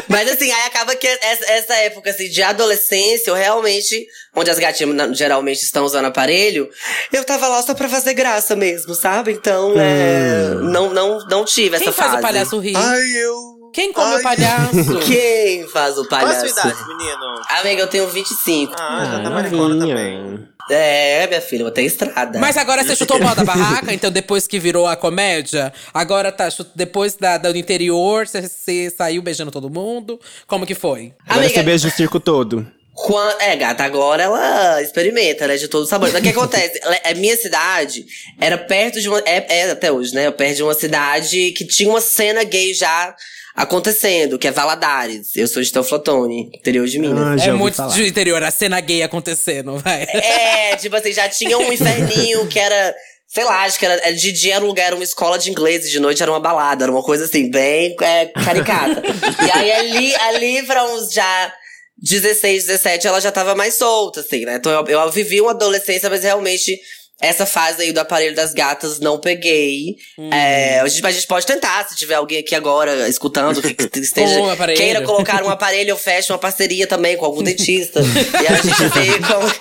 Mas 0.09 0.31
assim, 0.31 0.51
aí 0.51 0.67
acaba 0.67 0.93
que 0.95 1.07
essa, 1.07 1.51
essa 1.51 1.73
época 1.75 2.09
assim, 2.09 2.29
de 2.29 2.43
adolescência, 2.43 3.31
eu 3.31 3.35
realmente, 3.35 4.05
onde 4.35 4.49
as 4.49 4.59
gatinhas 4.59 4.95
na- 4.95 5.13
geralmente 5.13 5.61
estão 5.63 5.85
usando 5.85 6.05
aparelho, 6.05 6.69
eu 7.11 7.23
tava 7.23 7.47
lá 7.47 7.61
só 7.61 7.73
pra 7.73 7.87
fazer 7.89 8.13
graça 8.13 8.55
mesmo, 8.55 8.93
sabe? 8.95 9.31
Então, 9.31 9.73
é, 9.77 10.53
não, 10.61 10.93
não, 10.93 11.19
não 11.27 11.45
tive 11.45 11.75
essa 11.75 11.85
Quem 11.85 11.93
faz 11.93 12.09
fase. 12.11 12.19
o 12.19 12.21
palhaço 12.21 12.59
rir? 12.59 12.75
Ai, 12.75 13.01
eu. 13.17 13.53
Quem 13.73 13.91
come 13.91 14.13
Ai. 14.13 14.19
o 14.19 14.23
palhaço? 14.23 14.99
Quem 15.05 15.67
faz 15.67 15.97
o 15.97 16.05
Qual 16.07 16.21
a 16.21 16.25
palhaço? 16.25 16.47
sua 16.47 16.69
idade, 16.69 16.87
menino? 16.87 17.41
Amiga, 17.49 17.81
eu 17.81 17.87
tenho 17.87 18.07
25. 18.07 18.73
Ah, 18.77 19.09
já 19.17 19.23
tá 19.23 19.29
maricona 19.31 19.79
também. 19.79 20.47
É, 20.69 21.27
minha 21.27 21.41
filha, 21.41 21.63
eu 21.63 21.71
tenho 21.71 21.87
estrada. 21.87 22.39
Mas 22.39 22.55
agora 22.55 22.83
você 22.83 22.95
chutou 22.95 23.17
o 23.17 23.19
pau 23.19 23.35
da 23.35 23.43
barraca, 23.43 23.91
então 23.93 24.09
depois 24.11 24.47
que 24.47 24.59
virou 24.59 24.87
a 24.87 24.95
comédia, 24.95 25.73
agora 25.93 26.31
tá, 26.31 26.47
depois 26.75 27.15
da, 27.15 27.37
da- 27.37 27.51
do 27.51 27.57
interior, 27.57 28.25
você, 28.27 28.43
você 28.47 28.89
saiu 28.95 29.21
beijando 29.21 29.51
todo 29.51 29.69
mundo. 29.69 30.19
Como 30.47 30.65
que 30.65 30.75
foi? 30.75 31.13
Agora 31.25 31.39
Amiga, 31.45 31.55
você 31.55 31.63
beija 31.63 31.87
o 31.87 31.91
circo 31.91 32.19
todo. 32.19 32.65
Quan- 32.95 33.35
é, 33.39 33.55
gata, 33.55 33.83
agora 33.83 34.23
ela 34.23 34.81
experimenta, 34.81 35.47
né? 35.47 35.57
De 35.57 35.67
todos 35.67 35.85
os 35.85 35.89
sabores. 35.89 36.13
Mas 36.13 36.21
o 36.21 36.23
que 36.23 36.29
acontece? 36.37 36.79
Ela- 36.83 36.99
A 37.05 37.13
minha 37.15 37.35
cidade 37.35 38.05
era 38.39 38.57
perto 38.57 39.01
de 39.01 39.09
uma. 39.09 39.19
É, 39.25 39.45
é 39.61 39.71
até 39.71 39.91
hoje, 39.91 40.13
né? 40.13 40.29
Perto 40.31 40.55
de 40.57 40.63
uma 40.63 40.73
cidade 40.73 41.51
que 41.57 41.65
tinha 41.65 41.89
uma 41.89 42.01
cena 42.01 42.43
gay 42.43 42.73
já 42.73 43.15
acontecendo, 43.55 44.37
que 44.39 44.47
é 44.47 44.51
Valadares. 44.51 45.35
Eu 45.35 45.47
sou 45.47 45.61
de 45.61 45.71
Teoflotone, 45.71 46.49
interior 46.53 46.85
de 46.87 46.99
Minas. 46.99 47.41
Ah, 47.41 47.49
é 47.49 47.51
muito 47.53 47.75
falar. 47.75 47.93
de 47.95 48.07
interior, 48.07 48.41
a 48.43 48.51
cena 48.51 48.79
gay 48.79 49.03
acontecendo, 49.03 49.77
vai. 49.77 50.03
É, 50.03 50.75
tipo 50.75 50.95
assim, 50.95 51.13
já 51.13 51.29
tinha 51.29 51.57
um 51.57 51.71
inferninho 51.71 52.47
que 52.47 52.59
era. 52.59 52.93
Sei 53.27 53.43
lá, 53.43 53.63
acho 53.63 53.79
que 53.79 53.85
era, 53.87 54.11
de 54.13 54.31
dia 54.31 54.55
era 54.55 54.63
um 54.63 54.67
lugar, 54.67 54.85
era 54.87 54.95
uma 54.95 55.03
escola 55.03 55.39
de 55.39 55.49
inglês, 55.49 55.87
e 55.87 55.89
de 55.89 55.99
noite 55.99 56.21
era 56.21 56.31
uma 56.31 56.39
balada, 56.39 56.85
era 56.85 56.91
uma 56.91 57.01
coisa 57.01 57.25
assim, 57.25 57.49
bem 57.49 57.95
é, 57.99 58.27
caricata. 58.27 59.01
e 59.47 59.51
aí 59.57 59.71
ali, 59.71 60.15
ali 60.15 60.63
pra 60.67 60.83
uns 60.85 61.11
já 61.11 61.51
16, 61.97 62.65
17, 62.65 63.07
ela 63.07 63.21
já 63.21 63.31
tava 63.31 63.55
mais 63.55 63.75
solta, 63.75 64.19
assim, 64.19 64.45
né? 64.45 64.55
Então 64.55 64.71
eu, 64.71 64.85
eu 64.85 65.11
vivi 65.11 65.39
uma 65.39 65.51
adolescência, 65.51 66.09
mas 66.09 66.23
realmente 66.23 66.79
Essa 67.21 67.45
fase 67.45 67.81
aí 67.83 67.93
do 67.93 67.99
aparelho 67.99 68.35
das 68.35 68.53
gatas 68.53 68.99
não 68.99 69.17
peguei. 69.17 69.95
Hum. 70.17 70.29
É, 70.33 70.79
a, 70.81 70.87
gente, 70.87 71.05
a 71.05 71.11
gente 71.11 71.27
pode 71.27 71.45
tentar, 71.45 71.87
se 71.87 71.95
tiver 71.95 72.15
alguém 72.15 72.39
aqui 72.39 72.53
agora 72.53 73.07
escutando 73.07 73.61
que, 73.61 73.73
que 73.87 73.99
esteja, 73.99 74.41
um 74.41 74.55
queira 74.75 75.01
colocar 75.03 75.41
um 75.43 75.49
aparelho, 75.49 75.91
eu 75.91 75.97
fecho 75.97 76.33
uma 76.33 76.39
parceria 76.39 76.85
também 76.85 77.15
com 77.15 77.23
algum 77.23 77.41
dentista. 77.41 78.01
e 78.43 78.47
a 78.47 78.55
gente 78.55 78.89
vê 78.93 79.19
como, 79.25 79.53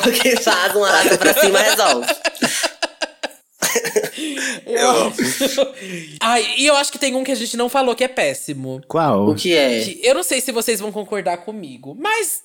como 0.00 0.12
que 0.12 0.36
faz 0.36 0.74
uma 0.74 0.88
arasta 0.88 1.18
pra 1.18 1.34
cima 1.34 1.58
resolve. 1.58 2.06
Eu- 4.66 5.12
Ai, 6.20 6.54
e 6.58 6.66
eu 6.66 6.76
acho 6.76 6.90
que 6.92 6.98
tem 6.98 7.14
um 7.14 7.24
que 7.24 7.32
a 7.32 7.36
gente 7.36 7.56
não 7.56 7.68
falou 7.68 7.94
que 7.94 8.04
é 8.04 8.08
péssimo. 8.08 8.80
Qual? 8.88 9.28
O 9.28 9.34
que 9.34 9.54
é? 9.54 9.80
Que 9.84 10.00
eu 10.02 10.14
não 10.14 10.22
sei 10.22 10.40
se 10.40 10.52
vocês 10.52 10.80
vão 10.80 10.92
concordar 10.92 11.38
comigo, 11.38 11.96
mas. 11.98 12.42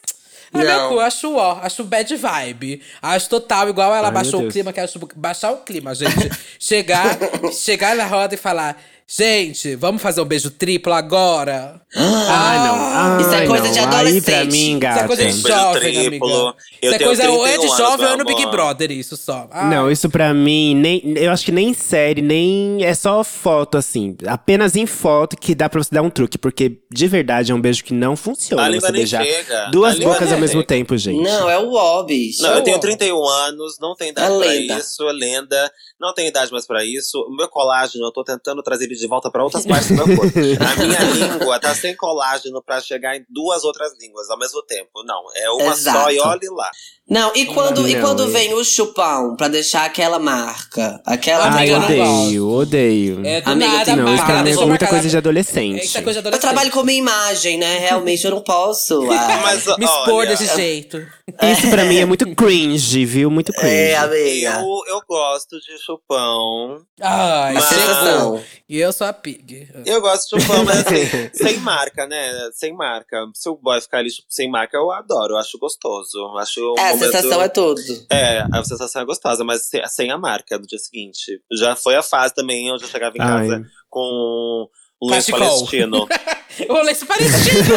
Não. 0.52 0.62
meu 0.62 0.88
cu, 0.90 0.94
eu 0.96 1.00
acho 1.02 1.36
ó, 1.36 1.60
acho 1.62 1.84
bad 1.84 2.16
vibe. 2.16 2.82
Acho 3.02 3.30
total, 3.30 3.70
igual 3.70 3.94
ela 3.94 4.08
Ai, 4.08 4.14
baixou 4.14 4.44
o 4.44 4.50
clima, 4.50 4.74
que 4.74 4.80
acho 4.80 5.00
baixar 5.16 5.52
o 5.52 5.58
clima, 5.58 5.94
gente. 5.94 6.30
chegar, 6.60 7.18
chegar 7.54 7.96
na 7.96 8.08
roda 8.08 8.34
e 8.34 8.38
falar: 8.38 8.82
Gente, 9.12 9.76
vamos 9.76 10.04
fazer 10.04 10.22
um 10.22 10.26
beijo 10.26 10.52
triplo 10.52 10.94
agora? 10.94 11.82
Ah, 12.32 13.18
não. 13.18 13.22
Isso 13.22 13.34
é 13.34 13.48
coisa 13.48 13.64
não. 13.64 13.72
de 13.72 13.80
Aí 13.80 13.88
pra 13.88 13.98
adolescente. 13.98 14.52
mim, 14.52 14.78
Isso 14.78 14.86
é 15.00 15.08
coisa 15.08 15.26
de 15.26 15.32
Beijo 15.34 15.48
jovem, 15.48 15.82
triplo. 16.06 16.28
amiga. 16.30 16.56
Eu 16.82 16.92
Isso 16.92 16.94
é 16.94 17.00
coisa 17.06 17.30
ou 17.32 17.48
é 17.48 17.52
31 17.54 17.72
de 17.72 17.78
jovem 17.78 18.06
ou 18.06 18.14
é 18.14 18.18
no 18.18 18.26
Big. 18.26 18.46
Brother, 18.46 18.92
isso 18.92 19.18
só. 19.18 19.48
Ah, 19.52 19.66
Não, 19.66 19.90
isso 19.92 20.08
pra 20.10 20.32
mim, 20.34 20.76
nem, 20.76 21.02
eu 21.18 21.32
acho 21.32 21.44
que 21.46 21.52
nem 21.52 21.74
série, 21.74 22.22
nem. 22.22 22.84
É 22.86 22.94
só 22.94 23.24
foto, 23.24 23.78
assim. 23.78 24.16
Apenas 24.28 24.76
em 24.76 24.86
foto 24.86 25.36
que 25.36 25.56
dá 25.56 25.68
pra 25.68 25.82
você 25.82 25.90
dar 25.94 26.04
um 26.04 26.10
truque. 26.12 26.38
Porque, 26.38 26.78
de 26.92 27.08
verdade, 27.08 27.52
é 27.52 27.56
um 27.56 27.60
beijo 27.62 27.84
que 27.84 27.94
não 27.94 28.16
funciona 28.16 28.64
A 28.64 28.70
língua 28.70 28.88
você 28.88 28.94
beijar 28.94 29.26
chega. 29.26 29.70
Duas 29.72 29.98
bocas 29.98 30.32
ao 30.32 30.38
mesmo 30.40 30.62
chega. 30.62 30.68
tempo, 30.68 30.96
gente. 30.96 31.24
Não, 31.24 31.50
é 31.50 31.58
o 31.58 31.74
ó, 31.74 32.04
bicho. 32.04 32.44
Não, 32.44 32.54
eu 32.54 32.62
tenho 32.62 32.78
Ó. 32.78 32.80
31 32.80 33.28
anos, 33.28 33.78
não 33.82 33.96
idade 34.00 34.32
É 34.32 34.38
pra 34.38 34.48
lenda. 34.48 34.78
isso, 34.78 35.04
é 35.10 35.12
lenda. 35.12 35.72
Não 36.00 36.14
tenho 36.14 36.30
idade 36.30 36.52
mais 36.52 36.66
pra 36.66 36.84
isso. 36.86 37.20
O 37.28 37.36
meu 37.36 37.48
colágeno, 37.50 38.06
eu 38.06 38.12
tô 38.14 38.24
tentando 38.24 38.64
trazer 38.64 38.86
ele 38.86 38.96
de 38.96 39.06
volta 39.08 39.30
pra 39.30 39.44
outras 39.44 39.66
partes 39.66 39.90
do 39.90 39.96
meu 39.96 40.16
corpo. 40.18 40.40
A 40.40 40.86
minha 40.86 41.00
língua 41.38 41.60
tá 41.60 41.76
sem 41.76 41.96
colágeno 41.96 42.64
pra 42.64 42.80
chegar 42.80 43.18
em 43.18 43.26
duas 43.30 43.64
outras 43.66 43.92
línguas 44.00 44.30
ao 44.30 44.40
mesmo 44.40 44.62
tempo. 44.64 45.04
Não, 45.06 45.22
é 45.36 45.50
uma 45.50 45.74
Exato. 45.74 46.00
só 46.00 46.12
e 46.12 46.20
olhe 46.20 46.48
lá. 46.52 46.70
Não, 47.10 47.32
e 47.36 47.48
quando, 47.48 47.88
e 47.88 47.96
Não, 47.96 48.02
quando 48.02 48.24
eu- 48.24 48.30
vem 48.30 48.54
o 48.54 48.64
chupão 48.64 49.36
pra 49.36 49.48
deixar 49.48 49.84
aquela 49.86 50.20
marca? 50.20 51.02
Aquela 51.06 51.46
Amiga, 51.48 51.60
Ai, 51.60 51.70
eu 51.72 51.80
não 51.80 51.86
odeio, 52.26 52.50
odeio. 52.50 53.26
É 53.26 53.42
do 53.42 53.50
Amiga, 53.50 53.72
nada, 53.72 53.86
tem- 53.86 53.96
Não, 53.96 54.06
isso 54.14 54.16
pra 54.24 54.26
Para, 54.36 54.44
mim 54.44 54.50
é 54.52 54.54
eu 54.54 54.68
muita 54.68 54.88
coisa 54.88 55.10
de 55.10 55.18
adolescente. 55.18 55.82
Eita, 55.82 56.02
coisa 56.04 56.22
de 56.22 56.28
Eu 56.28 56.30
adolescente. 56.30 56.42
trabalho 56.42 56.72
com 56.72 56.84
minha 56.84 57.00
imagem, 57.00 57.58
né? 57.58 57.80
Realmente 57.80 58.24
eu 58.26 58.32
não 58.32 58.42
posso. 58.42 59.00
Ah, 59.12 59.42
Mas, 59.44 59.66
Me 59.78 59.86
expor 59.86 60.14
olha, 60.14 60.30
desse 60.30 60.56
jeito. 60.56 61.06
Isso 61.42 61.70
pra 61.70 61.86
mim 61.86 61.98
é 61.98 62.06
muito 62.06 62.36
cringe, 62.36 63.06
viu? 63.06 63.30
Muito 63.32 63.52
cringe. 63.54 63.74
é, 63.74 63.96
amiga. 63.98 64.62
Eu, 64.62 64.96
eu 64.96 65.02
gosto 65.08 65.58
de 65.60 65.78
chupão. 65.84 66.82
Ai, 67.02 67.54
Mas-. 67.54 67.64
Sensação. 67.66 68.44
E 68.68 68.78
eu 68.80 68.92
sou 68.94 69.08
a 69.08 69.14
pig. 69.14 69.68
Eu 69.86 70.02
gosto 70.02 70.36
de 70.38 70.42
chupão, 70.44 70.64
mas 70.66 70.80
assim, 70.86 71.30
sem 71.34 71.58
marca, 71.60 72.06
né? 72.08 72.32
Sem 72.54 72.74
marca. 72.74 73.26
Se 73.34 73.50
o 73.50 73.56
boy 73.56 73.80
ficar 73.82 74.00
ali 74.00 74.10
sem 74.28 74.50
marca, 74.50 74.78
eu 74.78 74.92
adoro. 74.92 75.34
Eu 75.34 75.38
acho 75.38 75.58
gostoso. 75.60 76.18
Eu 76.18 76.38
Acho 76.38 76.60
um 76.74 76.76
É, 76.78 76.82
a 76.92 76.96
momento- 76.96 77.12
sensação 77.12 77.42
é 77.42 77.48
tudo. 77.50 77.82
É, 78.12 78.44
a 78.54 78.64
sensação 78.64 79.02
é 79.02 79.06
gostosa, 79.06 79.44
mas 79.44 79.66
se- 79.68 79.86
sem 79.88 80.12
a 80.12 80.18
marca 80.18 80.58
do 80.60 80.68
dia 80.68 80.80
seguinte. 80.80 81.42
Já 81.52 81.76
foi 81.76 81.96
a 81.96 82.04
fase 82.04 82.34
também 82.34 82.72
onde 82.72 82.84
eu 82.84 82.90
chegava 82.90 83.16
em 83.18 83.22
Ai. 83.22 83.48
casa 83.48 83.66
com 83.90 84.68
lenço 85.08 85.32
Cachecol. 85.32 85.58
palestino. 85.58 86.08
Eu 86.68 86.76
olhei 86.76 86.92
isso 86.92 87.06
parecido. 87.06 87.74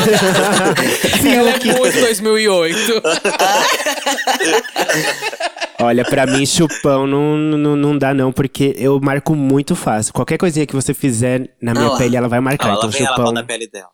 Ela 1.25 1.51
é 1.51 1.59
muito 1.65 2.01
2008. 2.01 3.03
Olha, 5.81 6.05
pra 6.05 6.27
mim, 6.27 6.47
chupão 6.47 7.07
não, 7.07 7.37
não, 7.37 7.77
não 7.77 7.99
dá, 7.99 8.15
não, 8.15 8.33
porque 8.33 8.75
eu 8.79 9.01
marco 9.01 9.35
muito 9.35 9.75
fácil. 9.75 10.13
Qualquer 10.13 10.39
coisinha 10.39 10.65
que 10.65 10.75
você 10.75 10.95
fizer 10.95 11.51
na 11.61 11.73
minha 11.73 11.89
lá. 11.89 11.99
pele, 11.99 12.17
ela 12.17 12.29
vai 12.29 12.39
marcar. 12.41 12.69
ela 12.69 12.77
então, 12.79 12.91
vem 12.91 13.01
ela 13.01 13.11
chupão. 13.11 13.25
pau 13.25 13.35
na 13.35 13.43
pele 13.43 13.67
dela. 13.69 13.91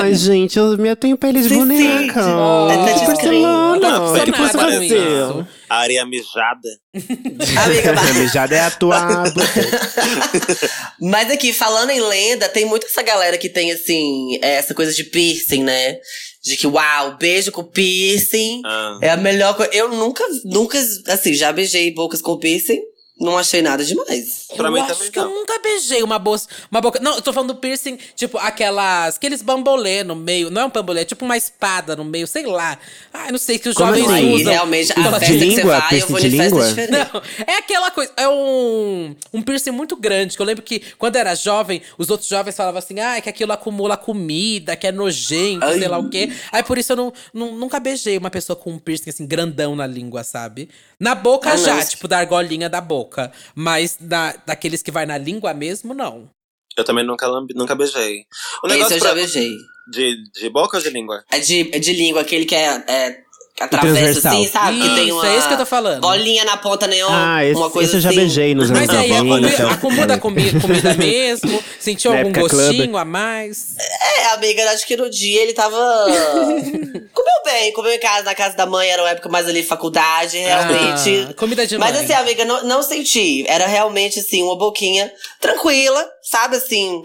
Ai, 0.00 0.14
gente, 0.14 0.58
eu, 0.58 0.76
eu 0.84 0.96
tenho 0.96 1.16
pele 1.16 1.40
de 1.42 1.48
Sim, 1.48 1.58
boneca. 1.58 2.20
Oh, 2.36 2.70
É, 2.70 2.76
tá 2.76 2.92
que 2.94 3.00
de 3.00 3.06
porcelana. 3.06 4.02
O 4.02 4.14
que 4.24 4.32
com 4.32 4.48
fazer? 4.48 5.46
areia 5.68 6.06
mijada. 6.06 6.68
Amiga, 7.64 8.00
A 8.00 8.14
mijada 8.14 8.54
é 8.56 8.60
atuado. 8.60 9.40
Mas 11.00 11.30
aqui, 11.30 11.52
falando 11.52 11.90
em 11.90 12.00
lenda, 12.00 12.48
tem 12.48 12.64
muito 12.64 12.86
essa 12.86 13.02
galera 13.02 13.36
que 13.36 13.48
tem, 13.48 13.72
assim, 13.72 14.38
essa 14.42 14.74
coisa 14.74 14.92
de 14.92 15.04
piercing, 15.04 15.62
né? 15.64 15.98
De 16.42 16.56
que, 16.56 16.66
uau, 16.66 17.16
beijo 17.18 17.50
com 17.52 17.64
piercing 17.64 18.62
Ah. 18.64 18.98
é 19.02 19.10
a 19.10 19.16
melhor 19.16 19.54
coisa. 19.56 19.70
Eu 19.74 19.88
nunca, 19.88 20.24
nunca, 20.44 20.78
assim, 21.08 21.34
já 21.34 21.52
beijei 21.52 21.92
bocas 21.92 22.22
com 22.22 22.38
piercing, 22.38 22.80
não 23.18 23.38
achei 23.38 23.62
nada 23.62 23.82
demais. 23.84 24.46
Pra 24.56 24.68
eu 24.68 24.72
mim 24.72 24.80
acho 24.80 24.94
também 24.94 25.10
que 25.10 25.18
eu 25.18 25.24
não. 25.24 25.34
nunca 25.34 25.58
beijei 25.60 26.02
uma, 26.02 26.18
bo 26.18 26.36
uma 26.70 26.80
boca. 26.80 27.00
Não, 27.00 27.14
eu 27.16 27.22
tô 27.22 27.32
falando 27.32 27.54
do 27.54 27.58
piercing, 27.60 27.98
tipo, 28.14 28.36
aquelas. 28.38 29.16
Aqueles 29.16 29.40
bambolê 29.42 30.04
no 30.04 30.14
meio. 30.14 30.50
Não 30.50 30.62
é 30.62 30.64
um 30.66 30.70
bambolê, 30.70 31.00
é 31.00 31.04
tipo 31.04 31.24
uma 31.24 31.36
espada 31.36 31.96
no 31.96 32.04
meio, 32.04 32.26
sei 32.26 32.44
lá. 32.44 32.78
Ai, 33.12 33.30
não 33.32 33.38
sei 33.38 33.58
que 33.58 33.68
os 33.70 33.74
Como 33.74 33.94
jovens 33.94 34.10
assim? 34.10 34.32
Usam. 34.34 34.52
realmente, 34.52 34.86
De 34.94 35.00
a 35.00 35.10
festa 35.12 35.20
que 35.20 35.26
você 35.38 35.44
língua? 35.44 35.78
vai, 35.80 36.00
eu 36.02 36.06
vou 36.08 36.20
de 36.20 36.28
língua? 36.28 36.68
diferente. 36.68 36.90
Não, 36.92 37.22
é 37.46 37.56
aquela 37.56 37.90
coisa. 37.90 38.12
É 38.16 38.28
um, 38.28 39.16
um 39.32 39.40
piercing 39.42 39.70
muito 39.70 39.96
grande. 39.96 40.36
Que 40.36 40.42
eu 40.42 40.46
lembro 40.46 40.62
que 40.62 40.80
quando 40.98 41.16
eu 41.16 41.20
era 41.20 41.34
jovem, 41.34 41.80
os 41.96 42.10
outros 42.10 42.28
jovens 42.28 42.54
falavam 42.54 42.78
assim: 42.78 43.00
ah, 43.00 43.18
que 43.20 43.30
aquilo 43.30 43.52
acumula 43.52 43.96
comida, 43.96 44.76
que 44.76 44.86
é 44.86 44.92
nojento, 44.92 45.64
Ai. 45.64 45.78
sei 45.78 45.88
lá 45.88 45.98
o 45.98 46.10
quê. 46.10 46.30
Aí 46.52 46.62
por 46.62 46.76
isso 46.76 46.92
eu 46.92 46.96
não, 46.96 47.12
não- 47.32 47.52
nunca 47.56 47.80
beijei 47.80 48.18
uma 48.18 48.30
pessoa 48.30 48.56
com 48.56 48.72
um 48.72 48.78
piercing 48.78 49.08
assim, 49.10 49.26
grandão 49.26 49.74
na 49.74 49.86
língua, 49.86 50.22
sabe? 50.22 50.68
Na 51.00 51.14
boca 51.14 51.50
Ah, 51.52 51.56
já, 51.56 51.76
não. 51.76 51.84
tipo, 51.86 52.06
da 52.06 52.18
argolinha 52.18 52.68
da 52.68 52.80
boca. 52.80 53.05
Mas 53.54 53.96
da, 54.00 54.34
daqueles 54.46 54.82
que 54.82 54.90
vai 54.90 55.06
na 55.06 55.16
língua 55.18 55.52
mesmo, 55.54 55.94
não. 55.94 56.28
Eu 56.76 56.84
também 56.84 57.04
nunca, 57.06 57.26
lambi, 57.26 57.54
nunca 57.54 57.74
beijei. 57.74 58.26
O 58.62 58.66
Esse 58.66 58.76
negócio 58.76 58.96
eu 58.96 58.98
já 59.00 59.04
pra- 59.06 59.14
beijei. 59.14 59.50
de, 59.90 60.30
de 60.32 60.50
boca 60.50 60.76
ou 60.76 60.82
de 60.82 60.90
língua? 60.90 61.24
É 61.32 61.38
de, 61.40 61.70
é 61.74 61.78
de 61.78 61.92
língua, 61.94 62.20
aquele 62.20 62.44
que 62.44 62.54
é, 62.54 62.84
é 62.86 63.22
atravessa 63.64 63.94
transversal. 64.00 64.32
assim, 64.32 64.48
sabe? 64.48 64.80
que 64.80 64.94
tem 64.94 65.04
Isso, 65.08 65.14
uma 65.16 65.28
é 65.28 65.38
isso 65.38 65.48
que 65.48 65.54
eu 65.54 65.58
tô 65.58 65.66
falando. 65.66 66.00
bolinha 66.00 66.44
na 66.44 66.56
ponta 66.56 66.86
nenhum, 66.86 67.08
Ah, 67.10 67.44
esse, 67.44 67.54
uma 67.58 67.70
coisa 67.70 67.88
esse 67.88 67.96
eu 67.96 68.00
já 68.00 68.08
assim. 68.10 68.18
beijei 68.18 68.54
nos 68.54 68.70
anos 68.70 68.86
Mas 68.86 68.90
aí, 68.98 69.08
90. 69.10 69.46
acumula, 69.48 69.72
acumula 69.72 70.18
comi- 70.18 70.60
comida 70.60 70.94
mesmo? 70.98 71.62
Sentiu 71.80 72.10
Na 72.12 72.18
algum 72.18 72.30
época 72.30 72.48
club. 72.48 72.66
gostinho 72.66 72.96
a 72.96 73.04
mais? 73.04 73.74
É, 74.18 74.26
amiga, 74.34 74.70
acho 74.70 74.86
que 74.86 74.96
no 74.96 75.08
dia 75.10 75.42
ele 75.42 75.52
tava. 75.52 75.76
comeu 77.12 77.34
bem, 77.44 77.72
comeu 77.72 77.92
em 77.92 78.00
casa, 78.00 78.24
na 78.24 78.34
casa 78.34 78.56
da 78.56 78.66
mãe, 78.66 78.88
era 78.88 79.02
uma 79.02 79.10
época 79.10 79.28
mais 79.28 79.48
ali 79.48 79.62
faculdade, 79.62 80.36
realmente. 80.38 81.26
Ah, 81.30 81.34
comida 81.34 81.66
de 81.66 81.78
Mas 81.78 81.94
mãe. 81.94 82.04
assim, 82.04 82.12
amiga, 82.12 82.44
não, 82.44 82.64
não 82.64 82.82
senti. 82.82 83.44
Era 83.48 83.66
realmente, 83.66 84.20
assim, 84.20 84.42
uma 84.42 84.56
boquinha 84.56 85.10
tranquila, 85.40 86.06
sabe, 86.22 86.56
assim. 86.56 87.02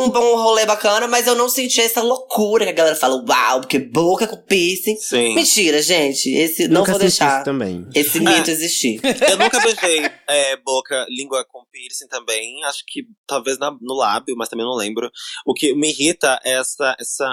Um 0.00 0.10
bom 0.10 0.36
rolê 0.36 0.64
bacana, 0.64 1.06
mas 1.08 1.26
eu 1.26 1.34
não 1.34 1.48
senti 1.48 1.80
essa 1.80 2.00
loucura 2.02 2.64
que 2.64 2.70
a 2.70 2.74
galera 2.74 2.96
fala, 2.96 3.22
uau, 3.28 3.60
porque 3.60 3.78
boca 3.78 4.26
com 4.26 4.36
piercing. 4.36 4.96
Sim. 4.96 5.34
Mentira, 5.34 5.82
gente. 5.82 6.30
Esse 6.30 6.68
não 6.68 6.80
Nunca 6.80 6.92
vou 6.92 7.00
assisti 7.00 7.18
deixar 7.20 7.36
isso 7.36 7.44
também. 7.44 7.86
esse 7.94 8.20
mito 8.20 8.50
existir. 8.50 9.00
Eu 9.28 9.36
nunca 9.38 9.60
beijei 9.60 10.08
é, 10.28 10.56
boca, 10.58 11.04
língua 11.08 11.44
com 11.48 11.64
piercing 11.72 12.06
também. 12.08 12.62
Acho 12.64 12.84
que 12.86 13.02
talvez 13.26 13.58
na- 13.58 13.76
no 13.80 13.94
lábio, 13.94 14.34
mas 14.36 14.48
também 14.48 14.64
não 14.64 14.74
lembro. 14.76 15.10
O 15.46 15.52
que 15.52 15.74
me 15.74 15.90
irrita 15.90 16.38
é 16.44 16.52
essa, 16.52 16.96
essa 17.00 17.28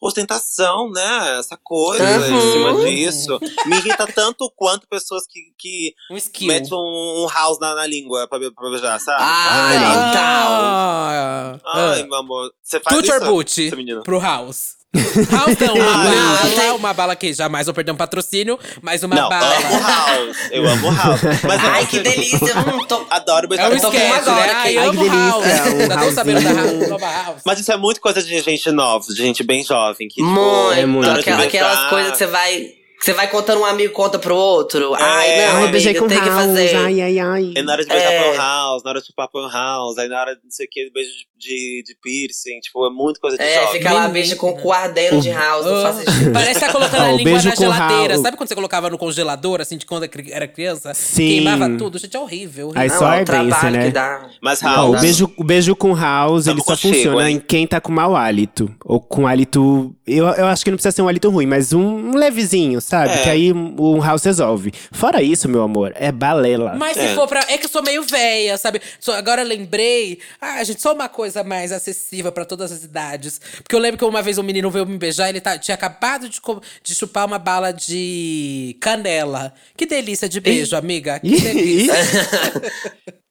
ostentação, 0.00 0.90
né? 0.90 1.38
Essa 1.38 1.58
coisa 1.62 2.02
em 2.28 2.32
Uhum. 2.32 2.52
cima 2.52 2.84
disso. 2.84 3.38
Me 3.66 3.76
irrita 3.76 4.06
tanto 4.06 4.50
quanto 4.56 4.86
pessoas 4.88 5.24
que, 5.28 5.40
que 5.58 5.94
Um 6.10 6.46
metem 6.46 6.72
um, 6.72 7.24
um 7.24 7.28
house 7.28 7.58
na, 7.60 7.74
na 7.74 7.86
língua 7.86 8.26
pra, 8.28 8.38
pra 8.38 8.70
beijar, 8.70 8.98
sabe? 9.00 9.18
Ai, 9.22 9.78
não. 9.78 9.84
Ah, 10.14 11.58
Ai, 11.64 12.00
ah. 12.00 12.04
meu 12.04 12.14
amor. 12.16 12.52
Você 12.62 12.80
faz 12.80 12.96
Tutor 12.96 13.16
isso, 13.16 13.26
boot 13.30 14.02
pro 14.02 14.18
House. 14.18 14.79
House 14.92 15.56
não, 15.60 15.74
uma 15.76 15.84
bala, 15.92 16.44
não, 16.44 16.50
tem- 16.50 16.70
uma 16.72 16.92
bala 16.92 17.16
que 17.16 17.32
jamais 17.32 17.66
vou 17.66 17.74
perder 17.74 17.92
um 17.92 17.96
patrocínio, 17.96 18.58
mas 18.82 19.02
uma 19.04 19.14
Não, 19.14 19.28
bala. 19.28 19.54
amo 19.56 19.80
house. 19.86 20.36
Eu 20.50 20.68
amo 20.68 20.90
house. 20.92 21.20
Mas 21.44 21.64
Ai, 21.64 21.82
eu- 21.82 21.86
que 21.86 21.98
delícia. 22.00 22.58
Hum, 22.58 22.84
tô... 22.88 23.06
Adoro 23.08 23.46
É 23.46 23.48
beijar 23.48 23.70
um 23.70 23.74
Eu 23.94 24.14
agora 24.14 24.46
né? 24.46 24.52
aqui. 24.52 24.68
Ai, 24.68 24.78
Ai, 24.78 24.86
amo 24.88 25.02
que 25.02 25.08
delícia, 25.10 25.94
House. 25.94 26.08
um 26.10 26.14
sabendo 26.14 26.40
da 26.42 26.52
House, 26.52 26.88
nova 26.88 27.06
House. 27.06 27.42
Mas 27.46 27.60
isso 27.60 27.72
é 27.72 27.76
muito 27.76 28.00
coisa 28.00 28.20
de 28.22 28.40
gente 28.40 28.70
nova, 28.72 29.06
de 29.06 29.14
gente 29.16 29.44
bem 29.44 29.62
jovem. 29.62 30.08
Que, 30.08 30.16
tipo, 30.16 30.26
Muito. 30.26 30.72
é 30.80 30.86
muito. 30.86 31.08
aquelas 31.10 31.88
coisas 31.88 32.12
que 32.12 32.18
você 32.18 32.26
vai. 32.26 32.79
Que 33.00 33.06
você 33.06 33.14
vai 33.14 33.30
contando 33.30 33.62
um 33.62 33.64
amigo 33.64 33.94
conta 33.94 34.18
pro 34.18 34.36
outro. 34.36 34.92
Ai, 34.94 35.00
não, 35.00 35.06
Ai, 35.06 35.50
amiga, 35.56 35.72
beijei 35.72 35.94
com 35.94 36.06
tem 36.06 36.20
que 36.20 36.28
house. 36.28 36.44
fazer. 36.44 36.76
Ai, 36.76 37.00
ai, 37.00 37.18
ai. 37.18 37.52
É 37.56 37.62
na 37.62 37.72
hora 37.72 37.82
de 37.82 37.88
beijar 37.88 38.12
É. 38.12 38.22
pro 38.28 38.36
house, 38.36 38.82
na 38.84 38.90
hora 38.90 39.00
de 39.00 39.06
chupar 39.06 39.26
pro 39.28 39.48
house, 39.48 39.96
aí 39.96 40.06
na 40.06 40.20
hora 40.20 40.36
de 40.36 40.42
não 40.44 40.50
sei 40.50 40.66
o 40.66 40.68
que, 40.70 40.90
beijo 40.92 41.08
de, 41.10 41.24
de, 41.48 41.82
de 41.86 41.96
piercing. 42.02 42.60
Tipo, 42.60 42.86
é 42.86 42.90
muito 42.90 43.18
coisa 43.18 43.38
de 43.38 43.42
É, 43.42 43.54
jovem. 43.64 43.78
fica 43.80 43.94
lá, 43.94 44.06
bicho, 44.08 44.36
com 44.36 44.52
o 44.62 44.70
ardendo 44.72 45.18
de 45.22 45.30
house, 45.30 45.64
não 45.64 45.80
faz 45.82 45.96
sentido. 45.96 46.30
Parece 46.34 46.60
que 46.60 46.66
tá 46.66 46.72
colocando 46.72 47.00
a 47.02 47.06
o 47.06 47.16
língua 47.16 47.24
beijo 47.32 47.48
na 47.48 47.54
geladeira. 47.54 48.18
Sabe 48.18 48.36
quando 48.36 48.48
você 48.50 48.54
colocava 48.54 48.90
no 48.90 48.98
congelador, 48.98 49.62
assim, 49.62 49.78
de 49.78 49.86
quando 49.86 50.06
era 50.30 50.46
criança? 50.46 50.92
Sim. 50.92 51.26
Queimava 51.26 51.70
tudo. 51.78 51.98
Gente, 51.98 52.14
é 52.14 52.20
horrível. 52.20 52.66
horrível. 52.66 52.82
Aí 52.82 52.88
Não, 52.90 52.98
só 52.98 53.04
é 53.06 53.08
o 53.08 53.12
ardência, 53.12 53.24
trabalho 53.34 53.76
né? 53.78 53.84
que 53.86 53.92
dá. 53.92 54.28
Mas 54.42 54.60
House, 54.60 54.98
o, 54.98 55.00
beijo, 55.00 55.32
o 55.38 55.44
beijo 55.44 55.74
com 55.74 55.94
house, 55.94 56.46
ele 56.46 56.56
Tamo 56.62 56.64
só 56.66 56.72
contigo, 56.72 56.94
funciona 56.94 57.30
em 57.30 57.40
quem 57.40 57.66
tá 57.66 57.80
com 57.80 57.90
mau 57.92 58.14
hálito. 58.14 58.70
Ou 58.84 59.00
com 59.00 59.26
hálito. 59.26 59.96
Eu, 60.06 60.26
eu 60.26 60.46
acho 60.48 60.62
que 60.62 60.70
não 60.70 60.76
precisa 60.76 60.94
ser 60.94 61.00
um 61.00 61.08
hálito 61.08 61.30
ruim, 61.30 61.46
mas 61.46 61.72
um, 61.72 61.80
um 62.10 62.14
levezinho, 62.16 62.78
sabe? 62.90 63.12
É. 63.14 63.22
Que 63.22 63.30
aí 63.30 63.52
um 63.52 64.00
house 64.02 64.24
resolve. 64.24 64.72
Fora 64.90 65.22
isso, 65.22 65.48
meu 65.48 65.62
amor, 65.62 65.92
é 65.94 66.10
balela. 66.10 66.74
Mas 66.74 66.94
se 66.96 67.04
É. 67.04 67.14
for 67.14 67.28
pra. 67.28 67.40
É 67.48 67.56
que 67.56 67.66
eu 67.66 67.70
sou 67.70 67.82
meio 67.82 68.02
velha, 68.02 68.58
sabe? 68.58 68.82
Só- 68.98 69.14
agora 69.14 69.42
eu 69.42 69.46
lembrei. 69.46 70.18
Ah, 70.40 70.62
gente, 70.64 70.82
só 70.82 70.92
uma 70.92 71.08
coisa 71.08 71.44
mais 71.44 71.70
acessível 71.70 72.32
pra 72.32 72.44
todas 72.44 72.72
as 72.72 72.82
idades. 72.82 73.40
Porque 73.62 73.74
eu 73.74 73.78
lembro 73.80 73.98
que 73.98 74.04
uma 74.04 74.20
vez 74.22 74.36
um 74.38 74.42
menino 74.42 74.70
veio 74.70 74.84
me 74.84 74.98
beijar, 74.98 75.28
ele 75.28 75.40
tá- 75.40 75.56
tinha 75.56 75.74
acabado 75.76 76.28
de, 76.28 76.40
de 76.82 76.94
chupar 76.94 77.26
uma 77.26 77.38
bala 77.38 77.72
de 77.72 78.76
canela. 78.80 79.54
Que 79.76 79.86
delícia 79.86 80.28
de 80.28 80.40
beijo, 80.40 80.74
amiga. 80.76 81.20
Que 81.20 81.40
delícia. 81.40 81.94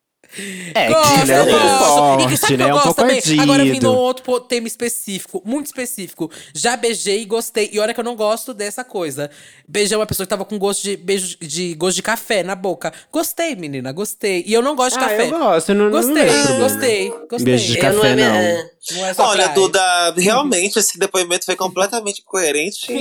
É, 0.75 0.89
Gosto, 0.89 1.19
que 1.21 1.25
né, 1.25 1.39
eu 1.39 1.43
um 1.43 1.47
pouco 1.47 1.59
gosto. 1.59 2.19
e 2.19 2.23
forte, 2.23 2.37
sabe 2.37 2.53
o 2.53 2.57
que 2.57 2.63
né? 2.63 2.63
eu 2.63 2.67
Um 2.69 2.71
gosto 2.73 2.85
pouco 2.85 3.01
também? 3.01 3.17
ardido. 3.17 3.41
Agora 3.41 3.63
vindo 3.65 3.91
um 3.91 3.95
outro 3.95 4.39
tema 4.41 4.67
específico, 4.67 5.41
muito 5.45 5.65
específico. 5.67 6.31
Já 6.53 6.77
beijei 6.77 7.21
e 7.21 7.25
gostei. 7.25 7.69
E 7.73 7.79
olha 7.79 7.93
que 7.93 7.99
eu 7.99 8.03
não 8.03 8.15
gosto 8.15 8.53
dessa 8.53 8.83
coisa. 8.83 9.29
Beijei 9.67 9.97
uma 9.97 10.05
pessoa 10.05 10.25
que 10.25 10.29
tava 10.29 10.45
com 10.45 10.57
gosto 10.59 10.83
de 10.83 10.95
beijo 10.97 11.35
de 11.39 11.73
gosto 11.73 11.95
de 11.95 12.03
café 12.03 12.43
na 12.43 12.53
boca. 12.55 12.93
Gostei, 13.11 13.55
menina, 13.55 13.91
gostei. 13.91 14.43
E 14.45 14.53
eu 14.53 14.61
não 14.61 14.75
gosto 14.75 14.97
de 14.99 15.03
Ah, 15.03 15.09
café. 15.09 15.25
eu 15.25 15.29
gosto, 15.39 15.73
não, 15.73 15.85
não 15.85 15.91
Gostei, 15.91 16.13
vejo 16.13 16.37
problema. 16.43 16.59
gostei, 16.69 17.09
gostei. 17.09 17.45
Beijo 17.45 17.65
de 17.73 17.77
Eu 17.77 17.81
café, 17.81 17.95
não 17.95 18.05
é 18.05 18.15
minha- 18.15 18.53
não. 18.63 18.69
Não 18.91 19.05
é 19.05 19.13
só 19.13 19.27
Olha, 19.27 19.43
praia. 19.43 19.53
Duda, 19.55 20.13
realmente 20.17 20.79
esse 20.79 20.97
depoimento 20.97 21.45
foi 21.45 21.55
completamente 21.55 22.21
coerente. 22.23 22.87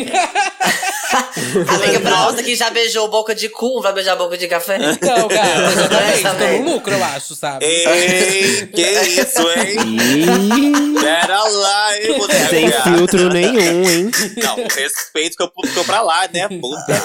Amiga, 1.69 2.01
pra 2.01 2.11
nossa 2.11 2.43
que 2.43 2.55
já 2.55 2.69
beijou 2.69 3.09
boca 3.09 3.35
de 3.35 3.49
cu, 3.49 3.81
vai 3.81 3.93
beijar 3.95 4.17
boca 4.17 4.37
de 4.37 4.47
café? 4.47 4.77
Então, 4.77 5.29
cara, 5.29 5.73
exatamente. 6.13 6.59
Tô 6.59 6.65
no 6.65 6.75
lucro, 6.75 6.93
eu 6.95 7.05
acho, 7.05 7.35
sabe? 7.35 7.65
Ei, 7.65 8.67
que 8.67 8.83
isso, 8.83 9.41
hein? 9.51 10.95
Pera 11.01 11.43
lá, 11.45 11.99
hein, 11.99 12.19
mulher. 12.19 12.51
sem 12.51 12.71
filtro 12.71 13.29
nenhum, 13.31 13.89
hein? 13.89 14.11
Não, 14.37 14.57
respeito 14.69 15.37
que 15.37 15.43
eu 15.43 15.51
ficou 15.65 15.85
pra 15.85 16.03
lá, 16.03 16.29
né? 16.33 16.49
Puta. 16.49 17.03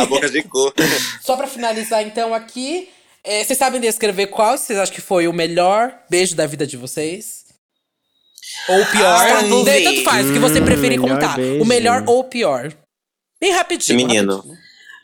A 0.00 0.06
boca 0.06 0.30
de 0.30 0.42
cu. 0.42 0.72
Só 1.22 1.36
pra 1.36 1.46
finalizar, 1.46 2.02
então, 2.02 2.32
aqui. 2.34 2.88
É, 3.24 3.44
vocês 3.44 3.58
sabem 3.58 3.80
descrever 3.80 4.26
qual 4.28 4.56
vocês 4.56 4.78
acham 4.78 4.94
que 4.94 5.00
foi 5.00 5.28
o 5.28 5.32
melhor 5.32 5.92
beijo 6.10 6.34
da 6.34 6.46
vida 6.46 6.66
de 6.66 6.76
vocês? 6.76 7.44
Ou 8.68 8.80
o 8.80 8.86
pior? 8.86 9.26
Ah, 9.26 9.40
tanto 9.42 10.04
faz, 10.04 10.28
o 10.28 10.32
que 10.32 10.38
você 10.38 10.60
Hum, 10.60 10.64
preferir 10.64 11.00
melhor 11.00 11.14
contar. 11.18 11.36
beijo. 11.36 11.62
O 11.62 11.66
melhor 11.66 12.04
ou 12.06 12.20
o 12.20 12.24
pior. 12.24 12.72
Bem 13.40 13.52
rapidinho. 13.52 13.96
Menino. 13.96 14.36
rapidinho. 14.36 14.58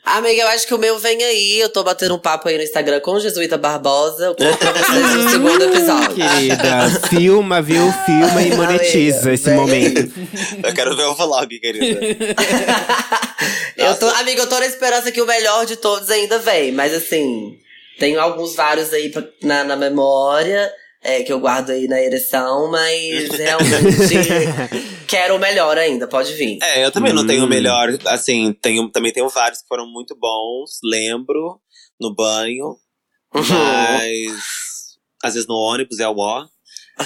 Amiga, 0.05 0.41
eu 0.43 0.47
acho 0.47 0.65
que 0.65 0.73
o 0.73 0.77
meu 0.77 0.97
vem 0.99 1.21
aí. 1.21 1.59
Eu 1.59 1.67
tô 1.69 1.83
batendo 1.83 2.15
um 2.15 2.19
papo 2.19 2.47
aí 2.47 2.55
no 2.55 2.63
Instagram 2.63 3.01
com 3.01 3.11
o 3.11 3.19
Jesuíta 3.19 3.57
Barbosa. 3.57 4.25
Eu 4.27 4.35
conto 4.35 4.57
pra 4.57 4.71
vocês 4.71 5.13
no 5.15 5.29
segundo 5.29 5.63
episódio. 5.65 6.15
Querida, 6.15 6.89
filma, 7.09 7.61
viu? 7.61 7.91
Filma 8.05 8.41
e 8.41 8.55
monetiza 8.55 9.17
Amiga, 9.19 9.33
esse 9.33 9.45
bem. 9.45 9.55
momento. 9.55 10.13
Eu 10.63 10.73
quero 10.73 10.95
ver 10.95 11.03
o 11.03 11.13
vlog, 11.15 11.59
querida. 11.59 11.99
Eu 13.75 13.95
tô, 13.99 14.07
amiga, 14.09 14.41
eu 14.41 14.49
tô 14.49 14.59
na 14.59 14.65
esperança 14.65 15.11
que 15.11 15.21
o 15.21 15.25
melhor 15.25 15.65
de 15.65 15.75
todos 15.75 16.09
ainda 16.09 16.39
vem. 16.39 16.71
Mas 16.71 16.93
assim, 16.93 17.57
tenho 17.99 18.19
alguns 18.19 18.55
vários 18.55 18.91
aí 18.93 19.09
pra- 19.09 19.23
na, 19.43 19.63
na 19.63 19.75
memória. 19.75 20.71
é, 21.03 21.21
que 21.23 21.31
eu 21.31 21.39
guardo 21.39 21.69
aí 21.69 21.87
na 21.87 22.01
ereção, 22.01 22.69
mas 22.69 23.29
realmente 23.31 24.17
quero 25.07 25.35
o 25.35 25.39
melhor 25.39 25.77
ainda, 25.77 26.07
pode 26.07 26.33
vir. 26.33 26.57
É, 26.61 26.83
eu 26.83 26.91
também 26.91 27.13
não 27.13 27.25
tenho 27.25 27.43
o 27.43 27.45
Hum. 27.45 27.49
melhor. 27.49 27.89
Assim, 28.07 28.51
tenho, 28.61 28.89
também 28.89 29.13
tenho 29.13 29.29
vários 29.29 29.61
que 29.61 29.67
foram 29.67 29.87
muito 29.87 30.17
bons. 30.19 30.79
Lembro, 30.83 31.61
no 32.01 32.13
banho. 32.13 32.75
Mas. 33.33 34.97
Às 35.23 35.35
vezes 35.35 35.47
no 35.47 35.55
ônibus 35.55 35.99
é 35.99 36.07
o 36.09 36.17
ó. 36.17 36.45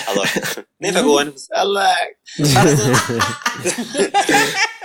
Alô. 0.07 0.23
Nem 0.79 0.93
pego 0.93 1.09
o 1.09 1.17
ônibus. 1.17 1.47
Alô. 1.51 1.79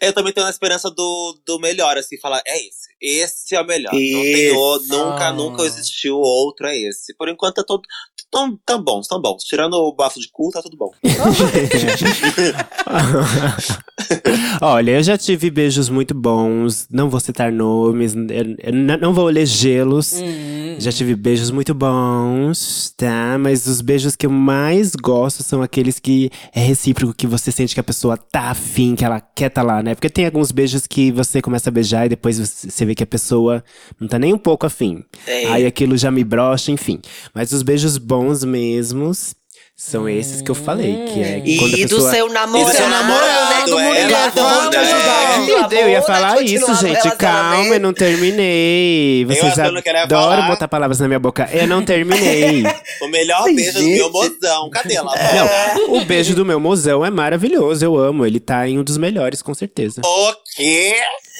Eu 0.00 0.12
também 0.12 0.32
tenho 0.32 0.46
a 0.46 0.50
esperança 0.50 0.90
do, 0.90 1.38
do 1.46 1.58
melhor, 1.58 1.96
assim, 1.96 2.18
falar, 2.18 2.42
é 2.46 2.58
esse. 2.66 2.86
Esse 3.00 3.54
é 3.54 3.60
o 3.60 3.66
melhor. 3.66 3.92
Não 3.92 4.00
tem 4.00 4.52
o, 4.52 4.78
nunca, 4.88 5.32
nunca 5.32 5.62
existiu 5.64 6.18
outro, 6.18 6.66
é 6.66 6.76
esse. 6.76 7.14
Por 7.14 7.28
enquanto, 7.28 7.64
todo, 7.64 7.82
tão, 8.30 8.58
tão 8.64 8.82
bons, 8.82 9.06
tão 9.08 9.20
bons. 9.20 9.42
Tirando 9.44 9.74
o 9.74 9.94
bafo 9.94 10.20
de 10.20 10.28
cu, 10.30 10.50
tá 10.52 10.62
tudo 10.62 10.76
bom. 10.76 10.90
Olha, 14.60 14.92
eu 14.92 15.02
já 15.02 15.16
tive 15.18 15.50
beijos 15.50 15.88
muito 15.88 16.14
bons. 16.14 16.86
Não 16.90 17.08
vou 17.08 17.20
citar 17.20 17.50
nomes, 17.52 18.14
eu, 18.14 18.56
eu 18.62 18.72
n- 18.72 18.96
não 18.98 19.12
vou 19.12 19.28
elegê-los. 19.30 20.14
Hum. 20.20 20.76
Já 20.78 20.92
tive 20.92 21.14
beijos 21.14 21.50
muito 21.50 21.72
bons, 21.74 22.92
tá? 22.96 23.36
Mas 23.38 23.66
os 23.66 23.80
beijos 23.80 24.14
que 24.14 24.26
eu 24.26 24.30
mais 24.30 24.92
gosto 24.94 25.42
são 25.42 25.62
aqueles 25.62 25.98
que 25.98 26.30
é 26.54 26.60
recíproco, 26.60 27.14
que 27.14 27.26
você 27.26 27.50
sente 27.50 27.74
que 27.74 27.80
a 27.80 27.84
pessoa 27.84 28.16
tá 28.16 28.50
afim, 28.50 28.94
que 28.94 29.04
ela 29.04 29.20
quer 29.20 29.48
tá 29.48 29.62
lá, 29.62 29.82
né? 29.82 29.94
Porque 29.94 30.10
tem 30.10 30.26
alguns 30.26 30.52
beijos 30.52 30.86
que 30.86 31.10
você 31.10 31.40
começa 31.40 31.70
a 31.70 31.72
beijar 31.72 32.06
e 32.06 32.10
depois 32.10 32.38
você 32.38 32.84
vê 32.84 32.94
que 32.94 33.02
a 33.02 33.06
pessoa 33.06 33.64
não 33.98 34.06
tá 34.06 34.18
nem 34.18 34.34
um 34.34 34.38
pouco 34.38 34.66
afim. 34.66 35.02
Aí 35.50 35.64
aquilo 35.64 35.96
já 35.96 36.10
me 36.10 36.22
brocha, 36.24 36.70
enfim. 36.70 37.00
Mas 37.34 37.52
os 37.52 37.62
beijos 37.62 37.96
bons 37.96 38.15
mesmos 38.44 39.34
são 39.78 40.08
esses 40.08 40.40
que 40.40 40.50
eu 40.50 40.54
falei, 40.54 41.04
que 41.12 41.22
é 41.22 41.42
E 41.44 41.58
quando 41.58 41.74
a 41.74 41.76
do 41.76 41.82
pessoa… 41.82 42.10
seu 42.10 42.32
namorado, 42.32 42.70
E 42.70 42.72
do 42.72 42.76
seu 42.78 42.88
namorado, 42.88 43.50
né? 43.50 43.64
Do 43.66 43.78
é, 43.78 44.02
ajudar. 44.02 44.26
é. 44.26 44.30
Vamos, 44.30 45.72
Eu 45.72 45.88
ia 45.90 46.00
falar 46.02 46.40
isso, 46.42 46.74
gente. 46.76 47.10
Calma, 47.16 47.74
eu 47.74 47.80
não 47.80 47.92
terminei. 47.92 49.26
Vocês 49.26 49.58
adoram 49.58 50.46
botar 50.46 50.66
palavras 50.66 50.98
na 50.98 51.06
minha 51.08 51.18
boca. 51.20 51.46
Eu 51.52 51.66
não 51.66 51.84
terminei. 51.84 52.62
O 53.02 53.08
melhor 53.08 53.44
beijo 53.44 53.78
do 53.78 53.84
meu 53.86 54.10
mozão. 54.10 54.70
Cadê 54.70 54.94
ela? 54.94 55.12
Não, 55.74 55.96
o 55.96 56.04
beijo 56.06 56.34
do 56.34 56.46
meu 56.46 56.58
mozão 56.58 57.04
é 57.04 57.10
maravilhoso, 57.10 57.84
eu 57.84 57.96
amo. 57.98 58.24
Ele 58.24 58.40
tá 58.40 58.66
em 58.66 58.78
um 58.78 58.82
dos 58.82 58.96
melhores, 58.96 59.42
com 59.42 59.52
certeza. 59.52 60.00
O 60.02 60.32
quê? 60.56 60.94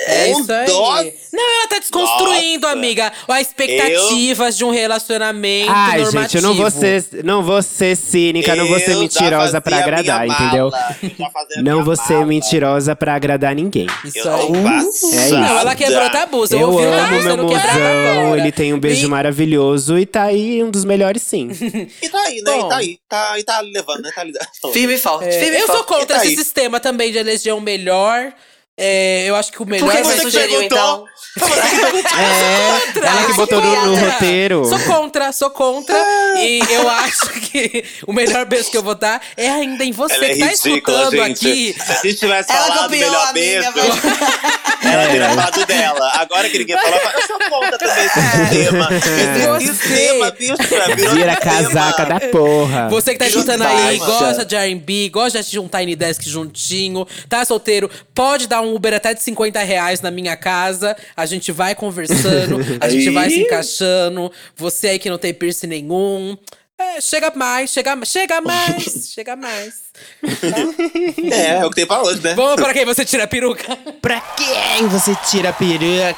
É 0.09 0.27
um 0.35 0.41
isso 0.43 0.53
aí. 0.53 0.67
doce? 0.67 1.15
Não, 1.33 1.43
ela 1.59 1.69
tá 1.69 1.79
desconstruindo, 1.79 2.67
Nossa. 2.67 2.73
amiga. 2.79 3.13
As 3.27 3.47
expectativas 3.47 4.55
de 4.57 4.63
um 4.63 4.71
relacionamento 4.71 5.71
Ai, 5.75 6.03
normativo. 6.03 6.23
gente, 6.23 6.37
eu 6.37 6.43
não 6.43 6.55
vou 6.55 6.71
ser, 6.71 7.05
não 7.25 7.43
vou 7.43 7.63
ser 7.63 7.97
cínica, 7.97 8.55
não 8.55 8.67
vou 8.67 8.79
ser 8.79 8.93
Eu 8.93 9.01
mentirosa 9.01 9.59
pra 9.59 9.79
agradar, 9.79 10.27
entendeu? 10.29 10.71
eu 11.57 11.63
Não 11.65 11.83
vou 11.83 11.97
ser 11.97 12.13
mala. 12.15 12.27
mentirosa 12.27 12.95
pra 12.95 13.15
agradar 13.15 13.55
ninguém. 13.55 13.87
Isso 14.05 14.19
Eu 14.19 14.35
aí. 14.35 14.43
É 14.45 14.89
isso. 15.27 15.35
Não, 15.35 15.59
ela 15.61 15.75
quebrou 15.75 16.11
tabus. 16.11 16.51
Eu, 16.51 16.61
Eu 16.61 16.71
ouvi 16.73 16.85
o 16.87 16.91
tabu 16.91 17.15
amo 17.15 17.23
meu 17.23 17.37
mozão, 17.45 18.37
ele 18.37 18.53
tem 18.53 18.75
um 18.75 18.79
beijo 18.79 19.07
E- 19.07 19.11
maravilhoso 19.11 19.99
e 19.99 20.05
tá 20.05 20.25
aí 20.25 20.63
um 20.63 20.71
dos 20.71 20.85
melhores 20.85 21.23
sim. 21.23 21.49
E 22.03 22.09
tá 22.11 22.21
aí, 22.21 22.43
né? 22.43 22.53
Bom. 22.53 22.67
E 22.67 22.69
tá 22.69 22.77
aí. 22.77 22.99
Tá, 23.09 23.39
e 23.39 23.45
tá 23.45 23.61
levando, 23.61 24.03
né? 24.03 24.11
Tá 24.15 24.23
lidando. 24.25 24.47
Firme 24.75 24.95
e 24.95 24.99
forte, 24.99 25.29
É, 25.29 25.33
firme 25.41 25.57
eu 25.59 25.67
sou 25.67 25.77
forte. 25.77 25.89
contra 25.89 26.07
tá 26.17 26.23
esse 26.23 26.29
aí? 26.33 26.37
sistema 26.37 26.79
também 26.79 27.11
de 27.11 27.17
eleger 27.19 27.55
o 27.55 27.61
melhor. 27.63 28.31
É, 28.79 29.25
eu 29.27 29.35
acho 29.37 29.51
que 29.53 29.63
o 29.63 29.67
melhor 29.67 29.87
Por 29.87 29.97
que 29.97 30.03
vai 30.03 30.17
você 30.17 30.23
sugeriu, 30.23 30.63
então? 30.63 31.05
É, 32.19 33.07
ela 33.07 33.27
que 33.27 33.33
botou 33.35 33.61
no, 33.61 33.71
no 33.71 33.93
Contra. 33.93 34.11
roteiro. 34.11 34.65
Sou 34.65 34.79
contra, 34.81 35.33
sou 35.33 35.51
contra. 35.51 35.95
e 36.39 36.61
eu 36.71 36.89
acho 36.89 37.29
que 37.29 37.85
o 38.07 38.13
melhor 38.13 38.47
beijo 38.47 38.71
que 38.71 38.77
eu 38.79 38.83
vou 38.83 38.95
dar 38.95 39.21
é 39.37 39.51
ainda 39.51 39.85
em 39.85 39.93
você 39.93 40.15
Ela 40.15 40.25
é 40.25 40.29
que 40.31 40.39
tá 40.41 40.47
ridícula, 40.47 40.77
escutando 41.03 41.11
gente. 41.27 41.47
aqui. 41.47 41.75
Se 41.79 41.93
a 41.93 41.95
gente 41.97 42.15
tivesse 42.21 42.51
Ela 42.51 42.61
falado 42.63 42.83
copiou 42.85 43.11
melhor 43.11 43.33
beijo, 43.35 43.69
ela 44.83 45.03
É. 45.03 45.07
teria 45.09 45.29
falado 45.29 45.67
dela. 45.67 46.11
Agora 46.15 46.49
que 46.49 46.59
ninguém 46.59 46.77
falou, 46.79 47.01
eu 47.15 47.27
sou 47.27 47.39
contra 47.51 47.79
também 47.79 48.05
esse 48.07 48.21
sistema. 49.75 50.35
Esse 50.41 51.15
Vira 51.15 51.37
casaca 51.37 52.05
da 52.07 52.21
porra. 52.21 52.89
Você 52.89 53.13
que 53.13 53.19
tá 53.19 53.27
escutando 53.27 53.63
aí, 53.63 53.99
gosta 53.99 54.43
de 54.45 54.57
R&B, 54.57 55.11
gosta 55.11 55.43
de 55.43 55.59
um 55.59 55.69
Tiny 55.69 55.95
Desk 55.97 56.27
juntinho, 56.29 57.07
tá 57.29 57.45
solteiro, 57.45 57.91
pode 58.15 58.47
dar 58.47 58.63
um 58.63 58.66
Uber 58.75 58.95
até 58.95 59.15
de 59.15 59.23
50 59.23 59.63
reais 59.63 60.01
na 60.01 60.11
minha 60.11 60.37
casa. 60.37 60.97
A 61.17 61.27
gente 61.27 61.53
vai 61.53 61.75
conversando, 61.75 62.59
a 62.81 62.89
gente 62.89 63.11
vai 63.11 63.31
se 63.31 63.41
encaixando. 63.41 64.31
Você 64.57 64.89
aí 64.89 64.99
que 64.99 65.11
não 65.11 65.19
tem 65.19 65.33
piercing 65.35 65.67
nenhum. 65.69 66.37
É, 66.79 67.01
chega 67.01 67.33
mais, 67.35 67.71
chega, 67.71 67.99
chega 68.05 68.41
mais, 68.43 69.11
chega 69.13 69.35
mais. 69.35 69.86
É, 71.33 71.51
é 71.61 71.65
o 71.67 71.71
que 71.71 71.77
tem 71.77 71.87
pra 71.87 72.03
hoje, 72.03 72.21
né? 72.23 72.35
Vamos 72.35 72.57
para 72.57 72.73
quem 72.73 72.85
você 72.85 73.05
tira 73.05 73.25
a 73.25 73.27
peruca? 73.27 73.77
Pra 74.01 74.21
quem 74.21 74.89
você 74.89 75.15
tira 75.31 75.51
a 75.51 75.53
peruca? 75.53 76.17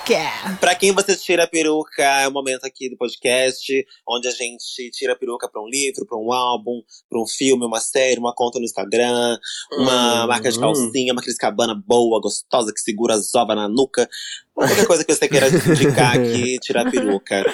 Pra 0.60 0.74
quem 0.74 0.92
você 0.92 1.16
tira 1.16 1.44
a 1.44 1.46
peruca, 1.46 2.02
é 2.02 2.28
o 2.28 2.32
momento 2.32 2.64
aqui 2.64 2.88
do 2.88 2.96
podcast, 2.96 3.72
onde 4.08 4.28
a 4.28 4.30
gente 4.30 4.90
tira 4.92 5.12
a 5.12 5.16
peruca 5.16 5.48
pra 5.48 5.60
um 5.62 5.68
livro, 5.68 6.06
pra 6.06 6.16
um 6.18 6.32
álbum, 6.32 6.80
pra 7.08 7.20
um 7.20 7.26
filme, 7.26 7.64
uma 7.64 7.80
série, 7.80 8.18
uma 8.18 8.34
conta 8.34 8.58
no 8.58 8.64
Instagram, 8.64 9.38
uma 9.72 10.24
Hum, 10.24 10.26
marca 10.28 10.50
de 10.50 10.58
calcinha, 10.58 11.12
uma 11.12 11.22
Cris 11.22 11.36
Cabana 11.36 11.74
boa, 11.86 12.20
gostosa, 12.20 12.72
que 12.72 12.80
segura 12.80 13.14
as 13.14 13.34
ovas 13.34 13.56
na 13.56 13.68
nuca. 13.68 14.08
Outra 14.56 14.86
coisa 14.86 15.04
que 15.04 15.14
você 15.14 15.28
queira 15.28 15.46
indicar 15.48 16.16
aqui, 16.16 16.58
tirar 16.58 16.84
a 16.86 16.90
peruca. 16.90 17.44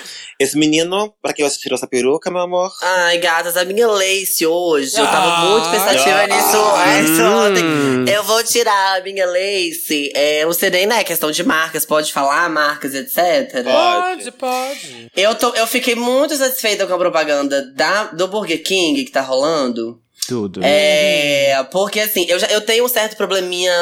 Esse 0.40 0.56
menino, 0.56 1.12
pra 1.20 1.34
que 1.34 1.42
você 1.42 1.58
tirou 1.58 1.76
essa 1.76 1.86
peruca, 1.86 2.30
meu 2.30 2.40
amor? 2.40 2.70
Ai, 2.82 3.18
gatas, 3.18 3.58
a 3.58 3.64
minha 3.66 3.86
lace 3.88 4.46
hoje. 4.46 4.96
Eu 4.98 5.04
tava 5.04 5.34
Ah. 5.34 5.44
muito 5.50 5.70
pensativa 5.70 6.13
Ah. 6.22 6.26
nisso. 6.26 7.12
Essa 7.12 7.22
Hum. 7.22 7.46
ontem. 7.46 8.12
Eu 8.12 8.22
vou 8.22 8.42
tirar 8.44 8.98
a 8.98 9.02
minha 9.02 9.26
lace. 9.26 10.10
É, 10.14 10.44
você 10.46 10.70
nem, 10.70 10.86
né? 10.86 11.02
Questão 11.04 11.30
de 11.30 11.42
marcas, 11.42 11.84
pode 11.84 12.12
falar 12.12 12.48
marcas, 12.48 12.94
etc. 12.94 13.64
Pode, 13.64 14.30
pode. 14.32 15.10
Eu, 15.16 15.34
tô, 15.34 15.50
eu 15.54 15.66
fiquei 15.66 15.94
muito 15.94 16.36
satisfeita 16.36 16.86
com 16.86 16.94
a 16.94 16.98
propaganda 16.98 17.62
da, 17.74 18.04
do 18.04 18.28
Burger 18.28 18.62
King 18.62 19.04
que 19.04 19.10
tá 19.10 19.20
rolando. 19.20 20.00
Tudo. 20.26 20.60
É, 20.62 21.62
porque 21.70 22.00
assim, 22.00 22.24
eu, 22.28 22.38
já, 22.38 22.46
eu 22.48 22.60
tenho 22.60 22.84
um 22.84 22.88
certo 22.88 23.16
probleminha 23.16 23.72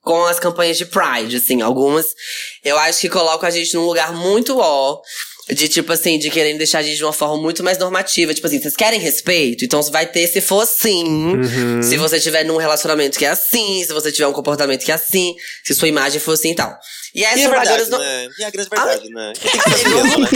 com 0.00 0.24
as 0.26 0.38
campanhas 0.38 0.76
de 0.76 0.86
Pride, 0.86 1.36
assim, 1.36 1.62
algumas. 1.62 2.14
Eu 2.62 2.78
acho 2.78 3.00
que 3.00 3.08
colocam 3.08 3.48
a 3.48 3.50
gente 3.50 3.74
num 3.74 3.86
lugar 3.86 4.12
muito 4.12 4.58
ó. 4.58 5.00
De 5.48 5.68
tipo 5.68 5.92
assim, 5.92 6.18
de 6.18 6.30
querendo 6.30 6.56
deixar 6.58 6.78
a 6.78 6.82
gente 6.82 6.96
de 6.96 7.04
uma 7.04 7.12
forma 7.12 7.36
muito 7.36 7.62
mais 7.62 7.76
normativa. 7.76 8.32
Tipo 8.32 8.46
assim, 8.46 8.60
vocês 8.60 8.74
querem 8.74 8.98
respeito? 8.98 9.64
Então 9.64 9.82
vai 9.84 10.06
ter 10.06 10.26
se 10.26 10.40
for 10.40 10.62
assim. 10.62 11.04
Uhum. 11.04 11.82
Se 11.82 11.96
você 11.98 12.18
tiver 12.18 12.44
num 12.44 12.56
relacionamento 12.56 13.18
que 13.18 13.26
é 13.26 13.28
assim, 13.30 13.84
se 13.84 13.92
você 13.92 14.10
tiver 14.10 14.26
um 14.26 14.32
comportamento 14.32 14.82
que 14.84 14.90
é 14.90 14.94
assim, 14.94 15.34
se 15.62 15.74
sua 15.74 15.86
imagem 15.88 16.18
for 16.18 16.32
assim 16.32 16.52
e 16.52 16.54
tal. 16.54 16.74
E 17.14 17.24
as 17.24 17.38
E 17.38 17.42
é 17.42 17.48
verdade, 17.48 17.90
não. 17.90 17.98
né? 17.98 18.28
E 18.38 18.44
a 18.44 18.50
grande 18.50 18.68
verdade, 18.70 19.08
né? 19.10 19.32
Mesmo, 19.84 20.18
né? 20.18 20.28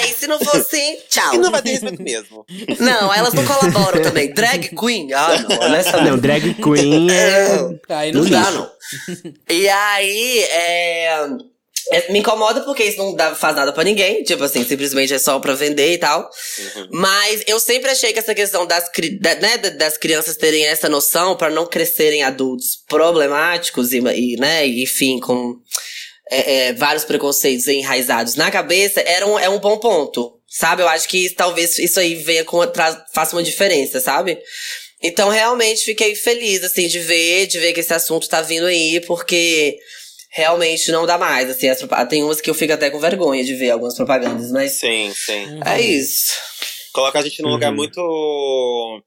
É, 0.00 0.06
e 0.08 0.14
se 0.14 0.26
não 0.26 0.38
for 0.38 0.56
assim, 0.56 0.96
tchau. 1.10 1.34
E 1.34 1.38
não 1.38 1.50
vai 1.50 1.60
ter 1.60 1.70
respeito 1.72 2.02
mesmo. 2.02 2.46
Não, 2.78 3.12
elas 3.12 3.34
não 3.34 3.44
colaboram 3.44 4.00
também. 4.00 4.32
Drag 4.32 4.70
queen? 4.78 5.12
Ah, 5.12 5.44
não, 5.46 5.58
honestamente. 5.66 6.10
Não, 6.10 6.18
drag 6.18 6.54
queen 6.54 7.10
é. 7.10 7.48
Aí 7.88 8.12
Não 8.12 8.22
não 8.22 8.30
dá, 8.30 8.42
dá. 8.44 8.50
não. 8.52 8.70
e 9.50 9.68
aí, 9.68 10.38
é, 10.44 11.26
é, 11.92 12.10
Me 12.12 12.18
incomoda 12.20 12.60
porque 12.62 12.84
isso 12.84 12.98
não 12.98 13.14
dá, 13.14 13.34
faz 13.34 13.54
nada 13.56 13.72
pra 13.72 13.84
ninguém. 13.84 14.22
Tipo 14.22 14.44
assim, 14.44 14.64
simplesmente 14.64 15.12
é 15.14 15.18
só 15.18 15.38
pra 15.38 15.54
vender 15.54 15.92
e 15.92 15.98
tal. 15.98 16.28
Mas 16.90 17.42
eu 17.46 17.58
sempre 17.60 17.90
achei 17.90 18.12
que 18.12 18.18
essa 18.18 18.34
questão 18.34 18.66
das, 18.66 18.90
da- 19.20 19.34
né, 19.36 19.56
da- 19.58 19.70
das 19.70 19.96
crianças 19.96 20.36
terem 20.36 20.66
essa 20.66 20.88
noção 20.88 21.36
pra 21.36 21.50
não 21.50 21.66
crescerem 21.66 22.22
adultos 22.22 22.76
problemáticos 22.88 23.92
e, 23.92 23.98
e, 23.98 24.36
né, 24.36 24.66
enfim, 24.66 25.20
com 25.20 25.54
é, 26.30 26.68
é, 26.68 26.72
vários 26.72 27.04
preconceitos 27.04 27.68
enraizados 27.68 28.34
na 28.34 28.50
cabeça, 28.50 29.00
era 29.00 29.26
um, 29.26 29.38
é 29.38 29.48
um 29.48 29.58
bom 29.60 29.78
ponto. 29.78 30.32
Sabe? 30.48 30.80
Eu 30.82 30.88
acho 30.88 31.08
que 31.08 31.28
talvez 31.30 31.78
isso 31.78 32.00
aí 32.00 32.14
venha 32.14 32.44
com, 32.44 32.58
faça 33.12 33.36
uma 33.36 33.42
diferença, 33.42 34.00
sabe? 34.00 34.38
Então, 35.02 35.28
realmente, 35.28 35.84
fiquei 35.84 36.14
feliz, 36.14 36.64
assim, 36.64 36.88
de 36.88 36.98
ver, 37.00 37.46
de 37.46 37.58
ver 37.58 37.72
que 37.74 37.80
esse 37.80 37.92
assunto 37.92 38.28
tá 38.28 38.40
vindo 38.40 38.64
aí, 38.66 39.00
porque 39.06 39.76
realmente 40.36 40.92
não 40.92 41.06
dá 41.06 41.16
mais, 41.16 41.48
assim, 41.50 41.68
as 41.68 41.78
tem 42.08 42.22
umas 42.22 42.40
que 42.42 42.50
eu 42.50 42.54
fico 42.54 42.72
até 42.72 42.90
com 42.90 42.98
vergonha 43.00 43.42
de 43.42 43.54
ver 43.54 43.70
algumas 43.70 43.94
propagandas, 43.94 44.52
mas 44.52 44.72
Sim, 44.78 45.10
sim. 45.14 45.58
é 45.64 45.80
isso. 45.80 46.30
Coloca 46.92 47.18
a 47.18 47.22
gente 47.22 47.40
num 47.42 47.48
lugar 47.50 47.70
Uhum. 47.70 47.76
muito. 47.76 49.02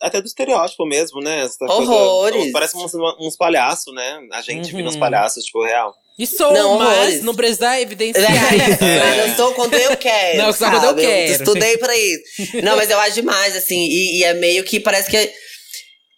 Até 0.00 0.20
do 0.20 0.26
estereótipo 0.26 0.86
mesmo, 0.86 1.20
né? 1.20 1.44
Essa 1.44 1.58
coisa- 1.66 1.92
Horrores. 1.92 2.50
parece 2.52 2.76
uns, 2.76 2.92
uns 3.20 3.36
palhaços, 3.36 3.94
né? 3.94 4.18
A 4.32 4.40
gente 4.40 4.70
Uhum. 4.70 4.76
vira 4.78 4.88
uns 4.88 4.96
palhaços, 4.96 5.44
tipo, 5.44 5.62
real. 5.62 5.94
E 6.18 6.26
sou, 6.26 6.52
Não, 6.52 6.78
mas 6.78 6.96
horrores. 6.98 7.22
não 7.22 7.34
precisa 7.34 7.78
evidenciar 7.80 8.30
É, 8.54 8.56
isso. 8.70 8.82
né? 8.84 9.28
eu 9.30 9.34
sou 9.36 9.52
quando 9.52 9.74
eu 9.74 9.96
quero. 9.96 10.38
Não, 10.38 10.52
só 10.52 10.66
sabe? 10.66 10.76
quando 10.80 10.98
eu 11.00 11.06
quero. 11.08 11.32
estudei 11.32 11.76
pra 11.76 11.94
isso. 11.96 12.22
Não, 12.62 12.76
mas 12.76 12.88
eu 12.90 12.98
acho 13.00 13.14
demais, 13.14 13.54
assim, 13.56 13.76
e, 13.88 14.18
e 14.20 14.24
é 14.24 14.32
meio 14.34 14.64
que 14.64 14.80
parece 14.80 15.10
que. 15.10 15.32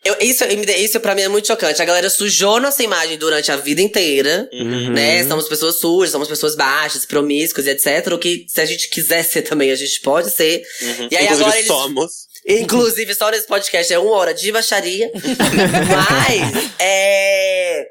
Eu, 0.07 0.17
isso, 0.21 0.45
isso 0.45 1.01
pra 1.01 1.15
mim 1.15 1.23
é 1.23 1.29
muito 1.29 1.47
chocante. 1.49 1.83
A 1.83 1.85
galera 1.85 2.09
sujou 2.09 2.61
nossa 2.61 2.83
imagem 2.83 3.19
durante 3.19 3.51
a 3.51 3.57
vida 3.57 3.83
inteira. 3.83 4.49
Uhum. 4.53 4.93
Né? 4.93 5.25
Somos 5.27 5.49
pessoas 5.49 5.81
sujas, 5.81 6.13
somos 6.13 6.29
pessoas 6.29 6.55
baixas, 6.55 7.05
promíscuas 7.05 7.67
e 7.67 7.71
etc. 7.71 8.13
O 8.13 8.19
que, 8.19 8.47
se 8.49 8.61
a 8.61 8.65
gente 8.65 8.89
quiser 8.89 9.23
ser 9.25 9.43
também, 9.43 9.71
a 9.71 9.75
gente 9.75 10.01
pode 10.01 10.31
ser. 10.31 10.63
Uhum. 10.81 11.09
E 11.11 11.17
aí 11.17 11.25
Inclusive, 11.25 11.43
agora 11.45 11.57
eles- 11.59 11.67
somos. 11.67 12.13
Inclusive, 12.49 13.15
só 13.17 13.29
nesse 13.31 13.49
podcast 13.49 13.93
é 13.93 13.99
uma 13.99 14.13
hora 14.13 14.33
de 14.33 14.53
baixaria. 14.53 15.11
Mas, 15.91 16.71
é. 16.79 17.87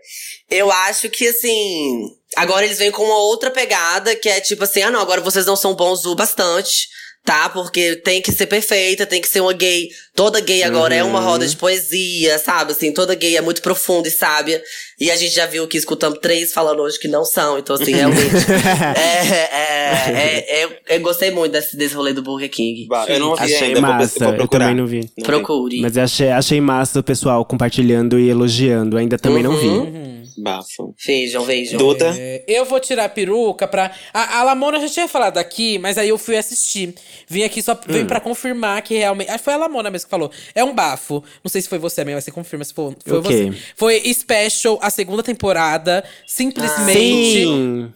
Eu 0.50 0.72
acho 0.72 1.10
que, 1.10 1.28
assim. 1.28 2.10
Agora 2.38 2.66
eles 2.66 2.78
vêm 2.78 2.92
com 2.92 3.04
uma 3.04 3.18
outra 3.18 3.52
pegada 3.52 4.16
que 4.16 4.30
é 4.30 4.40
tipo 4.40 4.64
assim: 4.64 4.82
ah, 4.82 4.92
não, 4.92 5.02
agora 5.02 5.20
vocês 5.20 5.46
não 5.46 5.56
são 5.58 5.76
bons 5.76 6.06
o 6.06 6.16
bastante. 6.16 6.88
Tá? 7.26 7.50
Porque 7.50 7.96
tem 7.96 8.22
que 8.22 8.32
ser 8.32 8.46
perfeita, 8.46 9.04
tem 9.04 9.20
que 9.20 9.28
ser 9.28 9.42
uma 9.42 9.52
gay. 9.52 9.90
Toda 10.14 10.40
gay 10.40 10.62
agora 10.62 10.94
é 10.94 11.04
uma 11.04 11.20
Uhum. 11.20 11.26
roda 11.26 11.48
de 11.48 11.58
poesia, 11.58 12.38
sabe? 12.38 12.72
Assim, 12.72 12.94
toda 12.94 13.16
gay 13.16 13.36
é 13.36 13.42
muito 13.42 13.64
profunda 13.64 14.08
e 14.08 14.12
sábia. 14.12 14.62
E 15.00 15.10
a 15.10 15.16
gente 15.16 15.34
já 15.34 15.48
viu 15.48 15.68
que 15.68 15.76
escutamos 15.76 16.20
três 16.22 16.54
falando 16.54 16.82
hoje 16.84 17.00
que 17.00 17.08
não 17.08 17.26
são. 17.26 17.58
Então, 17.58 17.76
assim, 17.76 17.94
realmente. 17.98 18.30
é, 18.96 19.38
é, 19.52 20.62
é, 20.62 20.64
é- 20.64 20.80
eu 20.96 21.00
gostei 21.02 21.32
muito 21.32 21.52
desse, 21.54 21.76
desse 21.76 21.96
rolê 21.96 22.14
do 22.14 22.22
Burger 22.22 22.50
King. 22.50 22.86
Bah, 22.88 23.06
eu 23.10 23.20
não 23.20 23.36
vi 23.36 23.42
Achei 23.44 23.68
ainda, 23.70 23.82
vou- 23.82 23.90
massa, 23.90 24.20
vou 24.20 24.28
eu 24.30 24.36
procurar. 24.38 24.66
também 24.66 24.76
não 24.76 24.86
vi. 24.88 24.98
Não 25.00 25.10
vi. 25.18 25.24
Procure. 25.24 25.82
Mas 25.82 25.98
achei, 25.98 26.30
achei 26.30 26.62
massa 26.62 27.00
o 27.00 27.04
pessoal 27.04 27.44
compartilhando 27.44 28.20
e 28.20 28.30
elogiando. 28.30 28.98
Ainda 28.98 29.18
também 29.18 29.42
não 29.42 29.58
vi. 29.58 29.68
Uhum. 29.68 30.25
Bafo. 30.38 30.94
Vejam, 31.06 31.44
vejam. 31.44 31.78
Duda? 31.78 32.14
É, 32.18 32.44
eu 32.48 32.66
vou 32.66 32.80
tirar 32.80 33.06
a 33.06 33.10
peruca 33.10 33.68
pra. 33.68 33.92
A, 34.14 34.40
a 34.40 34.44
Lamona 34.44 34.80
já 34.80 34.90
tinha 34.90 35.08
falado 35.08 35.38
aqui, 35.38 35.78
mas 35.80 35.98
aí 35.98 36.10
eu 36.10 36.18
fui 36.18 36.38
assistir. 36.38 36.94
Vim 37.28 37.44
aqui 37.44 37.62
só 37.62 37.74
vim 37.88 38.02
Hum. 38.02 38.08
pra 38.08 38.20
confirmar 38.20 38.82
que 38.82 38.96
realmente. 38.98 39.30
Acho 39.30 39.40
que 39.40 39.44
foi 39.46 39.54
a 39.54 39.58
Lamona 39.58 39.90
mesmo 39.90 40.06
que 40.08 40.12
falou. 40.12 40.32
É 40.54 40.64
um 40.64 40.74
bafo. 40.74 41.24
Não 41.44 41.50
sei 41.50 41.62
se 41.62 41.70
foi 41.70 41.78
você 41.80 42.04
mesmo, 42.04 42.18
mas 42.18 42.24
você 42.24 42.32
confirma 42.32 42.64
se 42.66 42.74
foi, 42.74 42.96
foi 43.06 43.18
Ok. 43.20 43.52
você. 43.52 43.58
Foi 43.76 44.14
Special, 44.14 44.80
a 44.82 44.90
segunda 44.90 45.24
temporada. 45.24 46.04
Simplesmente 46.28 47.44
Sim. 47.44 47.90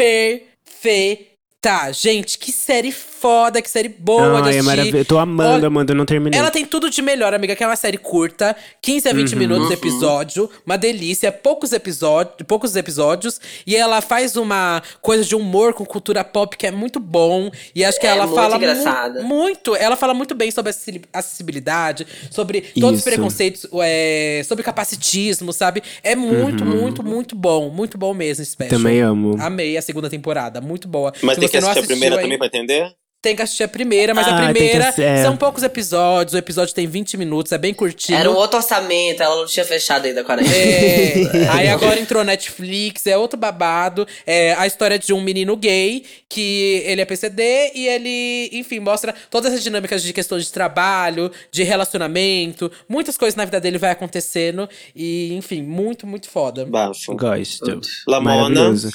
Perfeita. 1.61 1.91
Gente, 1.93 2.37
que 2.39 2.51
série 2.51 2.91
foda, 2.91 3.61
que 3.61 3.69
série 3.69 3.89
boa 3.89 4.21
de 4.21 4.27
Ai, 4.27 4.37
é 4.37 4.39
assistir. 4.59 4.61
maravilhoso. 4.65 5.05
Tô 5.05 5.17
amando, 5.17 5.49
Olha, 5.55 5.67
amando, 5.67 5.91
eu 5.91 5.95
não 5.95 6.05
terminei. 6.05 6.39
ela 6.39 6.49
tem 6.49 6.65
tudo 6.65 6.89
de 6.89 7.01
melhor, 7.01 7.33
amiga, 7.33 7.53
que 7.55 7.61
é 7.63 7.67
uma 7.67 7.75
série 7.75 7.97
curta, 7.97 8.55
15 8.81 9.09
a 9.09 9.13
20 9.13 9.33
Uhum. 9.33 9.39
minutos 9.39 9.67
de 9.67 9.73
episódio, 9.73 10.49
uma 10.65 10.77
delícia, 10.77 11.31
poucos 11.31 11.73
episódios, 11.73 12.35
poucos 12.47 12.75
episódios, 12.77 13.41
e 13.67 13.75
ela 13.75 13.99
faz 13.99 14.37
uma 14.37 14.81
coisa 15.01 15.25
de 15.25 15.35
humor 15.35 15.73
com 15.73 15.85
cultura 15.85 16.23
pop 16.23 16.55
que 16.55 16.65
é 16.65 16.71
muito 16.71 16.97
bom, 16.99 17.51
e 17.75 17.83
acho 17.83 17.99
que 17.99 18.07
É 18.07 18.11
ela 18.11 18.25
muito 18.25 18.35
fala 18.39 18.49
mu- 18.57 18.63
engraçada. 18.63 19.21
muito, 19.23 19.75
ela 19.75 19.97
fala 19.97 20.13
muito 20.13 20.33
bem 20.33 20.51
sobre 20.51 20.69
acessi- 20.69 21.01
acessibilidade, 21.11 22.07
sobre 22.31 22.61
todos 22.79 22.99
os 22.99 23.03
preconceitos, 23.05 23.67
é, 23.81 24.41
sobre 24.47 24.63
capacitismo, 24.63 25.51
sabe? 25.51 25.83
É 26.03 26.15
muito, 26.15 26.63
muito, 26.65 27.03
muito 27.03 27.35
bom, 27.35 27.69
muito 27.69 27.97
bom 27.97 28.13
mesmo, 28.13 28.45
Special. 28.45 28.71
Uhum. 28.77 28.83
Também 28.83 29.01
amo. 29.01 29.35
Amei 29.41 29.75
a 29.77 29.81
segunda 29.81 30.09
temporada, 30.09 30.61
muito 30.61 30.87
boa. 30.87 31.11
Mas 31.21 31.37
Que 31.49 31.57
você 31.57 31.61
não 31.61 31.69
assistir 31.71 31.85
a 31.85 31.87
primeira 31.87 32.21
também 32.21 32.37
pra 32.37 32.47
entender? 32.47 32.95
Tem 33.21 33.35
que 33.35 33.41
assistir 33.41 33.63
a 33.63 33.67
primeira, 33.67 34.13
mas 34.13 34.25
Ah, 34.27 34.37
a 34.47 34.51
primeira 34.53 34.87
assi- 34.89 35.03
é. 35.03 35.21
são 35.23 35.35
poucos 35.35 35.61
episódios. 35.61 36.33
O 36.33 36.37
episódio 36.37 36.73
tem 36.73 36.87
20 36.87 37.17
minutos, 37.17 37.51
é 37.51 37.57
bem 37.57 37.73
curtinho. 37.73 38.17
Era 38.17 38.31
um 38.31 38.35
outro 38.35 38.57
orçamento, 38.57 39.21
ela 39.21 39.35
não 39.35 39.45
tinha 39.45 39.65
fechado 39.65 40.05
ainda 40.05 40.21
a 40.21 40.23
quarentena. 40.23 40.55
É, 40.55 41.49
aí 41.51 41.67
agora 41.67 41.99
entrou 41.99 42.23
Netflix, 42.23 43.05
é 43.07 43.17
outro 43.17 43.37
babado. 43.37 44.07
É 44.25 44.53
a 44.53 44.65
história 44.65 44.97
de 44.97 45.11
um 45.13 45.21
menino 45.21 45.57
gay, 45.57 46.03
que 46.29 46.81
ele 46.85 47.01
é 47.01 47.05
PCD 47.05 47.71
e 47.75 47.87
ele, 47.87 48.49
enfim, 48.53 48.79
mostra 48.79 49.13
todas 49.29 49.53
as 49.53 49.61
dinâmicas 49.63 50.01
de 50.01 50.13
questões 50.13 50.45
de 50.45 50.51
trabalho, 50.53 51.29
de 51.51 51.63
relacionamento. 51.63 52.71
Muitas 52.87 53.17
coisas 53.17 53.35
na 53.35 53.43
vida 53.43 53.59
dele 53.59 53.77
vai 53.77 53.91
acontecendo. 53.91 54.69
E, 54.95 55.33
enfim, 55.33 55.61
muito, 55.61 56.07
muito 56.07 56.29
foda. 56.29 56.65
Bafo. 56.65 57.15
Gosto. 57.17 57.81
Lamona. 58.07 58.49
Maravilhoso. 58.49 58.89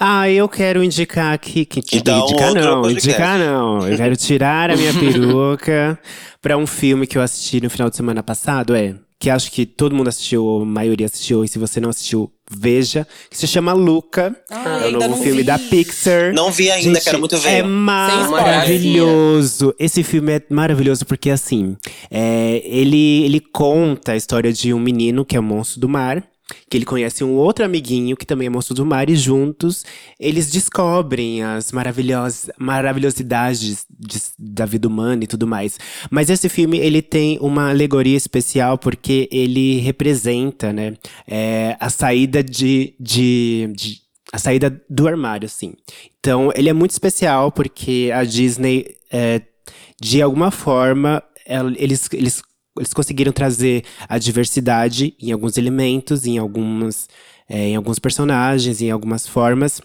Ah, 0.00 0.28
eu 0.28 0.48
quero 0.48 0.82
indicar 0.82 1.32
aqui. 1.32 1.64
Que, 1.64 1.80
que- 1.80 1.98
Então, 1.98 2.24
indicar 2.24 2.48
outro 2.48 2.64
não, 2.64 2.82
podcast. 2.82 3.08
indicar 3.08 3.38
não. 3.38 3.67
Eu 3.86 3.96
quero 3.96 4.16
tirar 4.16 4.70
a 4.70 4.76
minha 4.76 4.92
peruca 4.94 5.98
pra 6.40 6.56
um 6.56 6.66
filme 6.66 7.06
que 7.06 7.18
eu 7.18 7.22
assisti 7.22 7.60
no 7.60 7.68
final 7.68 7.90
de 7.90 7.96
semana 7.96 8.22
passado, 8.22 8.74
é. 8.74 8.94
Que 9.20 9.28
acho 9.30 9.50
que 9.50 9.66
todo 9.66 9.96
mundo 9.96 10.06
assistiu, 10.06 10.44
ou 10.44 10.62
a 10.62 10.64
maioria 10.64 11.06
assistiu, 11.06 11.44
e 11.44 11.48
se 11.48 11.58
você 11.58 11.80
não 11.80 11.90
assistiu, 11.90 12.30
veja. 12.48 13.04
Que 13.28 13.36
se 13.36 13.48
chama 13.48 13.72
Luca. 13.72 14.34
Ai, 14.48 14.84
é 14.84 14.88
o 14.88 14.92
novo 14.92 15.08
não 15.08 15.16
filme 15.16 15.38
vi. 15.38 15.44
da 15.44 15.58
Pixar. 15.58 16.32
Não 16.32 16.52
vi 16.52 16.70
ainda, 16.70 16.94
Gente, 16.94 17.02
quero 17.04 17.18
muito 17.18 17.36
ver. 17.36 17.48
É 17.48 17.62
maravilhoso. 17.64 19.74
Esse 19.78 20.04
filme 20.04 20.36
é 20.36 20.42
maravilhoso 20.48 21.04
porque, 21.04 21.30
assim, 21.30 21.76
é, 22.10 22.62
ele, 22.64 23.24
ele 23.24 23.40
conta 23.40 24.12
a 24.12 24.16
história 24.16 24.52
de 24.52 24.72
um 24.72 24.78
menino 24.78 25.24
que 25.24 25.36
é 25.36 25.40
um 25.40 25.42
monstro 25.42 25.80
do 25.80 25.88
mar. 25.88 26.22
Que 26.70 26.76
ele 26.78 26.84
conhece 26.84 27.22
um 27.22 27.34
outro 27.34 27.64
amiguinho 27.64 28.16
que 28.16 28.24
também 28.26 28.46
é 28.46 28.50
monstro 28.50 28.74
do 28.74 28.84
mar, 28.86 29.08
e 29.10 29.16
juntos 29.16 29.84
eles 30.18 30.50
descobrem 30.50 31.42
as 31.42 31.72
maravilhosas, 31.72 32.50
maravilhosidades 32.58 33.86
de- 33.90 34.20
da 34.38 34.64
vida 34.64 34.88
humana 34.88 35.24
e 35.24 35.26
tudo 35.26 35.46
mais. 35.46 35.78
Mas 36.10 36.30
esse 36.30 36.48
filme 36.48 36.78
ele 36.78 37.02
tem 37.02 37.38
uma 37.40 37.68
alegoria 37.70 38.16
especial 38.16 38.78
porque 38.78 39.28
ele 39.30 39.78
representa, 39.80 40.72
né, 40.72 40.94
é, 41.26 41.76
a 41.78 41.90
saída 41.90 42.42
de, 42.42 42.94
de, 42.98 43.70
de 43.76 43.98
a 44.32 44.38
saída 44.38 44.82
do 44.90 45.08
armário, 45.08 45.46
assim. 45.46 45.72
Então, 46.18 46.52
ele 46.54 46.68
é 46.68 46.72
muito 46.72 46.90
especial 46.90 47.50
porque 47.50 48.10
a 48.14 48.24
Disney, 48.24 48.94
é, 49.10 49.40
de 50.00 50.20
alguma 50.20 50.50
forma, 50.50 51.22
eles, 51.78 52.08
eles, 52.12 52.42
eles 52.78 52.92
conseguiram 52.92 53.32
trazer 53.32 53.84
a 54.08 54.18
diversidade 54.18 55.14
em 55.20 55.32
alguns 55.32 55.56
elementos, 55.56 56.26
em 56.26 56.38
algumas, 56.38 57.08
é, 57.48 57.68
em 57.68 57.76
alguns 57.76 57.98
personagens, 57.98 58.80
em 58.80 58.90
algumas 58.90 59.26
formas. 59.26 59.80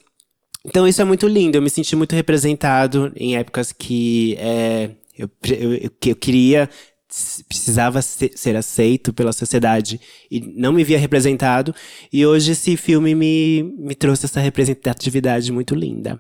Então 0.66 0.88
isso 0.88 1.02
é 1.02 1.06
muito 1.06 1.28
lindo. 1.28 1.58
Eu 1.58 1.62
me 1.62 1.70
senti 1.70 1.96
muito 1.96 2.16
representado 2.16 3.12
em 3.16 3.36
épocas 3.36 3.72
que 3.72 4.36
é, 4.40 4.92
eu, 5.18 5.30
eu, 5.48 5.74
eu, 5.74 5.92
que 6.00 6.12
eu 6.12 6.16
queria 6.16 6.70
precisava 7.48 8.02
ser, 8.02 8.32
ser, 8.36 8.56
aceito 8.56 9.14
pela 9.14 9.32
sociedade 9.32 10.02
e 10.32 10.40
não 10.40 10.74
me 10.74 10.84
via 10.84 10.98
representado. 10.98 11.74
E 12.12 12.26
hoje 12.26 12.54
esse 12.54 12.76
filme 12.76 13.14
me, 13.14 13.64
me 13.78 13.94
trouxe 13.94 14.26
essa 14.26 14.40
representatividade 14.40 15.52
muito 15.52 15.76
linda. 15.76 16.20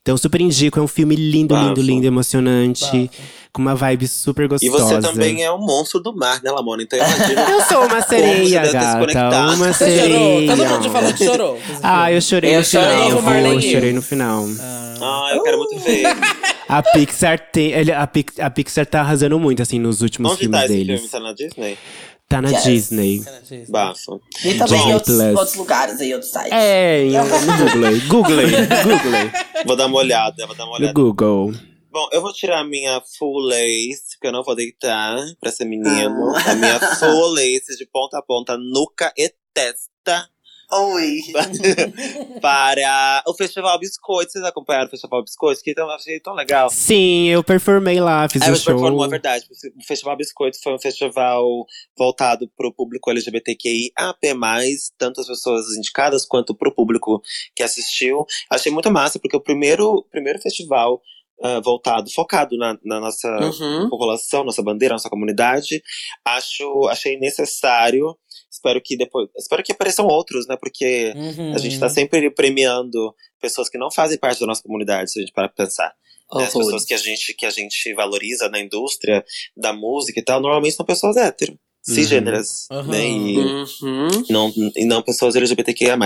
Então, 0.00 0.16
super 0.16 0.40
indico. 0.40 0.78
É 0.78 0.82
um 0.82 0.88
filme 0.88 1.14
lindo, 1.16 1.54
Bafo. 1.54 1.68
lindo, 1.68 1.82
lindo, 1.82 2.06
emocionante. 2.06 2.84
Bafo. 2.84 3.10
Com 3.52 3.62
uma 3.62 3.74
vibe 3.74 4.06
super 4.06 4.46
gostosa. 4.46 4.66
E 4.66 4.68
você 4.68 5.00
também 5.00 5.42
é 5.42 5.50
um 5.50 5.58
monstro 5.58 5.98
do 5.98 6.14
mar, 6.14 6.42
né, 6.42 6.50
Lamona? 6.50 6.82
Então 6.82 6.98
imagina. 6.98 7.40
eu 7.50 7.62
sou 7.62 7.86
uma 7.86 8.02
sereia, 8.02 8.70
gata. 8.70 9.54
Uma 9.54 9.72
sereia. 9.72 10.54
Todo 10.54 10.66
mundo 10.66 10.90
falou 10.90 11.12
que 11.14 11.24
chorou. 11.24 11.58
Ah, 11.82 12.12
eu 12.12 12.20
chorei 12.20 12.54
eu 12.54 12.58
no 12.58 12.64
chorei, 12.64 12.88
final. 12.88 13.10
Eu, 13.10 13.22
vou, 13.22 13.32
eu 13.32 13.60
chorei 13.62 13.92
no 13.94 14.02
final. 14.02 14.44
Ah, 15.00 15.30
eu 15.34 15.42
quero 15.42 15.58
muito 15.58 15.78
ver. 15.78 16.06
A 16.68 16.82
Pixar 16.82 17.38
tem. 17.52 17.70
Ele, 17.70 17.92
a, 17.92 18.06
Pix, 18.06 18.40
a 18.40 18.50
Pixar 18.50 18.84
tá 18.86 19.00
arrasando 19.00 19.38
muito, 19.38 19.62
assim, 19.62 19.78
nos 19.78 20.02
últimos 20.02 20.32
Onde 20.32 20.40
filmes 20.40 20.60
tá 20.60 20.66
deles. 20.66 21.00
Filme? 21.00 21.08
Tá 21.08 21.20
na 21.20 21.32
Disney? 21.32 21.78
Tá 22.28 22.42
na 22.42 22.50
yes. 22.50 22.64
Disney. 22.64 23.24
Tá 23.24 23.30
na 23.30 23.38
Disney. 23.38 23.66
Bafo. 23.68 24.20
E 24.44 24.54
também 24.54 24.80
em 24.80 24.94
outros, 24.94 25.18
outros, 25.20 25.54
lugares 25.54 26.00
aí, 26.00 26.12
outros 26.12 26.32
sites. 26.32 26.50
É, 26.52 27.04
no 27.06 28.08
Google. 28.08 28.08
Google. 28.08 28.46
Google. 28.82 29.64
Vou 29.64 29.76
dar 29.76 29.86
uma 29.86 29.98
olhada, 29.98 30.46
vou 30.46 30.56
dar 30.56 30.64
uma 30.64 30.76
olhada. 30.76 30.92
No 30.92 30.92
Google. 30.92 31.52
Bom, 31.96 32.08
eu 32.12 32.20
vou 32.20 32.32
tirar 32.32 32.60
a 32.60 32.64
minha 32.64 33.00
full 33.16 33.40
lace, 33.40 34.16
porque 34.16 34.26
eu 34.26 34.32
não 34.32 34.42
vou 34.42 34.54
deitar 34.54 35.16
pra 35.40 35.50
ser 35.52 35.64
menino. 35.64 36.34
Ah. 36.34 36.50
A 36.50 36.54
minha 36.54 36.78
full 36.96 37.28
lace 37.28 37.76
de 37.78 37.86
ponta 37.86 38.18
a 38.18 38.22
ponta, 38.22 38.56
nuca 38.58 39.12
e 39.16 39.32
testa. 39.54 40.28
Oi! 40.72 41.20
para 42.42 43.22
o 43.26 43.34
Festival 43.34 43.78
Biscoito. 43.78 44.32
Vocês 44.32 44.44
acompanharam 44.44 44.88
o 44.88 44.90
Festival 44.90 45.22
Biscoito? 45.22 45.62
Que 45.62 45.74
eu 45.76 45.90
achei 45.90 46.18
tão 46.18 46.34
legal. 46.34 46.68
Sim, 46.70 47.28
eu 47.28 47.44
performei 47.44 48.00
lá, 48.00 48.28
fiz 48.28 48.42
é, 48.42 48.50
um 48.50 48.56
show. 48.56 48.74
Performou, 48.74 49.04
é 49.04 49.08
verdade. 49.08 49.46
O 49.50 49.84
Festival 49.86 50.16
Biscoito 50.16 50.60
foi 50.60 50.74
um 50.74 50.78
festival 50.78 51.46
voltado 51.96 52.50
para 52.56 52.66
o 52.66 52.72
público 52.72 53.10
LGBTQI 53.10 53.92
AP+, 53.96 54.20
tanto 54.98 55.20
as 55.20 55.28
pessoas 55.28 55.76
indicadas 55.76 56.26
quanto 56.26 56.54
para 56.54 56.68
o 56.68 56.74
público 56.74 57.22
que 57.54 57.62
assistiu. 57.62 58.26
Achei 58.50 58.72
muito 58.72 58.90
massa, 58.90 59.20
porque 59.20 59.36
o 59.36 59.40
primeiro, 59.40 60.04
primeiro 60.10 60.40
festival 60.40 61.00
Uh, 61.38 61.60
voltado, 61.62 62.10
focado 62.14 62.56
na, 62.56 62.78
na 62.82 62.98
nossa 62.98 63.28
uhum. 63.28 63.90
população, 63.90 64.42
nossa 64.42 64.62
bandeira, 64.62 64.94
nossa 64.94 65.10
comunidade. 65.10 65.82
Acho, 66.24 66.88
achei 66.88 67.18
necessário. 67.18 68.16
Espero 68.56 68.80
que 68.82 68.96
depois, 68.96 69.28
espero 69.36 69.62
que 69.62 69.72
apareçam 69.72 70.06
outros, 70.06 70.46
né? 70.46 70.56
Porque 70.56 71.12
uhum. 71.14 71.54
a 71.54 71.58
gente 71.58 71.78
tá 71.78 71.88
sempre 71.88 72.30
premiando 72.30 73.14
pessoas 73.40 73.68
que 73.68 73.78
não 73.78 73.90
fazem 73.90 74.18
parte 74.18 74.40
da 74.40 74.46
nossa 74.46 74.62
comunidade, 74.62 75.12
se 75.12 75.18
a 75.18 75.22
gente 75.22 75.32
parar 75.32 75.48
pra 75.48 75.66
pensar. 75.66 75.94
Né? 76.34 76.44
As 76.44 76.52
pessoas 76.52 76.84
que 76.84 76.94
a 76.94 76.98
gente 76.98 77.34
que 77.34 77.46
a 77.46 77.50
gente 77.50 77.94
valoriza 77.94 78.48
na 78.48 78.58
indústria 78.58 79.24
da 79.56 79.72
música 79.72 80.18
e 80.18 80.22
tal, 80.22 80.40
normalmente 80.40 80.74
são 80.74 80.84
pessoas 80.86 81.16
hétero 81.16 81.56
cisgêneras, 81.86 82.66
uhum. 82.70 82.82
né? 82.82 83.08
E, 83.08 83.38
uhum. 83.38 84.24
não, 84.28 84.52
e 84.74 84.84
não 84.84 85.02
pessoas 85.02 85.36
LGBTQIA+. 85.36 85.96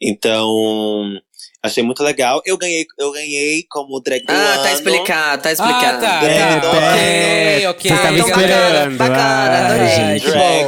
Então, 0.00 1.20
Achei 1.60 1.82
muito 1.82 2.04
legal. 2.04 2.40
Eu 2.46 2.56
ganhei, 2.56 2.86
eu 2.96 3.10
ganhei 3.10 3.64
como 3.68 4.00
drag 4.00 4.24
do 4.24 4.30
ah, 4.30 4.34
ano. 4.34 4.60
Ah, 4.60 4.62
tá 4.62 4.72
explicado, 4.72 5.42
tá 5.42 5.50
explicado. 5.52 5.96
Ah, 5.96 6.00
tá, 6.08 6.20
drag 6.20 6.60
tá. 6.60 6.68
Ok, 6.68 7.66
ok. 7.66 7.90
Você 7.90 7.96
tava 7.96 8.14
então, 8.14 8.28
esperando. 8.28 8.96
Bacana, 8.96 9.66
adorei. 9.66 9.88
gente. 9.88 10.30
Drag 10.30 10.66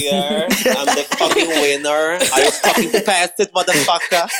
year. 0.00 0.46
I'm 0.46 0.86
the 0.94 1.02
fucking 1.18 1.48
winner. 1.48 2.22
I 2.22 2.52
fucking 2.52 3.02
passed 3.04 3.40
it, 3.40 3.50
motherfucker. 3.52 4.26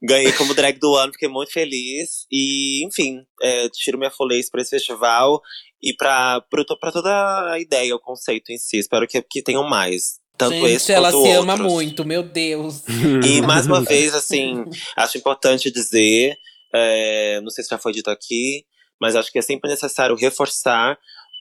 Ganhei 0.00 0.30
como 0.32 0.54
drag 0.54 0.78
do 0.78 0.94
ano, 0.94 1.12
fiquei 1.12 1.28
muito 1.28 1.52
feliz. 1.52 2.24
E, 2.30 2.86
enfim, 2.86 3.26
é, 3.42 3.68
tiro 3.70 3.98
minha 3.98 4.12
folês 4.12 4.48
pra 4.48 4.62
esse 4.62 4.70
festival 4.70 5.40
e 5.82 5.92
pra, 5.92 6.40
pra, 6.48 6.64
pra 6.80 6.92
toda 6.92 7.52
a 7.52 7.58
ideia, 7.58 7.96
o 7.96 8.00
conceito 8.00 8.52
em 8.52 8.58
si. 8.58 8.78
Espero 8.78 9.08
que, 9.08 9.20
que 9.22 9.42
tenham 9.42 9.68
mais. 9.68 10.19
Tanto 10.40 10.54
Gente, 10.54 10.72
esse 10.72 10.92
ela 10.92 11.12
quanto 11.12 11.22
se 11.22 11.36
outros. 11.36 11.54
ama 11.54 11.56
muito, 11.56 12.04
meu 12.04 12.22
Deus. 12.22 12.82
E 13.24 13.42
mais 13.42 13.66
uma 13.66 13.82
vez, 13.84 14.14
assim, 14.14 14.64
acho 14.96 15.18
importante 15.18 15.70
dizer, 15.70 16.34
é, 16.74 17.40
não 17.42 17.50
sei 17.50 17.62
se 17.62 17.70
já 17.70 17.78
foi 17.78 17.92
dito 17.92 18.10
aqui, 18.10 18.64
mas 19.00 19.14
acho 19.14 19.30
que 19.30 19.38
é 19.38 19.42
sempre 19.42 19.70
necessário 19.70 20.16
reforçar 20.16 20.96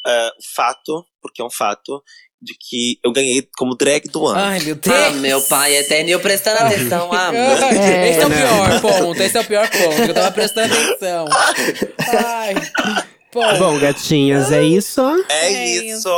é, 0.06 0.28
o 0.28 0.56
fato, 0.56 1.06
porque 1.22 1.42
é 1.42 1.46
um 1.46 1.50
fato, 1.50 2.04
de 2.42 2.54
que 2.58 2.98
eu 3.04 3.12
ganhei 3.12 3.46
como 3.58 3.76
drag 3.76 4.08
do 4.08 4.26
ano. 4.28 4.40
Ai, 4.40 4.60
meu 4.62 4.76
Deus. 4.76 4.96
Ah, 4.96 5.10
meu 5.12 5.42
pai 5.42 5.76
eterno, 5.76 6.10
eu 6.10 6.20
prestando 6.22 6.60
atenção. 6.60 7.10
Ah, 7.14 7.32
É, 7.36 8.10
esse 8.12 8.20
é 8.22 8.26
o 8.26 8.30
né? 8.30 8.38
pior 8.38 8.82
ponto, 8.82 9.22
esse 9.22 9.38
é 9.38 9.42
o 9.42 9.46
pior 9.46 9.70
ponto. 9.70 10.02
Eu 10.02 10.14
tava 10.14 10.32
prestando 10.32 10.74
atenção. 10.74 11.26
Ai. 12.08 12.56
Pô, 13.32 13.42
Bom, 13.60 13.78
gatinhas, 13.78 14.52
é 14.52 14.64
isso. 14.64 15.00
É, 15.30 15.46
É 15.54 15.76
isso! 15.78 15.98
isso. 15.98 16.10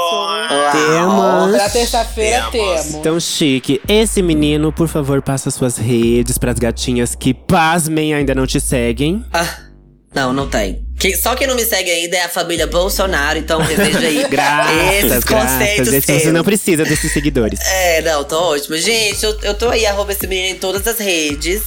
Temos. 0.71 1.51
pra 1.57 1.69
terça-feira 1.69 2.47
Temos. 2.51 2.81
temos. 2.85 3.03
Tão 3.03 3.19
chique. 3.19 3.81
Esse 3.87 4.21
menino, 4.21 4.71
por 4.71 4.87
favor, 4.87 5.21
passa 5.21 5.51
suas 5.51 5.77
redes 5.77 6.37
pras 6.37 6.57
gatinhas 6.57 7.13
que, 7.13 7.33
pasmem, 7.33 8.13
ainda 8.13 8.33
não 8.33 8.47
te 8.47 8.61
seguem. 8.61 9.25
Ah, 9.33 9.57
não, 10.15 10.31
não 10.31 10.47
tem. 10.47 10.85
Quem- 10.97 11.13
só 11.17 11.35
quem 11.35 11.47
não 11.47 11.55
me 11.55 11.65
segue 11.65 11.91
ainda 11.91 12.15
é 12.15 12.23
a 12.23 12.29
família 12.29 12.65
Bolsonaro, 12.65 13.37
então 13.37 13.59
reveja 13.59 13.99
aí 13.99 14.25
Graças, 14.31 15.03
esses 15.03 15.23
graças. 15.25 15.51
conceitos 15.51 15.93
Esse 15.93 16.19
você 16.19 16.31
não 16.31 16.43
precisa 16.45 16.85
desses 16.85 17.11
seguidores. 17.11 17.59
É, 17.59 18.01
não, 18.03 18.23
tô 18.23 18.39
ótimo. 18.53 18.77
Gente, 18.77 19.21
eu, 19.25 19.37
eu 19.41 19.53
tô 19.53 19.67
aí, 19.67 19.85
arroba 19.85 20.13
esse 20.13 20.25
menino 20.27 20.55
em 20.55 20.59
todas 20.59 20.87
as 20.87 20.97
redes. 20.97 21.61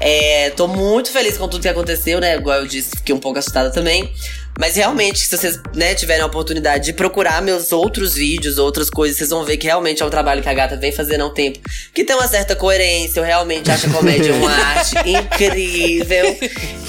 É, 0.00 0.50
tô 0.50 0.66
muito 0.66 1.10
feliz 1.12 1.38
com 1.38 1.46
tudo 1.48 1.62
que 1.62 1.68
aconteceu, 1.68 2.20
né? 2.20 2.36
Igual 2.36 2.58
eu 2.58 2.66
disse, 2.66 2.90
fiquei 2.96 3.14
um 3.14 3.20
pouco 3.20 3.38
assustada 3.38 3.70
também. 3.70 4.12
Mas 4.58 4.76
realmente, 4.76 5.18
se 5.20 5.36
vocês 5.36 5.58
né, 5.74 5.94
tiverem 5.94 6.22
a 6.22 6.26
oportunidade 6.26 6.84
de 6.84 6.92
procurar 6.92 7.40
meus 7.40 7.72
outros 7.72 8.14
vídeos, 8.14 8.58
outras 8.58 8.90
coisas, 8.90 9.16
vocês 9.16 9.30
vão 9.30 9.44
ver 9.44 9.56
que 9.56 9.66
realmente 9.66 10.02
é 10.02 10.06
um 10.06 10.10
trabalho 10.10 10.42
que 10.42 10.48
a 10.48 10.54
gata 10.54 10.76
vem 10.76 10.92
fazendo 10.92 11.22
há 11.22 11.26
um 11.26 11.34
tempo. 11.34 11.58
Que 11.94 12.04
tem 12.04 12.14
uma 12.14 12.28
certa 12.28 12.54
coerência. 12.54 13.20
Eu 13.20 13.24
realmente 13.24 13.70
acho 13.70 13.86
a 13.86 13.90
comédia 13.90 14.34
uma 14.34 14.52
arte 14.52 14.94
incrível. 15.08 16.36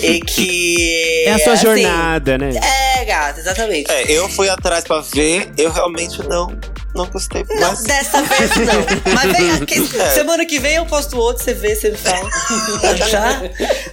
E 0.01 0.19
que. 0.19 1.23
É 1.25 1.31
a 1.31 1.39
sua 1.39 1.53
assim, 1.53 1.63
jornada, 1.63 2.37
né? 2.37 2.51
É, 2.99 3.05
gata, 3.05 3.39
exatamente. 3.39 3.89
É, 3.89 4.11
eu 4.11 4.27
fui 4.29 4.49
atrás 4.49 4.83
pra 4.83 4.99
ver, 4.99 5.49
eu 5.57 5.71
realmente 5.71 6.21
não, 6.27 6.47
não 6.93 7.05
gostei. 7.07 7.45
Não, 7.49 7.69
Mas 7.69 7.83
dessa 7.83 8.21
vez 8.23 8.49
não. 8.57 9.13
Mas 9.13 9.37
vem 9.37 9.51
aqui. 9.61 9.97
É. 9.99 10.09
Semana 10.09 10.45
que 10.45 10.59
vem 10.59 10.75
eu 10.75 10.85
posto 10.85 11.17
outro, 11.17 11.43
você 11.43 11.53
vê, 11.53 11.75
você 11.75 11.91
me 11.91 11.97
fala. 11.97 12.29
Já? 13.09 13.41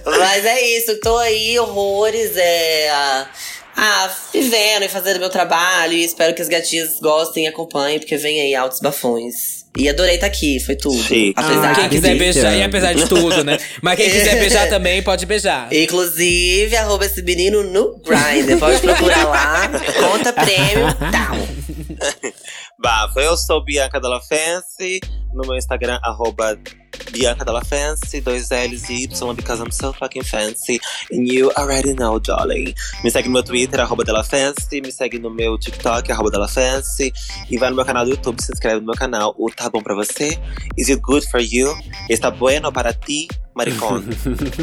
Mas 0.05 0.45
é 0.45 0.61
isso, 0.61 0.99
tô 0.99 1.17
aí, 1.17 1.57
horrores, 1.57 2.35
é. 2.35 2.89
ah, 2.89 3.27
Ah, 3.75 4.09
vivendo 4.33 4.83
e 4.83 4.89
fazendo 4.89 5.19
meu 5.19 5.29
trabalho. 5.29 5.93
E 5.93 6.03
espero 6.03 6.33
que 6.35 6.41
as 6.41 6.47
gatinhas 6.47 6.99
gostem 7.01 7.45
e 7.45 7.47
acompanhem, 7.47 7.99
porque 7.99 8.17
vem 8.17 8.39
aí 8.41 8.53
altos 8.55 8.79
bafões. 8.79 9.61
E 9.77 9.87
adorei 9.87 10.15
estar 10.15 10.27
aqui, 10.27 10.59
foi 10.59 10.75
tudo. 10.75 11.01
Chique. 11.01 11.33
Apesar 11.37 11.71
Ah, 11.71 11.75
Quem 11.75 11.83
que 11.89 11.95
quiser 11.95 12.15
beijar, 12.17 12.57
e 12.57 12.63
apesar 12.63 12.93
de 12.93 13.07
tudo, 13.07 13.43
né? 13.43 13.57
Mas 13.81 13.95
quem 13.95 14.09
quiser 14.09 14.35
beijar 14.39 14.67
também, 14.67 15.01
pode 15.01 15.25
beijar. 15.25 15.71
Inclusive, 15.73 16.75
arroba 16.75 17.05
esse 17.05 17.21
menino 17.21 17.63
no 17.63 17.97
Grindr. 17.99 18.59
Pode 18.59 18.79
procurar 18.81 19.25
lá. 19.27 19.69
Conta 19.99 20.33
prêmio, 20.33 20.87
tal. 21.09 22.31
Bafo, 22.77 23.19
eu 23.19 23.37
sou 23.37 23.63
Bianca 23.63 23.99
Della 24.01 24.19
Fancy, 24.21 24.99
no 25.33 25.43
meu 25.47 25.55
Instagram, 25.55 25.99
arroba 26.03 26.57
Bianca 27.11 27.43
Della 27.43 27.63
Fancy, 27.63 28.21
dois 28.21 28.49
L's 28.51 28.89
e 28.89 29.03
Y, 29.03 29.35
because 29.35 29.61
I'm 29.61 29.71
so 29.71 29.93
fucking 29.93 30.23
fancy. 30.23 30.79
And 31.11 31.27
you 31.27 31.51
already 31.57 31.93
know, 31.93 32.19
darling. 32.19 32.73
Me 33.03 33.11
segue 33.11 33.25
no 33.25 33.33
meu 33.33 33.43
Twitter, 33.43 33.79
arroba 33.79 34.03
Della 34.03 34.23
Fancy, 34.23 34.81
me 34.81 34.91
segue 34.91 35.19
no 35.19 35.29
meu 35.29 35.57
TikTok, 35.57 36.11
arroba 36.11 36.29
Della 36.29 36.47
Fancy, 36.47 37.11
e 37.49 37.57
vai 37.57 37.69
no 37.69 37.75
meu 37.75 37.85
canal 37.85 38.05
do 38.05 38.11
YouTube, 38.11 38.41
se 38.41 38.51
inscreve 38.51 38.79
no 38.79 38.85
meu 38.85 38.95
canal, 38.95 39.35
o 39.37 39.49
Tá 39.49 39.69
Bom 39.69 39.81
Pra 39.81 39.95
Você, 39.95 40.39
Is 40.77 40.89
It 40.89 41.01
Good 41.01 41.27
For 41.29 41.41
You, 41.41 41.75
Está 42.09 42.31
Bueno 42.31 42.71
Para 42.71 42.93
Ti, 42.93 43.27
Maricón. 43.53 44.01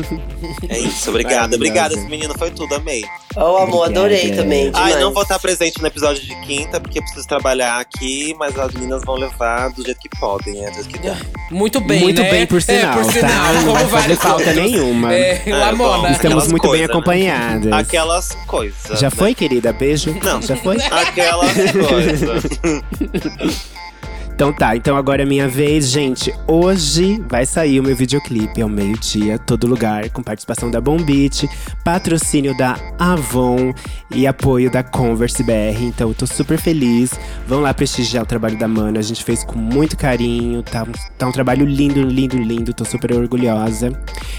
é 0.69 0.79
isso, 0.79 1.11
obrigada, 1.11 1.55
obrigada, 1.57 1.95
esse 1.95 2.07
menino 2.09 2.33
foi 2.39 2.51
tudo, 2.51 2.75
amei. 2.75 3.05
Ô, 3.37 3.59
amor, 3.59 3.85
adorei 3.85 4.33
também. 4.35 4.71
Ai, 4.75 4.87
demais. 4.87 5.01
não 5.01 5.13
vou 5.13 5.23
estar 5.23 5.39
presente 5.39 5.81
no 5.81 5.87
episódio 5.87 6.23
de 6.23 6.35
quinta, 6.47 6.81
porque 6.81 6.99
eu 6.99 7.03
preciso 7.03 7.29
trabalhar 7.29 7.79
aqui, 7.79 8.35
mas 8.39 8.59
as 8.59 8.73
meninas 8.73 9.03
vão 9.05 9.17
levar 9.17 9.71
do 9.73 9.85
jeito 9.85 10.01
que 10.01 10.09
podem, 10.19 10.65
é 10.65 10.71
do 10.71 10.75
jeito 10.77 10.89
que 10.89 10.99
dá. 11.07 11.17
Muito 11.51 11.81
bem, 11.81 12.01
Muito 12.01 12.23
né? 12.23 12.31
bem, 12.31 12.47
por 12.47 12.63
sinal, 12.63 12.99
é, 13.01 13.03
por 13.03 13.07
tá? 13.07 13.13
sinal, 13.13 13.55
Não 13.55 13.61
como 13.61 13.75
vai 13.75 13.87
fazer 13.89 14.17
falta 14.17 14.37
outros. 14.45 14.57
nenhuma. 14.57 15.15
É, 15.15 15.43
É, 15.47 15.55
Lamona. 15.57 15.99
bom, 16.09 16.13
Estamos 16.13 16.49
muito 16.49 16.63
bem 16.63 16.71
coisas, 16.71 16.89
né? 16.89 16.93
acompanhadas. 16.95 17.73
Aquelas 17.73 18.29
coisas. 18.47 18.99
Já 18.99 19.09
né? 19.09 19.17
foi, 19.17 19.35
querida? 19.35 19.73
Beijo? 19.73 20.17
Não. 20.25 20.41
Já 20.43 20.57
foi? 20.57 20.77
Aquelas 20.83 21.53
coisas. 21.89 22.43
Então 24.39 24.53
tá, 24.53 24.77
então 24.77 24.97
agora 24.97 25.25
é 25.25 25.27
minha 25.27 25.49
vez, 25.49 25.91
gente. 25.91 26.33
Hoje 26.47 27.21
vai 27.29 27.45
sair 27.45 27.81
o 27.81 27.83
meu 27.83 27.97
videoclipe 27.97 28.63
ao 28.63 28.69
meio-dia, 28.69 29.37
todo 29.37 29.67
lugar, 29.67 30.11
com 30.11 30.23
participação 30.23 30.71
da 30.71 30.81
Bombit, 30.81 31.51
patrocínio 31.83 32.57
da 32.57 32.79
Avon 33.01 33.75
e 34.15 34.29
apoio 34.29 34.71
da 34.71 34.85
Converse 34.85 35.43
BR. 35.43 35.83
Então 35.83 36.11
eu 36.11 36.15
tô 36.15 36.25
super 36.25 36.57
feliz. 36.57 37.19
Vão 37.49 37.63
lá 37.63 37.75
prestigiar 37.75 38.23
o 38.23 38.27
trabalho 38.27 38.57
da 38.57 38.69
Mana. 38.69 39.01
A 39.01 39.03
gente 39.03 39.25
fez 39.25 39.43
com 39.43 39.59
muito 39.59 39.97
carinho. 39.97 40.63
Tá, 40.63 40.87
tá 41.19 41.27
um 41.27 41.33
trabalho 41.33 41.67
lindo, 41.67 42.01
lindo, 42.01 42.39
lindo. 42.39 42.73
Tô 42.73 42.85
super 42.85 43.13
orgulhosa. 43.15 43.91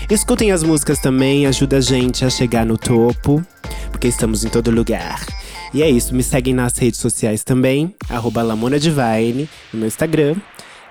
Escutem 0.10 0.54
as 0.54 0.64
músicas 0.64 1.00
também, 1.00 1.46
ajuda 1.46 1.76
a 1.76 1.82
gente 1.82 2.24
a 2.24 2.30
chegar 2.30 2.66
no 2.66 2.78
topo, 2.78 3.46
porque 3.92 4.08
estamos 4.08 4.46
em 4.46 4.50
todo 4.50 4.72
lugar. 4.72 5.20
E 5.74 5.84
é 5.84 5.90
isso, 5.90 6.16
me 6.16 6.24
seguem 6.24 6.54
nas 6.54 6.78
redes 6.78 7.00
sociais 7.00 7.44
também, 7.44 7.94
arroba 8.10 8.42
Lamona 8.42 8.80
Divine, 8.80 9.48
no 9.72 9.80
meu 9.80 9.88
Instagram. 9.88 10.36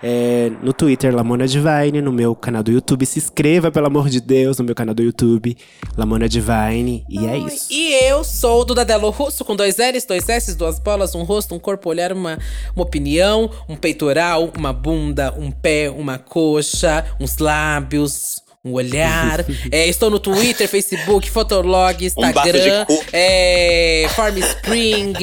É, 0.00 0.52
no 0.62 0.72
Twitter, 0.72 1.12
Lamona 1.12 1.46
Divine, 1.46 2.00
no 2.00 2.12
meu 2.12 2.34
canal 2.34 2.62
do 2.62 2.70
YouTube. 2.70 3.04
Se 3.04 3.18
inscreva, 3.18 3.70
pelo 3.70 3.88
amor 3.88 4.08
de 4.08 4.20
Deus, 4.20 4.58
no 4.58 4.64
meu 4.64 4.74
canal 4.74 4.94
do 4.94 5.02
YouTube, 5.02 5.56
Lamona 5.96 6.28
Divine. 6.28 7.04
E 7.08 7.26
é 7.26 7.36
isso. 7.38 7.66
E 7.72 7.94
eu 8.04 8.22
sou 8.22 8.64
do 8.64 8.74
Dadelo 8.74 9.10
Russo, 9.10 9.44
com 9.44 9.56
dois 9.56 9.76
L's, 9.76 10.04
dois 10.04 10.28
S, 10.28 10.54
duas 10.54 10.78
bolas, 10.78 11.14
um 11.14 11.24
rosto, 11.24 11.54
um 11.54 11.58
corpo, 11.58 11.90
olhar, 11.90 12.12
uma, 12.12 12.38
uma 12.76 12.84
opinião, 12.84 13.50
um 13.68 13.74
peitoral, 13.74 14.52
uma 14.56 14.72
bunda, 14.72 15.34
um 15.36 15.50
pé, 15.50 15.90
uma 15.90 16.16
coxa, 16.16 17.04
uns 17.18 17.38
lábios. 17.38 18.47
Um 18.68 18.72
olhar. 18.74 19.44
É, 19.70 19.86
estou 19.86 20.08
no 20.10 20.18
Twitter, 20.18 20.68
Facebook, 20.68 21.30
Fotolog, 21.30 22.02
Um 22.02 22.06
Instagram, 22.06 22.84
cu. 22.86 23.04
é, 23.12 24.06
Farm 24.14 24.36
Spring, 24.38 25.14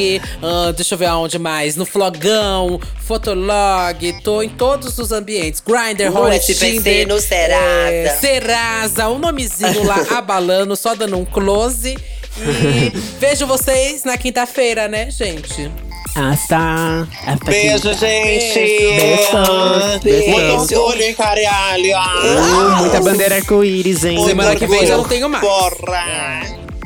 ah, 0.41 0.71
deixa 0.71 0.93
eu 0.95 0.99
ver 0.99 1.05
aonde 1.05 1.39
mais. 1.39 1.75
No 1.75 1.85
Flogão, 1.85 2.79
Fotolog, 3.01 4.21
tô 4.23 4.41
em 4.41 4.49
todos 4.49 4.97
os 4.99 5.11
ambientes. 5.11 5.61
Grindr, 5.65 6.15
Hornet, 6.15 6.53
Tinder, 6.53 7.07
no 7.07 7.19
Serasa. 7.19 7.91
é, 7.91 8.17
Serasa, 8.19 9.07
o 9.07 9.17
nomezinho 9.17 9.83
lá 9.83 10.05
abalando, 10.17 10.75
só 10.75 10.93
dando 10.95 11.17
um 11.17 11.25
close. 11.25 11.95
E 12.37 12.89
vejo 13.19 13.47
vocês 13.47 14.03
na 14.03 14.17
quinta-feira, 14.17 14.87
né, 14.87 15.09
gente? 15.09 15.71
Hasta. 16.15 17.07
Hasta 17.27 17.45
Beijo, 17.45 17.93
gente! 17.93 18.55
Beijos, 18.55 19.99
beijos. 20.01 20.55
Muito 20.55 20.79
orgulho, 20.79 21.01
hein, 21.01 21.13
caralho! 21.13 21.91
Uh, 21.91 22.77
muita 22.77 23.01
bandeira 23.01 23.35
arco-íris, 23.35 24.05
hein? 24.05 24.23
Semana 24.23 24.55
que 24.55 24.65
vem 24.65 24.85
já 24.87 24.95
não 24.95 25.03
tenho 25.03 25.27
mais. 25.27 25.43
Porra! 25.43 26.41